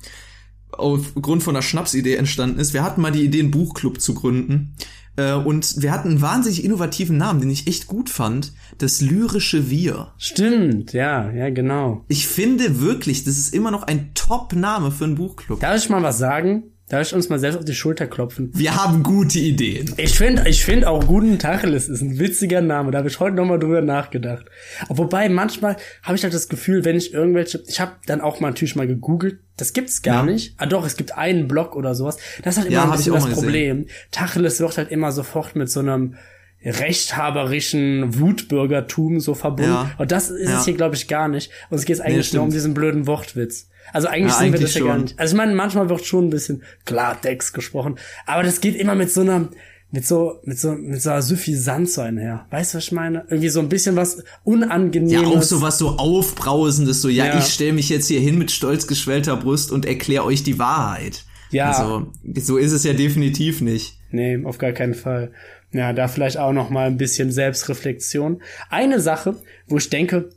aufgrund 0.72 1.42
von 1.42 1.54
einer 1.54 1.62
Schnapsidee 1.62 2.16
entstanden 2.16 2.58
ist. 2.58 2.72
Wir 2.72 2.82
hatten 2.82 3.00
mal 3.00 3.12
die 3.12 3.24
Idee, 3.24 3.40
einen 3.40 3.50
Buchclub 3.50 4.00
zu 4.00 4.14
gründen. 4.14 4.74
Äh, 5.16 5.34
und 5.34 5.82
wir 5.82 5.92
hatten 5.92 6.08
einen 6.08 6.22
wahnsinnig 6.22 6.64
innovativen 6.64 7.16
Namen, 7.16 7.40
den 7.40 7.50
ich 7.50 7.66
echt 7.66 7.86
gut 7.86 8.08
fand. 8.08 8.52
Das 8.78 9.00
lyrische 9.00 9.68
Wir. 9.70 10.12
Stimmt, 10.16 10.92
ja, 10.92 11.30
ja, 11.30 11.50
genau. 11.50 12.04
Ich 12.08 12.26
finde 12.26 12.80
wirklich, 12.80 13.24
das 13.24 13.38
ist 13.38 13.54
immer 13.54 13.70
noch 13.70 13.82
ein 13.82 14.12
Top-Name 14.14 14.90
für 14.90 15.04
einen 15.04 15.16
Buchclub. 15.16 15.60
Darf 15.60 15.76
ich 15.76 15.90
mal 15.90 16.02
was 16.02 16.18
sagen? 16.18 16.64
Darf 16.92 17.06
ich 17.06 17.14
uns 17.14 17.30
mal 17.30 17.38
selbst 17.38 17.56
auf 17.56 17.64
die 17.64 17.74
Schulter 17.74 18.06
klopfen? 18.06 18.50
Wir 18.52 18.76
haben 18.76 19.02
gute 19.02 19.38
Ideen. 19.38 19.94
Ich 19.96 20.18
finde 20.18 20.46
ich 20.46 20.62
find 20.62 20.84
auch 20.84 21.06
Guten 21.06 21.38
Tacheles 21.38 21.88
ist 21.88 22.02
ein 22.02 22.18
witziger 22.18 22.60
Name. 22.60 22.90
Da 22.90 22.98
habe 22.98 23.08
ich 23.08 23.18
heute 23.18 23.34
nochmal 23.34 23.58
drüber 23.58 23.80
nachgedacht. 23.80 24.44
Wobei 24.90 25.30
manchmal 25.30 25.76
habe 26.02 26.16
ich 26.16 26.22
halt 26.22 26.34
das 26.34 26.50
Gefühl, 26.50 26.84
wenn 26.84 26.96
ich 26.96 27.14
irgendwelche, 27.14 27.62
ich 27.66 27.80
habe 27.80 27.92
dann 28.04 28.20
auch 28.20 28.40
mal 28.40 28.48
natürlich 28.50 28.76
mal 28.76 28.86
gegoogelt, 28.86 29.38
das 29.56 29.72
gibt's 29.72 30.02
gar 30.02 30.26
Ja. 30.26 30.30
nicht. 30.32 30.52
Ah 30.58 30.66
doch, 30.66 30.84
es 30.84 30.96
gibt 30.98 31.16
einen 31.16 31.48
Blog 31.48 31.76
oder 31.76 31.94
sowas. 31.94 32.18
Das 32.42 32.56
ist 32.58 32.62
halt 32.62 32.70
immer 32.70 32.82
Ja, 32.82 32.90
ein 32.90 32.96
bisschen 32.98 33.14
das 33.14 33.24
gesehen. 33.24 33.34
Problem. 33.42 33.86
Tacheles 34.10 34.60
wird 34.60 34.76
halt 34.76 34.90
immer 34.90 35.12
sofort 35.12 35.56
mit 35.56 35.70
so 35.70 35.80
einem 35.80 36.16
rechthaberischen 36.64 38.18
Wutbürgertum 38.20 39.20
so 39.20 39.34
verbunden. 39.34 39.70
Ja. 39.72 39.90
Und 39.98 40.12
das 40.12 40.30
ist 40.30 40.48
Ja. 40.48 40.58
es 40.58 40.64
hier, 40.64 40.74
glaube 40.74 40.94
ich, 40.94 41.08
gar 41.08 41.28
nicht. 41.28 41.50
Und 41.70 41.78
es 41.78 41.84
geht 41.84 42.00
eigentlich 42.00 42.32
nur 42.32 42.42
um 42.44 42.50
diesen 42.50 42.74
blöden 42.74 43.06
Wortwitz. 43.06 43.68
Also 43.92 44.08
eigentlich 44.08 44.32
Ja, 44.32 44.38
sind 44.38 44.52
wir 44.52 44.58
eigentlich 44.58 44.62
das 44.62 44.74
ja 44.74 44.84
gar 44.86 44.94
schon. 44.94 45.02
nicht. 45.02 45.18
Also 45.18 45.34
ich 45.34 45.36
meine, 45.36 45.54
manchmal 45.54 45.88
wird 45.88 46.04
schon 46.04 46.26
ein 46.26 46.30
bisschen 46.30 46.62
Klartext 46.84 47.52
gesprochen, 47.54 47.96
aber 48.26 48.42
das 48.42 48.60
geht 48.60 48.76
immer 48.76 48.94
mit 48.94 49.10
so 49.10 49.22
einer, 49.22 49.48
mit 49.90 50.06
so, 50.06 50.38
mit 50.44 50.58
so, 50.58 50.72
mit 50.72 51.02
so 51.02 51.10
einer 51.10 51.20
Suffisanz 51.20 51.94
so 51.94 52.00
einher. 52.00 52.46
Weißt 52.50 52.72
du, 52.72 52.78
was 52.78 52.84
ich 52.84 52.92
meine? 52.92 53.26
Irgendwie 53.28 53.50
so 53.50 53.60
ein 53.60 53.68
bisschen 53.68 53.96
was 53.96 54.22
Unangenehmes. 54.44 55.12
Ja, 55.12 55.26
auch 55.38 55.42
so 55.42 55.60
was 55.60 55.78
so 55.78 55.90
Aufbrausendes, 55.98 57.02
so, 57.02 57.08
ja, 57.08 57.26
Ja. 57.26 57.38
ich 57.38 57.46
stelle 57.46 57.72
mich 57.74 57.88
jetzt 57.90 58.06
hier 58.06 58.20
hin 58.20 58.38
mit 58.38 58.50
stolz 58.50 58.86
geschwellter 58.86 59.36
Brust 59.36 59.70
und 59.72 59.84
erkläre 59.84 60.24
euch 60.24 60.42
die 60.44 60.58
Wahrheit. 60.58 61.24
Ja. 61.50 61.70
Also, 61.72 62.06
so 62.40 62.56
ist 62.56 62.72
es 62.72 62.84
ja 62.84 62.94
definitiv 62.94 63.60
nicht. 63.60 63.98
Nee, 64.10 64.42
auf 64.44 64.56
gar 64.56 64.72
keinen 64.72 64.94
Fall. 64.94 65.32
Ja, 65.72 65.92
da 65.92 66.08
vielleicht 66.08 66.36
auch 66.36 66.52
noch 66.52 66.70
mal 66.70 66.86
ein 66.86 66.98
bisschen 66.98 67.32
Selbstreflexion. 67.32 68.42
Eine 68.68 69.00
Sache, 69.00 69.36
wo 69.66 69.78
ich 69.78 69.88
denke, 69.88 70.30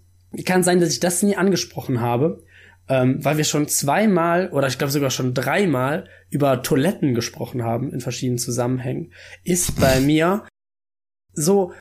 kann 0.45 0.63
sein, 0.63 0.79
dass 0.79 0.91
ich 0.91 0.99
das 0.99 1.23
nie 1.23 1.35
angesprochen 1.35 2.01
habe, 2.01 2.43
ähm, 2.87 3.23
weil 3.23 3.37
wir 3.37 3.43
schon 3.43 3.67
zweimal 3.67 4.49
oder 4.51 4.67
ich 4.67 4.77
glaube 4.77 4.91
sogar 4.91 5.09
schon 5.09 5.33
dreimal 5.33 6.07
über 6.29 6.61
Toiletten 6.61 7.13
gesprochen 7.13 7.63
haben 7.63 7.91
in 7.91 7.99
verschiedenen 7.99 8.37
Zusammenhängen, 8.37 9.11
ist 9.43 9.79
bei 9.79 9.99
mir 9.99 10.45
so, 11.33 11.73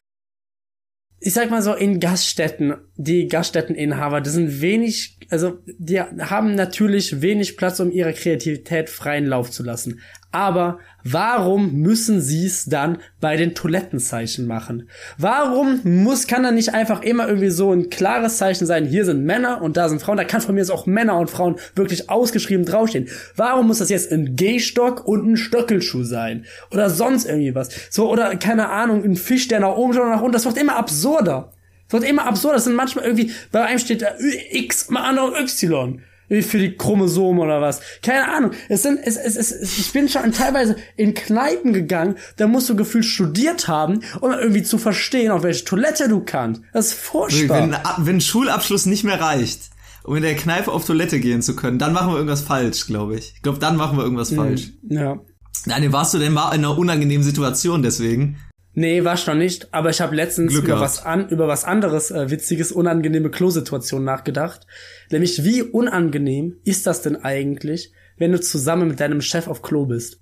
ich 1.21 1.33
sag 1.33 1.51
mal 1.51 1.63
so, 1.63 1.75
in 1.75 2.01
Gaststätten, 2.01 2.75
die 2.97 3.29
Gaststätteninhaber, 3.29 4.21
das 4.21 4.35
sind 4.35 4.61
wenig, 4.61 5.19
also 5.31 5.59
die 5.67 6.01
haben 6.01 6.55
natürlich 6.55 7.23
wenig 7.23 7.57
Platz, 7.57 7.81
um 7.81 7.91
ihre 7.91 8.13
Kreativität 8.13 8.91
freien 8.91 9.27
Lauf 9.27 9.51
zu 9.51 9.63
lassen. 9.63 10.01
Aber 10.35 10.80
warum 11.05 11.74
müssen 11.74 12.20
sie 12.20 12.47
es 12.47 12.64
dann 12.64 12.99
bei 13.20 13.37
den 13.37 13.55
Toilettenzeichen 13.55 14.49
machen? 14.49 14.89
Warum 15.16 15.78
muss, 15.85 16.26
kann 16.26 16.43
da 16.43 16.51
nicht 16.51 16.74
einfach 16.74 17.03
immer 17.03 17.28
irgendwie 17.28 17.51
so 17.51 17.72
ein 17.72 17.89
klares 17.89 18.39
Zeichen 18.39 18.66
sein, 18.66 18.85
hier 18.85 19.05
sind 19.05 19.24
Männer 19.24 19.62
und 19.62 19.76
da 19.76 19.89
sind 19.89 20.03
Frauen, 20.03 20.16
da 20.16 20.24
kann 20.24 20.41
von 20.41 20.57
mir 20.57 20.61
jetzt 20.62 20.72
auch 20.72 20.87
Männer 20.87 21.20
und 21.20 21.30
Frauen 21.30 21.55
wirklich 21.76 22.11
ausgeschrieben 22.11 22.64
draufstehen. 22.64 23.09
Warum 23.37 23.68
muss 23.68 23.78
das 23.78 23.91
jetzt 23.91 24.11
ein 24.11 24.35
Gehstock 24.35 25.07
und 25.07 25.24
ein 25.24 25.37
Stöckelschuh 25.37 26.03
sein? 26.03 26.47
Oder 26.72 26.91
sonst 26.91 27.26
irgendwie 27.26 27.55
was? 27.55 27.68
So, 27.91 28.11
oder 28.11 28.35
keine 28.35 28.70
Ahnung, 28.70 29.05
ein 29.05 29.14
Fisch, 29.14 29.47
der 29.47 29.61
nach 29.61 29.76
oben 29.76 29.93
schaut 29.93 30.03
oder 30.03 30.16
nach 30.16 30.20
unten, 30.22 30.32
das 30.32 30.47
wird 30.47 30.59
immer 30.59 30.74
absurder. 30.74 31.53
Das 31.87 32.01
wird 32.01 32.11
immer 32.11 32.26
absurder. 32.26 32.57
Das 32.57 32.64
sind 32.64 32.74
manchmal 32.74 33.05
irgendwie, 33.05 33.30
bei 33.53 33.62
einem 33.62 33.78
steht 33.78 34.03
da 34.03 34.09
X, 34.51 34.91
mal 34.91 35.05
andere 35.05 35.41
Y. 35.41 36.03
Wie 36.29 36.43
für 36.43 36.59
die 36.59 36.77
Chromosomen 36.77 37.43
oder 37.43 37.61
was. 37.61 37.81
Keine 38.03 38.29
Ahnung. 38.29 38.53
Es 38.68 38.83
sind, 38.83 38.99
es, 39.05 39.16
es, 39.16 39.37
es, 39.37 39.79
ich 39.79 39.93
bin 39.93 40.09
schon 40.09 40.33
teilweise 40.33 40.77
in 40.97 41.14
Kneipen 41.14 41.72
gegangen, 41.72 42.16
da 42.37 42.47
musst 42.47 42.68
du 42.68 42.77
gefühlt 42.77 43.05
studiert 43.05 43.68
haben, 43.68 44.01
um 44.20 44.33
irgendwie 44.33 44.62
zu 44.62 44.79
verstehen, 44.79 45.31
auf 45.31 45.43
welche 45.43 45.64
Toilette 45.64 46.09
du 46.09 46.20
kannst. 46.20 46.62
Das 46.72 46.87
ist 46.87 46.95
furchtbar. 46.95 47.70
Wenn, 47.97 48.07
wenn 48.07 48.20
Schulabschluss 48.20 48.87
nicht 48.87 49.05
mehr 49.05 49.20
reicht, 49.20 49.70
um 50.05 50.16
in 50.16 50.22
der 50.22 50.37
Kneipe 50.37 50.70
auf 50.70 50.85
Toilette 50.85 51.20
gehen 51.20 51.43
zu 51.43 51.57
können, 51.57 51.79
dann 51.79 51.93
machen 51.93 52.11
wir 52.12 52.16
irgendwas 52.16 52.43
falsch, 52.43 52.87
glaube 52.87 53.16
ich. 53.16 53.33
Ich 53.37 53.43
glaube, 53.43 53.59
dann 53.59 53.77
machen 53.77 53.97
wir 53.97 54.05
irgendwas 54.05 54.33
falsch. 54.33 54.72
ja. 54.83 55.18
Daniel, 55.66 55.93
warst 55.93 56.12
du 56.12 56.18
denn 56.18 56.33
mal 56.33 56.49
in 56.49 56.64
einer 56.64 56.77
unangenehmen 56.77 57.25
Situation 57.25 57.83
deswegen? 57.83 58.37
Nee, 58.75 59.05
war 59.05 59.16
schon 59.16 59.39
nicht, 59.39 59.72
aber 59.72 59.91
ich 59.91 60.01
habe 60.01 60.16
letztens 60.16 60.53
Glück 60.53 60.64
über 60.64 60.81
was 60.81 61.05
an, 61.05 61.29
über 61.29 61.47
was 61.47 61.64
anderes 61.64 62.11
äh, 62.11 62.31
witziges, 62.31 62.72
unangenehme 62.72 63.31
Klo-Situationen 63.31 64.05
nachgedacht. 64.05 64.66
Nämlich, 65.11 65.45
wie 65.45 65.62
unangenehm 65.62 66.57
ist 66.64 66.87
das 66.87 67.03
denn 67.03 67.16
eigentlich, 67.16 67.93
wenn 68.18 68.33
du 68.33 68.41
zusammen 68.41 68.89
mit 68.89 69.01
deinem 69.01 69.20
Chef 69.20 69.47
auf 69.47 69.62
Klo 69.62 69.87
bist? 69.87 70.18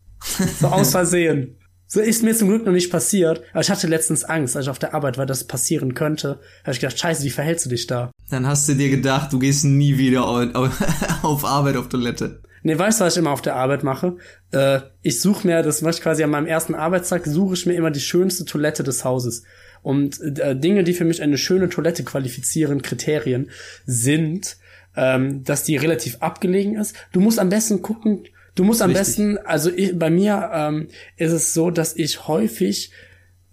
So 0.60 0.66
aus 0.66 0.90
Versehen. 0.92 1.58
So 1.86 2.00
ist 2.00 2.22
mir 2.22 2.34
zum 2.34 2.48
Glück 2.48 2.64
noch 2.64 2.72
nicht 2.72 2.90
passiert, 2.90 3.42
aber 3.52 3.60
ich 3.60 3.70
hatte 3.70 3.86
letztens 3.86 4.24
Angst, 4.24 4.56
als 4.56 4.64
ich 4.64 4.70
auf 4.70 4.78
der 4.78 4.94
Arbeit 4.94 5.18
war, 5.18 5.26
dass 5.26 5.42
es 5.42 5.46
passieren 5.46 5.92
könnte. 5.92 6.40
Da 6.62 6.68
hab 6.68 6.74
ich 6.74 6.80
gedacht, 6.80 6.98
scheiße, 6.98 7.22
wie 7.22 7.30
verhältst 7.30 7.66
du 7.66 7.70
dich 7.70 7.86
da? 7.86 8.10
Dann 8.30 8.46
hast 8.46 8.66
du 8.68 8.74
dir 8.74 8.88
gedacht, 8.88 9.30
du 9.32 9.38
gehst 9.38 9.64
nie 9.64 9.98
wieder 9.98 10.24
auf, 10.26 10.70
auf 11.22 11.44
Arbeit 11.44 11.76
auf 11.76 11.90
Toilette. 11.90 12.42
Nee, 12.62 12.78
weißt 12.78 13.00
du, 13.00 13.04
was 13.04 13.14
ich 13.14 13.18
immer 13.18 13.32
auf 13.32 13.42
der 13.42 13.56
Arbeit 13.56 13.82
mache? 13.82 14.16
Äh, 14.52 14.80
ich 15.02 15.20
suche 15.20 15.46
mir, 15.46 15.62
das 15.62 15.82
mache 15.82 15.94
ich 15.94 16.00
quasi 16.00 16.22
an 16.22 16.30
meinem 16.30 16.46
ersten 16.46 16.74
Arbeitstag, 16.74 17.26
suche 17.26 17.54
ich 17.54 17.66
mir 17.66 17.74
immer 17.74 17.90
die 17.90 18.00
schönste 18.00 18.44
Toilette 18.44 18.82
des 18.82 19.04
Hauses. 19.04 19.42
Und 19.82 20.20
äh, 20.38 20.56
Dinge, 20.56 20.84
die 20.84 20.92
für 20.92 21.04
mich 21.04 21.22
eine 21.22 21.38
schöne 21.38 21.68
Toilette 21.68 22.04
qualifizieren, 22.04 22.82
Kriterien, 22.82 23.50
sind, 23.84 24.56
ähm, 24.96 25.42
dass 25.42 25.64
die 25.64 25.76
relativ 25.76 26.18
abgelegen 26.20 26.76
ist. 26.76 26.94
Du 27.12 27.20
musst 27.20 27.40
am 27.40 27.48
besten 27.48 27.82
gucken, 27.82 28.24
du 28.54 28.64
musst 28.64 28.82
am 28.82 28.90
Richtig. 28.90 29.06
besten, 29.06 29.38
also 29.38 29.70
ich, 29.70 29.98
bei 29.98 30.10
mir 30.10 30.50
ähm, 30.52 30.88
ist 31.16 31.32
es 31.32 31.54
so, 31.54 31.70
dass 31.70 31.96
ich 31.96 32.28
häufig 32.28 32.92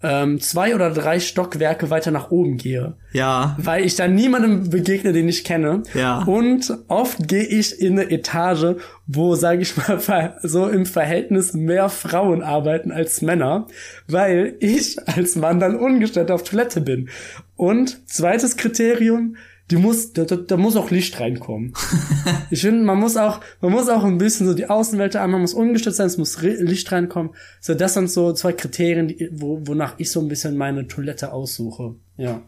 ähm, 0.02 0.40
zwei 0.40 0.74
oder 0.74 0.90
drei 0.90 1.20
Stockwerke 1.20 1.90
weiter 1.90 2.10
nach 2.10 2.30
oben 2.30 2.56
gehe 2.56 2.94
Ja, 3.12 3.56
weil 3.58 3.84
ich 3.84 3.96
dann 3.96 4.14
niemandem 4.14 4.70
begegne, 4.70 5.12
den 5.12 5.28
ich 5.28 5.44
kenne. 5.44 5.82
Ja. 5.94 6.22
Und 6.24 6.72
oft 6.88 7.28
gehe 7.28 7.44
ich 7.44 7.80
in 7.80 7.98
eine 7.98 8.10
Etage, 8.10 8.76
wo, 9.06 9.34
sage 9.34 9.62
ich 9.62 9.76
mal, 9.76 10.38
so 10.42 10.68
im 10.68 10.86
Verhältnis 10.86 11.52
mehr 11.52 11.88
Frauen 11.88 12.42
arbeiten 12.42 12.92
als 12.92 13.20
Männer, 13.20 13.66
weil 14.08 14.56
ich 14.60 14.96
als 15.06 15.36
Mann 15.36 15.60
dann 15.60 15.76
ungestört 15.76 16.30
auf 16.30 16.44
Toilette 16.44 16.80
bin. 16.80 17.10
Und 17.56 18.08
zweites 18.08 18.56
Kriterium, 18.56 19.36
die 19.70 19.76
muss, 19.76 20.12
da, 20.12 20.24
da, 20.24 20.36
da 20.36 20.56
muss 20.56 20.76
auch 20.76 20.90
Licht 20.90 21.20
reinkommen. 21.20 21.74
ich 22.50 22.62
finde, 22.62 22.84
man 22.84 22.98
muss 22.98 23.16
auch, 23.16 23.40
man 23.60 23.72
muss 23.72 23.88
auch 23.88 24.04
ein 24.04 24.18
bisschen 24.18 24.46
so 24.46 24.54
die 24.54 24.68
Außenwelt 24.68 25.16
an, 25.16 25.30
man 25.30 25.40
muss 25.40 25.54
ungestört 25.54 25.96
sein, 25.96 26.06
es 26.06 26.18
muss 26.18 26.40
Licht 26.42 26.90
reinkommen. 26.90 27.32
So, 27.60 27.74
das 27.74 27.94
sind 27.94 28.10
so 28.10 28.32
zwei 28.32 28.52
Kriterien, 28.52 29.08
die, 29.08 29.30
wo, 29.32 29.60
wonach 29.66 29.94
ich 29.98 30.10
so 30.10 30.20
ein 30.20 30.28
bisschen 30.28 30.56
meine 30.56 30.88
Toilette 30.88 31.32
aussuche. 31.32 31.94
Ja. 32.16 32.42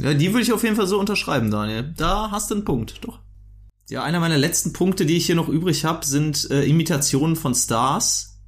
Ja, 0.00 0.14
die 0.14 0.32
würde 0.32 0.42
ich 0.42 0.52
auf 0.52 0.64
jeden 0.64 0.74
Fall 0.74 0.88
so 0.88 0.98
unterschreiben, 0.98 1.50
Daniel. 1.50 1.94
Da 1.96 2.30
hast 2.32 2.50
du 2.50 2.56
einen 2.56 2.64
Punkt, 2.64 3.04
doch. 3.04 3.20
Ja, 3.88 4.02
einer 4.02 4.18
meiner 4.18 4.38
letzten 4.38 4.72
Punkte, 4.72 5.06
die 5.06 5.16
ich 5.16 5.26
hier 5.26 5.34
noch 5.34 5.48
übrig 5.48 5.84
habe, 5.84 6.04
sind 6.04 6.50
äh, 6.50 6.64
Imitationen 6.64 7.36
von 7.36 7.54
Stars. 7.54 8.40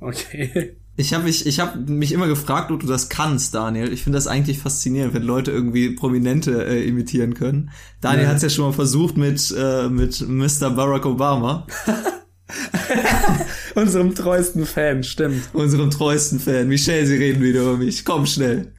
Okay. 0.00 0.76
Ich 1.02 1.12
habe 1.14 1.24
mich, 1.24 1.46
ich 1.46 1.58
hab 1.60 1.88
mich 1.88 2.12
immer 2.12 2.28
gefragt, 2.28 2.70
ob 2.70 2.78
du 2.80 2.86
das 2.86 3.08
kannst, 3.08 3.54
Daniel. 3.54 3.92
Ich 3.92 4.04
finde 4.04 4.16
das 4.16 4.26
eigentlich 4.28 4.58
faszinierend, 4.60 5.12
wenn 5.14 5.22
Leute 5.24 5.50
irgendwie 5.50 5.90
Prominente 5.90 6.64
äh, 6.64 6.86
imitieren 6.86 7.34
können. 7.34 7.70
Daniel 8.00 8.24
Ja. 8.24 8.30
hat's 8.30 8.42
ja 8.42 8.48
schon 8.50 8.66
mal 8.66 8.72
versucht 8.72 9.16
mit, 9.16 9.52
äh, 9.58 9.88
mit 9.88 10.20
Mr. 10.26 10.70
Barack 10.70 11.04
Obama, 11.04 11.66
Unserem 13.74 14.14
treuesten 14.14 14.66
Fan, 14.66 15.02
stimmt. 15.02 15.42
unserem 15.54 15.90
treuesten 15.90 16.38
Fan. 16.38 16.68
Michelle, 16.68 17.06
sie 17.06 17.16
reden 17.16 17.42
wieder 17.42 17.62
über 17.62 17.76
mich. 17.78 18.04
Komm 18.04 18.26
schnell. 18.26 18.74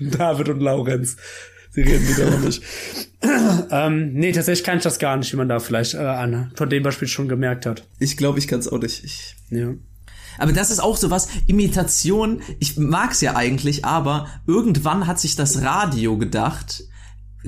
David 0.00 0.48
und 0.48 0.60
Laurenz. 0.60 1.16
Sie 1.70 1.82
reden 1.82 2.06
wieder 2.08 2.26
über 2.28 2.38
mich. 2.38 2.60
ähm, 3.70 4.12
nee, 4.14 4.32
tatsächlich 4.32 4.64
kann 4.64 4.78
ich 4.78 4.84
das 4.84 4.98
gar 4.98 5.16
nicht, 5.16 5.32
wie 5.32 5.36
man 5.36 5.48
da 5.48 5.60
vielleicht 5.60 5.94
äh, 5.94 5.98
an, 5.98 6.52
von 6.54 6.68
dem 6.68 6.82
Beispiel 6.82 7.08
schon 7.08 7.28
gemerkt 7.28 7.66
hat. 7.66 7.86
Ich 7.98 8.16
glaube, 8.16 8.38
ich 8.38 8.48
kann 8.48 8.60
es 8.60 8.68
auch 8.68 8.80
nicht. 8.80 9.04
Ich, 9.04 9.36
Ja. 9.50 9.74
Aber 10.38 10.52
das 10.52 10.70
ist 10.70 10.80
auch 10.80 10.96
sowas, 10.96 11.28
Imitation, 11.46 12.40
ich 12.58 12.76
mag's 12.78 13.20
ja 13.20 13.36
eigentlich, 13.36 13.84
aber 13.84 14.26
irgendwann 14.46 15.06
hat 15.06 15.18
sich 15.20 15.36
das 15.36 15.62
Radio 15.62 16.16
gedacht, 16.16 16.84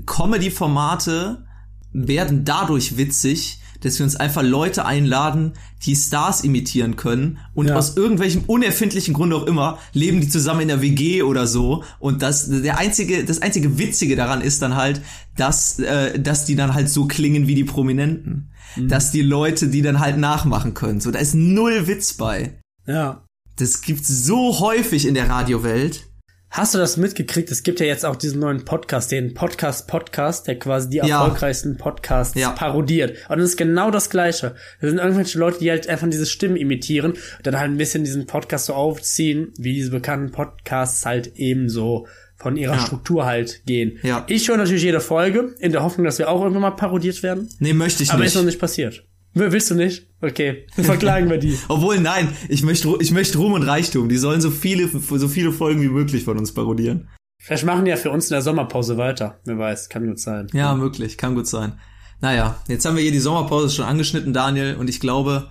Comedy-Formate 0.07 1.45
werden 1.93 2.45
dadurch 2.45 2.97
witzig, 2.97 3.59
dass 3.81 3.99
wir 3.99 4.05
uns 4.05 4.15
einfach 4.17 4.43
Leute 4.43 4.85
einladen, 4.85 5.55
die 5.87 5.97
Stars 5.97 6.43
imitieren 6.45 6.97
können 6.97 7.39
und 7.55 7.69
Ja. 7.69 7.77
aus 7.77 7.97
irgendwelchem 7.97 8.43
unerfindlichen 8.47 9.15
Grund 9.15 9.33
auch 9.33 9.47
immer 9.47 9.79
leben 9.95 10.21
die 10.21 10.29
zusammen 10.29 10.61
in 10.61 10.69
der 10.69 10.83
WG 10.83 11.23
oder 11.23 11.47
so 11.47 11.83
und 11.99 12.21
das 12.21 12.49
der 12.51 12.77
einzige 12.79 13.25
das 13.25 13.41
einzige 13.41 13.79
witzige 13.79 14.17
daran 14.17 14.43
ist 14.43 14.61
dann 14.61 14.77
halt, 14.77 15.01
dass 15.37 15.79
äh, 15.79 16.21
dass 16.21 16.45
die 16.45 16.57
dann 16.57 16.75
halt 16.75 16.91
so 16.91 17.07
klingen 17.07 17.47
wie 17.47 17.55
die 17.55 17.65
Prominenten, 17.65 18.51
dass 18.77 19.11
die 19.13 19.23
Leute 19.23 19.69
die 19.69 19.81
dann 19.81 19.99
halt 19.99 20.19
nachmachen 20.19 20.75
können. 20.75 21.01
So 21.01 21.11
da 21.11 21.19
ist 21.19 21.35
null 21.35 21.87
Witz 21.87 22.13
bei. 22.13 22.60
Ja. 22.91 23.25
Das 23.57 23.83
gibt's 23.83 24.09
so 24.09 24.59
häufig 24.61 25.07
in 25.07 25.15
der 25.15 25.29
Radiowelt. 25.29 26.07
Hast 26.51 26.75
du 26.75 26.79
das 26.79 26.97
mitgekriegt? 26.97 27.49
Es 27.53 27.63
gibt 27.63 27.79
ja 27.79 27.87
jetzt 27.87 28.05
auch 28.05 28.17
diesen 28.17 28.41
neuen 28.41 28.65
Podcast, 28.65 29.13
den 29.13 29.35
Podcast 29.35 29.87
Podcast, 29.87 30.49
der 30.49 30.59
quasi 30.59 30.91
die 30.91 30.97
Ja. 30.97 31.23
erfolgreichsten 31.23 31.77
Podcasts 31.77 32.35
Ja. 32.35 32.51
parodiert. 32.51 33.17
Und 33.29 33.39
das 33.39 33.51
ist 33.51 33.57
genau 33.57 33.93
das 33.93 34.11
Gleiche. 34.11 34.57
Das 34.81 34.91
sind 34.91 34.99
irgendwelche 34.99 35.39
Leute, 35.39 35.61
die 35.61 35.71
halt 35.71 35.89
einfach 35.89 36.09
diese 36.11 36.27
Stimmen 36.27 36.57
imitieren, 36.57 37.15
dann 37.45 37.57
halt 37.57 37.71
ein 37.71 37.77
bisschen 37.77 38.03
diesen 38.03 38.27
Podcast 38.27 38.67
so 38.67 38.75
aufziehen, 38.75 39.53
wie 39.59 39.75
diese 39.75 39.91
bekannten 39.93 40.33
Podcasts 40.33 41.07
halt 41.07 41.33
ebenso 41.37 42.09
von 42.37 42.57
ihrer 42.57 42.75
Ja. 42.77 42.81
Struktur 42.87 43.27
halt 43.27 43.63
gehen. 43.67 43.99
Ja. 44.03 44.25
Ich 44.29 44.49
höre 44.49 44.57
natürlich 44.57 44.83
jede 44.83 45.01
Folge, 45.01 45.55
in 45.61 45.71
der 45.71 45.85
Hoffnung, 45.85 46.05
dass 46.07 46.19
wir 46.19 46.29
auch 46.31 46.41
irgendwann 46.41 46.63
mal 46.63 46.71
parodiert 46.73 47.23
werden. 47.23 47.49
Nee, 47.61 47.75
möchte 47.75 48.03
ich 48.03 48.11
Aber 48.11 48.21
nicht. 48.21 48.29
ist 48.29 48.35
noch 48.35 48.43
nicht 48.45 48.59
passiert. 48.59 49.05
Will- 49.35 49.53
Willst 49.53 49.71
du 49.71 49.75
nicht? 49.75 50.07
Okay, 50.21 50.67
dann 50.77 50.85
verklagen 50.85 51.31
wir 51.31 51.39
die. 51.39 51.57
Obwohl, 51.69 51.99
nein, 52.01 52.29
ich 52.49 52.63
möchte, 52.63 52.95
ich 53.01 53.11
möchte 53.13 53.39
Ruhm 53.39 53.53
und 53.53 53.63
Reichtum. 53.63 54.09
Die 54.09 54.17
sollen 54.19 54.41
so 54.41 54.51
viele, 54.51 54.89
so 54.89 55.29
viele 55.29 55.53
Folgen 55.53 55.81
wie 55.83 55.89
möglich 55.89 56.25
von 56.25 56.37
uns 56.39 56.53
parodieren. 56.53 57.09
Vielleicht 57.43 57.65
machen 57.65 57.85
die 57.87 57.91
ja 57.91 57.97
für 57.97 58.11
uns 58.11 58.27
in 58.27 58.35
der 58.35 58.43
Sommerpause 58.43 58.99
weiter. 58.99 59.39
Wer 59.45 59.59
weiß, 59.59 59.89
kann 59.89 60.07
gut 60.07 60.19
sein. 60.21 60.49
Ja, 60.53 60.75
möglich, 60.75 61.17
kann 61.17 61.35
gut 61.35 61.47
sein. 61.47 61.79
Naja, 62.21 62.61
jetzt 62.69 62.85
haben 62.85 62.97
wir 62.97 63.03
hier 63.03 63.13
die 63.13 63.19
Sommerpause 63.19 63.75
schon 63.75 63.87
angeschnitten, 63.87 64.35
Daniel, 64.35 64.77
und 64.77 64.91
ich 64.91 65.01
glaube, 65.01 65.49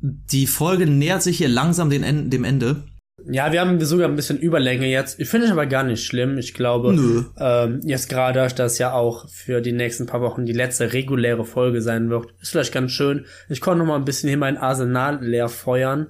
die 0.00 0.46
Folge 0.46 0.86
nähert 0.86 1.22
sich 1.22 1.36
hier 1.36 1.48
langsam 1.48 1.90
den 1.90 2.02
En- 2.02 2.30
dem 2.30 2.44
Ende. 2.44 2.84
Ja, 3.30 3.52
wir 3.52 3.60
haben 3.60 3.80
sogar 3.84 4.08
ein 4.08 4.16
bisschen 4.16 4.38
Überlänge 4.38 4.86
jetzt. 4.86 5.20
Ich 5.20 5.28
finde 5.28 5.46
es 5.46 5.52
aber 5.52 5.66
gar 5.66 5.82
nicht 5.82 6.04
schlimm. 6.04 6.38
Ich 6.38 6.54
glaube, 6.54 6.92
Nö. 6.94 7.24
ähm, 7.38 7.80
jetzt 7.84 8.08
gerade, 8.08 8.40
dass 8.40 8.54
das 8.54 8.78
ja 8.78 8.92
auch 8.92 9.28
für 9.28 9.60
die 9.60 9.72
nächsten 9.72 10.06
paar 10.06 10.20
Wochen 10.20 10.46
die 10.46 10.52
letzte 10.52 10.92
reguläre 10.92 11.44
Folge 11.44 11.82
sein 11.82 12.10
wird, 12.10 12.32
ist 12.40 12.50
vielleicht 12.50 12.72
ganz 12.72 12.90
schön. 12.92 13.26
Ich 13.48 13.60
konnte 13.60 13.80
noch 13.80 13.86
mal 13.86 13.96
ein 13.96 14.04
bisschen 14.04 14.28
hier 14.28 14.38
mein 14.38 14.56
Arsenal 14.56 15.18
leer 15.24 15.48
feuern. 15.48 16.08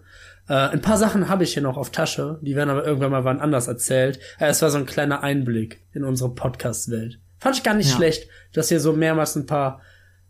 Äh, 0.48 0.54
ein 0.54 0.80
paar 0.80 0.96
Sachen 0.96 1.28
habe 1.28 1.44
ich 1.44 1.52
hier 1.54 1.62
noch 1.62 1.76
auf 1.76 1.90
Tasche, 1.90 2.38
die 2.42 2.56
werden 2.56 2.70
aber 2.70 2.86
irgendwann 2.86 3.10
mal 3.10 3.24
wann 3.24 3.40
anders 3.40 3.68
erzählt. 3.68 4.18
Äh, 4.38 4.46
es 4.48 4.62
war 4.62 4.70
so 4.70 4.78
ein 4.78 4.86
kleiner 4.86 5.22
Einblick 5.22 5.80
in 5.92 6.04
unsere 6.04 6.34
Podcast-Welt. 6.34 7.18
Fand 7.38 7.56
ich 7.56 7.62
gar 7.62 7.74
nicht 7.74 7.90
Ja. 7.90 7.96
schlecht, 7.96 8.28
dass 8.52 8.70
wir 8.70 8.80
so 8.80 8.92
mehrmals 8.92 9.36
ein 9.36 9.46
paar, 9.46 9.80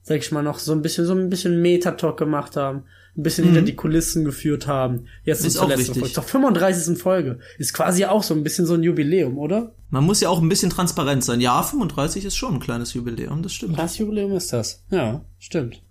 sag 0.03 0.18
ich 0.18 0.32
mal, 0.32 0.43
noch 0.43 0.59
so 0.59 0.72
ein 0.72 0.82
bisschen, 0.82 1.05
so 1.05 1.14
ein 1.14 1.28
bisschen 1.30 1.61
Meta-Talk 1.62 2.16
gemacht 2.18 2.57
haben, 2.57 2.84
ein 3.19 3.23
bisschen 3.25 3.45
hinter 3.45 3.62
die 3.62 3.75
Kulissen 3.75 4.25
geführt 4.25 4.66
haben. 4.66 5.07
Jetzt 5.25 5.43
Mhm. 5.43 5.49
Ist 5.49 5.59
auch 5.59 5.69
letzten. 5.69 5.95
Folge. 5.95 6.14
Zur 6.14 6.23
35. 6.23 6.99
Folge. 6.99 7.41
Ist 7.59 7.75
quasi 7.75 8.05
auch 8.05 8.23
so 8.23 8.33
ein 8.33 8.45
bisschen 8.45 8.64
so 8.64 8.75
ein 8.75 8.83
Jubiläum, 8.83 9.39
oder? 9.39 9.75
Man 9.91 10.05
muss 10.05 10.21
ja 10.21 10.29
auch 10.29 10.41
ein 10.41 10.49
bisschen 10.49 10.71
transparent 10.71 11.25
sein. 11.25 11.41
Ja, 11.41 11.62
35 11.62 12.25
ist 12.25 12.37
schon 12.37 12.55
ein 12.55 12.61
kleines 12.61 12.95
Jubiläum, 12.95 13.43
das 13.43 13.53
stimmt. 13.53 13.77
Was 13.77 13.99
Jubiläum 13.99 14.33
ist 14.33 14.53
das? 14.53 14.85
Ja, 14.91 15.25
stimmt. 15.39 15.83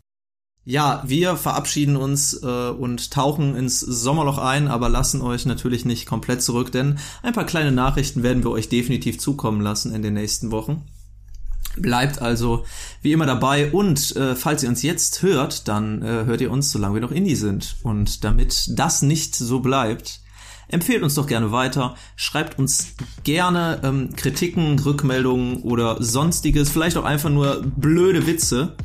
Ja, 0.64 1.02
wir 1.06 1.38
verabschieden 1.38 1.96
uns 1.96 2.42
äh, 2.44 2.70
und 2.70 3.12
tauchen 3.12 3.56
ins 3.56 3.80
Sommerloch 3.80 4.38
ein, 4.38 4.68
aber 4.68 4.90
lassen 4.90 5.22
euch 5.22 5.46
natürlich 5.46 5.86
nicht 5.86 6.06
komplett 6.06 6.42
zurück, 6.42 6.74
denn 6.74 7.00
ein 7.24 7.32
paar 7.32 7.46
kleine 7.46 7.72
Nachrichten 7.72 8.22
werden 8.22 8.44
wir 8.44 8.52
euch 8.52 8.68
definitiv 8.68 9.18
zukommen 9.18 9.62
lassen 9.62 9.96
in 9.96 10.02
den 10.02 10.14
nächsten 10.14 10.52
Wochen. 10.52 10.84
Bleibt 11.80 12.22
also 12.22 12.66
wie 13.02 13.12
immer 13.12 13.26
dabei 13.26 13.72
und 13.72 14.16
äh, 14.16 14.36
falls 14.36 14.64
ihr 14.64 14.70
uns 14.70 14.82
jetzt 14.82 15.22
hört, 15.22 15.68
dann 15.68 16.02
äh, 16.02 16.26
hört 16.26 16.42
ihr 16.42 16.52
uns, 16.52 16.72
solange 16.72 16.96
wir 16.96 17.02
noch 17.02 17.12
Indie 17.12 17.36
sind. 17.36 17.76
Und 17.84 18.24
damit 18.24 18.70
das 18.78 19.02
nicht 19.02 19.36
so 19.36 19.60
bleibt, 19.60 20.22
empfehlt 20.70 21.04
uns 21.04 21.16
doch 21.16 21.28
gerne 21.28 21.52
weiter, 21.52 21.96
schreibt 22.16 22.60
uns 22.60 22.96
gerne 23.24 23.80
ähm, 23.84 24.16
Kritiken, 24.16 24.80
Rückmeldungen 24.80 25.58
oder 25.64 26.02
sonstiges, 26.02 26.70
vielleicht 26.70 26.98
auch 26.98 27.06
einfach 27.06 27.30
nur 27.30 27.64
blöde 27.64 28.28
Witze 28.28 28.76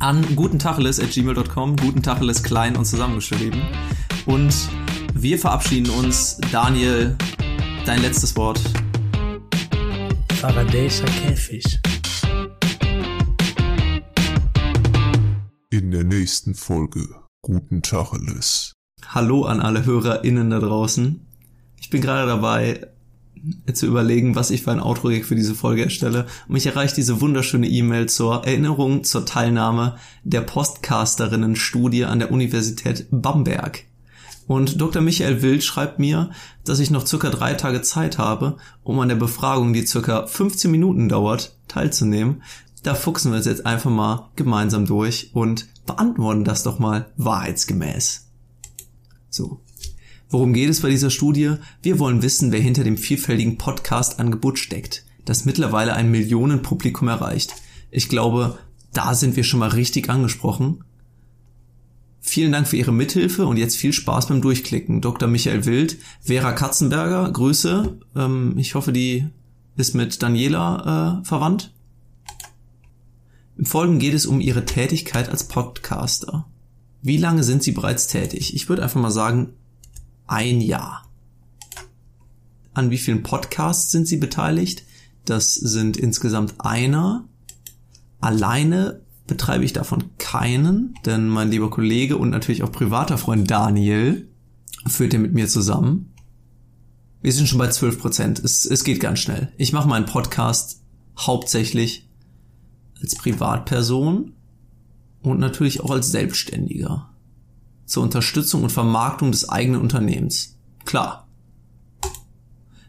an 0.00 0.36
gutentacheles.gmail.com, 0.36 1.76
gutentacheles 1.76 2.42
klein 2.42 2.76
und 2.76 2.84
zusammengeschrieben. 2.84 3.62
Und 4.26 4.54
wir 5.14 5.38
verabschieden 5.38 5.90
uns. 5.90 6.38
Daniel, 6.50 7.16
dein 7.86 8.02
letztes 8.02 8.36
Wort. 8.36 8.60
Faradayischer 10.40 11.06
Käfig. 11.06 11.80
In 15.76 15.90
der 15.90 16.04
nächsten 16.04 16.54
Folge. 16.54 17.08
Guten 17.42 17.82
Tacheles. 17.82 18.74
Hallo 19.08 19.42
an 19.42 19.58
alle 19.58 19.84
HörerInnen 19.84 20.50
da 20.50 20.60
draußen. 20.60 21.26
Ich 21.80 21.90
bin 21.90 22.00
gerade 22.00 22.28
dabei 22.28 22.86
zu 23.72 23.86
überlegen, 23.86 24.36
was 24.36 24.52
ich 24.52 24.62
für 24.62 24.70
ein 24.70 24.78
Outro-Gag 24.78 25.24
für 25.24 25.34
diese 25.34 25.56
Folge 25.56 25.82
erstelle. 25.82 26.26
Und 26.46 26.52
mich 26.52 26.66
erreicht 26.66 26.96
diese 26.96 27.20
wunderschöne 27.20 27.66
E-Mail 27.66 28.08
zur 28.08 28.46
Erinnerung 28.46 29.02
zur 29.02 29.26
Teilnahme 29.26 29.96
der 30.22 30.42
Podcasterinnen-Studie 30.42 32.04
an 32.04 32.20
der 32.20 32.30
Universität 32.30 33.08
Bamberg. 33.10 33.82
Und 34.46 34.80
Dr. 34.80 35.02
Michael 35.02 35.42
Wild 35.42 35.64
schreibt 35.64 35.98
mir, 35.98 36.30
dass 36.64 36.78
ich 36.78 36.92
noch 36.92 37.04
circa 37.04 37.30
drei 37.30 37.54
Tage 37.54 37.82
Zeit 37.82 38.18
habe, 38.18 38.58
um 38.84 39.00
an 39.00 39.08
der 39.08 39.16
Befragung, 39.16 39.72
die 39.72 39.86
circa 39.86 40.28
15 40.28 40.70
Minuten 40.70 41.08
dauert, 41.08 41.56
teilzunehmen. 41.66 42.42
Da 42.84 42.94
fuchsen 42.94 43.32
wir 43.32 43.38
uns 43.38 43.46
jetzt 43.46 43.64
einfach 43.64 43.90
mal 43.90 44.28
gemeinsam 44.36 44.84
durch 44.84 45.30
und 45.32 45.68
beantworten 45.86 46.44
das 46.44 46.64
doch 46.64 46.78
mal 46.78 47.10
wahrheitsgemäß. 47.16 48.28
So. 49.30 49.62
Worum 50.28 50.52
geht 50.52 50.68
es 50.68 50.82
bei 50.82 50.90
dieser 50.90 51.08
Studie? 51.08 51.54
Wir 51.80 51.98
wollen 51.98 52.20
wissen, 52.20 52.52
wer 52.52 52.60
hinter 52.60 52.84
dem 52.84 52.98
vielfältigen 52.98 53.56
Podcast-Angebot 53.56 54.58
steckt, 54.58 55.06
das 55.24 55.46
mittlerweile 55.46 55.94
ein 55.94 56.10
Millionenpublikum 56.10 57.08
erreicht. 57.08 57.54
Ich 57.90 58.10
glaube, 58.10 58.58
da 58.92 59.14
sind 59.14 59.34
wir 59.36 59.44
schon 59.44 59.60
mal 59.60 59.70
richtig 59.70 60.10
angesprochen. 60.10 60.84
Vielen 62.20 62.52
Dank 62.52 62.68
für 62.68 62.76
Ihre 62.76 62.92
Mithilfe 62.92 63.46
und 63.46 63.56
jetzt 63.56 63.76
viel 63.76 63.94
Spaß 63.94 64.28
beim 64.28 64.42
Durchklicken. 64.42 65.00
Dr. 65.00 65.26
Michael 65.26 65.64
Wild, 65.64 65.96
Vera 66.20 66.52
Katzenberger, 66.52 67.30
Grüße. 67.30 67.98
Ähm, 68.14 68.58
ich 68.58 68.74
hoffe, 68.74 68.92
die 68.92 69.26
ist 69.76 69.94
mit 69.94 70.22
Daniela 70.22 71.22
äh, 71.22 71.24
verwandt. 71.24 71.73
Im 73.56 73.66
Folgenden 73.66 74.00
geht 74.00 74.14
es 74.14 74.26
um 74.26 74.40
Ihre 74.40 74.64
Tätigkeit 74.64 75.28
als 75.28 75.44
Podcaster. 75.44 76.46
Wie 77.02 77.16
lange 77.16 77.44
sind 77.44 77.62
Sie 77.62 77.72
bereits 77.72 78.06
tätig? 78.06 78.54
Ich 78.54 78.68
würde 78.68 78.82
einfach 78.82 79.00
mal 79.00 79.10
sagen, 79.10 79.50
ein 80.26 80.60
Jahr. 80.60 81.08
An 82.72 82.90
wie 82.90 82.98
vielen 82.98 83.22
Podcasts 83.22 83.92
sind 83.92 84.08
Sie 84.08 84.16
beteiligt? 84.16 84.84
Das 85.24 85.54
sind 85.54 85.96
insgesamt 85.96 86.54
einer. 86.58 87.28
Alleine 88.20 89.02
betreibe 89.26 89.64
ich 89.64 89.72
davon 89.72 90.10
keinen, 90.18 90.94
denn 91.06 91.28
mein 91.28 91.50
lieber 91.50 91.70
Kollege 91.70 92.16
und 92.16 92.30
natürlich 92.30 92.62
auch 92.62 92.72
privater 92.72 93.18
Freund 93.18 93.50
Daniel 93.50 94.28
führt 94.86 95.12
den 95.12 95.22
mit 95.22 95.32
mir 95.32 95.46
zusammen. 95.46 96.12
Wir 97.22 97.32
sind 97.32 97.48
schon 97.48 97.58
bei 97.58 97.68
12 97.68 98.00
Prozent. 98.00 98.38
Es, 98.40 98.66
es 98.66 98.84
geht 98.84 99.00
ganz 99.00 99.20
schnell. 99.20 99.52
Ich 99.56 99.72
mache 99.72 99.88
meinen 99.88 100.04
Podcast 100.04 100.82
hauptsächlich 101.16 102.03
als 103.00 103.14
Privatperson 103.16 104.32
und 105.22 105.40
natürlich 105.40 105.80
auch 105.80 105.90
als 105.90 106.10
Selbstständiger. 106.10 107.10
Zur 107.86 108.02
Unterstützung 108.02 108.62
und 108.62 108.72
Vermarktung 108.72 109.30
des 109.30 109.48
eigenen 109.48 109.80
Unternehmens. 109.80 110.56
Klar. 110.84 111.28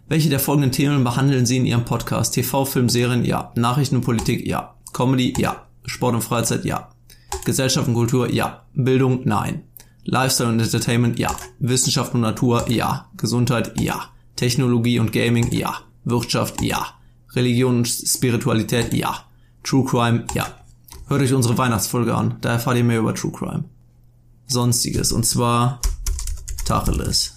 Welche 0.07 0.29
der 0.29 0.39
folgenden 0.39 0.71
Themen 0.71 1.03
behandeln 1.03 1.45
Sie 1.45 1.57
in 1.57 1.65
Ihrem 1.65 1.83
Podcast? 1.83 2.35
TV, 2.35 2.65
Film, 2.65 2.89
Serien? 2.89 3.25
Ja. 3.25 3.51
Nachrichten 3.55 3.95
und 3.95 4.03
Politik? 4.03 4.45
Ja. 4.45 4.75
Comedy? 4.93 5.33
Ja. 5.37 5.65
Sport 5.85 6.15
und 6.15 6.21
Freizeit? 6.21 6.63
Ja. 6.63 6.91
Gesellschaft 7.43 7.87
und 7.87 7.95
Kultur? 7.95 8.31
Ja. 8.31 8.65
Bildung? 8.73 9.21
Nein. 9.25 9.63
Lifestyle 10.03 10.49
und 10.49 10.59
Entertainment? 10.59 11.17
Ja. 11.17 11.35
Wissenschaft 11.59 12.13
und 12.13 12.21
Natur? 12.21 12.69
Ja. 12.69 13.09
Gesundheit? 13.17 13.79
Ja. 13.79 14.09
Technologie 14.35 14.99
und 14.99 15.11
Gaming? 15.11 15.51
Ja. 15.51 15.79
Wirtschaft? 16.03 16.61
Ja. 16.61 16.85
Religion 17.33 17.77
und 17.77 17.87
Spiritualität? 17.87 18.93
Ja. 18.93 19.25
True 19.65 19.83
Crime? 19.83 20.25
Ja. 20.33 20.47
Hört 21.07 21.21
euch 21.21 21.33
unsere 21.33 21.57
Weihnachtsfolge 21.57 22.15
an, 22.15 22.37
da 22.41 22.53
erfahrt 22.53 22.77
ihr 22.77 22.83
mehr 22.83 22.99
über 22.99 23.15
True 23.15 23.31
Crime. 23.31 23.65
Sonstiges, 24.47 25.11
und 25.11 25.25
zwar 25.25 25.81
Tacheles. 26.65 27.35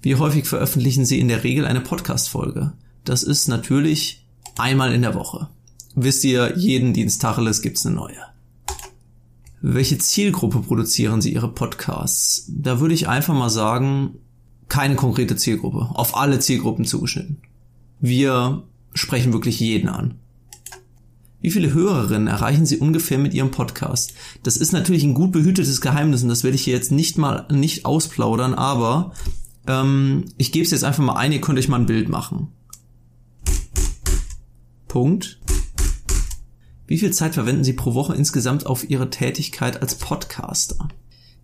Wie 0.00 0.14
häufig 0.14 0.46
veröffentlichen 0.46 1.04
Sie 1.04 1.20
in 1.20 1.28
der 1.28 1.44
Regel 1.44 1.66
eine 1.66 1.80
Podcast-Folge? 1.80 2.72
Das 3.04 3.22
ist 3.22 3.48
natürlich 3.48 4.26
einmal 4.56 4.94
in 4.94 5.02
der 5.02 5.14
Woche. 5.14 5.48
Wisst 5.94 6.24
ihr, 6.24 6.56
jeden 6.56 6.94
Dienst 6.94 7.20
Tacheles 7.20 7.60
gibt's 7.60 7.84
eine 7.84 7.96
neue. 7.96 8.22
Welche 9.60 9.98
Zielgruppe 9.98 10.60
produzieren 10.60 11.20
Sie 11.20 11.32
Ihre 11.32 11.52
Podcasts? 11.52 12.46
Da 12.48 12.80
würde 12.80 12.94
ich 12.94 13.08
einfach 13.08 13.34
mal 13.34 13.50
sagen, 13.50 14.18
keine 14.68 14.96
konkrete 14.96 15.36
Zielgruppe. 15.36 15.90
Auf 15.94 16.16
alle 16.16 16.38
Zielgruppen 16.38 16.84
zugeschnitten. 16.84 17.38
Wir 18.00 18.62
sprechen 18.96 19.32
wirklich 19.32 19.60
jeden 19.60 19.88
an. 19.88 20.14
Wie 21.40 21.50
viele 21.50 21.72
Hörerinnen 21.72 22.26
erreichen 22.26 22.66
Sie 22.66 22.78
ungefähr 22.78 23.18
mit 23.18 23.34
Ihrem 23.34 23.50
Podcast? 23.50 24.14
Das 24.42 24.56
ist 24.56 24.72
natürlich 24.72 25.04
ein 25.04 25.14
gut 25.14 25.32
behütetes 25.32 25.80
Geheimnis 25.80 26.22
und 26.22 26.28
das 26.28 26.42
werde 26.42 26.56
ich 26.56 26.64
hier 26.64 26.74
jetzt 26.74 26.90
nicht 26.90 27.18
mal 27.18 27.46
nicht 27.50 27.84
ausplaudern, 27.84 28.54
aber 28.54 29.12
ähm, 29.66 30.24
ich 30.38 30.50
gebe 30.50 30.64
es 30.64 30.70
jetzt 30.70 30.84
einfach 30.84 31.04
mal 31.04 31.16
ein, 31.16 31.32
ihr 31.32 31.40
könnt 31.40 31.58
euch 31.58 31.68
mal 31.68 31.78
ein 31.78 31.86
Bild 31.86 32.08
machen. 32.08 32.48
Punkt. 34.88 35.38
Wie 36.86 36.98
viel 36.98 37.12
Zeit 37.12 37.34
verwenden 37.34 37.64
Sie 37.64 37.74
pro 37.74 37.94
Woche 37.94 38.14
insgesamt 38.14 38.66
auf 38.66 38.88
Ihre 38.88 39.10
Tätigkeit 39.10 39.82
als 39.82 39.96
Podcaster? 39.96 40.88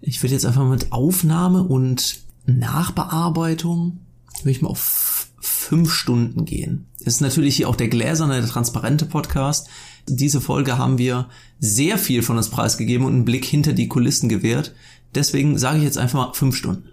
Ich 0.01 0.23
würde 0.23 0.35
jetzt 0.35 0.47
einfach 0.47 0.69
mit 0.69 0.91
Aufnahme 0.91 1.63
und 1.63 2.23
Nachbearbeitung, 2.47 4.01
würde 4.39 4.51
ich 4.51 4.63
mal 4.63 4.71
auf 4.71 5.29
fünf 5.39 5.93
Stunden 5.93 6.45
gehen. 6.45 6.87
Ist 7.05 7.21
natürlich 7.21 7.57
hier 7.57 7.69
auch 7.69 7.77
der 7.77 7.89
gläserne, 7.89 8.41
der 8.41 8.49
transparente 8.49 9.07
Podcast. 9.07 9.69
Diese 10.09 10.41
Folge 10.41 10.79
haben 10.79 10.99
wir 10.99 11.29
sehr 11.59 11.99
viel 11.99 12.23
von 12.23 12.37
uns 12.37 12.49
preisgegeben 12.49 13.07
und 13.07 13.13
einen 13.13 13.25
Blick 13.25 13.45
hinter 13.45 13.73
die 13.73 13.89
Kulissen 13.89 14.29
gewährt. 14.29 14.75
Deswegen 15.15 15.59
sage 15.59 15.79
ich 15.79 15.85
jetzt 15.85 15.99
einfach 15.99 16.29
mal 16.29 16.35
fünf 16.35 16.57
Stunden. 16.57 16.89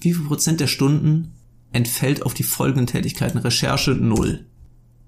Wie 0.00 0.14
viel 0.14 0.24
Prozent 0.24 0.60
der 0.60 0.66
Stunden 0.66 1.32
entfällt 1.72 2.24
auf 2.24 2.34
die 2.34 2.42
folgenden 2.42 2.86
Tätigkeiten? 2.86 3.38
Recherche 3.38 3.92
null. 3.92 4.46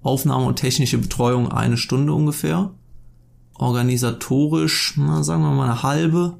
Aufnahme 0.01 0.45
und 0.45 0.57
technische 0.57 0.97
Betreuung 0.97 1.51
eine 1.51 1.77
Stunde 1.77 2.13
ungefähr. 2.13 2.73
Organisatorisch, 3.55 4.93
na, 4.97 5.23
sagen 5.23 5.43
wir 5.43 5.51
mal 5.51 5.69
eine 5.69 5.83
halbe. 5.83 6.37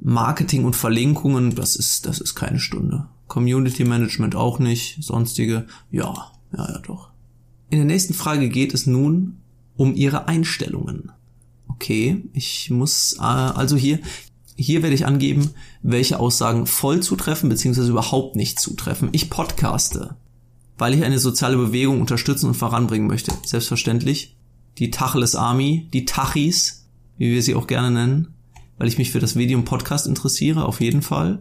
Marketing 0.00 0.64
und 0.64 0.76
Verlinkungen, 0.76 1.54
das 1.54 1.76
ist, 1.76 2.06
das 2.06 2.20
ist 2.20 2.34
keine 2.34 2.60
Stunde. 2.60 3.08
Community 3.26 3.84
Management 3.84 4.36
auch 4.36 4.58
nicht, 4.58 5.02
sonstige, 5.02 5.66
ja, 5.90 6.30
ja, 6.56 6.72
ja 6.72 6.78
doch. 6.80 7.10
In 7.70 7.78
der 7.78 7.86
nächsten 7.86 8.14
Frage 8.14 8.48
geht 8.48 8.74
es 8.74 8.86
nun 8.86 9.38
um 9.76 9.94
Ihre 9.94 10.28
Einstellungen. 10.28 11.12
Okay, 11.68 12.24
ich 12.32 12.70
muss 12.70 13.16
äh, 13.18 13.22
also 13.22 13.76
hier 13.76 14.00
hier 14.60 14.82
werde 14.82 14.94
ich 14.94 15.06
angeben, 15.06 15.50
welche 15.82 16.18
Aussagen 16.18 16.66
voll 16.66 17.00
zutreffen 17.00 17.48
bzw. 17.48 17.88
überhaupt 17.88 18.34
nicht 18.34 18.58
zutreffen. 18.58 19.08
Ich 19.12 19.30
podcaste, 19.30 20.16
weil 20.76 20.94
ich 20.94 21.04
eine 21.04 21.20
soziale 21.20 21.56
Bewegung 21.56 22.00
unterstützen 22.00 22.48
und 22.48 22.54
voranbringen 22.54 23.06
möchte. 23.06 23.32
Selbstverständlich. 23.44 24.36
Die 24.78 24.90
Tacheles 24.90 25.36
Army, 25.36 25.88
die 25.92 26.04
Tachis, 26.04 26.88
wie 27.18 27.32
wir 27.32 27.42
sie 27.42 27.54
auch 27.54 27.68
gerne 27.68 27.92
nennen, 27.92 28.34
weil 28.78 28.88
ich 28.88 28.98
mich 28.98 29.12
für 29.12 29.20
das 29.20 29.36
Medium 29.36 29.64
Podcast 29.64 30.08
interessiere, 30.08 30.64
auf 30.64 30.80
jeden 30.80 31.02
Fall. 31.02 31.40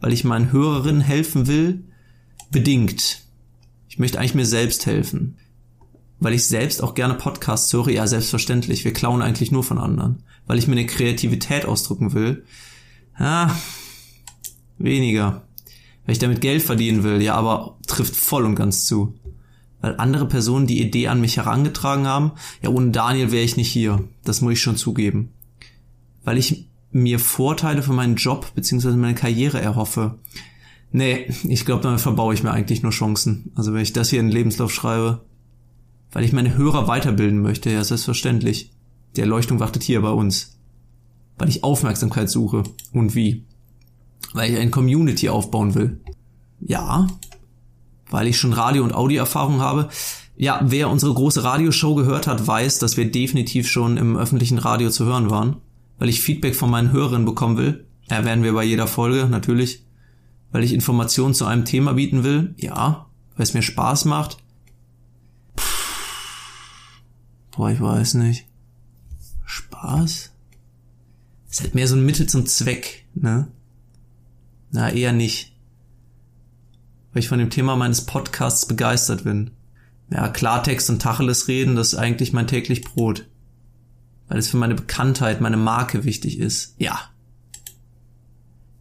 Weil 0.00 0.12
ich 0.12 0.24
meinen 0.24 0.50
Hörerinnen 0.50 1.00
helfen 1.00 1.46
will, 1.46 1.84
bedingt. 2.50 3.22
Ich 3.98 4.00
möchte 4.00 4.20
eigentlich 4.20 4.36
mir 4.36 4.46
selbst 4.46 4.86
helfen 4.86 5.36
weil 6.20 6.34
ich 6.34 6.46
selbst 6.46 6.82
auch 6.82 6.94
gerne 6.94 7.14
Podcasts 7.14 7.72
höre, 7.72 7.90
ja, 7.90 8.06
selbstverständlich. 8.06 8.84
Wir 8.84 8.92
klauen 8.92 9.22
eigentlich 9.22 9.52
nur 9.52 9.62
von 9.62 9.78
anderen. 9.78 10.22
Weil 10.46 10.58
ich 10.58 10.66
mir 10.66 10.72
eine 10.72 10.86
Kreativität 10.86 11.64
ausdrücken 11.64 12.12
will. 12.12 12.44
Ja, 13.18 13.56
weniger. 14.78 15.42
Weil 16.04 16.12
ich 16.12 16.18
damit 16.18 16.40
Geld 16.40 16.62
verdienen 16.62 17.02
will, 17.04 17.22
ja, 17.22 17.34
aber 17.34 17.76
trifft 17.86 18.16
voll 18.16 18.44
und 18.44 18.56
ganz 18.56 18.86
zu. 18.86 19.14
Weil 19.80 19.96
andere 19.98 20.26
Personen 20.26 20.66
die 20.66 20.80
Idee 20.80 21.08
an 21.08 21.20
mich 21.20 21.36
herangetragen 21.36 22.06
haben, 22.06 22.32
ja, 22.62 22.70
ohne 22.70 22.90
Daniel 22.90 23.30
wäre 23.30 23.44
ich 23.44 23.56
nicht 23.56 23.70
hier. 23.70 24.02
Das 24.24 24.40
muss 24.40 24.54
ich 24.54 24.60
schon 24.60 24.76
zugeben. 24.76 25.32
Weil 26.24 26.38
ich 26.38 26.68
mir 26.90 27.18
Vorteile 27.20 27.82
für 27.82 27.92
meinen 27.92 28.16
Job 28.16 28.52
bzw. 28.54 28.92
meine 28.92 29.14
Karriere 29.14 29.60
erhoffe. 29.60 30.18
Nee, 30.90 31.30
ich 31.46 31.64
glaube, 31.64 31.82
damit 31.82 32.00
verbaue 32.00 32.34
ich 32.34 32.42
mir 32.42 32.50
eigentlich 32.50 32.82
nur 32.82 32.92
Chancen. 32.92 33.52
Also 33.54 33.74
wenn 33.74 33.82
ich 33.82 33.92
das 33.92 34.10
hier 34.10 34.20
in 34.20 34.26
den 34.26 34.32
Lebenslauf 34.32 34.72
schreibe, 34.72 35.20
weil 36.12 36.24
ich 36.24 36.32
meine 36.32 36.56
Hörer 36.56 36.88
weiterbilden 36.88 37.42
möchte, 37.42 37.70
ja, 37.70 37.84
selbstverständlich. 37.84 38.72
Die 39.16 39.20
Erleuchtung 39.20 39.60
wartet 39.60 39.82
hier 39.82 40.00
bei 40.00 40.10
uns. 40.10 40.58
Weil 41.38 41.48
ich 41.48 41.64
Aufmerksamkeit 41.64 42.30
suche. 42.30 42.62
Und 42.92 43.14
wie? 43.14 43.44
Weil 44.32 44.52
ich 44.52 44.58
ein 44.58 44.70
Community 44.70 45.28
aufbauen 45.28 45.74
will. 45.74 46.00
Ja. 46.60 47.06
Weil 48.10 48.26
ich 48.26 48.38
schon 48.38 48.52
Radio- 48.52 48.84
und 48.84 48.94
Audioerfahrung 48.94 49.60
habe. 49.60 49.88
Ja, 50.36 50.60
wer 50.64 50.88
unsere 50.88 51.12
große 51.12 51.44
Radioshow 51.44 51.94
gehört 51.94 52.26
hat, 52.26 52.46
weiß, 52.46 52.78
dass 52.78 52.96
wir 52.96 53.10
definitiv 53.10 53.68
schon 53.68 53.96
im 53.96 54.16
öffentlichen 54.16 54.58
Radio 54.58 54.88
zu 54.90 55.04
hören 55.04 55.30
waren. 55.30 55.56
Weil 55.98 56.08
ich 56.08 56.22
Feedback 56.22 56.54
von 56.54 56.70
meinen 56.70 56.92
Hörerinnen 56.92 57.26
bekommen 57.26 57.56
will. 57.58 57.86
Erwähnen 58.08 58.42
wir 58.42 58.54
bei 58.54 58.64
jeder 58.64 58.86
Folge, 58.86 59.28
natürlich. 59.28 59.84
Weil 60.50 60.64
ich 60.64 60.72
Informationen 60.72 61.34
zu 61.34 61.44
einem 61.44 61.64
Thema 61.64 61.94
bieten 61.94 62.24
will. 62.24 62.54
Ja. 62.56 63.06
Weil 63.36 63.42
es 63.42 63.54
mir 63.54 63.62
Spaß 63.62 64.06
macht 64.06 64.38
Boah, 67.58 67.72
ich 67.72 67.80
weiß 67.80 68.14
nicht. 68.14 68.46
Spaß? 69.44 70.30
Ist 71.50 71.60
halt 71.60 71.74
mehr 71.74 71.88
so 71.88 71.96
ein 71.96 72.06
Mittel 72.06 72.28
zum 72.28 72.46
Zweck, 72.46 73.04
ne? 73.14 73.48
Na, 74.70 74.92
eher 74.92 75.12
nicht. 75.12 75.56
Weil 77.12 77.18
ich 77.18 77.28
von 77.28 77.40
dem 77.40 77.50
Thema 77.50 77.74
meines 77.74 78.06
Podcasts 78.06 78.66
begeistert 78.66 79.24
bin. 79.24 79.50
Ja, 80.08 80.28
Klartext 80.28 80.88
und 80.88 81.02
Tacheles 81.02 81.48
reden, 81.48 81.74
das 81.74 81.94
ist 81.94 81.98
eigentlich 81.98 82.32
mein 82.32 82.46
täglich 82.46 82.82
Brot. 82.82 83.26
Weil 84.28 84.38
es 84.38 84.46
für 84.46 84.56
meine 84.56 84.76
Bekanntheit, 84.76 85.40
meine 85.40 85.56
Marke 85.56 86.04
wichtig 86.04 86.38
ist. 86.38 86.76
Ja. 86.78 87.10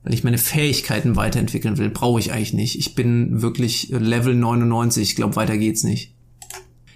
Weil 0.07 0.13
ich 0.13 0.23
meine 0.23 0.37
Fähigkeiten 0.37 1.17
weiterentwickeln 1.17 1.77
will, 1.77 1.89
brauche 1.89 2.21
ich 2.21 2.31
eigentlich 2.31 2.53
nicht. 2.53 2.79
Ich 2.79 2.95
bin 2.95 3.41
wirklich 3.41 3.89
Level 3.89 4.35
99, 4.35 5.03
ich 5.03 5.15
glaube, 5.17 5.35
weiter 5.35 5.57
geht's 5.57 5.83
nicht. 5.83 6.15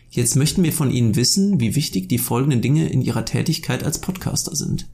Jetzt 0.10 0.38
möchten 0.38 0.64
wir 0.64 0.72
von 0.72 0.90
Ihnen 0.90 1.18
wissen, 1.18 1.60
wie 1.60 1.76
wichtig 1.76 2.08
die 2.08 2.20
folgenden 2.20 2.62
Dinge 2.62 2.88
in 2.88 3.02
Ihrer 3.02 3.26
Tätigkeit 3.26 3.84
als 3.84 4.00
Podcaster 4.00 4.56
sind. 4.56 4.88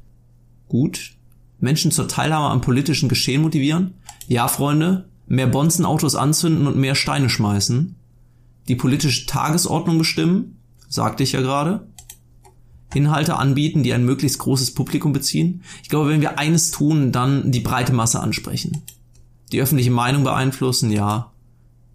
Gut. 0.68 1.14
Menschen 1.60 1.92
zur 1.92 2.08
Teilhabe 2.08 2.52
am 2.52 2.62
politischen 2.62 3.08
Geschehen 3.08 3.44
motivieren? 3.44 3.94
Ja, 4.28 4.48
Freunde. 4.48 5.08
Mehr 5.28 5.46
Bonzenautos 5.46 6.16
anzünden 6.16 6.66
und 6.66 6.76
mehr 6.76 6.96
Steine 6.96 7.30
schmeißen? 7.30 7.98
Die 8.68 8.76
politische 8.76 9.28
Tagesordnung 9.28 10.00
bestimmen? 10.00 10.58
Sagte 10.90 11.22
ich 11.22 11.34
ja 11.34 11.42
gerade. 11.42 11.88
Inhalte 12.94 13.36
anbieten, 13.38 13.84
die 13.84 13.94
ein 13.94 14.06
möglichst 14.06 14.40
großes 14.40 14.74
Publikum 14.74 15.14
beziehen. 15.14 15.64
Ich 15.84 15.90
glaube, 15.90 16.10
wenn 16.10 16.22
wir 16.22 16.40
eines 16.40 16.72
tun, 16.72 17.12
dann 17.12 17.52
die 17.52 17.60
breite 17.60 17.94
Masse 17.94 18.20
ansprechen. 18.20 18.82
Die 19.52 19.62
öffentliche 19.62 19.92
Meinung 19.92 20.24
beeinflussen, 20.24 20.92
ja. 20.92 21.32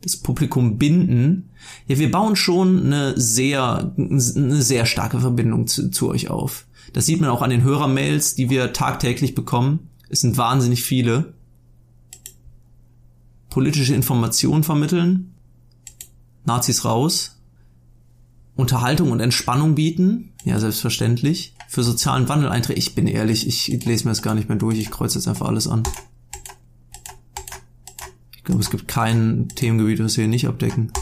Das 0.02 0.16
Publikum 0.16 0.78
binden. 0.78 1.50
Ja, 1.86 1.98
wir 1.98 2.10
bauen 2.10 2.36
schon 2.36 2.86
eine 2.86 3.18
sehr, 3.18 3.94
eine 3.96 4.62
sehr 4.62 4.84
starke 4.84 5.20
Verbindung 5.20 5.66
zu, 5.66 5.90
zu 5.90 6.10
euch 6.10 6.28
auf. 6.28 6.66
Das 6.92 7.06
sieht 7.06 7.20
man 7.20 7.30
auch 7.30 7.42
an 7.42 7.50
den 7.50 7.62
Hörermails, 7.62 8.34
die 8.34 8.50
wir 8.50 8.72
tagtäglich 8.72 9.34
bekommen. 9.34 9.88
Es 10.08 10.20
sind 10.20 10.36
wahnsinnig 10.36 10.82
viele. 10.82 11.32
Politische 13.48 13.94
Informationen 13.94 14.64
vermitteln. 14.64 15.32
Nazis 16.44 16.84
raus. 16.84 17.38
Unterhaltung 18.54 19.10
und 19.10 19.20
Entspannung 19.20 19.74
bieten. 19.74 20.32
Ja, 20.44 20.58
selbstverständlich. 20.60 21.54
Für 21.68 21.82
sozialen 21.82 22.28
Wandel 22.28 22.50
eintreten. 22.50 22.78
Ich 22.78 22.94
bin 22.94 23.06
ehrlich, 23.06 23.46
ich 23.46 23.84
lese 23.84 24.04
mir 24.04 24.10
das 24.10 24.22
gar 24.22 24.34
nicht 24.34 24.48
mehr 24.48 24.58
durch. 24.58 24.78
Ich 24.78 24.90
kreuze 24.90 25.18
jetzt 25.18 25.28
einfach 25.28 25.46
alles 25.46 25.66
an. 25.66 25.82
Ich 28.36 28.44
glaube, 28.44 28.60
es 28.60 28.70
gibt 28.70 28.88
kein 28.88 29.48
Themengebiet, 29.48 30.00
das 30.00 30.16
wir 30.16 30.28
nicht 30.28 30.48
abdecken. 30.48 30.92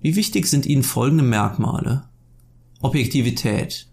Wie 0.00 0.16
wichtig 0.16 0.46
sind 0.46 0.66
Ihnen 0.66 0.82
folgende 0.82 1.24
Merkmale? 1.24 2.08
Objektivität. 2.80 3.86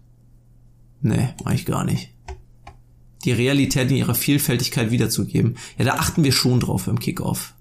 Nee, 1.00 1.30
mach 1.44 1.52
ich 1.52 1.66
gar 1.66 1.84
nicht. 1.84 2.10
Die 3.24 3.32
Realität 3.32 3.90
in 3.90 3.96
ihrer 3.96 4.14
Vielfältigkeit 4.14 4.90
wiederzugeben. 4.90 5.56
Ja, 5.78 5.84
da 5.84 5.92
achten 5.94 6.24
wir 6.24 6.32
schon 6.32 6.60
drauf 6.60 6.88
im 6.88 6.98
Kickoff. 6.98 7.54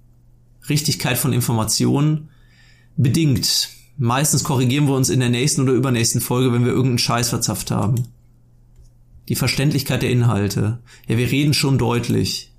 Richtigkeit 0.67 1.17
von 1.17 1.33
Informationen 1.33 2.29
bedingt. 2.97 3.69
Meistens 3.97 4.43
korrigieren 4.43 4.87
wir 4.87 4.95
uns 4.95 5.09
in 5.09 5.19
der 5.19 5.29
nächsten 5.29 5.61
oder 5.61 5.73
übernächsten 5.73 6.21
Folge, 6.21 6.53
wenn 6.53 6.63
wir 6.63 6.71
irgendeinen 6.71 6.97
Scheiß 6.97 7.29
verzapft 7.29 7.71
haben. 7.71 8.07
Die 9.29 9.35
Verständlichkeit 9.35 10.01
der 10.01 10.09
Inhalte. 10.09 10.79
Ja, 11.07 11.17
wir 11.17 11.29
reden 11.29 11.53
schon 11.53 11.77
deutlich. 11.77 12.53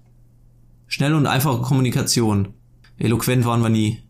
Schnelle 0.86 1.16
und 1.16 1.26
einfache 1.26 1.62
Kommunikation. 1.62 2.54
Eloquent 2.98 3.44
waren 3.44 3.62
wir 3.62 3.68
nie. 3.68 4.02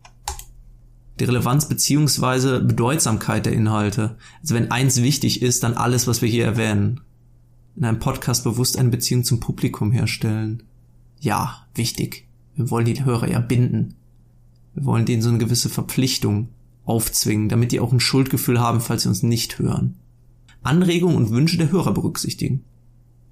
Die 1.19 1.25
Relevanz 1.25 1.69
beziehungsweise 1.69 2.59
Bedeutsamkeit 2.59 3.45
der 3.45 3.53
Inhalte. 3.53 4.17
Also 4.41 4.55
wenn 4.55 4.71
eins 4.71 5.01
wichtig 5.01 5.41
ist, 5.41 5.63
dann 5.63 5.73
alles, 5.75 6.07
was 6.07 6.21
wir 6.21 6.29
hier 6.29 6.45
erwähnen. 6.45 7.01
In 7.75 7.85
einem 7.85 7.99
Podcast 7.99 8.43
bewusst 8.43 8.77
eine 8.77 8.89
Beziehung 8.89 9.23
zum 9.23 9.39
Publikum 9.39 9.91
herstellen. 9.91 10.63
Ja, 11.19 11.65
wichtig. 11.73 12.27
Wir 12.55 12.69
wollen 12.69 12.85
die 12.85 13.03
Hörer 13.03 13.29
ja 13.29 13.39
binden. 13.39 13.95
Wir 14.75 14.85
wollen 14.85 15.05
denen 15.05 15.21
so 15.21 15.29
eine 15.29 15.37
gewisse 15.37 15.69
Verpflichtung 15.69 16.49
aufzwingen, 16.85 17.49
damit 17.49 17.71
die 17.71 17.79
auch 17.79 17.91
ein 17.91 17.99
Schuldgefühl 17.99 18.59
haben, 18.59 18.81
falls 18.81 19.03
sie 19.03 19.09
uns 19.09 19.23
nicht 19.23 19.59
hören. 19.59 19.95
Anregungen 20.61 21.17
und 21.17 21.29
Wünsche 21.29 21.57
der 21.57 21.71
Hörer 21.71 21.93
berücksichtigen. 21.93 22.63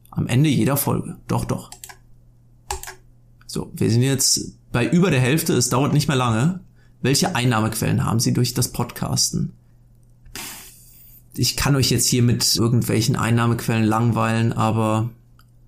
Am 0.10 0.28
Ende 0.28 0.50
jeder 0.50 0.78
Folge. 0.78 1.18
Doch, 1.28 1.46
doch. 1.46 1.72
So, 3.48 3.72
wir 3.74 3.90
sind 3.90 4.02
jetzt 4.02 4.58
bei 4.72 4.88
über 4.88 5.12
der 5.12 5.22
Hälfte, 5.22 5.54
es 5.54 5.70
dauert 5.70 5.94
nicht 5.94 6.08
mehr 6.08 6.18
lange. 6.18 6.62
Welche 7.02 7.36
Einnahmequellen 7.36 8.06
haben 8.06 8.20
Sie 8.20 8.34
durch 8.34 8.54
das 8.54 8.72
Podcasten? 8.72 9.54
Ich 11.36 11.56
kann 11.56 11.76
euch 11.76 11.90
jetzt 11.90 12.08
hier 12.08 12.24
mit 12.24 12.56
irgendwelchen 12.56 13.16
Einnahmequellen 13.16 13.86
langweilen, 13.86 14.54
aber 14.54 15.10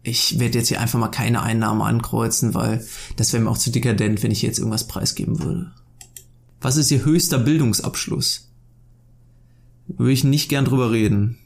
ich 0.04 0.40
werde 0.40 0.60
jetzt 0.60 0.68
hier 0.68 0.82
einfach 0.82 1.00
mal 1.00 1.08
keine 1.08 1.42
Einnahmen 1.42 1.82
ankreuzen, 1.82 2.54
weil 2.54 2.86
das 3.16 3.32
wäre 3.32 3.44
mir 3.44 3.50
auch 3.50 3.58
zu 3.58 3.72
dekadent, 3.72 4.22
wenn 4.22 4.32
ich 4.32 4.42
jetzt 4.42 4.60
irgendwas 4.60 4.88
preisgeben 4.88 5.42
würde. 5.42 5.72
Was 6.64 6.78
ist 6.78 6.90
Ihr 6.92 7.04
höchster 7.04 7.40
Bildungsabschluss? 7.40 8.50
Würde 9.88 10.14
ich 10.14 10.24
nicht 10.24 10.48
gern 10.48 10.64
drüber 10.64 10.92
reden. 10.92 11.38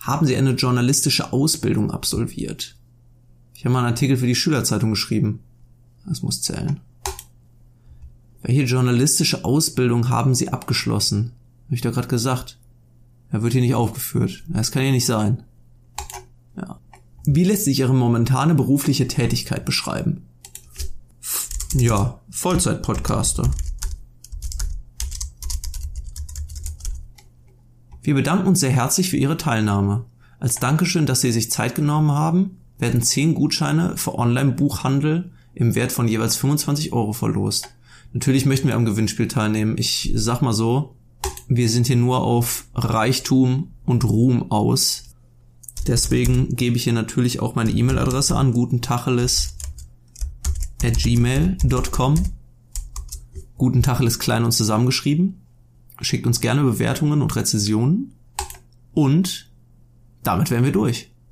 Haben 0.00 0.26
Sie 0.26 0.36
eine 0.36 0.50
journalistische 0.50 1.32
Ausbildung 1.32 1.90
absolviert? 1.90 2.76
Ich 3.54 3.64
habe 3.64 3.72
mal 3.72 3.78
einen 3.78 3.88
Artikel 3.88 4.18
für 4.18 4.26
die 4.26 4.34
Schülerzeitung 4.34 4.90
geschrieben. 4.90 5.40
Das 6.06 6.20
muss 6.20 6.42
zählen. 6.42 6.80
Welche 8.42 8.64
journalistische 8.64 9.46
Ausbildung 9.46 10.10
haben 10.10 10.34
Sie 10.34 10.50
abgeschlossen? 10.50 11.32
Habe 11.64 11.76
ich 11.76 11.80
doch 11.80 11.94
gerade 11.94 12.08
gesagt. 12.08 12.58
Er 13.30 13.42
wird 13.42 13.54
hier 13.54 13.62
nicht 13.62 13.74
aufgeführt. 13.74 14.44
Das 14.48 14.72
kann 14.72 14.84
ja 14.84 14.92
nicht 14.92 15.06
sein. 15.06 15.42
Ja. 16.54 16.80
Wie 17.24 17.44
lässt 17.44 17.64
sich 17.64 17.78
Ihre 17.78 17.94
momentane 17.94 18.54
berufliche 18.54 19.08
Tätigkeit 19.08 19.64
beschreiben? 19.64 20.26
Ja, 21.72 22.20
Vollzeit-Podcaster. 22.28 23.50
Wir 28.06 28.14
bedanken 28.14 28.46
uns 28.46 28.60
sehr 28.60 28.70
herzlich 28.70 29.10
für 29.10 29.16
Ihre 29.16 29.36
Teilnahme. 29.36 30.04
Als 30.38 30.60
Dankeschön, 30.60 31.06
dass 31.06 31.22
Sie 31.22 31.32
sich 31.32 31.50
Zeit 31.50 31.74
genommen 31.74 32.12
haben, 32.12 32.58
werden 32.78 33.02
10 33.02 33.34
Gutscheine 33.34 33.96
für 33.96 34.16
Online-Buchhandel 34.16 35.32
im 35.54 35.74
Wert 35.74 35.90
von 35.90 36.06
jeweils 36.06 36.36
25 36.36 36.92
Euro 36.92 37.12
verlost. 37.12 37.68
Natürlich 38.12 38.46
möchten 38.46 38.68
wir 38.68 38.76
am 38.76 38.84
Gewinnspiel 38.84 39.26
teilnehmen. 39.26 39.76
Ich 39.76 40.12
sag 40.14 40.40
mal 40.40 40.52
so, 40.52 40.94
wir 41.48 41.68
sind 41.68 41.88
hier 41.88 41.96
nur 41.96 42.22
auf 42.22 42.68
Reichtum 42.76 43.72
und 43.84 44.04
Ruhm 44.04 44.52
aus. 44.52 45.16
Deswegen 45.88 46.54
gebe 46.54 46.76
ich 46.76 46.84
hier 46.84 46.92
natürlich 46.92 47.40
auch 47.40 47.56
meine 47.56 47.72
E-Mail-Adresse 47.72 48.36
an, 48.36 48.52
gutentacheles 48.52 49.56
gmail.com. 50.80 52.14
Guten 53.58 53.82
Tacheles 53.82 54.20
klein 54.20 54.44
und 54.44 54.52
zusammengeschrieben. 54.52 55.45
Schickt 56.00 56.26
uns 56.26 56.40
gerne 56.40 56.62
Bewertungen 56.62 57.22
und 57.22 57.34
Rezensionen. 57.36 58.12
Und 58.92 59.50
damit 60.22 60.50
wären 60.50 60.64
wir 60.64 60.72
durch. 60.72 61.10